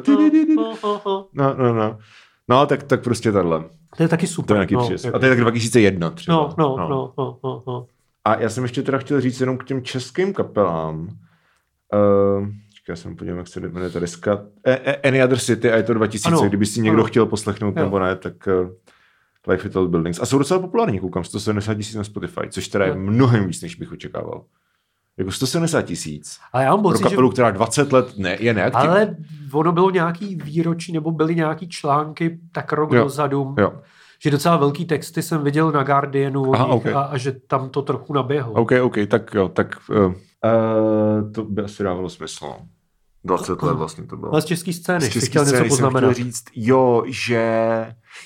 no, 1.33 1.55
no, 1.57 1.73
no. 1.73 1.97
No, 2.49 2.65
tak, 2.65 2.83
tak 2.83 3.03
prostě 3.03 3.31
tahle. 3.31 3.63
To 3.97 4.03
je 4.03 4.09
taky 4.09 4.27
super. 4.27 4.47
To 4.47 4.53
je 4.53 4.59
taky 4.61 4.75
no, 4.75 4.89
jako. 4.91 5.15
A 5.15 5.19
to 5.19 5.25
je 5.25 5.31
tak 5.31 5.39
2001 5.39 6.09
třeba. 6.09 6.37
No, 6.37 6.55
no, 6.57 6.77
no, 6.77 6.89
no, 6.89 7.13
no, 7.17 7.39
no. 7.43 7.63
no. 7.67 7.85
A 8.29 8.39
já 8.39 8.49
jsem 8.49 8.63
ještě 8.63 8.83
teda 8.83 8.97
chtěl 8.97 9.21
říct 9.21 9.39
jenom 9.39 9.57
k 9.57 9.63
těm 9.63 9.83
českým 9.83 10.33
kapelám. 10.33 11.09
Uh, 11.93 12.47
já 12.89 12.95
jsem 12.95 13.15
podívám, 13.15 13.37
jak 13.37 13.47
se 13.47 13.59
jmenuje 13.59 13.89
ta 13.89 13.99
deska. 13.99 14.41
Any 15.03 15.23
Other 15.23 15.39
City 15.39 15.71
a 15.71 15.75
je 15.75 15.83
to 15.83 15.93
2000, 15.93 16.27
ano, 16.27 16.41
kdyby 16.41 16.65
si 16.65 16.81
někdo 16.81 16.99
ano. 16.99 17.07
chtěl 17.07 17.25
poslechnout 17.25 17.77
jo. 17.77 17.83
nebo 17.83 17.99
ne, 17.99 18.15
tak 18.15 18.33
uh, 18.47 18.69
Life 19.47 19.63
Without 19.63 19.89
Buildings. 19.89 20.19
A 20.19 20.25
jsou 20.25 20.37
docela 20.37 20.59
populární, 20.59 20.99
koukám, 20.99 21.23
170 21.23 21.73
tisíc 21.75 21.95
na 21.95 22.03
Spotify, 22.03 22.41
což 22.49 22.67
teda 22.67 22.85
je 22.85 22.95
mnohem 22.95 23.47
víc, 23.47 23.61
než 23.61 23.75
bych 23.75 23.91
očekával. 23.91 24.43
Jako 25.17 25.31
170 25.31 25.81
tisíc. 25.81 26.39
Ale 26.53 26.63
já 26.63 26.69
mám 26.69 26.81
pocit, 26.81 27.01
pro 27.01 27.09
kapelu, 27.09 27.29
že... 27.29 27.33
která 27.33 27.51
20 27.51 27.93
let 27.93 28.17
ne, 28.17 28.37
je 28.39 28.53
neaktivní. 28.53 28.87
Ale 28.87 29.15
ono 29.53 29.71
bylo 29.71 29.89
nějaký 29.89 30.35
výročí, 30.35 30.91
nebo 30.91 31.11
byly 31.11 31.35
nějaký 31.35 31.69
články 31.69 32.39
tak 32.51 32.73
rok 32.73 32.93
jo. 32.93 33.03
dozadu. 33.03 33.55
Jo 33.57 33.81
že 34.23 34.31
docela 34.31 34.57
velký 34.57 34.85
texty 34.85 35.21
jsem 35.21 35.43
viděl 35.43 35.71
na 35.71 35.83
Guardianu 35.83 36.55
Aha, 36.55 36.65
okay. 36.65 36.93
a, 36.93 36.99
a, 36.99 37.17
že 37.17 37.31
tam 37.31 37.69
to 37.69 37.81
trochu 37.81 38.13
naběhlo. 38.13 38.53
OK, 38.53 38.71
OK, 38.81 38.95
tak 39.07 39.33
jo, 39.33 39.49
tak 39.49 39.75
uh, 39.89 39.97
uh, 39.97 41.31
to 41.31 41.43
by 41.43 41.61
asi 41.61 41.83
dávalo 41.83 42.09
smysl. 42.09 42.53
20 43.23 43.61
let 43.61 43.73
vlastně 43.73 44.03
to 44.03 44.17
bylo. 44.17 44.31
Ale 44.31 44.41
z 44.41 44.45
české 44.45 44.73
scény, 44.73 45.05
z 45.05 45.09
český 45.09 45.29
chtěl 45.29 45.45
něco 45.45 45.65
poznamenat. 45.65 46.11
Chtěl 46.11 46.25
říct, 46.25 46.43
jo, 46.55 47.03
že 47.07 47.43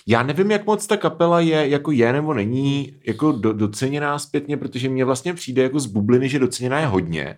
já 0.07 0.23
nevím, 0.23 0.51
jak 0.51 0.65
moc 0.65 0.87
ta 0.87 0.97
kapela 0.97 1.39
je, 1.39 1.69
jako 1.69 1.91
je 1.91 2.13
nebo 2.13 2.33
není 2.33 2.93
jako 3.07 3.31
do, 3.31 3.53
doceněná 3.53 4.19
zpětně, 4.19 4.57
protože 4.57 4.89
mně 4.89 5.05
vlastně 5.05 5.33
přijde 5.33 5.63
jako 5.63 5.79
z 5.79 5.85
bubliny, 5.85 6.29
že 6.29 6.39
doceněná 6.39 6.79
je 6.79 6.85
hodně, 6.85 7.37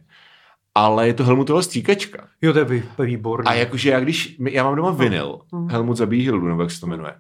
ale 0.75 1.07
je 1.07 1.13
to 1.13 1.23
Helmutova 1.23 1.61
stříkačka. 1.61 2.27
Jo, 2.41 2.53
to 2.53 2.59
je 2.59 2.83
výborný. 2.99 3.47
A 3.47 3.53
jakože 3.53 3.89
já 3.89 3.99
když, 3.99 4.37
já 4.49 4.63
mám 4.63 4.75
doma 4.75 4.91
vinyl, 4.91 5.39
hmm. 5.53 5.69
Helmut 5.69 5.97
zabíjí 5.97 6.23
Hildu, 6.23 6.47
nebo 6.47 6.61
jak 6.61 6.71
se 6.71 6.79
to 6.79 6.87
jmenuje. 6.87 7.13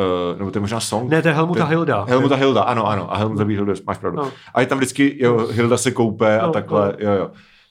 Uh, 0.00 0.38
nebo 0.38 0.50
to 0.50 0.58
je 0.58 0.60
možná 0.60 0.80
song. 0.80 1.10
Ne, 1.10 1.22
to 1.22 1.28
je 1.28 1.34
Helmuta 1.34 1.64
Hilda. 1.64 2.04
Hilda. 2.04 2.36
Hilda, 2.36 2.62
ano, 2.62 2.86
ano. 2.86 3.12
A 3.12 3.16
Helmut 3.16 3.38
zabíjí 3.38 3.56
Hilda, 3.56 3.72
máš 3.86 3.98
pravdu. 3.98 4.18
No. 4.18 4.32
A 4.54 4.60
je 4.60 4.66
tam 4.66 4.78
vždycky, 4.78 5.16
jo, 5.20 5.48
Hilda 5.50 5.76
se 5.76 5.90
koupe 5.90 6.38
no, 6.42 6.48
a 6.48 6.52
takhle, 6.52 6.86
no. 6.86 7.08
jo, 7.08 7.12
jo. 7.12 7.30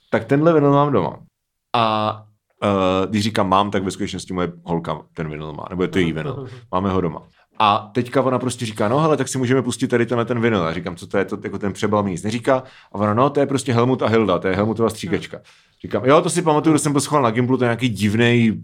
Tak 0.10 0.26
tenhle 0.26 0.54
vinyl 0.54 0.72
mám 0.72 0.92
doma. 0.92 1.18
A 1.76 2.14
uh, 2.64 3.10
když 3.10 3.24
říkám 3.24 3.50
mám, 3.50 3.72
tak 3.72 3.84
ve 3.84 3.92
skutečnosti 3.92 4.34
moje 4.34 4.52
holka 4.64 5.02
ten 5.14 5.30
vinyl 5.30 5.54
má, 5.54 5.66
nebo 5.70 5.84
je 5.84 5.88
to 5.88 6.00
její 6.00 6.14
vinyl. 6.14 6.48
Máme 6.72 6.90
ho 6.90 7.02
doma. 7.02 7.22
A 7.60 7.92
teďka 7.94 8.22
ona 8.22 8.40
prostě 8.40 8.66
říká, 8.66 8.88
no 8.88 9.00
hele, 9.00 9.18
tak 9.18 9.28
si 9.28 9.38
můžeme 9.38 9.62
pustit 9.62 9.88
tady 9.88 10.06
tenhle 10.06 10.26
ten 10.26 10.42
vinyl. 10.42 10.64
Já 10.64 10.74
říkám, 10.74 10.96
co 10.96 11.08
to 11.08 11.18
je, 11.18 11.26
to, 11.26 11.38
jako 11.44 11.60
ten 11.60 11.74
přebal 11.74 12.04
mi 12.04 12.12
nic 12.12 12.24
neříká. 12.24 12.64
A 12.92 12.96
ona, 12.96 13.14
no, 13.14 13.30
to 13.30 13.40
je 13.40 13.46
prostě 13.46 13.74
Helmut 13.74 14.02
a 14.02 14.08
Hilda, 14.08 14.40
to 14.40 14.48
je 14.48 14.56
Helmutova 14.56 14.90
stříkačka. 14.90 15.40
Říkám, 15.82 16.06
jo, 16.06 16.22
to 16.22 16.30
si 16.30 16.42
pamatuju, 16.42 16.76
že 16.76 16.80
jsem 16.80 16.94
poslouchal 16.94 17.22
na 17.22 17.32
Gimplu, 17.32 17.58
to 17.58 17.64
je 17.64 17.68
nějaký 17.68 17.90
divný 17.90 18.64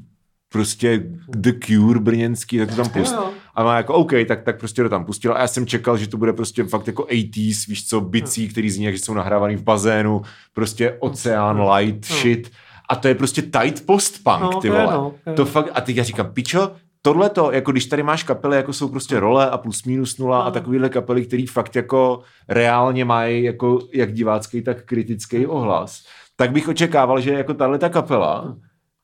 prostě 0.50 1.04
The 1.28 1.52
Cure 1.66 2.00
brněnský, 2.00 2.58
tak 2.58 2.70
to 2.70 2.76
tam 2.76 2.90
pust. 2.90 3.16
A 3.56 3.64
má 3.64 3.78
jako 3.78 3.94
OK, 3.94 4.12
tak, 4.28 4.44
tak 4.44 4.60
prostě 4.60 4.84
to 4.84 4.90
tam 4.90 5.06
pustila. 5.06 5.36
A 5.36 5.42
já 5.42 5.48
jsem 5.48 5.66
čekal, 5.66 5.98
že 5.98 6.08
to 6.08 6.18
bude 6.18 6.34
prostě 6.34 6.64
fakt 6.64 6.88
jako 6.88 7.04
80s, 7.04 7.68
víš 7.68 7.88
co, 7.88 8.02
bicí, 8.02 8.50
který 8.50 8.70
zní, 8.70 8.86
že 8.86 8.98
jsou 8.98 9.14
nahrávaný 9.14 9.56
v 9.56 9.64
bazénu, 9.64 10.22
prostě 10.54 10.98
oceán, 11.00 11.70
light, 11.72 12.06
shit. 12.06 12.52
A 12.90 12.96
to 12.96 13.08
je 13.08 13.16
prostě 13.16 13.42
tight 13.42 13.86
post-punk, 13.86 14.42
no, 14.42 14.62
ty 14.62 14.70
vole. 14.70 14.94
No, 14.94 15.14
to 15.36 15.46
fakt, 15.46 15.70
a 15.74 15.82
teď 15.82 15.96
já 15.96 16.04
říkám, 16.04 16.32
pičo, 16.34 16.72
tohle 17.02 17.30
to, 17.30 17.52
jako 17.52 17.72
když 17.72 17.86
tady 17.86 18.04
máš 18.04 18.24
kapely, 18.24 18.58
jako 18.58 18.74
jsou 18.74 18.88
prostě 18.88 19.20
role 19.20 19.50
a 19.50 19.58
plus 19.58 19.84
minus 19.84 20.18
nula 20.18 20.42
a 20.42 20.52
takovýhle 20.52 20.90
kapely, 20.90 21.26
který 21.26 21.46
fakt 21.46 21.76
jako 21.76 22.20
reálně 22.50 23.06
mají 23.06 23.44
jako 23.44 23.80
jak 23.94 24.14
divácký, 24.14 24.62
tak 24.62 24.86
kritický 24.86 25.46
ohlas, 25.46 26.04
tak 26.36 26.52
bych 26.52 26.68
očekával, 26.68 27.22
že 27.22 27.32
jako 27.32 27.54
tahle 27.54 27.78
ta 27.78 27.90
kapela 27.90 28.56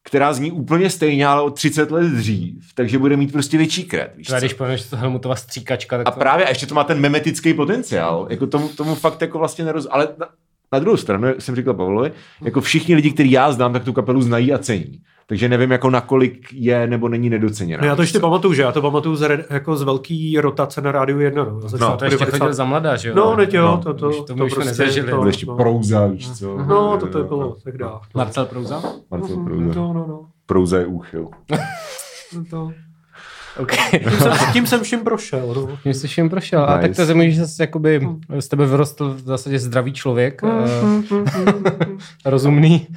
která 0.04 0.34
zní 0.34 0.52
úplně 0.52 0.90
stejně, 0.90 1.28
ale 1.28 1.42
o 1.42 1.50
30 1.50 1.92
let 1.92 2.12
dřív, 2.12 2.74
takže 2.76 3.00
bude 3.00 3.18
mít 3.18 3.32
prostě 3.32 3.58
větší 3.58 3.84
kred. 3.84 4.12
Víš 4.16 4.28
když 4.40 4.54
pověš, 4.54 4.84
že 4.84 4.90
to 4.90 4.98
Helmutova 4.98 5.36
stříkačka. 5.36 5.98
Tak 5.98 6.08
a 6.08 6.12
to... 6.12 6.20
právě, 6.20 6.46
a 6.46 6.50
ještě 6.50 6.66
to 6.66 6.76
má 6.76 6.84
ten 6.84 7.00
memetický 7.00 7.54
potenciál. 7.54 8.28
Jako 8.30 8.48
tomu, 8.48 8.70
tomu 8.70 8.96
fakt 8.96 9.22
jako 9.22 9.40
vlastně 9.40 9.66
neroz... 9.66 9.88
Ale 9.92 10.08
na, 10.20 10.28
na 10.72 10.80
druhou 10.80 10.98
stranu, 10.98 11.28
jsem 11.40 11.56
říkal 11.56 11.74
Pavlovi, 11.74 12.12
jako 12.42 12.62
všichni 12.62 12.96
lidi, 12.96 13.12
kteří 13.12 13.32
já 13.32 13.52
znám, 13.52 13.74
tak 13.74 13.84
tu 13.84 13.94
kapelu 13.94 14.22
znají 14.22 14.54
a 14.54 14.58
cení. 14.58 15.02
Takže 15.28 15.50
nevím, 15.50 15.72
jako 15.72 15.90
nakolik 15.90 16.54
je 16.54 16.88
nebo 16.88 17.08
není 17.10 17.30
nedoceněná. 17.30 17.82
No 17.82 17.88
já 17.88 17.96
to 17.96 18.02
ještě 18.02 18.20
pamatuju, 18.20 18.54
že 18.54 18.62
já 18.62 18.72
to 18.72 18.82
pamatuju 18.82 19.16
z, 19.16 19.46
jako 19.50 19.76
z 19.76 19.82
velký 19.82 20.40
rotace 20.40 20.82
na 20.82 20.92
rádiu 20.92 21.20
1. 21.20 21.44
No, 21.44 21.60
no 21.80 21.98
to 21.98 22.06
ještě 22.06 22.26
chodil 22.26 22.54
za 22.54 22.66
mladá, 22.66 22.96
že 22.96 23.10
jo? 23.10 23.16
No, 23.16 23.36
ne, 23.36 23.48
jo, 23.52 23.62
no, 23.62 23.78
to, 23.78 23.94
to, 23.94 24.12
to, 24.12 24.24
to, 24.24 24.36
to 24.36 24.36
prostě, 24.36 24.66
nezažili. 24.66 25.12
To, 25.12 25.28
ještě 25.28 25.46
no. 25.46 25.56
Prouza, 25.56 26.08
víš 26.08 26.32
co? 26.32 26.58
No, 26.58 26.98
to, 26.98 27.08
to 27.08 27.24
bylo 27.24 27.56
tak 27.64 27.78
dá. 27.78 28.00
Marcel 28.16 28.46
Prouza? 28.46 28.84
Marcel 29.12 29.38
Prouza. 29.44 29.80
No, 29.80 29.94
no, 29.94 30.06
no. 30.08 30.26
Prouza 30.46 30.78
je 30.78 30.86
úchyl. 30.86 31.28
no 32.36 32.46
to... 32.50 32.72
Okay. 33.58 34.00
tím, 34.00 34.20
jsem, 34.20 34.34
tím 34.54 34.68
jsem 34.68 34.84
vším 34.84 35.00
prošel. 35.00 35.54
No. 35.56 35.78
Tím 35.84 35.94
jsi 35.94 36.08
vším 36.08 36.30
prošel. 36.30 36.62
Nice. 36.62 36.74
A 36.74 36.82
tak 36.82 36.96
to 36.96 37.06
znamená, 37.06 37.30
že 37.30 37.48
jsi 37.48 37.62
jakoby, 37.62 38.10
z 38.40 38.48
tebe 38.48 38.66
vyrostl 38.66 39.14
v 39.14 39.20
zásadě 39.20 39.60
zdravý 39.60 39.94
člověk, 39.94 40.42
uh, 40.44 41.04
rozumný. 42.26 42.88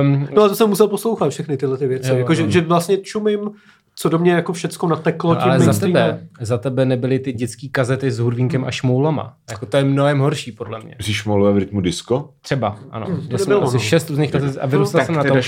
Um, 0.00 0.28
no 0.34 0.42
a 0.42 0.48
to 0.48 0.54
jsem 0.54 0.68
musel 0.68 0.88
poslouchat 0.88 1.30
všechny 1.30 1.56
tyhle 1.56 1.78
ty 1.78 1.86
věci. 1.86 2.10
Jo, 2.10 2.16
jako, 2.16 2.34
že, 2.34 2.50
že 2.50 2.60
vlastně 2.60 2.98
čumím 2.98 3.50
co 3.94 4.08
do 4.08 4.18
mě 4.18 4.32
jako 4.32 4.52
všecko 4.52 4.86
nateklo 4.86 5.34
no, 5.34 5.40
tím 5.40 5.50
ale 5.50 5.60
za 5.60 5.80
tebe, 5.80 6.26
za 6.40 6.58
tebe 6.58 6.84
nebyly 6.84 7.18
ty 7.18 7.32
dětské 7.32 7.68
kazety 7.68 8.10
s 8.10 8.18
hurvínkem 8.18 8.64
a 8.64 8.70
šmoulama. 8.70 9.34
Jako 9.50 9.66
to 9.66 9.76
je 9.76 9.84
mnohem 9.84 10.18
horší, 10.18 10.52
podle 10.52 10.80
mě. 10.80 10.96
Jsi 11.00 11.14
šmoulové 11.14 11.52
v 11.52 11.58
rytmu 11.58 11.80
disco? 11.80 12.30
Třeba, 12.40 12.76
ano. 12.90 13.06
Hmm, 13.06 13.26
Já 13.30 13.38
jsem 13.38 13.62
asi 13.62 13.76
no. 13.76 13.80
šest 13.80 14.10
různých 14.10 14.32
kazet 14.32 14.58
a 14.60 14.66
vyrůstal 14.66 15.04
jsem 15.04 15.14
na 15.14 15.24
tom. 15.24 15.38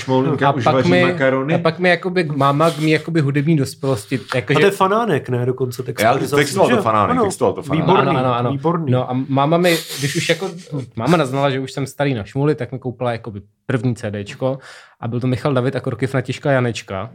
A 0.45 0.53
pak, 0.63 0.85
mi, 0.85 1.01
makarony? 1.03 1.53
a 1.53 1.57
pak 1.57 1.79
mi 1.79 1.89
jakoby 1.89 2.23
máma 2.23 2.71
mi 2.79 2.91
jakoby 2.91 3.21
hudební 3.21 3.57
dospělosti. 3.57 4.19
Jako, 4.35 4.53
a 4.53 4.59
to 4.59 4.65
je 4.65 4.71
fanánek, 4.71 5.29
ne? 5.29 5.45
Dokonce 5.45 5.83
textoval. 5.83 6.19
Já 6.21 6.27
textoval 6.37 6.69
to 6.69 6.81
fanánek, 6.81 7.21
textoval 7.23 7.53
to 7.53 7.61
fanánek. 7.61 7.87
Výborný, 7.87 8.09
ano, 8.09 8.19
ano, 8.19 8.35
ano. 8.35 8.51
výborný. 8.51 8.91
No 8.91 9.11
a 9.11 9.17
máma 9.27 9.57
mi, 9.57 9.77
když 9.99 10.15
už 10.15 10.29
jako, 10.29 10.49
máma 10.95 11.17
naznala, 11.17 11.49
že 11.49 11.59
už 11.59 11.71
jsem 11.71 11.87
starý 11.87 12.13
na 12.13 12.23
šmuli, 12.23 12.55
tak 12.55 12.71
mi 12.71 12.79
koupila 12.79 13.11
jakoby 13.11 13.41
první 13.65 13.95
CDčko 13.95 14.57
a 14.99 15.07
byl 15.07 15.19
to 15.19 15.27
Michal 15.27 15.53
David 15.53 15.75
a 15.75 15.79
Korkiv 15.79 16.13
na 16.13 16.21
Těžká 16.21 16.51
Janečka. 16.51 17.11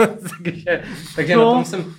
takže 0.44 0.82
takže 1.16 1.36
no. 1.36 1.44
na 1.44 1.50
tom 1.50 1.64
jsem... 1.64 1.80
Uh, 1.80 1.94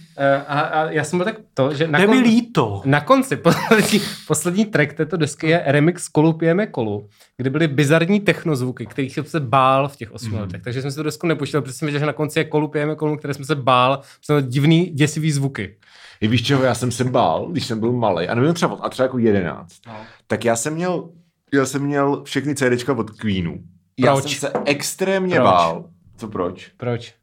a, 0.48 0.60
a 0.62 0.90
já 0.90 1.04
jsem 1.04 1.20
byl 1.20 1.26
tak 1.26 1.36
to, 1.54 1.74
že 1.74 1.88
na, 1.88 2.06
kon, 2.06 2.18
líto. 2.18 2.82
na 2.86 3.02
konci 3.02 3.36
poslední, 3.36 4.02
poslední 4.28 4.66
track 4.66 4.94
této 4.94 5.18
desky 5.18 5.48
je 5.48 5.64
remix 5.66 6.08
Kolu 6.08 6.34
pijeme 6.34 6.68
kolu, 6.68 7.10
kde 7.38 7.50
byly 7.50 7.68
bizarní 7.68 8.20
technozvuky, 8.20 8.86
kterých 8.86 9.14
jsem 9.14 9.26
se 9.26 9.40
bál 9.40 9.88
v 9.88 9.96
těch 9.96 10.12
osmi 10.12 10.36
mm. 10.36 10.40
letech. 10.40 10.62
Takže 10.62 10.82
jsem 10.82 10.92
si 10.92 10.98
to 10.98 11.04
desku 11.04 11.28
nepočítal, 11.28 11.62
protože 11.62 11.74
jsem 11.74 11.86
věděl, 11.86 12.00
že 12.00 12.06
na 12.06 12.14
konci 12.14 12.40
je 12.40 12.46
Kolu 12.46 12.68
pijeme 12.68 12.96
kolu, 12.96 13.18
které 13.18 13.34
jsem 13.34 13.46
se 13.46 13.56
bál, 13.56 14.02
jsem 14.22 14.48
divný, 14.48 14.86
děsivý 14.86 15.32
zvuky. 15.32 15.76
I 16.22 16.28
víš 16.28 16.44
čeho, 16.44 16.64
já 16.64 16.76
jsem 16.76 16.92
se 16.92 17.04
bál, 17.04 17.48
když 17.52 17.66
jsem 17.66 17.80
byl 17.80 17.92
malý, 17.92 18.28
a 18.28 18.36
nevím 18.36 18.54
třeba, 18.54 18.78
a 18.82 18.90
třeba 18.90 19.06
jako 19.06 19.18
jedenáct, 19.18 19.88
no. 19.88 19.94
tak 20.28 20.46
já 20.46 20.56
jsem 20.56 20.74
měl 20.74 21.10
já 21.54 21.66
jsem 21.66 21.84
měl 21.84 22.24
všechny 22.24 22.56
CDčka 22.56 22.94
od 22.94 23.12
Queenu. 23.12 23.60
Já 24.00 24.14
Proč? 24.14 24.40
jsem 24.40 24.50
se 24.50 24.60
extrémně 24.66 25.36
Proč? 25.36 25.46
bál. 25.46 25.90
Co 26.18 26.28
proč? 26.28 26.72
Proč? 26.78 27.14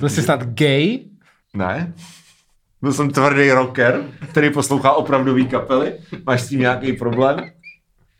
Byl 0.00 0.08
jsi 0.08 0.22
snad 0.22 0.42
gay? 0.44 0.98
Ne? 1.54 1.92
Byl 2.82 2.92
jsem 2.92 3.10
tvrdý 3.10 3.50
rocker, 3.50 4.04
který 4.30 4.50
poslouchá 4.52 4.92
opravdový 4.92 5.46
kapely. 5.46 5.92
Máš 6.26 6.40
s 6.42 6.48
tím 6.48 6.60
nějaký 6.60 6.92
problém? 6.92 7.50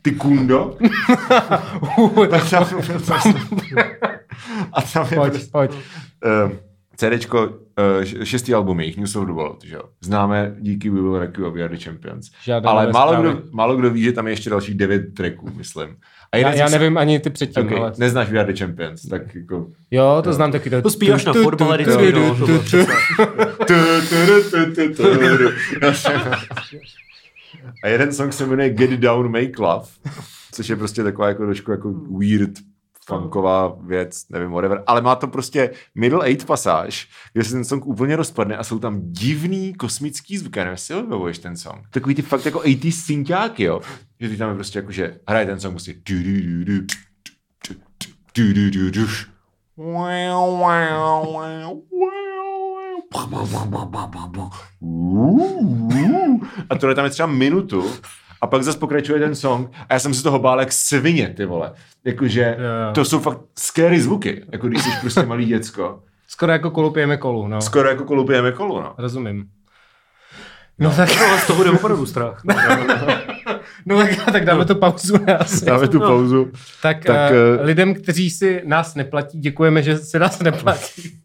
Ty 0.02 0.12
kundo? 0.12 0.76
a 2.32 2.38
tam, 2.50 2.64
a 4.72 4.82
tam 4.82 5.06
je 5.10 5.16
Pojď, 5.16 5.32
prostě, 5.32 5.50
pojď. 5.52 5.70
uh, 5.70 6.52
CDčko, 6.96 7.48
uh, 7.48 8.24
šestý 8.24 8.54
album 8.54 8.80
jejich, 8.80 8.96
News 8.96 9.16
of 9.16 9.26
the 9.26 9.32
World, 9.32 9.64
že 9.64 9.74
jo? 9.74 9.82
Známe 10.00 10.54
díky 10.58 10.90
We 10.90 11.00
Will 11.00 11.18
Rock 11.18 11.38
You 11.38 11.46
a 11.46 11.50
We 11.50 11.62
Are 11.62 11.76
the 11.76 11.84
Champions. 11.84 12.30
Žádné 12.44 12.68
Ale 12.68 12.92
málo 12.92 13.20
kdo, 13.22 13.42
málo 13.52 13.76
kdo 13.76 13.90
ví, 13.90 14.02
že 14.02 14.12
tam 14.12 14.26
je 14.26 14.32
ještě 14.32 14.50
dalších 14.50 14.74
devět 14.74 15.14
tracků, 15.14 15.50
myslím. 15.56 15.96
A 16.32 16.36
Já, 16.36 16.54
já 16.54 16.68
nevím 16.68 16.98
ani 16.98 17.20
ty 17.20 17.30
předtím, 17.30 17.66
Okay, 17.66 17.78
ale... 17.78 17.92
neznáš 17.98 18.30
We 18.30 18.38
Are 18.40 18.52
the 18.52 18.58
Champions, 18.58 19.02
tak 19.02 19.34
jako... 19.34 19.66
Jo, 19.90 20.20
to 20.24 20.32
znám 20.32 20.52
taky. 20.52 20.70
To 20.70 20.90
zpíváš 20.90 21.24
na 21.24 21.32
fotbale 21.32 21.78
vždycky, 21.78 22.12
no. 22.12 22.36
A 27.84 27.88
jeden 27.88 28.12
song 28.12 28.32
se 28.32 28.46
jmenuje 28.46 28.70
Get 28.70 28.90
Down, 28.90 29.30
Make 29.32 29.62
Love, 29.62 29.86
což 30.52 30.68
je 30.68 30.76
prostě 30.76 31.02
taková 31.02 31.28
jako 31.28 31.44
trošku 31.44 31.70
jako 31.70 31.92
weird 32.18 32.50
funková 33.08 33.76
věc, 33.80 34.28
nevím, 34.28 34.50
whatever, 34.50 34.82
ale 34.86 35.00
má 35.00 35.16
to 35.16 35.26
prostě 35.26 35.70
middle 35.94 36.26
eight 36.26 36.44
pasáž, 36.44 37.08
kde 37.32 37.44
se 37.44 37.52
ten 37.52 37.64
song 37.64 37.86
úplně 37.86 38.16
rozpadne 38.16 38.56
a 38.56 38.64
jsou 38.64 38.78
tam 38.78 39.00
divný 39.12 39.74
kosmický 39.74 40.38
zvuky, 40.38 40.58
nevím, 40.58 40.76
si 40.76 40.94
vybavuješ 40.94 41.38
ten 41.38 41.56
song. 41.56 41.86
Takový 41.90 42.14
ty 42.14 42.22
fakt 42.22 42.46
jako 42.46 42.58
80 42.58 43.06
synťáky, 43.06 43.62
jo, 43.64 43.80
že 44.20 44.28
ty 44.28 44.36
tam 44.36 44.48
je 44.48 44.54
prostě 44.54 44.78
jako, 44.78 44.92
že 44.92 45.20
hraje 45.28 45.46
ten 45.46 45.60
song 45.60 45.74
prostě 45.74 45.94
wow, 50.58 50.58
wow. 50.58 51.80
Uh, 54.80 56.46
A 56.70 56.78
tohle 56.78 56.94
tam 56.94 57.04
je 57.04 57.10
třeba 57.10 57.26
minutu 57.26 57.84
a 58.40 58.46
pak 58.46 58.62
zase 58.62 58.78
pokračuje 58.78 59.20
ten 59.20 59.34
song 59.34 59.70
a 59.88 59.94
já 59.94 59.98
jsem 60.00 60.14
si 60.14 60.22
toho 60.22 60.38
bál 60.38 60.60
jak 60.60 60.72
svině, 60.72 61.34
ty 61.36 61.44
vole. 61.44 61.72
Jakože 62.04 62.56
Jo. 62.58 62.92
to 62.94 63.04
jsou 63.04 63.20
fakt 63.20 63.38
scary 63.58 64.00
zvuky, 64.00 64.44
jako 64.52 64.68
když 64.68 64.82
jsi 64.82 64.90
prostě 65.00 65.22
malý 65.26 65.44
děcko. 65.46 66.02
Skoro 66.28 66.52
jako 66.52 66.70
kolupujeme 66.70 67.16
kolu, 67.16 67.48
no. 67.48 67.60
Skoro 67.60 67.88
jako 67.88 68.04
kolupujeme 68.04 68.52
kolo, 68.52 68.82
no. 68.82 68.94
Rozumím. 68.98 69.44
No, 70.78 70.90
tak, 70.90 71.08
No, 71.08 71.38
z 71.38 71.46
toho 71.46 71.64
jde 71.64 71.70
opravdu 71.70 72.06
strach. 72.06 72.42
no 73.86 73.96
tak, 73.98 74.32
tak 74.32 74.44
dáme 74.44 74.64
to 74.64 74.74
pauzu. 74.74 75.18
ne, 75.26 75.36
Asi. 75.38 75.64
Dáme 75.64 75.88
tu 75.88 75.98
No. 75.98 76.06
pauzu. 76.06 76.44
Tak, 76.44 76.52
Tak, 76.82 77.04
tak 77.04 77.32
uh, 77.32 77.64
lidem, 77.66 77.94
kteří 77.94 78.30
si 78.30 78.62
nás 78.64 78.94
neplatí, 78.94 79.40
děkujeme, 79.40 79.82
že 79.82 79.98
si 79.98 80.18
nás 80.18 80.40
neplatí. 80.40 81.20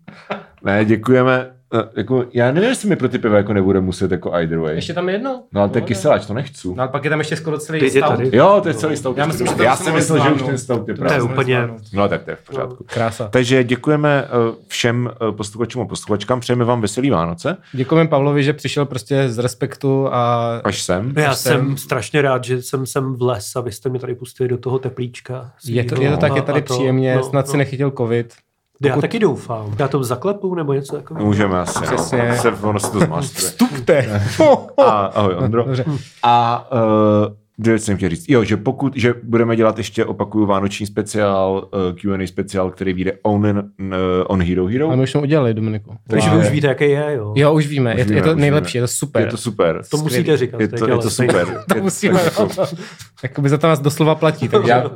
Ne, 0.64 0.86
děkujeme. 0.86 1.52
Eh, 1.76 1.84
Jako, 1.96 2.26
já 2.34 2.52
nevím, 2.52 2.70
jestli 2.70 2.90
mi 2.90 2.96
pro 2.96 3.10
ty 3.10 3.18
piva 3.20 3.38
jako 3.38 3.54
nebude 3.54 3.82
muset 3.82 4.12
jako 4.12 4.32
either 4.34 4.60
way. 4.60 4.76
Ještě 4.76 4.94
tam 4.94 5.10
je 5.10 5.16
jedno. 5.16 5.44
No 5.52 5.62
ale 5.62 5.70
to 5.70 5.78
je 5.78 5.82
No, 5.82 5.88
kyseláč, 5.88 6.26
to 6.26 6.34
nechci. 6.34 6.68
No, 6.68 6.76
ale 6.78 6.88
pak 6.88 7.04
je 7.04 7.10
tam 7.10 7.20
ještě 7.20 7.36
skoro 7.36 7.58
celý 7.58 7.80
Teď 7.80 7.96
je 7.96 8.02
stout. 8.02 8.18
tady. 8.18 8.30
Jo, 8.38 8.60
to 8.64 8.68
je 8.68 8.74
celý 8.74 8.98
stout. 8.98 9.18
Já 9.18 9.26
myslím, 9.26 9.48
že 9.48 9.64
já 9.64 9.76
jsem 9.76 9.94
myslel, 9.96 10.24
že 10.24 10.30
už 10.32 10.42
ten 10.42 10.58
stout 10.58 10.88
je 10.88 10.94
To 10.94 11.02
To 11.02 11.04
je 11.06 11.10
právě. 11.10 11.24
úplně-. 11.34 11.70
No 11.94 12.08
tak 12.10 12.24
to 12.24 12.30
je 12.30 12.36
v 12.36 12.46
pořádku. 12.50 12.86
Krása. 12.94 13.28
Takže 13.28 13.64
děkujeme 13.64 14.26
eh, 14.26 14.56
všem 14.68 15.10
eh, 15.30 15.32
posluchačům 15.32 15.82
a 15.82 15.86
posluchačkám, 15.86 16.40
přejeme 16.40 16.66
vám 16.66 16.82
veselý 16.82 17.10
Vánoce, 17.10 17.58
Děkujeme 17.74 18.10
Pavlovi, 18.10 18.44
že 18.44 18.54
přišel 18.54 18.86
prostě 18.86 19.30
z 19.30 19.40
respektu 19.40 20.08
a 20.14 20.52
až 20.64 20.82
sem. 20.82 21.14
Já 21.18 21.36
jsem- 21.36 21.54
jsem 21.68 21.78
strašně 21.78 22.22
rád, 22.22 22.44
že 22.44 22.62
jsem 22.62 22.86
sem 22.86 23.14
vles 23.16 23.56
a 23.56 23.62
vy 23.62 23.72
jste 23.72 23.90
mě 23.90 24.00
tady 24.00 24.16
pustili 24.16 24.50
do 24.50 24.58
toho 24.58 24.80
teplíčka. 24.80 25.52
je 25.66 25.84
to, 25.84 26.02
je 26.02 26.12
to 26.12 26.18
tak, 26.18 26.36
je 26.36 26.42
A- 26.42 26.46
tady 26.46 26.60
a 26.62 26.64
to- 26.64 26.74
příjemně, 26.74 27.16
no, 27.16 27.24
snad 27.24 27.48
si 27.48 27.54
no. 27.54 27.58
nechytil 27.58 27.92
covid. 27.98 28.34
Já 28.82 28.94
Pokud- 28.94 29.02
taky 29.02 29.20
doufám. 29.20 29.76
Já 29.80 29.88
to 29.88 30.04
zaklepu 30.04 30.56
nebo 30.56 30.74
něco 30.74 30.96
takového. 30.96 31.26
Můžeme 31.28 31.60
asi, 31.60 31.80
Přesně. 31.84 32.30
no. 32.30 32.36
Se, 32.36 32.52
ono 32.52 32.80
se 32.80 32.92
to. 32.92 33.00
Vstupte! 33.22 34.22
A, 34.78 34.90
ahoj, 35.06 35.36
Ondro. 35.36 35.64
Dobře. 35.64 35.86
A 36.24 36.68
uh, 36.72 37.34
dvě 37.58 37.74
věci 37.74 37.86
jsem 37.86 37.98
chtěl 37.98 38.10
říct. 38.10 38.26
Jo, 38.30 38.44
že 38.44 38.58
pokud, 38.58 38.94
že 38.96 39.14
budeme 39.24 39.56
dělat 39.56 39.78
ještě, 39.78 40.06
opakuju, 40.06 40.46
vánoční 40.46 40.86
speciál, 40.86 41.68
uh, 41.74 41.96
Q&A 41.96 42.28
speciál, 42.28 42.72
který 42.72 42.94
vyjde 42.94 43.12
on, 43.24 43.42
uh, 43.80 43.96
on 44.28 44.44
Hero 44.44 44.66
Hero. 44.66 44.90
A 44.92 44.96
my 44.96 45.04
už 45.04 45.12
jsme 45.12 45.22
udělali, 45.22 45.54
Dominiku. 45.54 45.96
Takže 46.08 46.30
vy 46.30 46.38
už 46.38 46.50
víte, 46.50 46.68
jaký 46.68 46.84
je, 46.90 47.14
jo. 47.18 47.34
Jo, 47.36 47.54
už 47.54 47.68
víme, 47.68 47.94
Už 47.94 48.00
je, 48.00 48.06
to- 48.06 48.12
je 48.14 48.16
víme, 48.16 48.28
to 48.28 48.36
už 48.36 48.42
nejlepší, 48.42 48.78
víme. 48.78 48.84
je 48.84 48.88
to 48.88 48.94
super. 48.94 49.22
Je 49.22 49.28
to 49.32 49.38
super. 49.38 49.82
To 49.92 49.98
musíte 49.98 50.38
říkat. 50.38 50.62
Je 50.62 50.68
to, 50.68 50.88
je 50.90 50.98
to 50.98 51.10
super. 51.10 51.48
To 51.76 51.82
musíme, 51.82 52.24
jako-. 52.24 52.48
Jakoby 53.24 53.50
za 53.50 53.58
to 53.58 53.68
nás 53.68 53.80
doslova 53.80 54.16
platí, 54.16 54.48
takže 54.50 54.72
Já, 54.72 54.92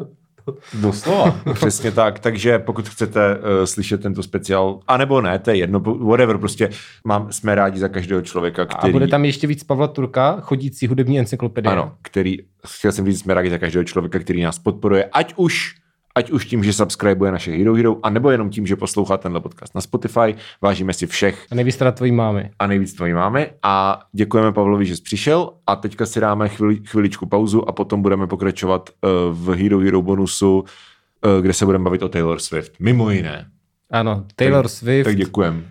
doslova, 0.73 1.35
přesně 1.53 1.91
tak. 1.91 2.19
Takže 2.19 2.59
pokud 2.59 2.89
chcete 2.89 3.35
uh, 3.35 3.41
slyšet 3.65 4.01
tento 4.01 4.23
speciál, 4.23 4.79
anebo 4.87 5.21
ne, 5.21 5.39
to 5.39 5.49
je 5.49 5.57
jedno, 5.57 5.79
whatever, 5.79 6.37
prostě 6.37 6.69
mám, 7.05 7.31
jsme 7.31 7.55
rádi 7.55 7.79
za 7.79 7.87
každého 7.87 8.21
člověka, 8.21 8.61
a 8.61 8.65
který... 8.65 8.93
bude 8.93 9.07
tam 9.07 9.25
ještě 9.25 9.47
víc 9.47 9.63
Pavla 9.63 9.87
Turka, 9.87 10.37
chodící 10.41 10.87
hudební 10.87 11.19
encyklopedie. 11.19 11.71
Ano, 11.71 11.91
který, 12.01 12.37
chtěl 12.67 12.91
jsem 12.91 13.05
říct, 13.05 13.19
jsme 13.19 13.33
rádi 13.33 13.49
za 13.49 13.57
každého 13.57 13.83
člověka, 13.83 14.19
který 14.19 14.41
nás 14.41 14.59
podporuje, 14.59 15.09
ať 15.13 15.33
už 15.37 15.75
ať 16.17 16.31
už 16.31 16.45
tím, 16.45 16.63
že 16.63 16.73
subscribeuje 16.73 17.31
naše 17.31 17.51
Hero 17.51 17.73
Hero, 17.73 17.95
anebo 18.03 18.31
jenom 18.31 18.49
tím, 18.49 18.67
že 18.67 18.75
poslouchá 18.75 19.17
tenhle 19.17 19.41
podcast 19.41 19.75
na 19.75 19.81
Spotify. 19.81 20.35
Vážíme 20.61 20.93
si 20.93 21.07
všech 21.07 21.45
A 21.51 21.55
nejvíc 21.55 21.77
teda 21.77 21.91
tvojí 21.91 22.11
mámy. 22.11 22.51
a 22.59 22.67
nejvíc 22.67 22.93
tvojí 22.93 23.13
máme 23.13 23.47
a 23.63 23.99
děkujeme 24.11 24.51
Pavlovi, 24.51 24.85
že 24.85 24.95
jsi 24.95 25.01
přišel 25.01 25.51
a 25.67 25.75
teďka 25.75 26.05
si 26.05 26.19
dáme 26.19 26.49
chvili, 26.49 26.79
chviličku 26.85 27.25
pauzu 27.25 27.69
a 27.69 27.71
potom 27.71 28.01
budeme 28.01 28.27
pokračovat 28.27 28.89
uh, 28.89 29.09
v 29.31 29.55
Hero 29.55 29.79
Hero 29.79 30.01
bonusu, 30.01 30.59
uh, 30.59 31.41
kde 31.41 31.53
se 31.53 31.65
budeme 31.65 31.83
bavit 31.83 32.03
o 32.03 32.09
Taylor 32.09 32.39
Swift. 32.39 32.71
Mimo 32.79 33.09
jiné. 33.11 33.45
Ano, 33.91 34.25
Taylor 34.35 34.63
tak, 34.65 34.71
Swift, 34.71 35.05
Tak 35.05 35.15
děkujem. 35.15 35.65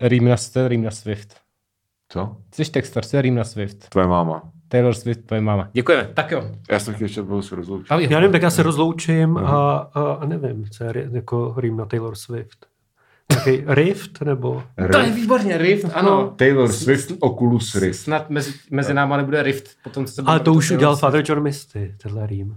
rým 0.00 0.24
na, 0.24 0.36
to 0.52 0.58
je 0.58 0.68
rým 0.68 0.82
na 0.82 0.90
Swift. 0.90 1.36
Co? 2.12 2.36
Jsi 2.54 2.70
textař, 2.70 3.10
to 3.10 3.16
je 3.16 3.22
rým 3.22 3.34
na 3.34 3.44
Swift. 3.44 3.88
Tvoje 3.88 4.06
máma. 4.06 4.42
Taylor 4.70 4.94
Swift, 4.94 5.20
tvoje 5.26 5.40
máma. 5.40 5.68
Děkujeme. 5.72 6.08
Tak 6.14 6.30
jo. 6.30 6.50
Já 6.70 6.78
jsem 6.78 6.94
chtěl 6.94 7.04
ještě 7.04 7.22
se 7.40 7.56
rozloučit. 7.56 7.90
Já 7.90 8.20
nevím, 8.20 8.32
tak 8.32 8.42
já 8.42 8.50
se 8.50 8.62
rozloučím 8.62 9.36
a, 9.36 9.76
a, 9.94 10.02
a 10.12 10.26
nevím, 10.26 10.64
co 10.70 10.84
je 10.84 11.08
jako 11.12 11.54
rým 11.56 11.76
na 11.76 11.84
Taylor 11.84 12.14
Swift. 12.16 12.66
Nějaký 13.30 13.64
Rift 13.74 14.20
nebo... 14.22 14.62
To 14.92 14.98
je 14.98 15.10
výborně, 15.10 15.58
Rift, 15.58 15.86
ano. 15.94 16.32
Taylor 16.36 16.72
Swift 16.72 17.12
Oculus 17.20 17.74
Rift. 17.74 18.00
Snad 18.00 18.30
mezi, 18.30 18.52
mezi 18.70 18.94
náma 18.94 19.16
nebude 19.16 19.42
Rift, 19.42 19.64
potom 19.84 20.04
co 20.04 20.12
se 20.12 20.22
Ale 20.26 20.38
bude 20.38 20.44
to 20.44 20.52
už 20.54 20.68
Taylor 20.68 20.78
udělal. 20.78 20.96
Father 20.96 21.22
John 21.28 21.42
Misty, 21.42 21.94
tenhle 22.02 22.26
rým. 22.26 22.56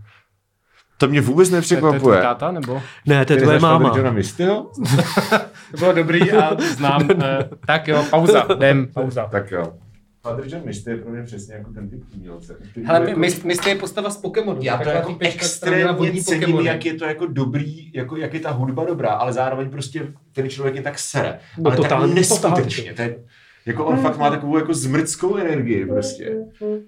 To 0.98 1.08
mě 1.08 1.22
vůbec 1.22 1.50
To 1.50 1.56
je- 1.56 1.62
to 1.62 1.76
je 1.76 1.78
nepřekvapuje. 1.82 2.22
táta, 2.22 2.52
nebo? 2.52 2.82
Ne, 3.06 3.26
to 3.26 3.34
je 3.34 3.42
tvoje 3.42 3.60
máma. 3.60 3.88
Johna 3.96 4.12
Mistyho? 4.12 4.72
To 5.72 5.78
bylo 5.80 5.94
dobrý 5.94 6.32
a 6.32 6.58
znám. 6.76 7.08
eh, 7.24 7.50
tak 7.68 7.88
jo, 7.88 8.04
pauza, 8.10 8.48
jdem, 8.58 8.88
pauza. 8.94 9.26
Tak 9.32 9.52
jo. 9.52 9.74
Father 10.24 10.46
John 10.48 10.66
Misty 10.66 10.90
je 10.90 10.98
pro 10.98 11.12
mě 11.12 11.24
přesně 11.24 11.56
jako 11.56 11.72
ten 11.72 11.90
typ 11.90 12.04
umělce. 12.16 12.58
Hele, 12.86 13.10
jako- 13.10 13.20
Mist, 13.20 13.44
Mist 13.44 13.68
je 13.68 13.76
postava 13.76 14.10
z 14.10 14.18
Pokémonu. 14.18 14.60
Já 14.62 14.78
to 14.78 14.90
jako 14.90 15.14
která 15.16 15.30
měla 15.30 15.34
extrémně 15.36 15.92
vodní 15.92 16.24
cením, 16.24 16.42
Pokémony. 16.42 16.68
jak 16.68 16.86
je 16.86 16.94
to 16.94 17.06
jako 17.06 17.26
dobrý, 17.28 17.92
jako, 17.94 18.18
jak 18.18 18.34
je 18.34 18.40
ta 18.40 18.52
hudba 18.52 18.86
dobrá, 18.86 19.10
ale 19.10 19.34
zároveň 19.34 19.70
prostě 19.70 20.08
ten 20.34 20.50
člověk 20.50 20.76
je 20.76 20.82
tak 20.82 21.00
sere. 21.00 21.40
No 21.58 21.66
Ale 21.70 21.78
tak 21.78 21.84
totálně, 21.90 22.14
neskutečně. 22.14 22.94
To 22.94 23.02
je, 23.02 23.16
jako 23.66 23.86
on 23.86 23.98
fakt 23.98 24.18
má 24.18 24.30
takovou 24.30 24.58
jako 24.58 24.74
zmrdskou 24.74 25.36
energii 25.36 25.86
prostě. 25.86 26.36